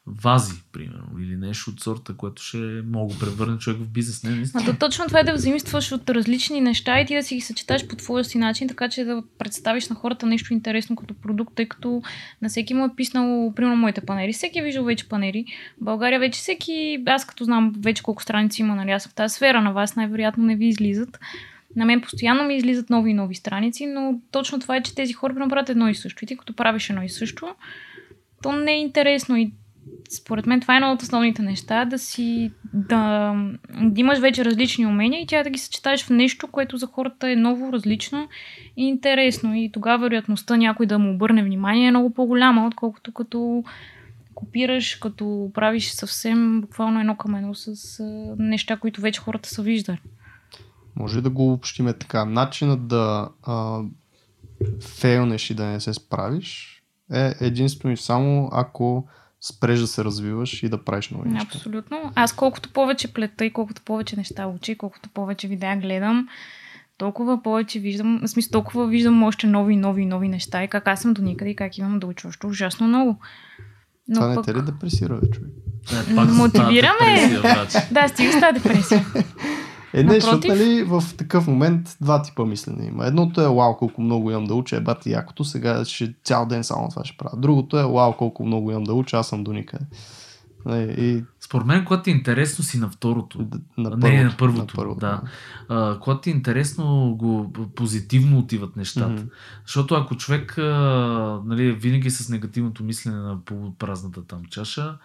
вази, 0.09 0.53
примерно, 0.71 1.19
или 1.19 1.35
нещо 1.35 1.71
от 1.71 1.79
сорта, 1.79 2.13
което 2.17 2.43
ще 2.43 2.81
мога 2.85 3.13
да 3.13 3.19
превърне 3.19 3.57
човек 3.57 3.79
в 3.79 3.87
бизнес. 3.87 4.23
Не, 4.23 4.35
наистина. 4.35 4.65
то 4.65 4.73
точно 4.79 5.07
това 5.07 5.19
е 5.19 5.23
да 5.23 5.33
взаимстваш 5.33 5.91
от 5.91 6.09
различни 6.09 6.61
неща 6.61 7.01
и 7.01 7.05
ти 7.05 7.15
да 7.15 7.23
си 7.23 7.35
ги 7.35 7.41
съчеташ 7.41 7.87
по 7.87 7.95
твоя 7.95 8.23
си 8.23 8.37
начин, 8.37 8.67
така 8.67 8.89
че 8.89 9.03
да 9.03 9.23
представиш 9.37 9.89
на 9.89 9.95
хората 9.95 10.25
нещо 10.25 10.53
интересно 10.53 10.95
като 10.95 11.13
продукт, 11.13 11.55
тъй 11.55 11.65
като 11.65 12.01
на 12.41 12.49
всеки 12.49 12.73
му 12.73 12.85
е 12.85 12.95
писнало, 12.95 13.53
примерно, 13.53 13.77
моите 13.77 14.01
панери. 14.01 14.33
Всеки 14.33 14.59
е 14.59 14.63
виждал 14.63 14.83
вече 14.83 15.09
панери. 15.09 15.45
В 15.81 15.83
България 15.83 16.19
вече 16.19 16.39
всеки, 16.39 17.03
аз 17.05 17.25
като 17.25 17.43
знам 17.43 17.73
вече 17.79 18.03
колко 18.03 18.23
страници 18.23 18.61
има, 18.61 18.75
нали, 18.75 18.91
аз 18.91 19.07
в 19.07 19.13
тази 19.13 19.35
сфера 19.35 19.61
на 19.61 19.71
вас 19.71 19.95
най-вероятно 19.95 20.45
не 20.45 20.55
ви 20.55 20.67
излизат. 20.67 21.19
на 21.75 21.85
мен 21.85 22.01
постоянно 22.01 22.43
ми 22.43 22.55
излизат 22.55 22.89
нови 22.89 23.11
и 23.11 23.13
нови 23.13 23.35
страници, 23.35 23.85
но 23.85 24.19
точно 24.31 24.59
това 24.59 24.75
е, 24.75 24.83
че 24.83 24.95
тези 24.95 25.13
хора 25.13 25.33
направят 25.33 25.69
едно 25.69 25.89
и 25.89 25.95
също. 25.95 26.23
И 26.23 26.27
ти 26.27 26.37
като 26.37 26.53
правиш 26.53 26.89
едно 26.89 27.03
и 27.03 27.09
също, 27.09 27.55
то 28.41 28.51
не 28.51 28.71
е 28.71 28.79
интересно 28.79 29.37
и 29.37 29.51
според 30.09 30.45
мен 30.45 30.61
това 30.61 30.73
е 30.73 30.77
едно 30.77 30.91
от 30.91 31.01
основните 31.01 31.41
неща, 31.41 31.85
да 31.85 31.99
си 31.99 32.51
да, 32.73 33.33
да 33.81 34.01
имаш 34.01 34.19
вече 34.19 34.45
различни 34.45 34.85
умения 34.85 35.21
и 35.21 35.27
тя 35.27 35.43
да 35.43 35.49
ги 35.49 35.59
съчетаеш 35.59 36.05
в 36.05 36.09
нещо, 36.09 36.47
което 36.47 36.77
за 36.77 36.87
хората 36.87 37.31
е 37.31 37.35
ново, 37.35 37.73
различно 37.73 38.27
и 38.77 38.87
интересно. 38.87 39.55
И 39.55 39.71
тогава 39.71 40.03
вероятността 40.03 40.57
някой 40.57 40.85
да 40.85 40.99
му 40.99 41.13
обърне 41.13 41.43
внимание 41.43 41.87
е 41.87 41.91
много 41.91 42.13
по-голяма, 42.13 42.67
отколкото 42.67 43.13
като 43.13 43.63
копираш, 44.35 44.95
като 44.95 45.51
правиш 45.53 45.91
съвсем 45.91 46.61
буквално 46.61 46.99
едно 46.99 47.15
към 47.15 47.35
едно 47.35 47.55
с 47.55 48.03
неща, 48.37 48.77
които 48.77 49.01
вече 49.01 49.21
хората 49.21 49.49
са 49.49 49.61
виждали. 49.61 50.01
Може 50.95 51.21
да 51.21 51.29
го 51.29 51.53
общиме 51.53 51.93
така. 51.93 52.25
Начинът 52.25 52.87
да 52.87 53.29
а, 53.43 53.81
фейлнеш 54.81 55.49
и 55.49 55.53
да 55.53 55.65
не 55.65 55.79
се 55.79 55.93
справиш 55.93 56.79
е 57.13 57.33
единствено 57.41 57.93
и 57.93 57.97
само 57.97 58.49
ако 58.51 59.07
спреш 59.41 59.79
да 59.79 59.87
се 59.87 60.03
развиваш 60.03 60.63
и 60.63 60.69
да 60.69 60.83
правиш 60.83 61.09
нови 61.09 61.29
неща. 61.29 61.47
Абсолютно. 61.55 62.11
Аз 62.15 62.33
колкото 62.33 62.69
повече 62.69 63.13
плета 63.13 63.45
и 63.45 63.53
колкото 63.53 63.81
повече 63.81 64.15
неща 64.15 64.47
учи, 64.47 64.77
колкото 64.77 65.09
повече 65.09 65.47
видеа 65.47 65.77
гледам, 65.77 66.27
толкова 66.97 67.43
повече 67.43 67.79
виждам, 67.79 68.19
в 68.23 68.27
смисъл 68.27 68.51
толкова 68.51 68.87
виждам 68.87 69.23
още 69.23 69.47
нови, 69.47 69.75
нови, 69.75 70.05
нови 70.05 70.29
неща 70.29 70.63
и 70.63 70.67
как 70.67 70.87
аз 70.87 71.01
съм 71.01 71.13
до 71.13 71.21
никъде 71.21 71.51
и 71.51 71.55
как 71.55 71.77
имам 71.77 71.99
да 71.99 72.07
уча 72.07 72.27
още 72.27 72.47
ужасно 72.47 72.87
много. 72.87 73.19
Но 74.07 74.15
Това 74.15 74.35
пък... 74.35 74.47
не 74.47 74.53
те 74.53 74.59
ли 74.59 74.65
депресира, 74.65 75.19
бе, 75.19 75.29
човек? 75.29 75.51
Не, 76.09 76.23
Мотивираме. 76.23 77.41
да, 77.91 78.07
стига 78.07 78.31
с 78.31 78.39
тази 78.39 78.53
депресия. 78.53 79.05
Е, 79.93 80.03
не, 80.03 80.13
защото 80.13 80.47
нали, 80.47 80.83
в 80.83 81.03
такъв 81.17 81.47
момент 81.47 81.97
два 82.01 82.21
типа 82.21 82.45
мислене 82.45 82.85
има. 82.85 83.05
Едното 83.05 83.41
е 83.41 83.47
вау, 83.47 83.77
колко 83.77 84.01
много 84.01 84.31
имам 84.31 84.45
да 84.45 84.55
уча, 84.55 84.75
е 84.75 84.81
бати 84.81 85.11
якото, 85.11 85.43
сега 85.43 85.85
ще 85.85 86.13
цял 86.23 86.45
ден 86.45 86.63
само 86.63 86.89
това 86.89 87.05
ще 87.05 87.17
правя. 87.17 87.37
Другото 87.37 87.79
е 87.79 87.83
вау, 87.83 88.13
колко 88.13 88.45
много 88.45 88.71
имам 88.71 88.83
да 88.83 88.93
уча, 88.93 89.17
аз 89.17 89.27
съм 89.27 89.43
до 89.43 89.53
никъде. 89.53 89.85
Нали, 90.65 90.95
и... 90.97 91.23
Според 91.39 91.67
мен, 91.67 91.85
когато 91.85 92.03
ти 92.03 92.09
е 92.09 92.13
интересно, 92.13 92.63
си 92.63 92.79
на 92.79 92.89
второто. 92.89 93.39
На 93.77 93.89
първото, 93.89 94.07
не, 94.07 94.23
на 94.23 94.35
първото. 94.37 94.61
На 94.61 94.67
първото 94.75 94.99
да. 94.99 95.21
А, 95.69 95.99
когато 95.99 96.21
ти 96.21 96.29
е 96.29 96.33
интересно, 96.33 97.15
го 97.19 97.53
позитивно 97.75 98.39
отиват 98.39 98.75
нещата. 98.75 99.21
Mm-hmm. 99.21 99.29
Защото 99.65 99.95
ако 99.95 100.15
човек 100.15 100.57
а, 100.57 100.61
нали, 101.45 101.71
винаги 101.71 102.09
с 102.09 102.29
негативното 102.29 102.83
мислене 102.83 103.17
на 103.17 103.45
полупразната 103.45 104.25
там 104.25 104.45
чаша, 104.45 104.97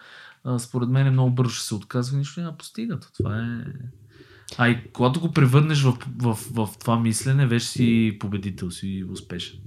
а, 0.43 0.59
според 0.59 0.89
мен 0.89 1.11
много 1.11 1.31
бързо 1.31 1.51
ще 1.51 1.67
се 1.67 1.75
отказва 1.75 2.15
и 2.15 2.19
нищо 2.19 2.41
няма 2.41 2.57
постигат. 2.57 3.11
Това 3.17 3.37
е... 3.37 3.71
А 4.57 4.69
и 4.69 4.91
когато 4.93 5.19
го 5.19 5.31
превърнеш 5.31 5.83
в, 5.83 5.97
в, 6.17 6.33
в, 6.33 6.65
в 6.65 6.77
това 6.77 6.99
мислене, 6.99 7.47
вече 7.47 7.67
си 7.67 8.17
победител, 8.19 8.71
си 8.71 9.05
успешен. 9.11 9.59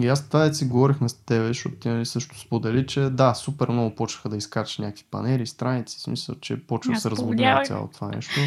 И 0.00 0.08
аз 0.08 0.28
това 0.28 0.52
си 0.52 0.64
говорихме 0.64 1.08
с 1.08 1.14
теб, 1.14 1.46
защото 1.46 1.76
ти 1.76 1.88
нали 1.88 2.06
също 2.06 2.40
сподели, 2.40 2.86
че 2.86 3.00
да, 3.00 3.34
супер 3.34 3.68
много 3.68 3.94
почнаха 3.94 4.28
да 4.28 4.36
изкачат 4.36 4.78
някакви 4.78 5.04
панери, 5.10 5.46
страници, 5.46 5.98
в 5.98 6.02
смисъл, 6.02 6.34
че 6.40 6.66
почва 6.66 6.92
да 6.92 7.00
се 7.00 7.10
разводнява 7.10 7.64
цялото 7.64 7.94
това 7.94 8.08
нещо, 8.08 8.40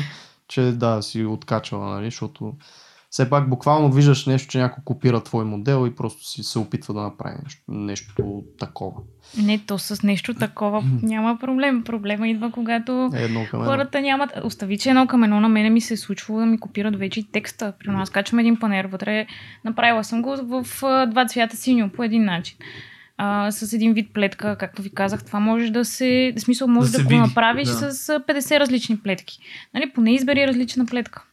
че 0.48 0.62
да, 0.62 1.02
си 1.02 1.26
откачала, 1.26 1.96
нали, 1.96 2.06
защото 2.06 2.54
все 3.12 3.30
пак 3.30 3.50
буквално 3.50 3.92
виждаш 3.92 4.26
нещо, 4.26 4.52
че 4.52 4.58
някой 4.58 4.84
копира 4.84 5.24
твой 5.24 5.46
модел 5.46 5.88
и 5.88 5.96
просто 5.96 6.26
си 6.26 6.44
се 6.44 6.60
опитва 6.60 6.94
да 6.94 7.02
направи 7.02 7.36
нещо, 7.44 7.62
нещо 7.68 8.44
такова. 8.60 9.02
Не, 9.38 9.60
то 9.60 9.80
с 9.80 10.04
нещо 10.04 10.34
такова 10.34 10.84
няма 11.04 11.38
проблем. 11.40 11.84
Проблема 11.84 12.28
идва, 12.28 12.52
когато 12.52 13.10
е 13.16 13.24
едно 13.24 13.46
към 13.52 13.64
хората 13.64 14.02
нямат... 14.02 14.32
Остави, 14.44 14.78
че 14.78 14.90
едно 14.90 15.08
към 15.08 15.24
едно 15.24 15.40
на 15.40 15.50
мене 15.50 15.70
ми 15.70 15.82
се 15.82 15.94
е 15.94 15.98
случвало 15.98 16.40
да 16.40 16.46
ми 16.46 16.60
копират 16.60 17.00
вече 17.00 17.20
и 17.20 17.24
текста. 17.24 17.74
При 17.80 17.90
нас 17.90 18.10
качвам 18.10 18.40
един 18.40 18.60
панер 18.60 18.86
вътре. 18.86 19.28
Направила 19.66 20.04
съм 20.04 20.22
го 20.22 20.36
в 20.42 20.66
два 21.08 21.26
цвята 21.26 21.58
синьо 21.58 21.90
по 21.90 22.04
един 22.04 22.26
начин. 22.26 22.58
А, 23.18 23.52
с 23.52 23.74
един 23.74 23.94
вид 23.94 24.14
плетка, 24.14 24.56
както 24.60 24.82
ви 24.82 24.90
казах, 24.90 25.26
това 25.26 25.40
може 25.40 25.70
да 25.72 25.86
се, 25.86 26.34
в 26.38 26.40
смисъл 26.40 26.68
може 26.68 26.92
да, 26.92 26.98
да 26.98 27.04
го 27.04 27.10
види. 27.10 27.22
направиш 27.22 27.68
да. 27.68 27.92
с 27.92 28.20
50 28.20 28.60
различни 28.60 29.00
плетки. 29.00 29.40
Нали, 29.74 29.92
поне 29.94 30.14
избери 30.14 30.48
различна 30.48 30.86
плетка 30.86 31.26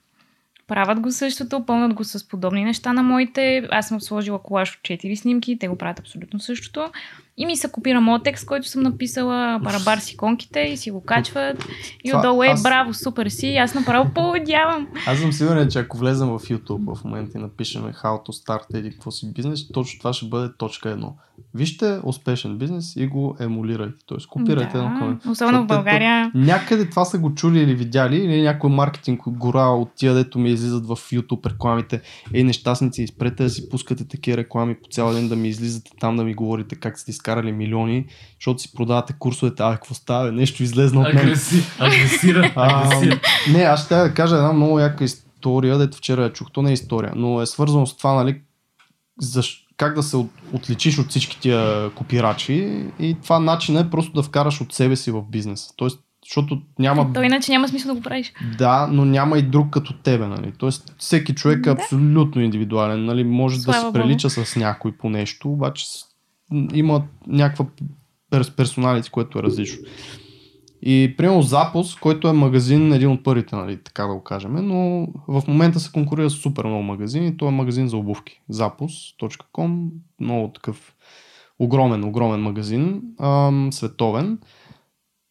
правят 0.69 1.01
го 1.01 1.13
същото, 1.13 1.67
пълнат 1.67 1.95
го 1.95 2.05
с 2.05 2.29
подобни 2.29 2.65
неща 2.65 2.93
на 2.93 3.03
моите. 3.03 3.69
Аз 3.71 3.89
съм 3.89 4.01
сложила 4.01 4.43
колаж 4.43 4.75
от 4.75 4.81
4 4.81 5.15
снимки, 5.15 5.59
те 5.59 5.69
го 5.69 5.79
правят 5.79 5.99
абсолютно 5.99 6.41
същото. 6.41 6.91
И 7.39 7.47
ми 7.47 7.57
се 7.57 7.71
копира 7.71 8.01
моят 8.01 8.23
текст, 8.25 8.47
който 8.47 8.69
съм 8.69 8.83
написала, 8.83 9.59
барабар 9.63 9.99
с 9.99 10.13
иконките 10.13 10.61
и 10.61 10.77
си 10.77 10.91
го 10.91 11.01
качват. 11.01 11.69
И 12.05 12.11
Това, 12.11 12.21
отдолу 12.21 12.43
е, 12.43 12.47
аз... 12.47 12.63
браво, 12.63 12.95
супер 12.95 13.27
си, 13.29 13.57
аз 13.57 13.75
направо 13.75 14.11
поводявам. 14.15 14.89
Аз 15.07 15.19
съм 15.19 15.33
сигурен, 15.33 15.69
че 15.69 15.79
ако 15.79 15.99
влезем 15.99 16.29
в 16.29 16.41
YouTube 16.41 16.95
в 16.95 17.05
момента 17.05 17.39
и 17.39 17.41
напишем 17.41 17.83
How 17.83 18.27
to 18.27 18.29
start 18.29 18.79
или 18.79 18.91
какво 18.91 19.11
си 19.11 19.33
бизнес, 19.33 19.69
точно 19.69 19.99
това 19.99 20.13
ще 20.13 20.27
бъде 20.27 20.49
точка 20.59 20.91
едно. 20.91 21.17
Вижте 21.55 22.01
успешен 22.05 22.59
бизнес 22.59 22.97
и 22.97 23.07
го 23.07 23.37
емулирайте, 23.41 23.97
т.е. 24.09 24.19
копирайте 24.29 24.77
да, 24.77 24.83
на 24.83 24.99
към. 24.99 25.21
Особено 25.33 25.63
в 25.63 25.67
България. 25.67 26.31
Някъде 26.35 26.91
това 26.91 27.05
са 27.05 27.19
го 27.19 27.35
чули 27.35 27.61
или 27.61 27.75
видяли, 27.75 28.17
или 28.17 28.43
някой 28.43 28.71
маркетинг 28.71 29.21
гора 29.27 29.67
от 29.67 29.91
тия, 29.97 30.15
дето 30.15 30.39
ми 30.39 30.51
излизат 30.51 30.87
в 30.87 30.97
YouTube 30.97 31.53
рекламите. 31.53 32.01
Ей, 32.35 32.45
нещастници, 32.45 33.03
изпрете 33.03 33.43
да 33.43 33.51
си 33.51 33.69
пускате 33.69 34.09
такива 34.09 34.37
реклами 34.37 34.75
по 34.75 34.89
цял 34.91 35.13
ден, 35.13 35.29
да 35.29 35.37
ми 35.37 35.49
излизате 35.49 35.91
там 36.01 36.17
да 36.17 36.25
ми 36.25 36.35
говорите 36.35 36.77
как 36.77 36.99
сте 36.99 37.11
изкарали 37.29 37.53
милиони, 37.53 38.07
защото 38.41 38.63
си 38.63 38.73
продавате 38.75 39.15
курсовете. 39.19 39.63
А, 39.63 39.73
какво 39.73 39.95
става? 39.95 40.33
Нещо 40.33 40.63
излезна 40.63 41.01
от 41.01 41.15
мен. 41.15 41.19
Агреси, 41.19 41.63
агресира, 41.79 42.53
агресира. 42.57 43.21
Не, 43.53 43.63
аз 43.63 43.85
ще 43.85 43.95
да 43.95 44.15
кажа 44.15 44.37
една 44.37 44.53
много 44.53 44.79
яка 44.79 45.05
история, 45.05 45.79
дето 45.79 45.97
вчера 45.97 46.23
я 46.23 46.33
чух. 46.33 46.49
То 46.53 46.63
не 46.63 46.71
е 46.71 46.73
история, 46.73 47.13
но 47.17 47.43
е 47.43 47.47
свързано 47.47 47.87
с 47.87 47.97
това, 47.97 48.13
нали, 48.13 48.41
защо 49.21 49.65
как 49.77 49.95
да 49.95 50.03
се 50.03 50.17
отличиш 50.53 50.99
от 50.99 51.09
всички 51.09 51.41
тия 51.41 51.91
копирачи 51.91 52.85
и 52.99 53.17
това 53.23 53.39
начин 53.39 53.79
е 53.79 53.91
просто 53.91 54.13
да 54.13 54.23
вкараш 54.23 54.61
от 54.61 54.73
себе 54.73 54.97
си 54.97 55.11
в 55.11 55.23
бизнес. 55.23 55.69
Тоест, 55.77 56.01
защото 56.25 56.63
няма... 56.79 57.13
То 57.13 57.23
иначе 57.23 57.53
няма 57.53 57.69
смисъл 57.69 57.89
да 57.89 57.95
го 57.95 58.03
правиш. 58.03 58.33
Да, 58.59 58.89
но 58.91 59.05
няма 59.05 59.39
и 59.39 59.43
друг 59.43 59.71
като 59.71 59.93
тебе, 59.93 60.27
нали? 60.27 60.53
Тоест, 60.59 60.95
всеки 60.99 61.35
човек 61.35 61.59
е 61.59 61.61
да. 61.61 61.71
абсолютно 61.71 62.43
индивидуален, 62.43 63.05
нали? 63.05 63.25
Може 63.25 63.61
Слава 63.61 63.81
да 63.81 63.87
се 63.87 63.93
прилича 63.93 64.29
Богу. 64.29 64.47
с 64.47 64.57
някой 64.57 64.93
по 64.93 65.11
нещо, 65.11 65.53
обаче 65.53 65.87
има 66.75 67.05
някаква 67.27 67.67
персоналите, 68.57 69.11
което 69.11 69.39
е 69.39 69.43
различно. 69.43 69.79
И 70.83 71.15
примерно 71.17 71.43
Запус, 71.43 71.95
който 71.95 72.29
е 72.29 72.33
магазин, 72.33 72.93
един 72.93 73.11
от 73.11 73.25
първите, 73.25 73.57
нали, 73.57 73.83
така 73.85 74.03
да 74.03 74.15
го 74.15 74.25
кажем, 74.25 74.55
но 74.55 75.09
в 75.29 75.43
момента 75.49 75.81
се 75.81 75.93
конкурира 75.93 76.31
с 76.31 76.35
супер 76.35 76.65
много 76.65 76.83
магазини. 76.83 77.37
То 77.37 77.49
е 77.49 77.51
магазин 77.51 77.89
за 77.89 77.97
обувки. 77.97 78.41
Запус.com, 78.49 79.89
много 80.21 80.53
такъв 80.53 80.95
огромен, 81.59 82.05
огромен 82.05 82.41
магазин, 82.41 83.03
ам, 83.21 83.69
световен. 83.73 84.39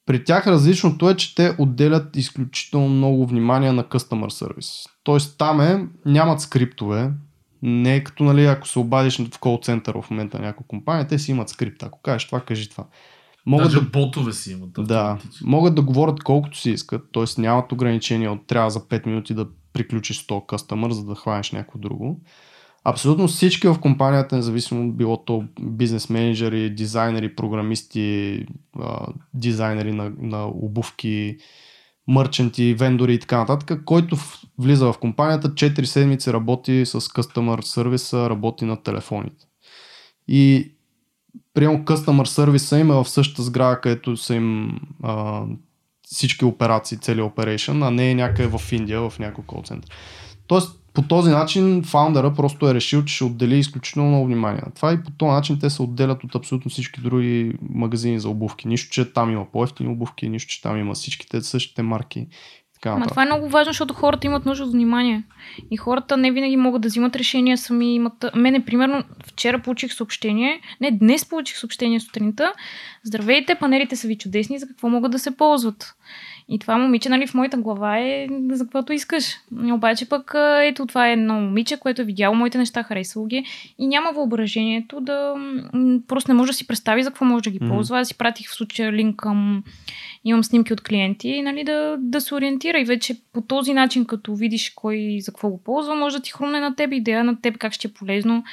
При 0.06 0.24
тях 0.24 0.48
различното 0.48 1.10
е, 1.10 1.16
че 1.16 1.36
те 1.36 1.56
отделят 1.60 2.16
изключително 2.16 2.90
много 2.90 3.26
внимание 3.26 3.72
на 3.72 3.84
customer 3.84 4.46
service. 4.46 4.90
Тоест 5.04 5.38
там 5.38 5.62
е, 5.62 5.88
нямат 6.06 6.42
скриптове, 6.42 7.12
не 7.62 7.96
е 7.96 8.04
като 8.04 8.24
нали, 8.24 8.46
ако 8.46 8.68
се 8.68 8.80
обадиш 8.80 9.18
в 9.18 9.40
кол 9.40 9.60
център 9.64 10.02
в 10.02 10.10
момента 10.10 10.38
на 10.38 10.46
някоя 10.46 10.68
компания, 10.68 11.08
те 11.08 11.20
си 11.20 11.32
имат 11.32 11.50
скрипт. 11.50 11.84
Ако 11.84 12.02
кажеш 12.02 12.28
това, 12.28 12.40
кажи 12.40 12.70
това. 12.70 12.84
Могат 13.46 13.66
Даже 13.66 13.80
да, 13.80 13.90
ботове 13.90 14.34
си 14.34 14.52
имат. 14.52 14.70
Да, 14.88 15.18
могат 15.44 15.76
да 15.76 15.82
говорят 15.82 16.24
колкото 16.24 16.58
си 16.58 16.72
искат, 16.72 17.02
т.е. 17.14 17.42
нямат 17.42 17.72
ограничения 17.72 18.32
от 18.32 18.48
трябва 18.48 18.70
за 18.70 18.80
5 18.80 19.08
минути 19.08 19.34
да 19.34 19.48
приключиш 19.74 20.28
100 20.28 20.46
кастъмър, 20.46 20.92
за 20.92 21.06
да 21.06 21.16
хванеш 21.16 21.52
някой 21.52 21.82
друго. 21.82 22.22
Абсолютно 22.84 23.28
всички 23.28 23.68
в 23.68 23.80
компанията, 23.80 24.36
независимо 24.36 24.92
било 24.92 25.18
то 25.18 25.44
бизнес 25.62 26.10
менеджери, 26.10 26.70
дизайнери, 26.70 27.36
програмисти, 27.36 28.46
дизайнери 29.34 29.94
на, 29.94 30.12
на 30.20 30.48
обувки, 30.48 31.38
мърченти, 32.08 32.74
вендори 32.74 33.14
и 33.14 33.20
така 33.20 33.38
нататък, 33.38 33.84
който 33.86 34.18
влиза 34.60 34.94
в 34.94 34.98
компанията, 34.98 35.50
4 35.50 35.84
седмици 35.84 36.34
работи 36.34 36.86
с 36.86 37.02
customer 37.02 37.62
сервиса, 37.62 38.30
работи 38.30 38.66
на 38.66 38.84
телефоните. 38.84 39.46
И 40.28 40.72
приемо 41.54 41.78
customer 41.78 42.24
сервиса 42.24 42.80
им 42.80 42.92
е 42.92 42.94
в 42.94 43.10
същата 43.10 43.44
сграда, 43.44 43.82
където 43.82 44.18
са 44.18 44.36
им 44.36 44.80
а, 45.04 45.44
всички 46.08 46.46
операции, 46.46 46.98
цели 46.98 47.22
operation, 47.22 47.88
а 47.88 47.92
не 47.92 48.12
е 48.12 48.16
някъде 48.16 48.58
в 48.58 48.72
Индия, 48.72 49.10
в 49.10 49.20
някой 49.20 49.44
кол 49.44 49.62
център. 49.66 49.92
Тоест, 50.48 50.77
по 50.98 51.02
този 51.02 51.32
начин 51.32 51.84
фаундъра 51.84 52.34
просто 52.34 52.70
е 52.70 52.74
решил, 52.74 53.06
че 53.06 53.16
ще 53.16 53.24
отдели 53.24 53.58
изключително 53.58 54.10
много 54.10 54.26
внимание 54.26 54.62
на 54.66 54.72
това 54.72 54.94
и 54.94 55.04
по 55.04 55.12
този 55.12 55.32
начин 55.32 55.60
те 55.60 55.70
се 55.70 55.82
отделят 55.82 56.24
от 56.24 56.36
абсолютно 56.36 56.72
всички 56.72 57.02
други 57.02 57.54
магазини 57.70 58.20
за 58.20 58.30
обувки. 58.30 58.68
Нищо, 58.68 58.90
че 58.90 59.14
там 59.14 59.32
има 59.32 59.52
по-ефтини 59.52 59.90
обувки, 59.90 60.30
нищо, 60.30 60.54
че 60.54 60.62
там 60.62 60.78
има 60.78 60.94
всичките 60.94 61.42
същите 61.42 61.82
марки 61.82 62.28
Така, 62.82 62.90
Ма 62.90 63.00
нататък. 63.00 63.12
това 63.14 63.24
е 63.24 63.26
много 63.26 63.50
важно, 63.50 63.70
защото 63.70 63.94
хората 63.94 64.28
имат 64.28 64.46
нужда 64.46 64.64
от 64.66 64.72
внимание. 64.72 65.24
И 65.72 65.78
хората 65.78 66.18
не 66.18 66.32
винаги 66.32 66.58
могат 66.58 66.82
да 66.82 66.88
взимат 66.88 67.16
решения 67.16 67.58
сами. 67.58 67.96
Имат... 67.96 68.26
Мене, 68.36 68.66
примерно, 68.66 69.04
вчера 69.26 69.60
получих 69.60 69.94
съобщение, 69.94 70.62
не, 70.82 70.92
днес 70.92 71.30
получих 71.30 71.58
съобщение 71.58 72.00
сутринта. 72.00 72.54
Здравейте, 73.04 73.56
панелите 73.56 73.96
са 73.96 74.08
ви 74.08 74.18
чудесни, 74.18 74.60
за 74.60 74.68
какво 74.68 74.90
могат 74.90 75.12
да 75.12 75.20
се 75.20 75.38
ползват? 75.38 75.94
И 76.50 76.60
това 76.60 76.78
момиче, 76.78 77.10
нали, 77.10 77.28
в 77.28 77.34
моята 77.34 77.58
глава 77.58 78.00
е 78.00 78.28
за 78.50 78.64
каквото 78.64 78.94
искаш. 78.94 79.26
Обаче 79.72 80.10
пък, 80.10 80.36
ето, 80.64 80.86
това 80.86 81.10
е 81.10 81.14
едно 81.14 81.34
момиче, 81.34 81.78
което 81.78 82.02
е 82.02 82.06
видяло 82.06 82.36
моите 82.36 82.58
неща, 82.58 82.84
харесало 82.84 83.26
ги 83.26 83.46
и 83.78 83.88
няма 83.88 84.12
въображението 84.12 85.02
да... 85.02 85.34
Просто 86.08 86.32
не 86.32 86.38
може 86.38 86.52
да 86.52 86.58
си 86.58 86.68
представи 86.68 87.04
за 87.04 87.10
какво 87.10 87.26
може 87.26 87.44
да 87.44 87.50
ги 87.50 87.60
ползва. 87.60 88.00
Аз 88.00 88.08
си 88.08 88.18
пратих 88.18 88.50
в 88.50 88.56
случая 88.56 88.94
линк 88.94 89.16
към... 89.16 89.64
Имам 90.28 90.44
снимки 90.44 90.74
от 90.74 90.82
клиенти, 90.82 91.42
нали, 91.42 91.64
да, 91.64 91.98
да 92.00 92.22
се 92.22 92.36
ориентира 92.36 92.80
и 92.80 92.86
вече 92.86 93.22
по 93.34 93.42
този 93.42 93.74
начин, 93.74 94.06
като 94.06 94.36
видиш 94.36 94.70
кой 94.76 95.18
за 95.22 95.32
какво 95.32 95.50
го 95.50 95.64
ползва, 95.64 95.96
може 95.96 96.18
да 96.18 96.22
ти 96.24 96.32
хрумне 96.32 96.60
на 96.60 96.76
теб 96.76 96.94
идея 96.94 97.24
на 97.24 97.42
теб 97.42 97.58
как 97.58 97.74
ще 97.74 97.88
е 97.88 97.92
полезно. 97.94 98.44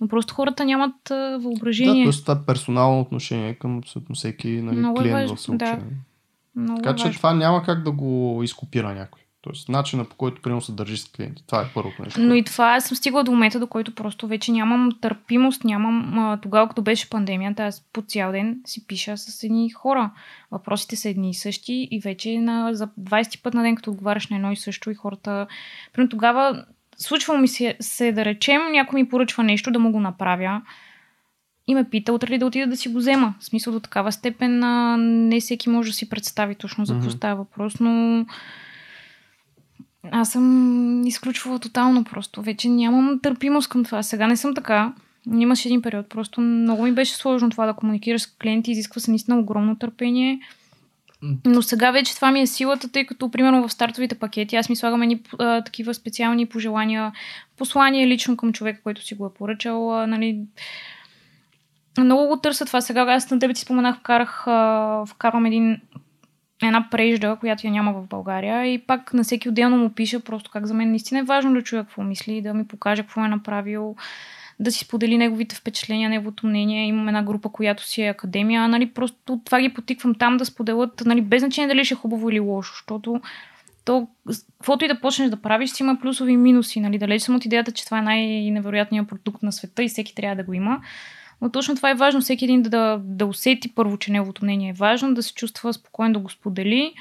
Но 0.00 0.08
просто 0.08 0.34
хората 0.34 0.64
нямат 0.64 1.10
а, 1.10 1.14
Да, 1.14 1.38
въображение. 1.38 2.04
т.е. 2.04 2.20
това 2.20 2.34
е 2.34 2.46
персонално 2.46 3.00
отношение 3.00 3.54
към 3.54 3.78
абсолютно 3.78 4.14
всеки 4.14 4.48
нали, 4.48 4.76
Много 4.76 5.00
е 5.00 5.02
клиент 5.02 5.20
важно, 5.20 5.36
в 5.36 5.40
случая. 5.40 5.76
да. 5.76 5.84
Много 6.62 6.82
Така 6.82 6.96
че 6.96 7.04
важно. 7.04 7.16
това 7.16 7.34
няма 7.34 7.62
как 7.62 7.82
да 7.82 7.90
го 7.92 8.40
изкопира 8.44 8.94
някой. 8.94 9.21
Тоест, 9.42 9.68
начина 9.68 10.04
по 10.04 10.16
който 10.16 10.42
примерно 10.42 10.60
се 10.60 10.72
държи 10.72 10.96
с 10.96 11.08
клиенти. 11.08 11.42
Това 11.46 11.62
е 11.62 11.70
първото 11.74 12.02
нещо. 12.02 12.20
Но 12.20 12.34
и 12.34 12.44
това 12.44 12.80
съм 12.80 12.96
стигала 12.96 13.24
до 13.24 13.32
момента, 13.32 13.60
до 13.60 13.66
който 13.66 13.94
просто 13.94 14.26
вече 14.26 14.52
нямам 14.52 14.90
търпимост, 15.00 15.64
нямам... 15.64 16.18
А, 16.18 16.36
тогава, 16.36 16.68
като 16.68 16.82
беше 16.82 17.10
пандемията, 17.10 17.62
аз 17.62 17.84
по 17.92 18.02
цял 18.02 18.32
ден 18.32 18.60
си 18.64 18.86
пиша 18.86 19.16
с 19.16 19.42
едни 19.42 19.70
хора. 19.70 20.10
Въпросите 20.50 20.96
са 20.96 21.08
едни 21.08 21.30
и 21.30 21.34
същи 21.34 21.88
и 21.90 22.00
вече 22.00 22.38
на, 22.38 22.74
за 22.74 22.88
20 23.00 23.42
път 23.42 23.54
на 23.54 23.62
ден, 23.62 23.76
като 23.76 23.90
отговаряш 23.90 24.28
на 24.28 24.36
едно 24.36 24.52
и 24.52 24.56
също 24.56 24.90
и 24.90 24.94
хората... 24.94 25.46
Примерно 25.92 26.10
тогава 26.10 26.64
случва 26.96 27.38
ми 27.38 27.48
се, 27.48 27.76
се 27.80 28.12
да 28.12 28.24
речем, 28.24 28.72
някой 28.72 29.02
ми 29.02 29.08
поръчва 29.08 29.42
нещо 29.42 29.70
да 29.70 29.78
му 29.78 29.92
го 29.92 30.00
направя 30.00 30.62
и 31.66 31.74
ме 31.74 31.90
пита 31.90 32.12
утре 32.12 32.30
ли 32.30 32.38
да 32.38 32.46
отида 32.46 32.66
да 32.66 32.76
си 32.76 32.88
го 32.88 32.98
взема. 32.98 33.34
В 33.40 33.44
смисъл 33.44 33.72
до 33.72 33.80
такава 33.80 34.12
степен 34.12 34.64
а, 34.64 34.96
не 34.98 35.40
всеки 35.40 35.70
може 35.70 35.90
да 35.90 35.96
си 35.96 36.08
представи 36.08 36.54
точно 36.54 36.84
за 36.84 36.92
какво 36.92 37.08
Мгм. 37.08 37.16
става 37.16 37.36
въпрос, 37.36 37.80
но 37.80 38.26
аз 40.10 40.30
съм 40.30 41.06
изключвала 41.06 41.58
тотално 41.58 42.04
просто. 42.04 42.42
Вече 42.42 42.68
нямам 42.68 43.20
търпимост 43.22 43.68
към 43.68 43.84
това. 43.84 44.02
Сега 44.02 44.26
не 44.26 44.36
съм 44.36 44.54
така. 44.54 44.92
Имаше 45.34 45.68
един 45.68 45.82
период. 45.82 46.08
Просто 46.08 46.40
много 46.40 46.82
ми 46.82 46.92
беше 46.92 47.14
сложно 47.14 47.50
това 47.50 47.66
да 47.66 47.74
комуникираш 47.74 48.22
с 48.22 48.26
клиенти. 48.26 48.70
Изисква 48.70 49.00
се 49.00 49.10
наистина 49.10 49.38
огромно 49.38 49.78
търпение. 49.78 50.40
Но 51.46 51.62
сега 51.62 51.90
вече 51.90 52.14
това 52.14 52.32
ми 52.32 52.40
е 52.40 52.46
силата, 52.46 52.92
тъй 52.92 53.06
като, 53.06 53.30
примерно, 53.30 53.68
в 53.68 53.72
стартовите 53.72 54.14
пакети 54.14 54.56
аз 54.56 54.68
ми 54.68 54.76
слагам 54.76 55.02
едни 55.02 55.22
а, 55.38 55.64
такива 55.64 55.94
специални 55.94 56.46
пожелания, 56.46 57.12
послания 57.56 58.06
лично 58.06 58.36
към 58.36 58.52
човека, 58.52 58.82
който 58.82 59.04
си 59.04 59.14
го 59.14 59.26
е 59.26 59.34
поръчал. 59.34 59.98
А, 59.98 60.06
нали. 60.06 60.40
Много 61.98 62.26
го 62.26 62.40
търся 62.40 62.66
това. 62.66 62.80
Сега 62.80 63.00
аз 63.02 63.30
на 63.30 63.38
тебе 63.38 63.54
ти 63.54 63.60
споменах, 63.60 63.98
вкарах, 63.98 64.46
а, 64.46 65.04
вкарвам 65.06 65.46
един 65.46 65.80
една 66.68 66.88
прежда, 66.90 67.36
която 67.40 67.66
я 67.66 67.70
няма 67.70 67.92
в 67.92 68.06
България 68.06 68.66
и 68.66 68.78
пак 68.78 69.14
на 69.14 69.22
всеки 69.22 69.48
отделно 69.48 69.76
му 69.76 69.90
пиша 69.90 70.20
просто 70.20 70.50
как 70.50 70.66
за 70.66 70.74
мен 70.74 70.90
наистина 70.90 71.20
е 71.20 71.24
важно 71.24 71.54
да 71.54 71.62
чуя 71.62 71.84
какво 71.84 72.02
мисли, 72.02 72.42
да 72.42 72.54
ми 72.54 72.66
покаже 72.66 73.02
какво 73.02 73.24
е 73.24 73.28
направил, 73.28 73.96
да 74.60 74.72
си 74.72 74.84
сподели 74.84 75.18
неговите 75.18 75.56
впечатления, 75.56 76.10
неговото 76.10 76.46
мнение. 76.46 76.86
Имам 76.86 77.08
една 77.08 77.22
група, 77.22 77.48
която 77.48 77.86
си 77.86 78.02
е 78.02 78.08
академия, 78.08 78.68
нали, 78.68 78.86
просто 78.86 79.40
това 79.44 79.60
ги 79.60 79.74
потиквам 79.74 80.14
там 80.14 80.36
да 80.36 80.44
споделят, 80.44 81.02
нали, 81.06 81.20
без 81.20 81.42
значение 81.42 81.68
дали 81.68 81.84
ще 81.84 81.94
е 81.94 81.96
хубаво 81.96 82.30
или 82.30 82.40
лошо, 82.40 82.72
защото 82.72 83.20
то, 83.84 84.08
каквото 84.58 84.84
и 84.84 84.88
да 84.88 85.00
почнеш 85.00 85.30
да 85.30 85.42
правиш, 85.42 85.70
си 85.70 85.82
има 85.82 85.98
плюсови 86.00 86.32
и 86.32 86.36
минуси. 86.36 86.80
Нали? 86.80 86.98
Далеч 86.98 87.22
съм 87.22 87.34
от 87.34 87.44
идеята, 87.44 87.72
че 87.72 87.84
това 87.84 87.98
е 87.98 88.02
най-невероятният 88.02 89.08
продукт 89.08 89.42
на 89.42 89.52
света 89.52 89.82
и 89.82 89.88
всеки 89.88 90.14
трябва 90.14 90.36
да 90.36 90.42
го 90.42 90.52
има. 90.52 90.80
Но 91.42 91.50
точно 91.50 91.76
това 91.76 91.90
е 91.90 91.94
важно, 91.94 92.20
всеки 92.20 92.44
един 92.44 92.62
да, 92.62 92.70
да, 92.70 93.00
да 93.04 93.26
усети 93.26 93.74
първо, 93.74 93.96
че 93.96 94.12
неговото 94.12 94.44
мнение 94.44 94.70
е 94.70 94.72
важно, 94.72 95.14
да 95.14 95.22
се 95.22 95.34
чувства 95.34 95.72
спокоен 95.72 96.12
да 96.12 96.18
го 96.18 96.30
сподели 96.30 96.94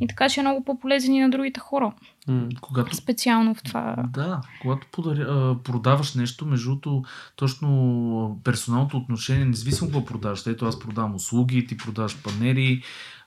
и 0.00 0.06
така 0.06 0.28
че 0.28 0.40
е 0.40 0.42
много 0.42 0.64
по-полезен 0.64 1.14
и 1.14 1.20
на 1.20 1.30
другите 1.30 1.60
хора. 1.60 1.92
М. 2.28 2.48
Когато 2.60 2.96
Специално 2.96 3.54
в 3.54 3.62
това. 3.62 3.96
Да, 4.08 4.40
когато 4.62 4.86
подаря, 4.92 5.56
продаваш 5.64 6.14
нещо, 6.14 6.46
между 6.46 6.68
другото, 6.68 7.02
точно 7.36 8.40
персоналното 8.44 8.96
отношение, 8.96 9.44
независимо 9.44 9.90
какво 9.90 10.04
продаваш, 10.04 10.46
ето 10.46 10.66
аз 10.66 10.78
продавам 10.78 11.14
услуги, 11.14 11.66
ти 11.66 11.76
продаваш 11.76 12.22
панери. 12.22 12.82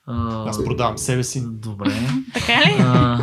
А, 0.07 0.49
Аз 0.49 0.63
продавам 0.65 0.97
себе 0.97 1.23
си. 1.23 1.41
Добре. 1.45 1.91
Така 2.33 2.53
ли? 2.61 2.75
А, 2.79 3.21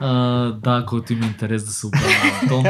а, 0.00 0.10
да, 0.52 0.84
който 0.86 1.12
има 1.12 1.26
интерес 1.26 1.64
да 1.64 1.70
се 1.70 1.86
обади 1.86 2.04
на 2.04 2.40
Антон. 2.42 2.64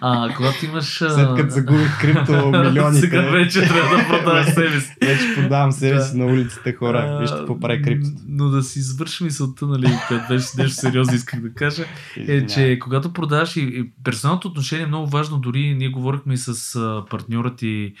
А, 0.00 0.34
когато 0.36 0.64
имаш... 0.64 1.02
а, 1.02 1.10
След 1.10 1.36
като 1.36 1.50
загубих 1.50 2.00
крипто 2.00 2.32
милионите, 2.50 3.00
Сега 3.00 3.20
вече 3.20 3.60
трябва 3.62 3.96
да 3.96 4.08
продаваш 4.08 4.46
себе 4.46 4.80
си. 4.80 4.94
вече 5.02 5.34
продавам 5.34 5.72
себе 5.72 5.94
Да. 5.94 6.02
си 6.02 6.16
на 6.16 6.26
улиците 6.26 6.72
хора. 6.72 7.18
Вижте 7.20 7.36
какво 7.36 7.60
прави 7.60 7.82
криптото. 7.82 8.16
Но 8.28 8.48
да 8.48 8.62
си 8.62 8.78
извърши 8.78 9.24
мисълта, 9.24 9.66
нали, 9.66 9.88
беше 10.28 10.46
нещо 10.56 10.74
сериозно 10.74 11.14
исках 11.14 11.40
да 11.40 11.54
кажа, 11.54 11.84
е, 12.16 12.46
че 12.46 12.78
когато 12.78 13.12
продаваш 13.12 13.56
и, 13.56 13.60
и 13.60 13.90
персоналното 14.04 14.48
отношение 14.48 14.84
е 14.84 14.88
много 14.88 15.06
важно, 15.06 15.38
дори 15.38 15.74
ние 15.74 15.88
говорихме 15.88 16.34
и 16.34 16.38
с 16.38 16.78
партньора 17.10 17.56
ти 17.56 17.92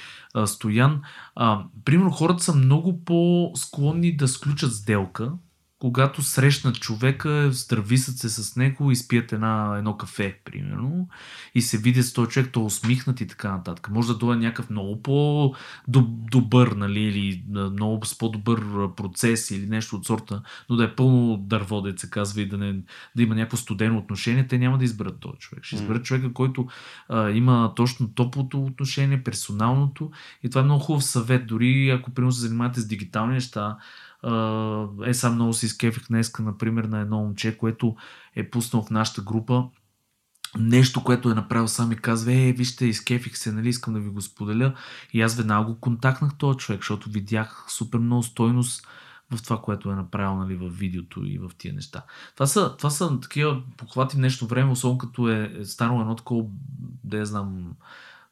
Стоян. 0.46 1.02
А, 1.34 1.64
примерно 1.84 2.10
хората 2.10 2.44
са 2.44 2.54
много 2.54 3.04
по-склонни 3.04 4.16
да 4.16 4.28
сключат 4.28 4.72
сделка, 4.72 5.32
когато 5.80 6.22
срещнат 6.22 6.80
човека, 6.80 7.52
здрависат 7.52 8.18
се 8.18 8.28
с 8.28 8.56
него, 8.56 8.90
изпият 8.90 9.32
една, 9.32 9.76
едно 9.78 9.96
кафе, 9.96 10.38
примерно, 10.44 11.08
и 11.54 11.62
се 11.62 11.78
видят 11.78 12.06
с 12.06 12.12
този 12.12 12.30
човек, 12.30 12.52
то 12.52 12.64
усмихнат 12.64 13.20
и 13.20 13.26
така 13.26 13.52
нататък. 13.52 13.90
Може 13.90 14.08
да 14.08 14.14
дойде 14.14 14.40
някакъв 14.46 14.70
много 14.70 15.02
по-добър, 15.02 16.68
нали, 16.68 17.00
или 17.00 17.44
много 17.48 18.06
с 18.06 18.18
по-добър 18.18 18.60
процес 18.96 19.50
или 19.50 19.66
нещо 19.66 19.96
от 19.96 20.06
сорта, 20.06 20.42
но 20.70 20.76
да 20.76 20.84
е 20.84 20.94
пълно 20.94 21.36
дърво, 21.36 21.80
да 21.80 21.98
се 21.98 22.10
казва, 22.10 22.40
и 22.40 22.48
да, 22.48 22.58
не, 22.58 22.72
да 23.16 23.22
има 23.22 23.34
някакво 23.34 23.56
студено 23.56 23.98
отношение, 23.98 24.46
те 24.46 24.58
няма 24.58 24.78
да 24.78 24.84
изберат 24.84 25.20
този 25.20 25.38
човек. 25.38 25.64
Ще 25.64 25.76
изберат 25.76 26.04
човека, 26.04 26.32
който 26.32 26.66
а, 27.08 27.30
има 27.30 27.72
точно 27.76 28.08
топлото 28.08 28.64
отношение, 28.64 29.24
персоналното. 29.24 30.10
И 30.42 30.50
това 30.50 30.60
е 30.60 30.64
много 30.64 30.80
хубав 30.80 31.04
съвет. 31.04 31.46
Дори 31.46 31.90
ако 31.90 32.10
примерно 32.10 32.32
се 32.32 32.40
занимавате 32.40 32.80
с 32.80 32.86
дигитални 32.86 33.34
неща, 33.34 33.76
е, 35.06 35.14
сам 35.14 35.34
много 35.34 35.52
се 35.52 35.66
изкефих 35.66 36.08
днеска, 36.08 36.42
например, 36.42 36.84
на 36.84 37.00
едно 37.00 37.18
момче, 37.18 37.56
което 37.56 37.96
е 38.36 38.50
пуснал 38.50 38.82
в 38.82 38.90
нашата 38.90 39.22
група 39.22 39.64
нещо, 40.58 41.04
което 41.04 41.30
е 41.30 41.34
направил 41.34 41.68
сам 41.68 41.92
и 41.92 41.96
казва, 41.96 42.32
е, 42.32 42.52
вижте, 42.52 42.86
изкефих 42.86 43.38
се, 43.38 43.52
нали, 43.52 43.68
искам 43.68 43.94
да 43.94 44.00
ви 44.00 44.08
го 44.08 44.20
споделя. 44.20 44.74
И 45.12 45.22
аз 45.22 45.36
веднага 45.36 45.64
го 45.64 45.80
контактнах 45.80 46.38
този 46.38 46.58
човек, 46.58 46.80
защото 46.80 47.10
видях 47.10 47.66
супер 47.68 47.98
много 47.98 48.22
стойност 48.22 48.86
в 49.30 49.42
това, 49.42 49.60
което 49.62 49.90
е 49.90 49.94
направил 49.94 50.36
нали, 50.36 50.54
в 50.56 50.68
видеото 50.68 51.24
и 51.24 51.38
в 51.38 51.50
тия 51.58 51.74
неща. 51.74 52.04
Това 52.34 52.46
са, 52.46 52.76
това 52.76 52.90
са 52.90 53.20
такива 53.20 53.62
похвати 53.76 54.16
днешно 54.16 54.48
време, 54.48 54.70
особено 54.70 54.98
като 54.98 55.28
е, 55.28 55.52
е 55.58 55.64
станало 55.64 56.00
едно 56.00 56.16
такова, 56.16 56.44
да 57.04 57.18
я 57.18 57.26
знам, 57.26 57.76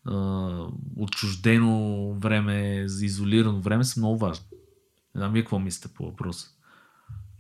а, 0.04 0.66
отчуждено 0.96 2.14
време, 2.14 2.86
изолирано 3.00 3.60
време, 3.60 3.84
са 3.84 4.00
много 4.00 4.18
важни. 4.18 4.46
Не 5.14 5.18
знам 5.18 5.32
вие 5.32 5.42
какво 5.42 5.58
мислите 5.58 5.88
по 5.88 6.04
въпроса. 6.04 6.46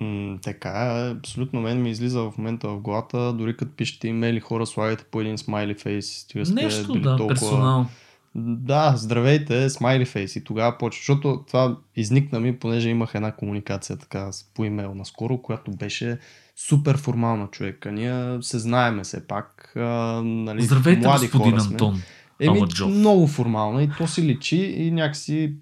М, 0.00 0.38
така 0.42 0.70
е, 0.70 1.10
абсолютно 1.10 1.60
мен 1.60 1.82
ми 1.82 1.90
излиза 1.90 2.20
в 2.20 2.38
момента 2.38 2.68
в 2.68 2.80
главата, 2.80 3.32
дори 3.32 3.56
като 3.56 3.72
пишете 3.72 4.08
имейли 4.08 4.40
хора, 4.40 4.66
слагайте 4.66 5.04
по 5.04 5.20
един 5.20 5.38
смайли 5.38 5.74
фейс. 5.74 6.06
стига 6.06 6.46
сте 6.46 6.54
Нещо, 6.54 6.92
били 6.92 7.02
да, 7.02 7.16
толкова- 7.16 7.28
персонално. 7.28 7.88
Да, 8.34 8.92
здравейте, 8.96 9.70
смайли 9.70 10.04
фейс. 10.04 10.36
И 10.36 10.44
тогава 10.44 10.78
почва, 10.78 10.98
защото 10.98 11.44
това 11.46 11.76
изникна 11.96 12.40
ми, 12.40 12.58
понеже 12.58 12.88
имах 12.88 13.14
една 13.14 13.32
комуникация 13.32 13.96
така 13.96 14.30
по 14.54 14.64
имейл 14.64 14.94
наскоро, 14.94 15.38
която 15.38 15.70
беше 15.70 16.18
супер 16.56 16.96
формална 16.96 17.46
човека. 17.46 17.92
Ние 17.92 18.38
се 18.42 18.58
знаеме 18.58 19.02
все 19.02 19.26
пак. 19.26 19.72
А, 19.76 19.80
нали, 20.24 20.62
Здравейте, 20.62 21.00
млади 21.00 21.26
господин 21.26 21.50
хора 21.50 21.60
сме. 21.60 21.74
Антон. 21.74 22.02
Еми, 22.40 22.60
много 22.88 23.26
формална 23.26 23.82
и 23.82 23.90
то 23.98 24.06
си 24.06 24.22
личи 24.22 24.56
и 24.56 24.90
някакси 24.90 25.54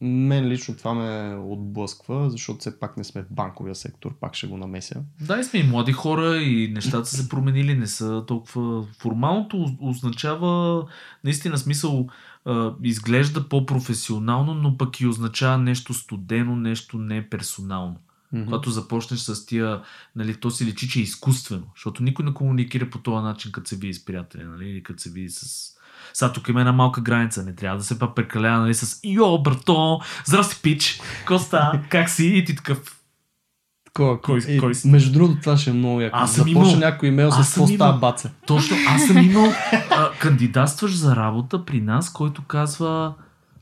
мен 0.00 0.48
лично 0.48 0.76
това 0.76 0.94
ме 0.94 1.36
отблъсква, 1.38 2.30
защото 2.30 2.58
все 2.58 2.80
пак 2.80 2.96
не 2.96 3.04
сме 3.04 3.22
в 3.22 3.26
банковия 3.30 3.74
сектор, 3.74 4.14
пак 4.20 4.34
ще 4.34 4.46
го 4.46 4.56
намеся. 4.56 5.02
Да, 5.20 5.38
и 5.38 5.44
сме 5.44 5.60
и 5.60 5.68
млади 5.68 5.92
хора 5.92 6.36
и 6.36 6.72
нещата 6.72 7.06
са 7.06 7.16
се 7.16 7.28
променили, 7.28 7.74
не 7.74 7.86
са 7.86 8.24
толкова... 8.26 8.86
Формалното 8.98 9.62
оз- 9.62 9.70
означава 9.80 10.84
наистина 11.24 11.58
смисъл 11.58 12.08
изглежда 12.82 13.48
по-професионално, 13.48 14.54
но 14.54 14.76
пък 14.76 15.00
и 15.00 15.06
означава 15.06 15.58
нещо 15.58 15.94
студено, 15.94 16.56
нещо 16.56 16.98
неперсонално. 16.98 17.96
Мгм. 18.32 18.44
Когато 18.44 18.70
започнеш 18.70 19.20
с 19.20 19.46
тия, 19.46 19.82
нали, 20.16 20.34
то 20.34 20.50
си 20.50 20.64
личи, 20.64 20.88
че 20.88 20.98
е 20.98 21.02
изкуствено, 21.02 21.66
защото 21.74 22.02
никой 22.02 22.24
не 22.24 22.34
комуникира 22.34 22.90
по 22.90 22.98
този 22.98 23.24
начин, 23.24 23.52
като 23.52 23.68
се 23.68 23.76
види 23.76 23.94
с 23.94 24.04
приятели, 24.04 24.44
нали, 24.44 24.68
или 24.68 24.82
като 24.82 25.02
се 25.02 25.10
види 25.10 25.28
с... 25.28 25.72
Сега 26.12 26.32
тук 26.32 26.48
има 26.48 26.60
една 26.60 26.72
малка 26.72 27.00
граница, 27.00 27.42
не 27.44 27.54
трябва 27.54 27.78
да 27.78 27.84
се 27.84 27.98
па 27.98 28.14
прекалява, 28.14 28.60
нали, 28.60 28.74
с 28.74 29.00
Йо, 29.04 29.38
брато, 29.38 30.00
здрасти, 30.24 30.62
пич, 30.62 31.00
Коста, 31.26 31.80
как 31.88 32.10
си? 32.10 32.26
И 32.26 32.44
ти 32.44 32.56
такъв, 32.56 32.78
Кой, 33.92 34.20
Кой- 34.20 34.38
и, 34.48 34.58
кой 34.58 34.74
си? 34.74 34.88
Между 34.88 35.12
другото, 35.12 35.40
това 35.40 35.56
ще 35.56 35.70
е 35.70 35.72
много 35.72 36.00
яко. 36.00 36.16
Аз 36.18 36.34
съм 36.34 36.48
имал- 36.48 36.76
някой 36.76 37.08
имейл 37.08 37.30
с 37.32 37.36
какво 37.36 37.66
става 37.66 37.92
баца. 37.98 38.30
Точно, 38.46 38.76
аз 38.88 39.06
съм 39.06 39.18
имал 39.18 39.52
а, 39.90 40.10
кандидатстваш 40.20 40.96
за 40.96 41.16
работа 41.16 41.64
при 41.64 41.80
нас, 41.80 42.12
който 42.12 42.42
казва 42.42 43.14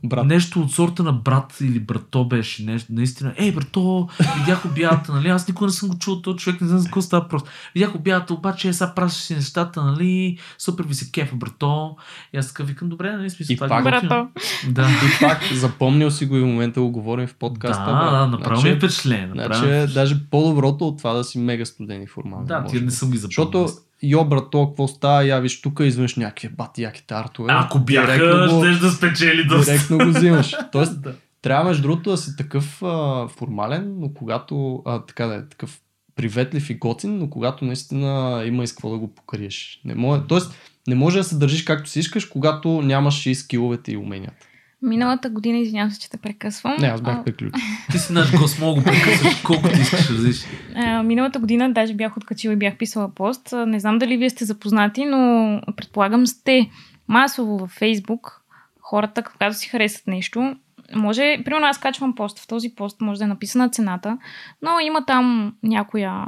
Брат. 0.04 0.26
нещо 0.26 0.60
от 0.60 0.72
сорта 0.72 1.02
на 1.02 1.12
брат 1.12 1.56
или 1.60 1.80
брато 1.80 2.24
беше. 2.24 2.64
Нещо, 2.64 2.92
наистина, 2.92 3.34
ей 3.36 3.52
брато, 3.52 4.08
видях 4.38 4.64
обята, 4.64 5.12
нали? 5.12 5.28
Аз 5.28 5.48
никога 5.48 5.66
не 5.66 5.72
съм 5.72 5.88
го 5.88 5.98
чул 5.98 6.20
този 6.22 6.38
човек, 6.38 6.60
не 6.60 6.66
знам 6.66 6.78
за 6.78 6.84
какво 6.84 7.02
става 7.02 7.28
просто. 7.28 7.50
Видях 7.74 7.94
обята, 7.94 8.34
обаче 8.34 8.72
сега 8.72 8.94
пращаш 8.94 9.22
си 9.22 9.34
нещата, 9.34 9.84
нали? 9.84 10.38
Супер 10.58 10.84
ви 10.84 10.94
се 10.94 11.10
кефа, 11.10 11.36
брато. 11.36 11.96
И 12.32 12.38
аз 12.38 12.48
така 12.48 12.62
викам, 12.62 12.88
добре, 12.88 13.12
нали? 13.12 13.30
Смисъл, 13.30 13.54
И 13.54 13.56
това 13.56 13.66
е 13.66 13.68
пак-. 13.68 13.84
Брато. 13.84 14.28
Да. 14.68 14.88
И 14.88 15.20
пак, 15.20 15.40
запомнил 15.54 16.10
си 16.10 16.26
го 16.26 16.36
и 16.36 16.40
в 16.40 16.46
момента 16.46 16.80
го 16.80 16.90
говорим 16.90 17.26
в 17.26 17.34
подкаста. 17.34 17.84
Да, 17.84 18.10
да, 18.10 18.26
направо 18.26 18.62
ми 18.62 18.68
е 18.68 18.72
Значи- 18.72 18.86
впечатление. 18.86 19.28
Значи 19.32 19.38
ми 19.38 19.44
е 19.44 19.48
впечатление. 19.48 19.86
даже 19.86 20.24
по-доброто 20.30 20.88
от 20.88 20.98
това 20.98 21.12
да 21.12 21.24
си 21.24 21.38
мега 21.38 21.64
студен 21.64 22.02
и 22.02 22.06
формален. 22.06 22.46
Да, 22.46 22.60
би. 22.60 22.80
не 22.80 22.90
съм 22.90 23.10
ги 23.10 23.16
запомнил. 23.18 23.28
Защото, 23.66 23.68
йо, 24.02 24.24
брато, 24.24 24.68
какво 24.68 24.88
става, 24.88 25.24
я 25.24 25.40
виж 25.40 25.62
тук 25.62 25.80
извънш 25.82 26.16
някакви 26.16 26.48
бати 26.48 26.82
яките 26.82 27.14
артове. 27.14 27.48
Ако 27.52 27.78
бяха, 27.78 28.48
го- 28.50 28.64
ще 28.64 28.80
да 28.80 28.90
спечели 28.90 29.44
доста. 29.44 29.72
Директно 29.72 29.98
го 29.98 30.08
взимаш. 30.08 30.54
Тоест, 30.72 31.02
Да. 31.02 31.14
трябва 31.42 31.64
между 31.64 31.82
другото 31.82 32.10
да 32.10 32.16
си 32.16 32.36
такъв 32.36 32.82
а, 32.82 33.28
формален, 33.28 33.94
но 33.98 34.08
когато, 34.08 34.82
а, 34.86 34.98
така 34.98 35.26
да 35.26 35.34
е, 35.34 35.48
такъв 35.48 35.80
приветлив 36.16 36.70
и 36.70 36.74
готин, 36.74 37.18
но 37.18 37.30
когато 37.30 37.64
наистина 37.64 38.42
има 38.46 38.64
и 38.64 38.66
с 38.66 38.72
какво 38.72 38.90
да 38.90 38.98
го 38.98 39.14
покриеш. 39.14 39.80
Не 39.84 39.94
може, 39.94 40.22
тоест, 40.28 40.54
не 40.88 40.94
може 40.94 41.18
да 41.18 41.24
се 41.24 41.38
държиш 41.38 41.62
както 41.62 41.90
си 41.90 41.98
искаш, 41.98 42.24
когато 42.24 42.82
нямаш 42.82 43.26
и 43.26 43.34
скиловете 43.34 43.92
и 43.92 43.96
уменията. 43.96 44.46
Миналата 44.84 45.30
година, 45.30 45.58
извинявам 45.58 45.90
се, 45.90 46.00
че 46.00 46.10
те 46.10 46.16
прекъсвам. 46.16 46.76
Не, 46.78 46.86
аз 46.86 47.00
бях 47.00 47.16
А, 47.16 47.24
приключил. 47.24 47.60
Ти 47.90 47.98
си 47.98 48.12
наш 48.12 48.38
гост, 48.38 48.60
мога 48.60 48.80
го 48.80 48.84
прекъсваш 48.84 49.42
колкото 49.42 49.80
искаш, 49.80 50.10
разлиш. 50.10 50.44
А, 50.74 51.02
миналата 51.02 51.38
година 51.38 51.72
даже 51.72 51.94
бях 51.94 52.16
откачила 52.16 52.52
и 52.54 52.56
бях 52.56 52.76
писала 52.76 53.08
пост. 53.14 53.54
Не 53.66 53.80
знам 53.80 53.98
дали 53.98 54.16
вие 54.16 54.30
сте 54.30 54.44
запознати, 54.44 55.04
но 55.04 55.60
предполагам 55.76 56.26
сте 56.26 56.70
масово 57.08 57.58
във 57.58 57.70
Фейсбук 57.70 58.40
хората, 58.80 59.22
когато 59.22 59.56
си 59.56 59.68
харесат 59.68 60.06
нещо. 60.06 60.56
Може, 60.94 61.42
примерно 61.44 61.66
аз 61.66 61.78
качвам 61.78 62.14
пост. 62.14 62.38
В 62.38 62.46
този 62.46 62.74
пост 62.74 63.00
може 63.00 63.18
да 63.18 63.24
е 63.24 63.28
написана 63.28 63.68
цената, 63.68 64.18
но 64.62 64.80
има 64.80 65.04
там 65.06 65.54
някоя 65.62 66.26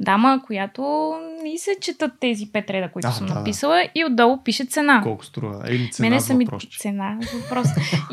дама, 0.00 0.40
която 0.46 1.12
не 1.44 1.58
се 1.58 1.70
четат 1.80 2.12
тези 2.20 2.46
пет 2.52 2.70
реда, 2.70 2.88
които 2.92 3.08
А, 3.08 3.12
съм 3.12 3.26
да, 3.26 3.32
да. 3.32 3.38
написала 3.38 3.84
и 3.94 4.04
отдолу 4.04 4.42
пише 4.44 4.64
цена. 4.64 5.00
Колко 5.02 5.24
струва? 5.24 5.64
Или 5.68 5.90
цена 5.90 6.08
мене 6.08 6.20
са 6.20 6.34
ми 6.34 6.46
цена 6.78 7.18
въпрос. 7.42 7.66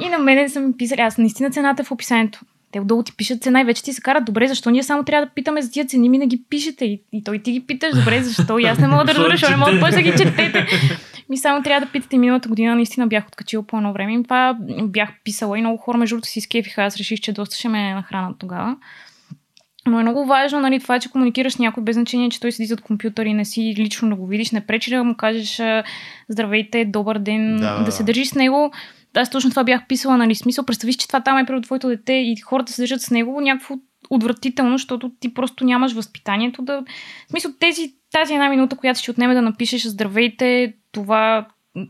И 0.06 0.10
на 0.10 0.18
мене 0.18 0.50
са 0.50 0.60
ми 0.60 0.78
писали, 0.78 1.02
аз 1.02 1.18
наистина 1.18 1.52
цената 1.52 1.82
е 1.82 1.86
в 1.86 1.92
описанието. 1.92 2.40
Те 2.72 2.80
отдолу 2.80 3.04
ти 3.04 3.16
пишат 3.18 3.44
цена 3.44 3.62
и 3.62 3.64
вече 3.64 3.84
ти 3.84 3.94
се 3.94 4.02
карат, 4.02 4.26
добре, 4.26 4.48
защо 4.48 4.70
ние 4.70 4.84
само 4.84 5.04
трябва 5.04 5.26
да 5.26 5.32
питаме 5.34 5.62
за 5.62 5.72
тия 5.72 5.86
цени, 5.86 6.10
ми 6.10 6.18
не 6.18 6.28
ги 6.28 6.44
пишете. 6.50 6.86
И, 6.86 7.02
и 7.12 7.24
той 7.24 7.40
ти 7.40 7.52
ги 7.52 7.66
питаш, 7.68 7.96
добре, 7.96 8.24
защо? 8.24 8.60
И 8.60 8.64
аз 8.66 8.80
не 8.80 8.88
мога 8.88 9.06
да 9.06 9.14
разбера, 9.14 9.32
защо 9.32 9.50
не 9.50 9.58
мога 9.58 9.72
да 9.72 9.80
почна 9.80 9.98
да 9.98 10.02
ги 10.02 10.12
четете. 10.12 10.68
Ми 11.30 11.38
само 11.38 11.64
трябва 11.64 11.86
да 11.86 11.92
питате. 11.92 12.18
Миналата 12.18 12.50
година 12.50 12.76
наистина 12.76 13.08
бях 13.08 13.28
откачила 13.28 13.64
по 13.64 13.78
едно 13.78 13.94
време. 13.94 14.14
И 14.14 14.24
това 14.24 14.58
бях 14.84 15.10
писала 15.24 15.58
и 15.58 15.62
много 15.62 15.78
хора 15.78 15.98
между 15.98 16.16
другото 16.16 16.30
си 16.30 16.42
скефиха. 16.42 16.84
Аз 16.84 16.98
реших, 16.98 17.20
че 17.20 17.34
доста 17.34 17.56
ще 17.56 17.70
ме 17.70 17.94
нахранат 17.94 18.36
тогава. 18.40 18.76
Но 19.88 20.00
е 20.00 20.04
много 20.04 20.26
важно, 20.26 20.60
нали, 20.60 20.80
това, 20.80 21.00
че 21.00 21.10
комуникираш 21.10 21.54
с 21.54 21.60
някой 21.60 21.84
без 21.84 21.96
значение, 21.96 22.30
че 22.30 22.40
той 22.40 22.52
седи 22.52 22.68
зад 22.68 22.82
компютър 22.82 23.26
и 23.26 23.34
не 23.34 23.46
си 23.46 23.76
лично 23.78 24.10
да 24.10 24.16
го 24.16 24.28
видиш, 24.28 24.52
не 24.52 24.66
пречи 24.66 24.90
да 24.90 25.04
му 25.04 25.16
кажеш 25.16 25.62
здравейте, 26.30 26.86
добър 26.86 27.20
ден, 27.20 27.58
Да, 27.58 27.84
да, 27.84 27.92
се 27.92 28.04
държиш 28.04 28.28
с 28.28 28.36
него. 28.36 28.72
Аз 29.16 29.30
точно 29.30 29.50
това 29.50 29.64
бях 29.64 29.88
писала, 29.88 30.18
нали, 30.18 30.36
смисъл, 30.36 30.66
представи 30.66 30.94
че 30.94 31.08
това 31.08 31.22
там 31.22 31.38
е 31.38 31.46
пред 31.46 31.64
твоето 31.64 31.88
дете 31.88 32.14
и 32.14 32.36
хората 32.36 32.72
се 32.72 32.82
държат 32.82 33.02
с 33.02 33.12
него 33.12 33.42
някакво 33.42 33.76
отвратително, 34.10 34.78
защото 34.78 35.12
ти 35.20 35.34
просто 35.34 35.66
нямаш 35.66 35.94
възпитанието 35.94 36.62
да... 36.62 36.82
В 37.28 37.30
смисъл, 37.30 37.52
тези, 37.60 37.94
тази 38.12 38.34
една 38.34 38.50
минута, 38.50 38.76
която 38.76 39.00
ще 39.00 39.12
отнеме 39.12 39.34
да 39.34 39.42
напишеш 39.42 39.84
здравейте, 39.84 40.74
това, 40.92 41.48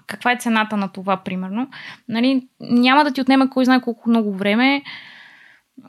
каква 0.08 0.32
е 0.32 0.38
цената 0.40 0.78
на 0.78 0.88
това, 0.88 1.18
примерно, 1.18 1.70
нали, 2.10 2.48
няма 2.60 3.04
да 3.04 3.12
ти 3.12 3.22
отнема 3.22 3.50
кой 3.50 3.66
знае 3.66 3.82
колко 3.82 4.10
много 4.10 4.34
време. 4.34 4.84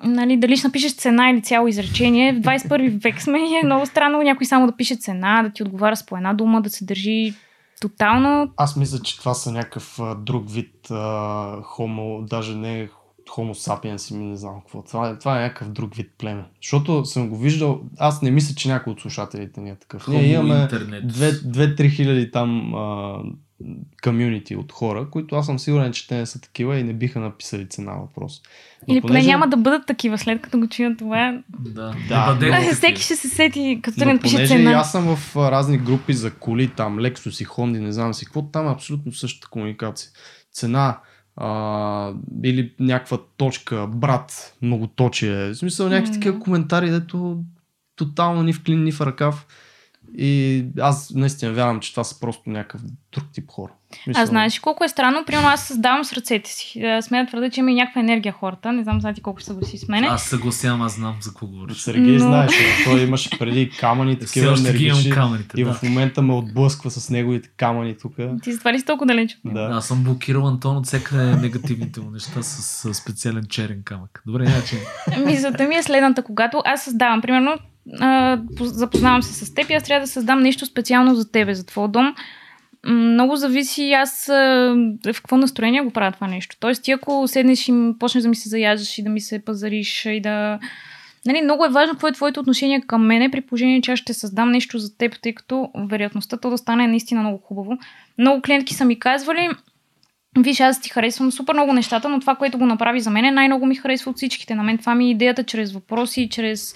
Нали, 0.04 0.36
дали 0.36 0.56
ще 0.56 0.66
напишеш 0.66 0.96
цена 0.96 1.30
или 1.30 1.42
цяло 1.42 1.68
изречение. 1.68 2.32
В 2.32 2.40
21 2.40 3.02
век 3.02 3.22
сме 3.22 3.38
и 3.38 3.54
е 3.62 3.64
много 3.64 3.86
странно 3.86 4.22
някой 4.22 4.46
само 4.46 4.66
да 4.66 4.76
пише 4.76 4.96
цена, 4.96 5.42
да 5.42 5.50
ти 5.50 5.62
отговаря 5.62 5.96
с 5.96 6.06
по 6.06 6.16
една 6.16 6.34
дума, 6.34 6.62
да 6.62 6.70
се 6.70 6.84
държи 6.84 7.34
тотално. 7.80 8.52
Аз 8.56 8.76
мисля, 8.76 8.98
че 8.98 9.18
това 9.18 9.34
са 9.34 9.52
някакъв 9.52 10.00
а, 10.00 10.14
друг 10.14 10.50
вид 10.50 10.90
а, 10.90 11.62
хомо, 11.62 12.22
даже 12.22 12.54
не 12.54 12.88
хомо 13.30 13.54
сапиенс, 13.54 14.10
ми 14.10 14.24
не 14.24 14.36
знам 14.36 14.60
какво. 14.60 14.82
Това, 14.82 15.08
е- 15.08 15.18
това 15.18 15.38
е 15.38 15.42
някакъв 15.42 15.68
друг 15.72 15.94
вид 15.94 16.10
племе. 16.18 16.44
Защото 16.62 17.04
съм 17.04 17.28
го 17.28 17.36
виждал, 17.36 17.80
аз 17.98 18.22
не 18.22 18.30
мисля, 18.30 18.54
че 18.54 18.68
някой 18.68 18.92
от 18.92 19.00
слушателите 19.00 19.60
ни 19.60 19.70
е 19.70 19.76
такъв. 19.76 20.08
Ние 20.08 20.36
Хомо 20.36 20.46
имаме 20.46 20.62
интернет. 20.62 21.04
2-3 21.12 21.90
хиляди 21.90 22.30
там 22.30 22.72
комюнити 24.02 24.56
от 24.56 24.72
хора, 24.72 25.06
които 25.10 25.36
аз 25.36 25.46
съм 25.46 25.58
сигурен, 25.58 25.92
че 25.92 26.08
те 26.08 26.16
не 26.16 26.26
са 26.26 26.40
такива 26.40 26.78
и 26.78 26.82
не 26.82 26.92
биха 26.92 27.20
написали 27.20 27.68
цена 27.68 27.92
въпрос. 27.92 28.42
Но 28.88 28.94
Или 28.94 29.00
поне 29.00 29.22
няма 29.22 29.48
да 29.48 29.56
бъдат 29.56 29.86
такива, 29.86 30.18
след 30.18 30.42
като 30.42 30.58
го 30.58 30.68
чуят 30.68 30.98
това. 30.98 31.42
Да, 31.58 31.94
Да, 32.08 32.32
но- 32.34 32.40
такива. 32.40 32.72
Всеки 32.74 33.02
ще 33.02 33.16
се 33.16 33.28
сети, 33.28 33.80
като 33.82 34.00
не 34.00 34.12
напише 34.12 34.34
понеже 34.34 34.54
цена. 34.56 34.70
аз 34.72 34.92
съм 34.92 35.16
в 35.16 35.36
разни 35.36 35.78
групи 35.78 36.14
за 36.14 36.30
коли, 36.30 36.68
там 36.68 36.98
Lexus 36.98 37.42
и 37.42 37.46
Honda, 37.46 37.78
не 37.78 37.92
знам 37.92 38.14
си 38.14 38.24
какво, 38.24 38.42
там 38.42 38.66
е 38.68 38.72
абсолютно 38.72 39.12
същата 39.12 39.48
комуникация. 39.48 40.10
Цена 40.52 40.98
а, 41.36 42.12
или 42.44 42.72
някаква 42.80 43.18
точка, 43.36 43.86
брат, 43.86 44.56
многоточие. 44.62 45.48
В 45.48 45.54
смисъл 45.54 45.88
някакви 45.88 46.08
М, 46.08 46.14
такива 46.14 46.34
да. 46.34 46.40
коментари, 46.40 46.90
дето 46.90 47.38
тотално 47.96 48.42
ни 48.42 48.52
в 48.52 48.62
клин, 48.62 48.84
ни 48.84 48.92
в 48.92 49.00
ръкав. 49.00 49.46
И 50.14 50.64
аз 50.80 51.10
наистина 51.10 51.52
вярвам, 51.52 51.80
че 51.80 51.90
това 51.92 52.04
са 52.04 52.20
просто 52.20 52.42
някакъв 52.46 52.80
друг 53.12 53.24
тип 53.32 53.44
хора. 53.50 53.72
Смисъл, 54.04 54.22
А 54.22 54.26
знаеш 54.26 54.56
ли 54.56 54.60
колко 54.60 54.84
е 54.84 54.88
странно? 54.88 55.24
Примерно 55.26 55.48
аз 55.48 55.62
създавам 55.62 56.04
с 56.04 56.12
ръцете 56.12 56.50
си. 56.50 56.80
Е, 56.80 57.02
Смея 57.02 57.24
да 57.24 57.28
твърда, 57.28 57.50
че 57.50 57.60
има 57.60 57.70
и 57.70 57.74
някаква 57.74 58.00
енергия 58.00 58.32
хората. 58.32 58.72
Не 58.72 58.82
знам 58.82 59.00
знаете 59.00 59.20
колко 59.20 59.40
ще 59.40 59.46
съгласи 59.46 59.78
с 59.78 59.88
мене. 59.88 60.06
Аз 60.06 60.22
съгласявам, 60.22 60.82
аз 60.82 60.94
знам 60.94 61.16
за 61.20 61.30
какво 61.30 61.46
говориш. 61.46 61.76
Сергей 61.76 62.12
Но- 62.12 62.18
знаеш, 62.18 62.52
той 62.84 63.00
имаше 63.00 63.38
преди 63.38 63.70
камъни, 63.70 64.16
Все 64.16 64.26
такива 64.26 64.46
имам 64.46 64.58
енергични. 64.60 65.10
камерите. 65.10 65.60
И 65.60 65.64
Да. 65.64 65.72
в 65.74 65.82
момента 65.82 66.22
ме 66.22 66.32
отблъсква 66.34 66.90
с 66.90 67.10
неговите 67.10 67.50
камъни 67.56 67.96
тук. 67.98 68.12
Ти 68.42 68.52
затова 68.52 68.72
ли 68.72 68.78
си 68.78 68.84
толкова 68.84 69.06
далеч? 69.06 69.38
Да. 69.44 69.68
Аз 69.72 69.86
съм 69.86 70.04
блокирал 70.04 70.46
Антон 70.48 70.76
от 70.76 70.86
всекъде 70.86 71.36
негативните 71.36 72.00
му 72.00 72.10
неща 72.10 72.42
с, 72.42 72.62
с 72.62 72.94
специален 72.94 73.44
черен 73.48 73.82
камък. 73.84 74.22
Добре, 74.26 74.44
иначе. 74.44 74.76
Мисълта 75.26 75.64
ми 75.64 75.74
е 75.74 75.82
следната. 75.82 76.22
Когато 76.22 76.62
аз 76.64 76.82
създавам, 76.82 77.20
примерно, 77.20 77.56
а, 78.00 78.38
поз- 78.56 78.72
запознавам 78.72 79.22
се 79.22 79.44
с 79.46 79.54
теб 79.54 79.70
и 79.70 79.74
аз 79.74 79.82
трябва 79.82 80.06
да 80.06 80.12
създам 80.12 80.42
нещо 80.42 80.66
специално 80.66 81.14
за 81.14 81.32
тебе, 81.32 81.54
за 81.54 81.66
твоя 81.66 81.88
дом. 81.88 82.14
Много 82.86 83.36
зависи 83.36 83.92
аз 83.92 84.28
а, 84.28 84.34
в 85.06 85.14
какво 85.14 85.36
настроение 85.36 85.80
го 85.80 85.90
правя 85.90 86.12
това 86.12 86.28
нещо. 86.28 86.56
Тоест, 86.60 86.84
ти 86.84 86.92
ако 86.92 87.28
седнеш 87.28 87.68
и 87.68 87.72
почнеш 87.98 88.22
да 88.22 88.28
ми 88.28 88.36
се 88.36 88.48
заяждаш 88.48 88.98
и 88.98 89.02
да 89.02 89.10
ми 89.10 89.20
се 89.20 89.44
пазариш 89.44 90.06
и 90.06 90.20
да... 90.20 90.58
Нали, 91.26 91.42
много 91.42 91.64
е 91.64 91.68
важно 91.68 91.92
какво 91.92 92.08
е 92.08 92.12
твоето 92.12 92.40
отношение 92.40 92.80
към 92.80 93.06
мене, 93.06 93.30
при 93.30 93.40
положение, 93.40 93.80
че 93.80 93.92
аз 93.92 93.98
ще 93.98 94.14
създам 94.14 94.50
нещо 94.50 94.78
за 94.78 94.96
теб, 94.96 95.20
тъй 95.22 95.34
като 95.34 95.70
вероятността 95.90 96.36
то 96.36 96.50
да 96.50 96.58
стане 96.58 96.84
е 96.84 96.88
наистина 96.88 97.20
много 97.20 97.38
хубаво. 97.38 97.78
Много 98.18 98.42
клиентки 98.42 98.74
са 98.74 98.84
ми 98.84 98.98
казвали, 98.98 99.48
Виж, 100.38 100.60
аз 100.60 100.80
ти 100.80 100.90
харесвам 100.90 101.32
супер 101.32 101.54
много 101.54 101.72
нещата, 101.72 102.08
но 102.08 102.20
това, 102.20 102.34
което 102.34 102.58
го 102.58 102.66
направи 102.66 103.00
за 103.00 103.10
мен, 103.10 103.34
най-много 103.34 103.66
ми 103.66 103.74
харесва 103.74 104.10
от 104.10 104.16
всичките. 104.16 104.54
На 104.54 104.62
мен 104.62 104.78
това 104.78 104.94
ми 104.94 105.06
е 105.06 105.10
идеята 105.10 105.44
чрез 105.44 105.72
въпроси, 105.72 106.28
чрез 106.30 106.74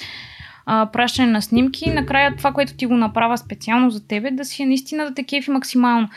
а, 0.66 0.86
пращане 0.93 1.32
на 1.32 1.43
снимки. 1.43 1.90
Накрая 1.90 2.36
това, 2.36 2.52
което 2.52 2.74
ти 2.74 2.86
го 2.86 2.97
направя 2.97 3.39
специално 3.39 3.90
за 3.90 4.06
тебе, 4.06 4.30
да 4.30 4.44
си 4.44 4.62
е 4.62 4.66
наистина 4.66 5.05
да 5.05 5.14
те 5.14 5.24
кефи 5.24 5.51
максимално. 5.51 6.09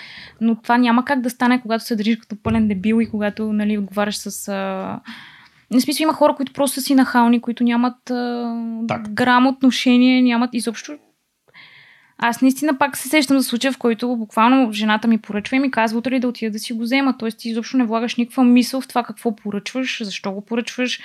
Но 0.41 0.55
това 0.55 0.77
няма 0.77 1.05
как 1.05 1.22
да 1.22 1.30
стане, 1.30 1.61
когато 1.61 1.84
се 1.84 1.95
държиш 1.95 2.17
като 2.17 2.35
пълен 2.43 2.67
дебил 2.67 3.01
и 3.01 3.09
когато 3.09 3.53
нали, 3.53 3.77
отговаряш 3.77 4.17
с... 4.17 4.47
А... 4.47 4.99
Не 5.72 5.81
смисъл, 5.81 6.03
има 6.03 6.13
хора, 6.13 6.35
които 6.35 6.53
просто 6.53 6.76
са 6.76 6.81
си 6.81 6.95
нахални, 6.95 7.41
които 7.41 7.63
нямат 7.63 8.09
а... 8.09 8.55
Так. 8.88 9.13
грам 9.13 9.47
отношение, 9.47 10.22
нямат 10.22 10.49
изобщо 10.53 10.97
аз 12.17 12.41
наистина 12.41 12.77
пак 12.77 12.97
се 12.97 13.09
сещам 13.09 13.39
за 13.39 13.43
случая, 13.43 13.72
в 13.72 13.77
който 13.77 14.15
буквално 14.15 14.72
жената 14.72 15.07
ми 15.07 15.17
поръчва 15.17 15.55
и 15.55 15.59
ми 15.59 15.72
казва 15.72 15.99
утре 15.99 16.19
да 16.19 16.27
отида 16.27 16.51
да 16.51 16.59
си 16.59 16.73
го 16.73 16.81
взема. 16.81 17.17
Тоест 17.17 17.38
ти 17.38 17.49
изобщо 17.49 17.77
не 17.77 17.85
влагаш 17.85 18.15
никаква 18.15 18.43
мисъл 18.43 18.81
в 18.81 18.88
това 18.88 19.03
какво 19.03 19.35
поръчваш, 19.35 20.03
защо 20.03 20.31
го 20.31 20.45
поръчваш. 20.45 20.99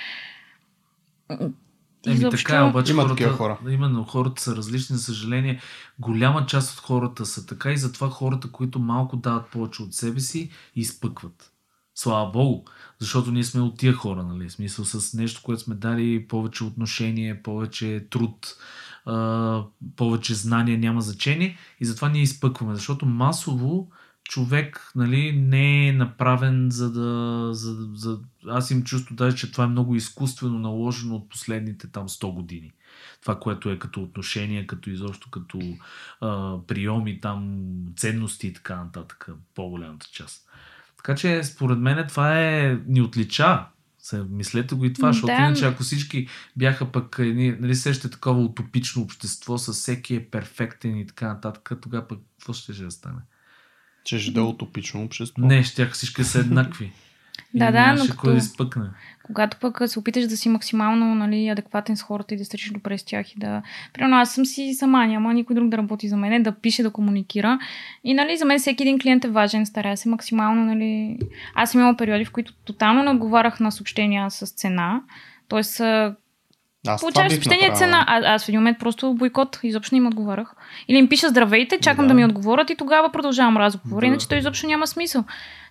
Еми 2.07 2.29
така 2.29 2.57
е, 2.57 2.61
обаче 2.61 2.91
Има 2.91 3.07
хората, 3.07 3.29
хора. 3.29 3.59
Именно, 3.69 4.03
хората 4.03 4.41
са 4.41 4.55
различни, 4.55 4.95
за 4.95 5.03
съжаление. 5.03 5.61
Голяма 5.99 6.45
част 6.45 6.73
от 6.73 6.85
хората 6.85 7.25
са 7.25 7.45
така 7.45 7.71
и 7.71 7.77
затова 7.77 8.09
хората, 8.09 8.51
които 8.51 8.79
малко 8.79 9.17
дават 9.17 9.47
повече 9.47 9.83
от 9.83 9.93
себе 9.93 10.19
си, 10.19 10.49
изпъкват. 10.75 11.51
Слава 11.95 12.31
Богу, 12.31 12.63
защото 12.99 13.31
ние 13.31 13.43
сме 13.43 13.61
от 13.61 13.77
тия 13.77 13.93
хора, 13.93 14.23
нали? 14.23 14.49
В 14.49 14.51
смисъл 14.51 14.85
с 14.85 15.13
нещо, 15.13 15.41
което 15.43 15.61
сме 15.61 15.75
дали 15.75 16.27
повече 16.27 16.63
отношение, 16.63 17.43
повече 17.43 18.07
труд, 18.09 18.55
повече 19.95 20.33
знания, 20.33 20.77
няма 20.77 21.01
значение 21.01 21.57
и 21.79 21.85
затова 21.85 22.09
ние 22.09 22.21
изпъкваме, 22.21 22.75
защото 22.75 23.05
масово 23.05 23.89
човек 24.23 24.91
нали, 24.95 25.31
не 25.31 25.87
е 25.87 25.93
направен 25.93 26.67
за 26.71 26.91
да... 26.91 27.49
За, 27.53 27.87
за... 27.93 28.19
Аз 28.47 28.71
им 28.71 28.83
чувство 28.83 29.15
даже, 29.15 29.37
че 29.37 29.51
това 29.51 29.63
е 29.63 29.67
много 29.67 29.95
изкуствено 29.95 30.59
наложено 30.59 31.15
от 31.15 31.29
последните 31.29 31.87
там 31.87 32.09
100 32.09 32.33
години. 32.33 32.71
това, 33.21 33.39
което 33.39 33.69
е 33.69 33.79
като 33.79 34.03
отношение, 34.03 34.67
като 34.67 34.89
изобщо 34.89 35.29
като 35.29 35.59
а, 36.21 36.57
приеми, 36.67 37.19
там 37.21 37.65
ценности 37.97 38.47
и 38.47 38.53
така 38.53 38.83
нататък, 38.83 39.29
по-голямата 39.55 40.07
част. 40.11 40.47
Така 40.97 41.15
че, 41.15 41.43
според 41.43 41.79
мен, 41.79 42.07
това 42.07 42.41
е, 42.41 42.79
ни 42.87 43.01
отлича. 43.01 43.65
Мислете 44.29 44.75
го 44.75 44.85
и 44.85 44.93
това, 44.93 45.11
защото 45.11 45.33
Да. 45.33 45.33
иначе 45.33 45.65
ако 45.65 45.83
всички 45.83 46.27
бяха 46.55 46.91
пък, 46.91 47.15
едни, 47.19 47.51
нали 47.51 47.75
сещате 47.75 48.09
такова 48.09 48.41
утопично 48.41 49.01
общество, 49.01 49.57
с 49.57 49.73
всеки 49.73 50.15
е 50.15 50.29
перфектен 50.29 50.97
и 50.97 51.07
така 51.07 51.27
нататък, 51.27 51.71
тогава 51.81 52.07
пък 52.07 52.19
какво 52.37 52.53
ще, 52.53 52.73
ще 52.73 52.91
стане? 52.91 53.21
Че 54.03 54.19
ще 54.19 54.31
да 54.31 54.39
е 54.39 54.43
утопично 54.43 55.03
общество. 55.03 55.41
Не, 55.41 55.63
ще 55.63 55.85
всички 55.89 56.23
са 56.23 56.39
еднакви. 56.39 56.91
Да, 57.53 57.71
да, 57.71 57.93
но 57.93 57.99
кой 57.99 58.07
като- 58.07 58.31
да 58.31 58.37
изпъкне. 58.37 58.83
Когато 59.23 59.57
пък 59.57 59.81
се 59.85 59.99
опиташ 59.99 60.27
да 60.27 60.37
си 60.37 60.49
максимално 60.49 61.15
нали, 61.15 61.47
адекватен 61.47 61.97
с 61.97 62.01
хората 62.01 62.33
и 62.33 62.37
да 62.37 62.45
стричаш 62.45 62.71
добре 62.71 62.97
с 62.97 63.03
тях 63.03 63.31
и 63.31 63.39
да... 63.39 63.61
Примерно 63.93 64.15
аз 64.17 64.33
съм 64.33 64.45
си 64.45 64.73
сама, 64.73 65.07
няма 65.07 65.33
никой 65.33 65.55
друг 65.55 65.69
да 65.69 65.77
работи 65.77 66.07
за 66.07 66.17
мен, 66.17 66.43
да 66.43 66.51
пише, 66.51 66.83
да 66.83 66.89
комуникира. 66.89 67.59
И 68.03 68.13
нали, 68.13 68.37
за 68.37 68.45
мен 68.45 68.59
всеки 68.59 68.83
един 68.83 68.99
клиент 68.99 69.25
е 69.25 69.29
важен, 69.29 69.65
старая 69.65 69.97
се 69.97 70.09
максимално, 70.09 70.65
нали... 70.65 71.19
Аз 71.55 71.71
съм 71.71 71.81
имала 71.81 71.97
периоди, 71.97 72.25
в 72.25 72.31
които 72.31 72.53
тотално 72.53 73.03
не 73.03 73.09
отговарях 73.09 73.59
на 73.59 73.71
съобщения 73.71 74.31
с 74.31 74.47
цена. 74.47 75.01
Тоест, 75.47 75.81
Аз 76.87 77.01
получаваш 77.01 77.33
съобщение 77.33 77.71
цена. 77.73 78.05
А, 78.07 78.33
аз 78.33 78.45
в 78.45 78.49
един 78.49 78.59
момент 78.59 78.79
просто 78.79 79.13
бойкот, 79.13 79.59
изобщо 79.63 79.95
не 79.95 79.97
им 79.97 80.07
отговарях. 80.07 80.53
Или 80.87 80.97
им 80.97 81.09
пиша 81.09 81.29
здравейте, 81.29 81.79
чакам 81.79 82.05
Да. 82.05 82.07
да, 82.07 82.13
ми 82.13 82.25
отговорят 82.25 82.69
и 82.69 82.75
тогава 82.75 83.11
продължавам 83.11 83.57
разговора. 83.57 84.01
Да. 84.01 84.07
Иначе 84.07 84.27
то 84.27 84.35
изобщо 84.35 84.67
няма 84.67 84.87
смисъл. 84.87 85.23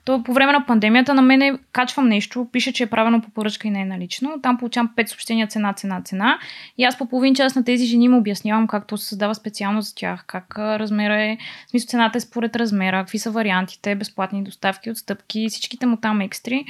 То 0.04 0.22
по 0.22 0.32
време 0.32 0.52
на 0.52 0.66
пандемията 0.66 1.14
на 1.14 1.22
мене 1.22 1.58
качвам 1.72 2.08
нещо, 2.08 2.48
пише, 2.52 2.72
че 2.72 2.82
е 2.82 2.86
правено 2.86 3.22
по 3.22 3.30
поръчка 3.30 3.68
и 3.68 3.70
не 3.70 3.80
е 3.80 3.84
налично. 3.84 4.34
Там 4.42 4.58
получавам 4.58 4.90
5 4.96 5.06
съобщения 5.06 5.46
цена, 5.46 5.72
цена, 5.72 6.02
цена. 6.04 6.38
И 6.78 6.84
аз 6.84 6.98
по 6.98 7.06
половин 7.06 7.34
час 7.34 7.54
на 7.54 7.64
тези 7.64 7.86
жени 7.86 8.04
им 8.04 8.14
обяснявам 8.14 8.66
как 8.66 8.86
то 8.86 8.96
се 8.96 9.06
създава 9.06 9.34
специално 9.34 9.82
за 9.82 9.94
тях, 9.94 10.24
как 10.26 10.58
размера 10.58 11.22
е, 11.22 11.38
в 11.66 11.70
смисъл 11.70 11.88
цената 11.88 12.18
е 12.18 12.20
според 12.20 12.56
размера, 12.56 13.02
какви 13.02 13.18
са 13.18 13.30
вариантите, 13.30 13.94
безплатни 13.94 14.44
доставки, 14.44 14.90
отстъпки, 14.90 15.46
всичките 15.48 15.86
му 15.86 15.96
там 15.96 16.20
екстри. 16.20 16.64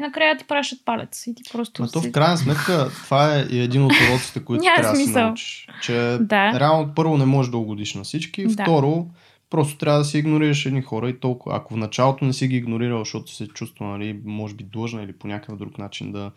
И 0.00 0.02
накрая 0.02 0.36
ти 0.38 0.44
пращат 0.44 0.84
палец. 0.84 1.26
И 1.26 1.34
ти 1.34 1.42
просто. 1.52 1.82
Но 1.82 1.88
то 1.88 2.00
в 2.00 2.12
крайна 2.12 2.36
сметка 2.38 2.90
това 3.04 3.36
е 3.38 3.40
един 3.50 3.82
от 3.84 3.92
уроците, 3.92 4.40
които 4.44 4.64
трябва 4.64 4.90
да 4.92 4.96
смисъл. 4.96 5.26
научиш. 5.26 5.68
Че 5.82 6.18
Да. 6.20 6.60
реално 6.60 6.92
първо 6.96 7.18
не 7.18 7.24
можеш 7.24 7.50
да 7.50 7.56
угодиш 7.58 7.94
на 7.94 8.04
всички, 8.04 8.46
Да. 8.46 8.62
второ 8.64 9.06
просто 9.50 9.78
трябва 9.78 9.98
да 9.98 10.04
си 10.04 10.18
игнорираш 10.18 10.66
едни 10.66 10.82
хора 10.82 11.08
и 11.08 11.20
толкова. 11.20 11.56
Ако 11.56 11.74
в 11.74 11.76
началото 11.76 12.24
не 12.24 12.32
си 12.32 12.48
ги 12.48 12.56
игнорирал, 12.56 12.98
защото 12.98 13.32
се 13.32 13.48
чувства, 13.48 13.86
нали, 13.86 14.20
може 14.24 14.54
би 14.54 14.64
длъжна 14.64 15.02
или 15.02 15.12
по 15.12 15.26
някакъв 15.26 15.58
друг 15.58 15.78
начин 15.78 16.12
да 16.12 16.30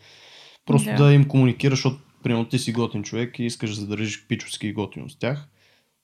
просто 0.65 0.89
Да. 0.89 0.95
да, 0.95 1.13
им 1.13 1.27
комуникираш, 1.27 1.77
защото 1.77 1.97
примерно 2.23 2.45
ти 2.45 2.59
си 2.59 2.71
готин 2.71 3.03
човек 3.03 3.39
и 3.39 3.43
искаш 3.43 3.69
да 3.69 3.75
задържиш 3.75 4.25
пичовски 4.27 4.67
и 4.67 4.73
готино 4.73 5.09
с 5.09 5.19
тях. 5.19 5.47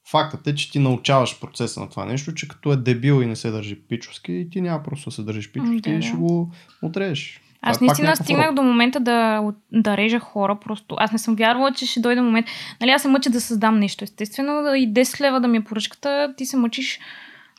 Фактът 0.10 0.48
е, 0.48 0.56
че 0.56 0.72
ти 0.72 0.80
научаваш 0.80 1.40
процеса 1.40 1.80
на 1.80 1.90
това 1.90 2.06
нещо, 2.06 2.34
че 2.34 2.48
като 2.48 2.72
е 2.74 2.76
дебил 2.76 3.22
и 3.22 3.26
не 3.26 3.36
се 3.36 3.52
държи 3.52 3.76
пичовски, 3.76 4.48
ти 4.52 4.62
няма 4.62 4.84
просто 4.84 5.10
да 5.10 5.16
се 5.16 5.24
държиш 5.24 5.52
пичовски 5.52 5.82
Да, 5.82 5.90
и 5.90 6.02
ще 6.02 6.18
го 6.18 6.52
отрежеш. 6.82 7.42
Аз 7.66 7.78
Това 7.78 7.86
е 7.86 7.88
наистина 7.88 8.16
стигнах 8.16 8.54
до 8.54 8.64
момента 8.64 9.00
да, 9.00 9.44
да 9.72 9.98
режа 9.98 10.20
хора. 10.20 10.56
Просто 10.66 10.96
аз 11.00 11.12
не 11.12 11.18
съм 11.18 11.36
вярвала, 11.36 11.72
че 11.72 11.86
ще 11.86 12.00
дойде 12.00 12.22
момент. 12.22 12.48
Нали, 12.82 12.92
аз 12.92 13.02
се 13.02 13.08
мъча 13.08 13.30
да 13.30 13.42
създам 13.42 13.80
нещо. 13.80 14.04
Естествено, 14.04 14.76
и 14.76 14.94
10 14.94 15.22
лева 15.22 15.42
да 15.42 15.48
ми 15.48 15.58
е 15.58 15.64
поръчката, 15.64 16.34
ти 16.38 16.46
се 16.46 16.58
мъчиш 16.58 17.00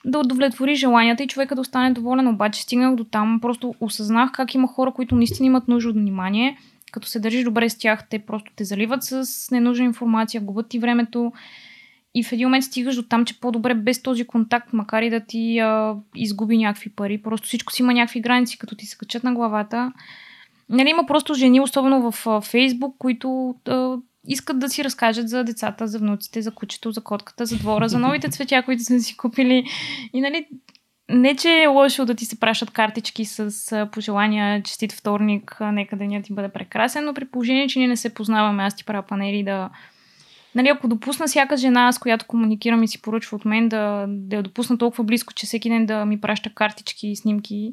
да 0.04 0.18
удовлетвориш 0.18 0.78
желанията 0.78 1.22
и 1.22 1.26
човека 1.26 1.54
да 1.54 1.60
остане 1.60 1.90
доволен. 1.90 2.28
Обаче 2.28 2.62
стигнах 2.62 2.94
до 2.94 3.04
там, 3.04 3.38
просто 3.42 3.74
осъзнах 3.80 4.32
как 4.32 4.54
има 4.54 4.68
хора, 4.68 4.92
които 4.92 5.14
наистина 5.14 5.46
имат 5.46 5.68
нужда 5.68 5.90
от 5.90 5.96
внимание. 5.96 6.58
Като 6.92 7.08
се 7.08 7.20
държиш 7.20 7.44
добре 7.44 7.68
с 7.68 7.78
тях, 7.78 8.08
те 8.08 8.18
просто 8.18 8.52
те 8.56 8.64
заливат 8.64 9.02
с 9.02 9.26
ненужна 9.50 9.84
информация, 9.84 10.40
губят 10.40 10.68
ти 10.68 10.78
времето. 10.78 11.32
И 12.14 12.24
в 12.24 12.32
един 12.32 12.46
момент 12.46 12.64
стигаш 12.64 12.96
до 12.96 13.02
там, 13.02 13.24
че 13.24 13.40
по-добре 13.40 13.74
без 13.74 14.02
този 14.02 14.24
контакт, 14.24 14.72
макар 14.72 15.02
и 15.02 15.10
да 15.10 15.20
ти 15.20 15.58
а, 15.58 15.94
изгуби 16.14 16.58
някакви 16.58 16.90
пари, 16.90 17.22
просто 17.22 17.46
всичко 17.46 17.72
си 17.72 17.82
има 17.82 17.92
някакви 17.92 18.20
граници, 18.20 18.58
като 18.58 18.76
ти 18.76 18.86
се 18.86 18.96
качат 18.98 19.24
на 19.24 19.34
главата. 19.34 19.92
Нали, 20.68 20.88
има 20.88 21.06
просто 21.06 21.34
жени, 21.34 21.60
особено 21.60 22.10
в 22.10 22.40
Фейсбук, 22.40 22.96
които 22.98 23.54
а, 23.68 23.96
искат 24.28 24.58
да 24.58 24.68
си 24.68 24.84
разкажат 24.84 25.28
за 25.28 25.44
децата, 25.44 25.86
за 25.86 25.98
внуците, 25.98 26.42
за 26.42 26.50
кучето, 26.50 26.92
за 26.92 27.00
котката, 27.00 27.46
за 27.46 27.56
двора, 27.56 27.88
за 27.88 27.98
новите 27.98 28.28
цветя, 28.28 28.62
които 28.62 28.82
са 28.82 29.00
си 29.00 29.16
купили. 29.16 29.64
И 30.12 30.20
нали, 30.20 30.46
не, 31.08 31.36
че 31.36 31.62
е 31.62 31.66
лошо 31.66 32.04
да 32.04 32.14
ти 32.14 32.24
се 32.24 32.40
пращат 32.40 32.70
картички 32.70 33.24
с 33.24 33.88
пожелания, 33.92 34.62
честит 34.62 34.92
вторник, 34.92 35.56
нека 35.60 35.96
денят 35.96 36.24
ти 36.24 36.34
бъде 36.34 36.48
прекрасен, 36.48 37.04
но 37.04 37.14
при 37.14 37.24
положение, 37.24 37.68
че 37.68 37.78
ние 37.78 37.88
не 37.88 37.96
се 37.96 38.14
познаваме, 38.14 38.62
аз 38.62 38.76
ти 38.76 38.84
правя 38.84 39.02
панели 39.02 39.42
да... 39.42 39.70
Нали, 40.54 40.68
ако 40.68 40.88
допусна 40.88 41.26
всяка 41.26 41.56
жена, 41.56 41.92
с 41.92 41.98
която 41.98 42.26
комуникирам 42.26 42.82
и 42.82 42.88
си 42.88 43.02
поръчва 43.02 43.36
от 43.36 43.44
мен, 43.44 43.68
да, 43.68 44.06
да 44.08 44.36
я 44.36 44.42
допусна 44.42 44.78
толкова 44.78 45.04
близко, 45.04 45.32
че 45.32 45.46
всеки 45.46 45.68
ден 45.68 45.86
да 45.86 46.04
ми 46.04 46.20
праща 46.20 46.50
картички 46.54 47.08
и 47.08 47.16
снимки, 47.16 47.72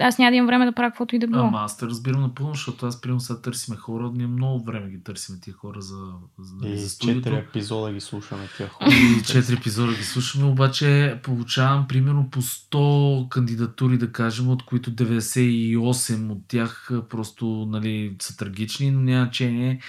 аз 0.00 0.18
няма 0.18 0.30
да 0.30 0.36
имам 0.36 0.46
време 0.46 0.64
да 0.64 0.72
правя 0.72 0.90
каквото 0.90 1.16
и 1.16 1.18
да 1.18 1.26
било. 1.26 1.44
Ама 1.44 1.58
аз 1.58 1.78
те 1.78 1.86
разбирам 1.86 2.20
напълно, 2.20 2.54
защото 2.54 2.86
аз 2.86 3.00
примерно 3.00 3.20
сега 3.20 3.40
търсиме 3.40 3.76
хора, 3.76 4.10
ние 4.14 4.26
много 4.26 4.64
време 4.64 4.90
ги 4.90 5.02
търсиме 5.02 5.40
тия 5.40 5.54
хора 5.54 5.80
за, 5.80 5.96
за, 6.38 6.68
И 6.68 6.78
за 6.78 6.98
четири 6.98 7.34
епизода 7.34 7.92
ги 7.92 8.00
слушаме 8.00 8.48
тия 8.56 8.68
хора. 8.68 8.88
И 8.90 9.22
четири 9.22 9.56
епизода 9.56 9.92
ги 9.94 10.02
слушаме, 10.02 10.44
обаче 10.44 11.20
получавам 11.22 11.86
примерно 11.88 12.30
по 12.30 12.42
100 12.42 13.28
кандидатури, 13.28 13.98
да 13.98 14.12
кажем, 14.12 14.48
от 14.48 14.62
които 14.64 14.90
98 14.90 16.30
от 16.30 16.42
тях 16.48 16.90
просто 17.10 17.66
нали, 17.70 18.16
са 18.22 18.36
трагични, 18.36 18.90
но 18.90 19.00
няма 19.00 19.24
значение. 19.24 19.80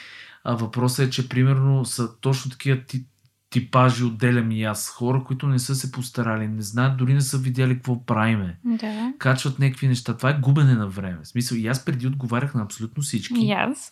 А 0.43 0.55
въпросът 0.55 1.07
е, 1.07 1.09
че 1.09 1.29
примерно 1.29 1.85
са 1.85 2.19
точно 2.19 2.51
такива 2.51 2.81
ти, 2.87 3.05
типажи 3.49 4.03
отделям 4.03 4.51
и 4.51 4.63
аз. 4.63 4.89
Хора, 4.89 5.23
които 5.23 5.47
не 5.47 5.59
са 5.59 5.75
се 5.75 5.91
постарали, 5.91 6.47
не 6.47 6.61
знаят, 6.61 6.97
дори 6.97 7.13
не 7.13 7.21
са 7.21 7.37
видяли 7.37 7.75
какво 7.75 8.05
правиме. 8.05 8.59
Да. 8.65 9.13
Качват 9.17 9.59
някакви 9.59 9.87
неща. 9.87 10.17
Това 10.17 10.29
е 10.29 10.39
губене 10.39 10.73
на 10.73 10.87
време. 10.87 11.19
В 11.23 11.27
смисъл, 11.27 11.55
и 11.55 11.67
аз 11.67 11.85
преди 11.85 12.07
отговарях 12.07 12.55
на 12.55 12.61
абсолютно 12.61 13.03
всички. 13.03 13.33
И 13.37 13.51
аз. 13.51 13.91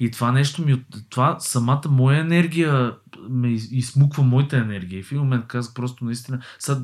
И 0.00 0.10
това 0.10 0.32
нещо 0.32 0.64
ми, 0.64 0.84
това 1.10 1.36
самата 1.40 1.82
моя 1.88 2.20
енергия 2.20 2.94
ме 3.30 3.48
из- 3.48 3.68
измуква 3.72 4.22
моята 4.22 4.56
енергия. 4.56 4.98
И 4.98 5.02
в 5.02 5.12
един 5.12 5.22
момент 5.22 5.46
казах 5.46 5.74
просто 5.74 6.04
наистина, 6.04 6.38
сега 6.58 6.80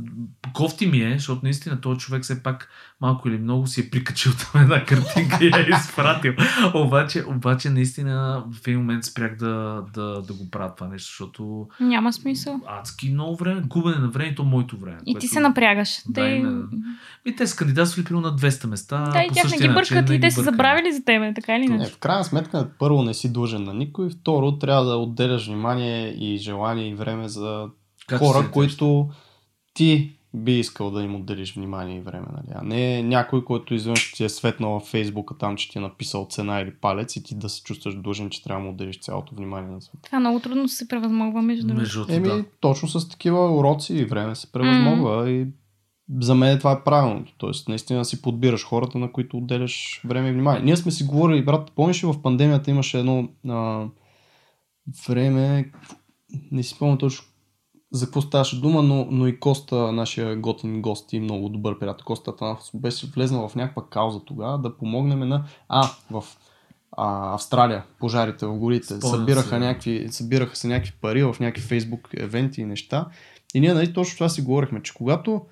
кофти 0.52 0.86
ми 0.86 0.98
е, 0.98 1.12
защото 1.12 1.40
наистина 1.42 1.80
този 1.80 2.00
човек 2.00 2.22
все 2.22 2.42
пак 2.42 2.68
малко 3.00 3.28
или 3.28 3.38
много 3.38 3.66
си 3.66 3.80
е 3.80 3.90
прикачил 3.90 4.32
там 4.32 4.62
една 4.62 4.84
картинка 4.84 5.38
и 5.40 5.48
я 5.48 5.58
е 5.58 5.70
изпратил. 5.70 6.32
обаче, 6.74 7.24
обаче 7.26 7.70
наистина 7.70 8.44
в 8.52 8.66
един 8.66 8.80
момент 8.80 9.04
спрях 9.04 9.36
да, 9.36 9.82
да, 9.94 10.22
да 10.22 10.32
го 10.34 10.50
правя 10.50 10.74
това 10.74 10.88
нещо, 10.88 11.06
защото 11.08 11.68
Няма 11.80 12.12
смисъл. 12.12 12.60
адски 12.68 13.10
много 13.10 13.36
време, 13.36 13.62
губене 13.62 13.96
на 13.96 14.08
време 14.08 14.28
и 14.28 14.34
то 14.34 14.44
моето 14.44 14.76
време. 14.76 14.98
И 15.02 15.04
ти 15.06 15.12
което- 15.12 15.26
се 15.26 15.40
напрягаш. 15.40 15.98
Да, 16.06 16.12
те... 16.14 16.26
и 16.26 16.46
И 17.26 17.36
те 17.36 17.46
са 17.46 17.56
кандидатствали 17.56 18.04
примерно 18.04 18.20
на 18.22 18.36
200 18.38 18.66
места. 18.66 19.02
Да, 19.02 19.22
и 19.22 19.28
тях 19.30 19.50
не 19.50 19.56
ги 19.58 19.68
бъркат 19.68 20.08
не 20.08 20.14
и 20.14 20.20
те 20.20 20.30
са 20.30 20.42
забравили 20.42 20.92
за 20.92 21.04
тебе, 21.04 21.32
така 21.34 21.56
или 21.56 21.68
Не, 21.68 21.74
иначе. 21.74 21.90
в 21.90 21.98
крайна 21.98 22.24
сметка, 22.24 22.68
първо 22.78 23.02
не 23.02 23.14
си 23.14 23.32
длъжен 23.32 23.64
на 23.64 23.74
никой, 23.74 24.10
второ 24.10 24.52
трябва 24.52 24.84
да 24.84 24.96
отделяш 24.96 25.46
внимание 25.46 26.14
и 26.18 26.36
желание 26.36 26.88
и 26.88 26.94
време 26.94 27.28
за 27.28 27.68
Как 28.06 28.18
ще 28.18 28.26
хора, 28.26 28.50
които 28.50 29.08
ти 29.74 30.18
би 30.34 30.58
искал 30.58 30.90
да 30.90 31.02
им 31.02 31.16
отделиш 31.16 31.54
внимание 31.54 31.96
и 31.96 32.00
време, 32.00 32.26
нали? 32.32 32.46
а 32.54 32.62
не 32.62 33.02
някой, 33.02 33.44
който 33.44 33.74
изведнъж 33.74 34.12
ти 34.12 34.24
е 34.24 34.28
светнал 34.28 34.70
във 34.70 34.82
Фейсбука 34.82 35.38
там, 35.38 35.56
че 35.56 35.70
ти 35.70 35.78
е 35.78 35.80
написал 35.80 36.26
цена 36.30 36.60
или 36.60 36.74
палец 36.74 37.16
и 37.16 37.22
ти 37.22 37.34
да 37.34 37.48
се 37.48 37.62
чувстваш 37.62 37.94
длъжен, 37.94 38.30
че 38.30 38.44
трябва 38.44 38.60
да 38.60 38.64
му 38.64 38.72
отделиш 38.72 39.00
цялото 39.00 39.34
внимание 39.34 39.70
на 39.70 39.82
света. 39.82 39.98
Това 40.02 40.20
много 40.20 40.40
трудно 40.40 40.68
се 40.68 40.88
превъзмогва 40.88 41.42
между 41.42 41.66
другото. 41.66 42.06
Еми, 42.08 42.28
да. 42.28 42.44
точно 42.60 42.88
с 42.88 43.08
такива 43.08 43.56
уроци 43.56 43.94
и 43.94 44.04
време 44.04 44.34
се 44.34 44.52
превъзмогва 44.52 45.30
и 45.30 45.46
за 46.20 46.34
мен 46.34 46.58
това 46.58 46.72
е 46.72 46.84
правилното. 46.84 47.32
Тоест, 47.38 47.68
наистина 47.68 48.04
си 48.04 48.22
подбираш 48.22 48.64
хората, 48.64 48.98
на 48.98 49.12
които 49.12 49.36
отделяш 49.36 50.00
време 50.04 50.28
и 50.28 50.32
внимание. 50.32 50.62
Ние 50.62 50.76
сме 50.76 50.92
си 50.92 51.04
говорили, 51.04 51.44
брат, 51.44 51.72
помниш 51.72 52.04
ли 52.04 52.06
в 52.06 52.22
пандемията 52.22 52.70
имаше 52.70 52.98
едно 52.98 53.28
а, 53.48 53.86
време, 55.08 55.72
не 56.52 56.62
си 56.62 56.74
спомням 56.74 56.98
точно 56.98 57.24
за 57.92 58.06
какво 58.06 58.20
ставаше 58.20 58.60
дума, 58.60 58.82
но, 58.82 59.06
но 59.10 59.26
и 59.26 59.40
Коста, 59.40 59.92
нашия 59.92 60.36
готин 60.36 60.82
гост 60.82 61.12
и 61.12 61.20
много 61.20 61.48
добър 61.48 61.78
приятел, 61.78 62.04
Коста 62.04 62.36
Танов, 62.36 62.60
беше 62.74 63.06
влезнал 63.06 63.48
в 63.48 63.54
някаква 63.54 63.84
кауза 63.90 64.20
тогава 64.24 64.58
да 64.58 64.76
помогнем 64.76 65.28
на... 65.28 65.44
А, 65.68 65.88
в 66.10 66.24
а, 66.92 67.34
Австралия, 67.34 67.84
пожарите 67.98 68.46
в 68.46 68.58
горите. 68.58 68.86
Спомням 68.86 69.20
Събираха, 69.20 69.48
се. 69.48 69.58
някакви, 69.58 70.08
събираха 70.10 70.56
се 70.56 70.68
някакви 70.68 70.92
пари 71.00 71.24
в 71.24 71.36
някакви 71.40 71.62
фейсбук 71.62 72.08
евенти 72.16 72.60
и 72.60 72.64
неща. 72.64 73.06
И 73.54 73.60
ние 73.60 73.74
нали, 73.74 73.92
точно 73.92 74.16
това 74.16 74.28
си 74.28 74.42
говорихме, 74.42 74.82
че 74.82 74.94
когато 74.94 75.42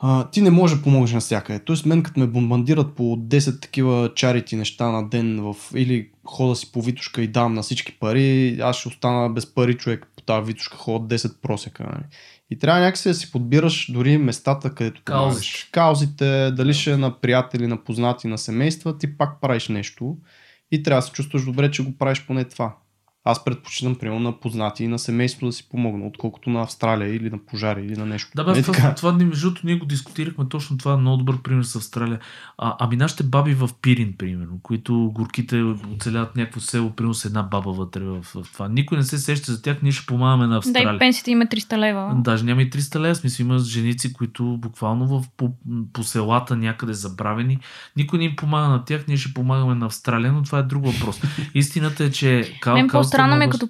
а, 0.00 0.30
ти 0.30 0.42
не 0.42 0.50
можеш 0.50 0.76
да 0.76 0.82
помогнеш 0.82 1.12
навсякъде. 1.12 1.58
Тоест, 1.58 1.86
мен 1.86 2.02
като 2.02 2.20
ме 2.20 2.26
бомбандират 2.26 2.94
по 2.94 3.02
10 3.02 3.62
такива 3.62 4.10
чарити 4.14 4.56
неща 4.56 4.88
на 4.88 5.08
ден 5.08 5.40
в, 5.40 5.56
или 5.74 6.10
хода 6.24 6.56
си 6.56 6.72
по 6.72 6.82
витушка 6.82 7.22
и 7.22 7.28
дам 7.28 7.54
на 7.54 7.62
всички 7.62 7.98
пари, 7.98 8.58
аз 8.60 8.76
ще 8.76 8.88
остана 8.88 9.30
без 9.30 9.54
пари 9.54 9.74
човек 9.74 10.06
по 10.16 10.22
тази 10.22 10.46
витушка 10.46 10.76
хода 10.76 11.18
10 11.18 11.40
просека. 11.42 11.82
Нали? 11.82 12.04
И 12.50 12.58
трябва 12.58 12.80
някакси 12.80 13.08
да 13.08 13.14
си 13.14 13.32
подбираш 13.32 13.92
дори 13.92 14.18
местата, 14.18 14.74
където 14.74 15.02
помагаш. 15.04 15.68
Каузите, 15.72 16.50
дали 16.50 16.74
ще 16.74 16.92
е 16.92 16.96
на 16.96 17.20
приятели, 17.20 17.66
на 17.66 17.84
познати, 17.84 18.28
на 18.28 18.38
семейства, 18.38 18.98
ти 18.98 19.16
пак 19.16 19.40
правиш 19.40 19.68
нещо 19.68 20.16
и 20.70 20.82
трябва 20.82 21.00
да 21.00 21.06
се 21.06 21.12
чувстваш 21.12 21.44
добре, 21.44 21.70
че 21.70 21.84
го 21.84 21.98
правиш 21.98 22.26
поне 22.26 22.44
това. 22.44 22.76
Аз 23.24 23.44
предпочитам, 23.44 23.94
примерно, 23.94 24.20
на 24.20 24.40
познати 24.40 24.84
и 24.84 24.88
на 24.88 24.98
семейство 24.98 25.46
да 25.46 25.52
си 25.52 25.68
помогна, 25.70 26.06
отколкото 26.06 26.50
на 26.50 26.62
Австралия 26.62 27.14
или 27.14 27.30
на 27.30 27.38
пожари 27.38 27.80
или 27.84 27.96
на 27.96 28.06
нещо. 28.06 28.30
Да, 28.36 28.44
бе, 28.44 28.58
Е, 28.58 28.62
това, 28.62 28.74
така. 28.74 28.94
това, 28.94 29.12
това, 29.12 29.24
между 29.24 29.46
другото, 29.48 29.66
ние 29.66 29.76
го 29.76 29.86
дискутирахме 29.86 30.44
точно 30.48 30.78
това. 30.78 30.92
е 30.92 30.96
Много 30.96 31.16
добър 31.16 31.42
пример 31.42 31.62
с 31.62 31.76
Австралия. 31.76 32.18
А, 32.58 32.76
ами 32.78 32.96
нашите 32.96 33.22
баби 33.22 33.54
в 33.54 33.70
Пирин, 33.82 34.14
примерно, 34.18 34.58
които 34.62 35.10
горките 35.14 35.62
оцеляват 35.94 36.36
някакво 36.36 36.60
село, 36.60 36.90
примерно 36.90 37.14
с 37.14 37.24
една 37.24 37.42
баба 37.42 37.72
вътре 37.72 38.00
в, 38.04 38.22
в 38.22 38.52
това. 38.52 38.68
Никой 38.68 38.98
не 38.98 39.04
се 39.04 39.18
сеща 39.18 39.52
за 39.52 39.62
тях, 39.62 39.82
ние 39.82 39.92
ще 39.92 40.06
помагаме 40.06 40.46
на 40.46 40.50
Да, 40.50 40.56
Австралия. 40.58 40.94
и 40.94 40.98
пенсията 40.98 41.30
има 41.30 41.44
300 41.46 41.78
лева. 41.78 42.14
Даже 42.16 42.44
няма 42.44 42.62
и 42.62 42.70
300 42.70 43.00
лева, 43.00 43.14
в 43.14 43.18
смисъл 43.18 43.44
има 43.44 43.58
женици, 43.58 44.12
които 44.12 44.56
буквално 44.58 45.06
в, 45.06 45.24
по, 45.36 45.50
по 45.92 46.02
селата 46.02 46.56
някъде 46.56 46.92
забравени. 46.92 47.58
Никой 47.96 48.18
не 48.18 48.24
им 48.24 48.36
помага 48.36 48.68
на 48.68 48.84
тях, 48.84 49.04
ние 49.08 49.16
ще 49.16 49.34
помагаме 49.34 49.74
на 49.74 49.86
Австралия, 49.86 50.32
но 50.32 50.42
това 50.42 50.58
е 50.58 50.62
друг 50.62 50.86
въпрос. 50.86 51.20
Истината 51.54 52.04
е, 52.04 52.10
че... 52.10 52.52
Кал, 52.60 52.76
по-странно 53.18 53.36
ми 53.36 53.44
е 53.44 53.48
като... 53.48 53.68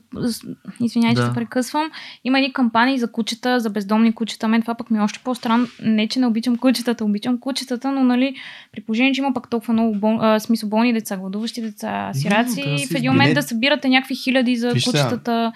Извинявай, 0.80 1.14
че 1.14 1.20
Да. 1.20 1.28
се 1.28 1.34
прекъсвам. 1.34 1.90
Има 2.24 2.38
едни 2.38 2.52
кампании 2.52 2.98
за 2.98 3.12
кучета, 3.12 3.60
за 3.60 3.70
бездомни 3.70 4.12
кучета. 4.12 4.48
Мен 4.48 4.62
това 4.62 4.74
пък 4.74 4.90
ми 4.90 4.98
е 4.98 5.00
още 5.00 5.20
по-странно. 5.24 5.66
Не, 5.82 6.08
че 6.08 6.20
не 6.20 6.26
обичам 6.26 6.56
кучетата, 6.56 7.04
обичам 7.04 7.40
кучетата, 7.40 7.92
но 7.92 8.04
нали, 8.04 8.34
при 8.72 8.80
положение, 8.80 9.12
че 9.12 9.20
има 9.20 9.34
пък 9.34 9.50
толкова 9.50 9.72
много 9.72 9.94
бол, 9.94 10.18
а, 10.20 10.40
смисъл 10.40 10.68
болни 10.68 10.92
деца, 10.92 11.16
гладуващи 11.16 11.60
деца, 11.60 12.10
сираци, 12.14 12.62
трябва 12.62 12.76
да 12.78 12.86
в 12.86 12.94
един 12.94 13.12
момент 13.12 13.34
да 13.34 13.42
събирате 13.42 13.88
някакви 13.88 14.14
хиляди 14.14 14.56
за 14.56 14.70
Виж 14.70 14.84
сега. 14.84 14.92
кучетата. 15.02 15.52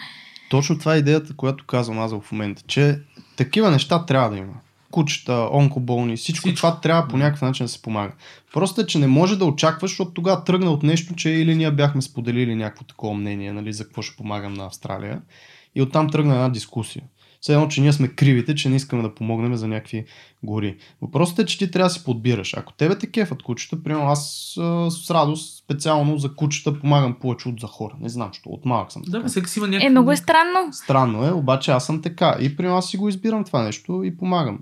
Точно 0.51 0.79
това 0.79 0.95
е 0.95 0.99
идеята, 0.99 1.37
която 1.37 1.65
казвам 1.67 1.99
аз 1.99 2.13
в 2.13 2.33
момента, 2.33 2.63
че 2.67 2.99
такива 3.37 3.71
неща 3.71 4.07
трябва 4.07 4.31
да 4.31 4.37
има. 4.37 4.53
Кучета, 4.93 5.49
онкоболни, 5.53 6.17
всичко, 6.17 6.49
Всичко. 6.49 6.57
това 6.57 6.81
трябва 6.81 7.09
по 7.09 7.17
някакъв 7.17 7.43
начин 7.43 7.67
да 7.67 7.73
се 7.73 7.83
помага. 7.83 8.13
Просто 8.53 8.81
е, 8.81 8.87
че 8.87 8.99
не 8.99 9.07
може 9.07 9.39
да 9.39 9.45
очакваш, 9.45 9.91
защото 9.91 10.11
тогава 10.11 10.45
тръгна 10.45 10.71
от 10.71 10.83
нещо, 10.83 11.15
че 11.15 11.31
или 11.31 11.55
ние 11.55 11.71
бяхме 11.71 12.03
споделили 12.03 12.55
някакво 12.55 12.85
такова 12.85 13.15
мнение, 13.15 13.53
нали, 13.53 13.73
за 13.73 13.85
какво 13.85 14.03
ще 14.03 14.17
помагам 14.17 14.55
на 14.55 14.67
Австралия. 14.67 15.21
И 15.75 15.83
оттам 15.83 16.11
тръгна 16.11 16.35
една 16.35 16.49
дискусия. 16.49 17.03
Все 17.43 17.53
едно, 17.53 17.69
че 17.69 17.81
ние 17.81 17.93
сме 17.93 18.09
кривите, 18.09 18.55
че 18.55 18.69
не 18.69 18.77
искаме 18.77 19.03
да 19.03 19.15
помогнем 19.15 19.57
за 19.57 19.69
някакви 19.69 20.05
гори. 20.43 20.77
Въпросът 21.01 21.39
е, 21.39 21.47
че 21.47 21.59
ти 21.59 21.71
трябва 21.71 21.89
да 21.89 21.95
си 21.95 22.05
подбираш. 22.05 22.55
Ако 22.55 22.73
тебе 22.73 22.99
те 22.99 23.11
кефат 23.11 23.43
кучета, 23.43 23.83
примерно 23.83 24.07
аз 24.07 24.55
а, 24.61 24.91
с 24.91 25.11
радост 25.11 25.59
специално 25.65 26.19
за 26.19 26.35
кучета 26.35 26.81
помагам 26.81 27.15
повече 27.15 27.49
от 27.49 27.61
за 27.61 27.67
хора. 27.67 27.95
Не 28.01 28.09
знам, 28.09 28.33
що 28.33 28.49
от 28.49 28.65
малък 28.65 28.93
съм. 28.93 29.03
Да, 29.03 29.11
така. 29.11 29.29
всеки 29.29 29.51
си 29.51 29.59
има 29.59 29.69
някакви... 29.69 29.87
Е, 29.87 29.91
много 29.91 30.13
е 30.13 30.17
странно. 30.17 30.73
Странно 30.73 31.27
е, 31.27 31.33
обаче 31.33 31.71
аз 31.71 31.87
съм 31.87 32.03
така. 32.03 32.37
И 32.41 32.57
при 32.57 32.67
аз 32.67 32.91
си 32.91 32.97
го 32.97 33.09
избирам 33.09 33.45
това 33.45 33.63
нещо 33.63 34.03
и 34.05 34.17
помагам. 34.17 34.59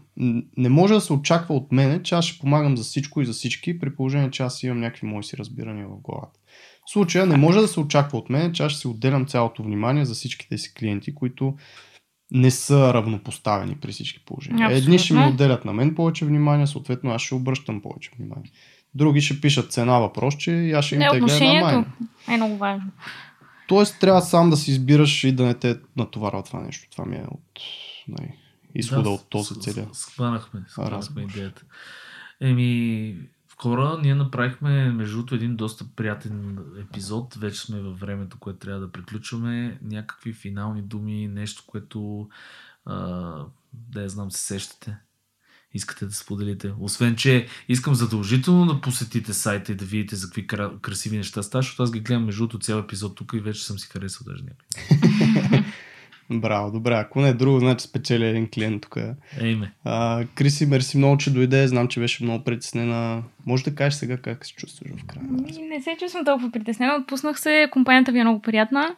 Не 0.56 0.68
може 0.68 0.94
да 0.94 1.00
се 1.00 1.12
очаква 1.12 1.54
от 1.54 1.72
мене, 1.72 2.02
че 2.02 2.14
аз 2.14 2.24
ще 2.24 2.40
помагам 2.40 2.76
за 2.76 2.82
всичко 2.82 3.20
и 3.20 3.26
за 3.26 3.32
всички, 3.32 3.78
при 3.78 3.94
положение, 3.94 4.30
че 4.30 4.42
аз 4.42 4.62
имам 4.62 4.80
някакви 4.80 5.06
мои 5.06 5.24
си 5.24 5.36
разбирания 5.36 5.86
в 5.86 6.02
главата. 6.02 6.40
В 6.86 6.92
случая 6.92 7.26
не 7.26 7.36
може 7.36 7.60
да 7.60 7.68
се 7.68 7.80
очаква 7.80 8.18
от 8.18 8.30
мен, 8.30 8.52
че 8.52 8.62
аз 8.62 8.72
ще 8.72 8.80
си 8.80 8.88
отделям 8.88 9.26
цялото 9.26 9.62
внимание 9.62 10.04
за 10.04 10.14
всичките 10.14 10.58
си 10.58 10.74
клиенти, 10.74 11.14
които 11.14 11.54
не 12.32 12.50
са 12.50 12.94
равнопоставени 12.94 13.76
при 13.76 13.92
всички 13.92 14.20
положения. 14.20 14.66
Абсолютно. 14.66 14.84
Едни 14.84 14.98
ще 14.98 15.14
ми 15.14 15.26
отделят 15.26 15.64
на 15.64 15.72
мен 15.72 15.94
повече 15.94 16.24
внимание, 16.24 16.66
съответно 16.66 17.10
аз 17.10 17.22
ще 17.22 17.34
обръщам 17.34 17.82
повече 17.82 18.10
внимание. 18.18 18.50
Други 18.94 19.20
ще 19.20 19.40
пишат 19.40 19.72
цена 19.72 19.98
въпросче 19.98 20.52
и 20.52 20.72
аз 20.72 20.84
ще 20.84 20.94
им 20.94 20.98
Не, 20.98 21.08
майна. 21.08 21.24
отношението 21.24 21.84
е 22.28 22.36
много 22.36 22.56
важно. 22.56 22.90
Тоест 23.68 24.00
трябва 24.00 24.22
сам 24.22 24.50
да 24.50 24.56
си 24.56 24.70
избираш 24.70 25.24
и 25.24 25.32
да 25.32 25.44
не 25.44 25.54
те 25.54 25.76
натоварва 25.96 26.42
това 26.42 26.60
нещо. 26.60 26.88
Това 26.90 27.04
ми 27.04 27.16
е 27.16 27.24
от 27.30 27.60
най- 28.08 28.34
изхода 28.74 29.02
Да, 29.02 29.10
от 29.10 29.26
този 29.28 29.54
с- 29.54 29.58
целия. 29.58 29.86
с- 29.92 29.98
Схванахме, 30.00 30.60
схванахме 30.68 30.96
разговор. 30.96 31.30
идеята. 31.30 31.62
Еми, 32.40 33.16
вкора 33.60 33.98
ние 34.02 34.14
направихме, 34.14 34.92
между 34.92 35.16
другото, 35.16 35.34
един 35.34 35.56
доста 35.56 35.84
приятен 35.96 36.58
епизод. 36.80 37.34
Вече 37.34 37.60
сме 37.60 37.80
във 37.80 38.00
времето, 38.00 38.38
което 38.38 38.58
трябва 38.58 38.80
да 38.80 38.92
приключваме. 38.92 39.78
Някакви 39.82 40.32
финални 40.32 40.82
думи, 40.82 41.28
нещо, 41.28 41.64
което 41.66 42.28
а, 42.84 42.96
да 43.72 44.02
я 44.02 44.08
знам, 44.08 44.30
се 44.30 44.46
сещате. 44.46 44.96
Искате 45.74 46.06
да 46.06 46.12
споделите. 46.12 46.72
Освен, 46.78 47.16
че 47.16 47.46
искам 47.68 47.94
задължително 47.94 48.66
да 48.66 48.80
посетите 48.80 49.32
сайта 49.32 49.72
и 49.72 49.74
да 49.74 49.84
видите 49.84 50.16
за 50.16 50.26
какви 50.26 50.46
кра- 50.46 50.80
красиви 50.80 51.16
неща 51.16 51.42
става, 51.42 51.62
защото 51.62 51.82
аз 51.82 51.92
ги 51.92 52.00
гледам 52.00 52.24
между 52.24 52.40
другото 52.42 52.58
цял 52.58 52.78
епизод 52.78 53.14
тук 53.14 53.32
и 53.34 53.40
вече 53.40 53.64
съм 53.64 53.78
си 53.78 53.88
харесал 53.88 54.24
даже 54.24 54.44
някой. 54.44 55.64
Браво, 56.32 56.70
добре. 56.70 56.94
Ако 56.94 57.20
не 57.20 57.28
е 57.28 57.32
друго, 57.34 57.60
значи 57.60 57.84
спечели 57.84 58.26
един 58.26 58.48
клиент 58.54 58.82
тук. 58.82 58.96
Ей 59.40 59.54
ме. 59.54 59.72
А, 59.84 60.24
Криси, 60.34 60.66
мерси 60.66 60.98
много, 60.98 61.18
че 61.18 61.30
дойде. 61.30 61.68
Знам, 61.68 61.88
че 61.88 62.00
беше 62.00 62.24
много 62.24 62.44
притеснена. 62.44 63.22
Може 63.46 63.64
да 63.64 63.74
кажеш 63.74 63.98
сега 63.98 64.16
как 64.16 64.46
се 64.46 64.54
чувстваш 64.54 64.90
в 65.02 65.06
края. 65.06 65.26
Ами, 65.30 65.68
Не 65.68 65.82
се 65.82 65.96
чувствам 66.00 66.24
толкова 66.24 66.50
притеснена. 66.52 66.98
Отпуснах 67.02 67.40
се. 67.40 67.68
Компанията 67.72 68.12
ви 68.12 68.18
е 68.18 68.24
много 68.24 68.42
приятна. 68.42 68.94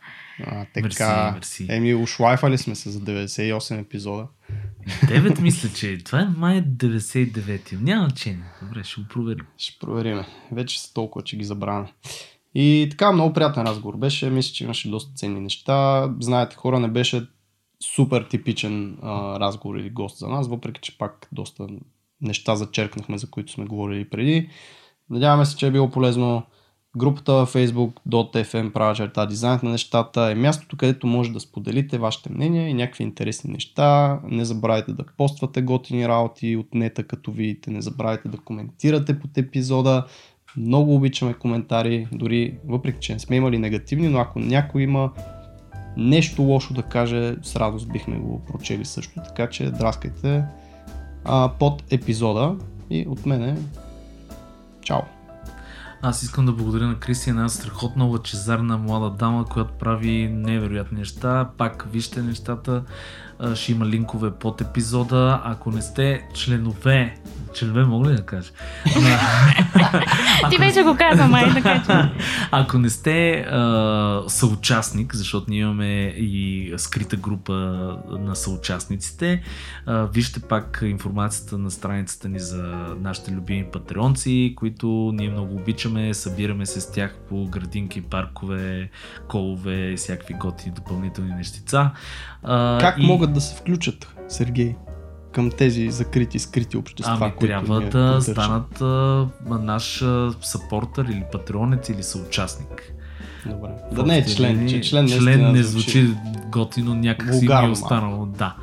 А, 0.47 0.67
Мерси, 0.83 0.99
така. 0.99 1.33
мерси. 1.35 1.67
Еми, 1.71 1.95
ушлайфали 1.95 2.59
сме 2.59 2.75
се 2.75 2.91
за 2.91 3.01
98 3.01 3.81
епизода. 3.81 4.27
9 5.05 5.41
мисля, 5.41 5.69
че 5.75 5.99
това 5.99 6.21
е 6.21 6.27
май 6.37 6.63
99. 6.63 7.81
Няма 7.81 8.05
значение. 8.05 8.45
Добре, 8.63 8.85
ще 8.85 9.01
го 9.01 9.07
проверим. 9.09 9.47
Ще 9.59 9.79
провериме. 9.81 10.25
Вече 10.53 10.83
са 10.83 10.95
толкова, 10.95 11.25
че 11.25 11.37
ги 11.37 11.45
забравяме. 11.45 11.89
И 12.55 12.89
така, 12.91 13.13
много 13.13 13.33
приятен 13.33 13.63
разговор 13.63 13.97
беше. 13.97 14.31
Мисля, 14.31 14.55
че 14.55 14.65
имаше 14.65 14.91
доста 14.91 15.15
ценни 15.15 15.41
неща. 15.41 16.11
Знаете, 16.21 16.57
хора, 16.57 16.81
не 16.81 16.89
беше 16.89 17.27
супер 17.95 18.23
типичен 18.23 18.99
а, 19.03 19.41
разговор 19.41 19.77
или 19.77 19.91
гост 19.91 20.19
за 20.19 20.29
нас, 20.29 20.49
въпреки 20.49 20.81
че 20.81 20.99
пак 20.99 21.29
доста 21.33 21.67
неща 22.21 22.57
зачеркнахме, 22.57 23.19
за 23.19 23.31
които 23.31 23.53
сме 23.53 23.65
говорили 23.65 24.11
преди. 24.11 24.49
Надяваме 25.11 25.45
се, 25.45 25.57
че 25.57 25.67
е 25.67 25.71
било 25.71 25.91
полезно. 25.91 26.43
Групата 26.97 27.33
Facebook.fm 27.33 28.73
права 28.73 28.95
черта 28.95 29.27
дизайн 29.27 29.61
на 29.63 29.71
нещата 29.71 30.21
е 30.21 30.35
мястото, 30.35 30.77
където 30.77 31.07
може 31.07 31.33
да 31.33 31.41
споделите 31.41 31.99
вашите 31.99 32.33
мнения 32.33 32.69
и 32.69 32.75
някакви 32.75 33.05
интересни 33.05 33.53
неща. 33.53 34.21
Не 34.25 34.45
забравяйте 34.45 34.93
да 34.93 35.05
поствате 35.17 35.63
готини 35.63 36.09
работи 36.09 36.57
от 36.57 36.75
нета, 36.75 37.05
като 37.05 37.33
видите. 37.33 37.71
Не 37.71 37.83
забравяйте 37.83 38.29
да 38.29 38.39
коментирате 38.39 39.19
под 39.19 39.39
епизода. 39.39 40.07
Много 40.57 40.95
обичаме 40.95 41.35
коментари, 41.35 42.09
дори 42.13 42.59
въпреки, 42.69 42.99
че 43.01 43.13
не 43.13 43.19
сме 43.19 43.37
имали 43.37 43.59
негативни, 43.59 44.09
но 44.09 44.19
ако 44.19 44.39
някой 44.39 44.83
има 44.83 45.11
нещо 45.97 46.43
лошо 46.43 46.75
да 46.75 46.83
каже, 46.83 47.37
с 47.43 47.57
радост 47.57 47.93
бихме 47.93 48.17
го 48.17 48.45
прочели 48.45 48.85
също. 48.85 49.21
Така 49.29 49.51
че 49.51 49.71
драскайте 49.71 50.45
а, 51.25 51.51
под 51.59 51.93
епизода 51.93 52.57
и 52.91 53.07
от 53.09 53.27
мене 53.27 53.57
чао! 54.83 55.01
Аз 56.05 56.23
искам 56.23 56.47
да 56.47 56.53
благодаря 56.53 56.87
на 56.87 56.99
Криси, 56.99 57.31
една 57.31 57.49
страхотна 57.49 58.05
лъчезарна 58.05 58.79
млада 58.79 59.11
дама, 59.11 59.45
която 59.45 59.73
прави 59.73 60.29
невероятни 60.33 60.99
неща. 60.99 61.51
Пак 61.59 61.89
вижте 61.93 62.23
нещата. 62.23 62.85
Ще 63.55 63.73
има 63.73 63.87
линкове 63.87 64.31
под 64.31 64.61
епизода. 64.61 65.41
Ако 65.45 65.71
не 65.71 65.83
сте 65.83 66.23
членове, 66.35 67.15
членове 67.55 67.85
мога 67.85 68.11
ли 68.11 68.17
да 68.17 68.27
кажа? 68.27 68.51
Ти 70.51 70.57
вече 70.59 70.83
го 70.83 70.97
каза, 70.97 71.29
май, 71.29 71.53
така 71.55 71.83
че. 71.87 72.25
Ако 72.51 72.79
не 72.79 72.91
сте 72.91 73.33
а, 73.33 74.23
съучастник, 74.29 75.15
защото 75.15 75.47
ние 75.49 75.61
имаме 75.61 76.05
и 76.05 76.73
скрита 76.77 77.17
група 77.17 77.53
на 78.11 78.37
съучастниците, 78.37 79.43
а, 79.87 80.05
вижте 80.05 80.41
пак 80.41 80.83
информацията 80.85 81.59
на 81.59 81.71
страницата 81.71 82.29
ни 82.29 82.41
за 82.41 82.63
нашите 83.01 83.33
любими 83.33 83.65
патреонци, 83.73 84.55
които 84.57 85.13
ние 85.15 85.31
много 85.31 85.55
обичаме, 85.55 86.15
събираме 86.15 86.67
се 86.67 86.81
с 86.81 86.93
тях 86.93 87.17
по 87.29 87.47
градинки, 87.47 88.03
паркове, 88.03 88.91
колове 89.29 89.91
и 89.91 89.97
всякакви 89.97 90.35
готини 90.35 90.75
допълнителни 90.75 91.35
нещица. 91.35 91.91
А, 92.43 92.79
Как 92.81 92.99
и... 92.99 93.07
могат 93.07 93.32
да 93.33 93.41
се 93.41 93.57
включат, 93.57 94.15
Сергей, 94.29 94.75
към 95.33 95.51
тези 95.51 95.91
закрити, 95.91 96.39
скрити 96.39 96.77
общества, 96.77 97.17
Ами 97.21 97.33
които 97.33 97.47
трябва 97.47 97.81
да 97.81 97.87
поддържаме? 97.87 98.21
станат 98.21 98.81
а, 98.81 99.29
наш 99.59 100.03
а, 100.03 100.33
съпортър 100.43 101.05
или 101.05 101.25
патронец 101.33 101.89
или 101.89 102.03
съучастник. 102.03 102.93
Добре. 103.47 103.71
Да 103.93 104.03
не 104.03 104.19
е 104.19 104.27
член, 104.27 104.69
че 104.69 104.81
член, 104.81 105.09
член 105.09 105.53
не 105.53 105.63
звучи 105.63 106.15
готино, 106.49 106.95
някак 106.95 107.35
си 107.35 107.49
ми 107.49 107.67
е 107.67 107.71
останало. 107.71 108.27
Да. 108.27 108.57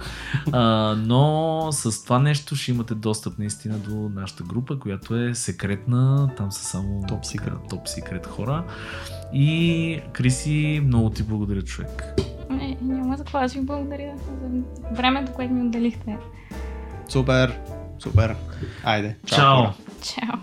А, 0.52 0.62
но 0.98 1.68
с 1.72 2.04
това 2.04 2.20
нещо 2.20 2.56
ще 2.56 2.72
имате 2.72 2.96
достъп 2.96 3.40
наистина 3.40 3.78
до 3.78 3.96
нашата 3.96 4.44
група, 4.44 4.80
която 4.80 5.16
е 5.16 5.36
секретна. 5.36 6.30
Там 6.38 6.52
са 6.52 6.64
само 6.64 7.04
Топ 7.08 7.26
секрет. 7.26 7.54
топ 7.70 7.88
секрет 7.88 8.28
хора. 8.28 8.64
И 9.34 10.02
Криси, 10.14 10.82
много 10.86 11.10
ти 11.10 11.24
благодаря, 11.24 11.62
човек. 11.62 12.04
Не, 12.82 12.96
няма 12.96 13.18
за 13.18 13.24
какво. 13.24 13.38
Аз 13.38 13.54
ви 13.54 13.62
благодаря 13.62 14.14
за 14.18 14.50
времето, 14.92 15.32
което 15.34 15.54
ми 15.54 15.62
отделихте. 15.68 16.18
Супер, 17.08 17.60
супер. 18.00 18.36
Айде, 18.84 19.16
чао. 19.26 19.38
Чао. 19.38 19.56
хора. 19.58 19.74
Чао. 20.02 20.40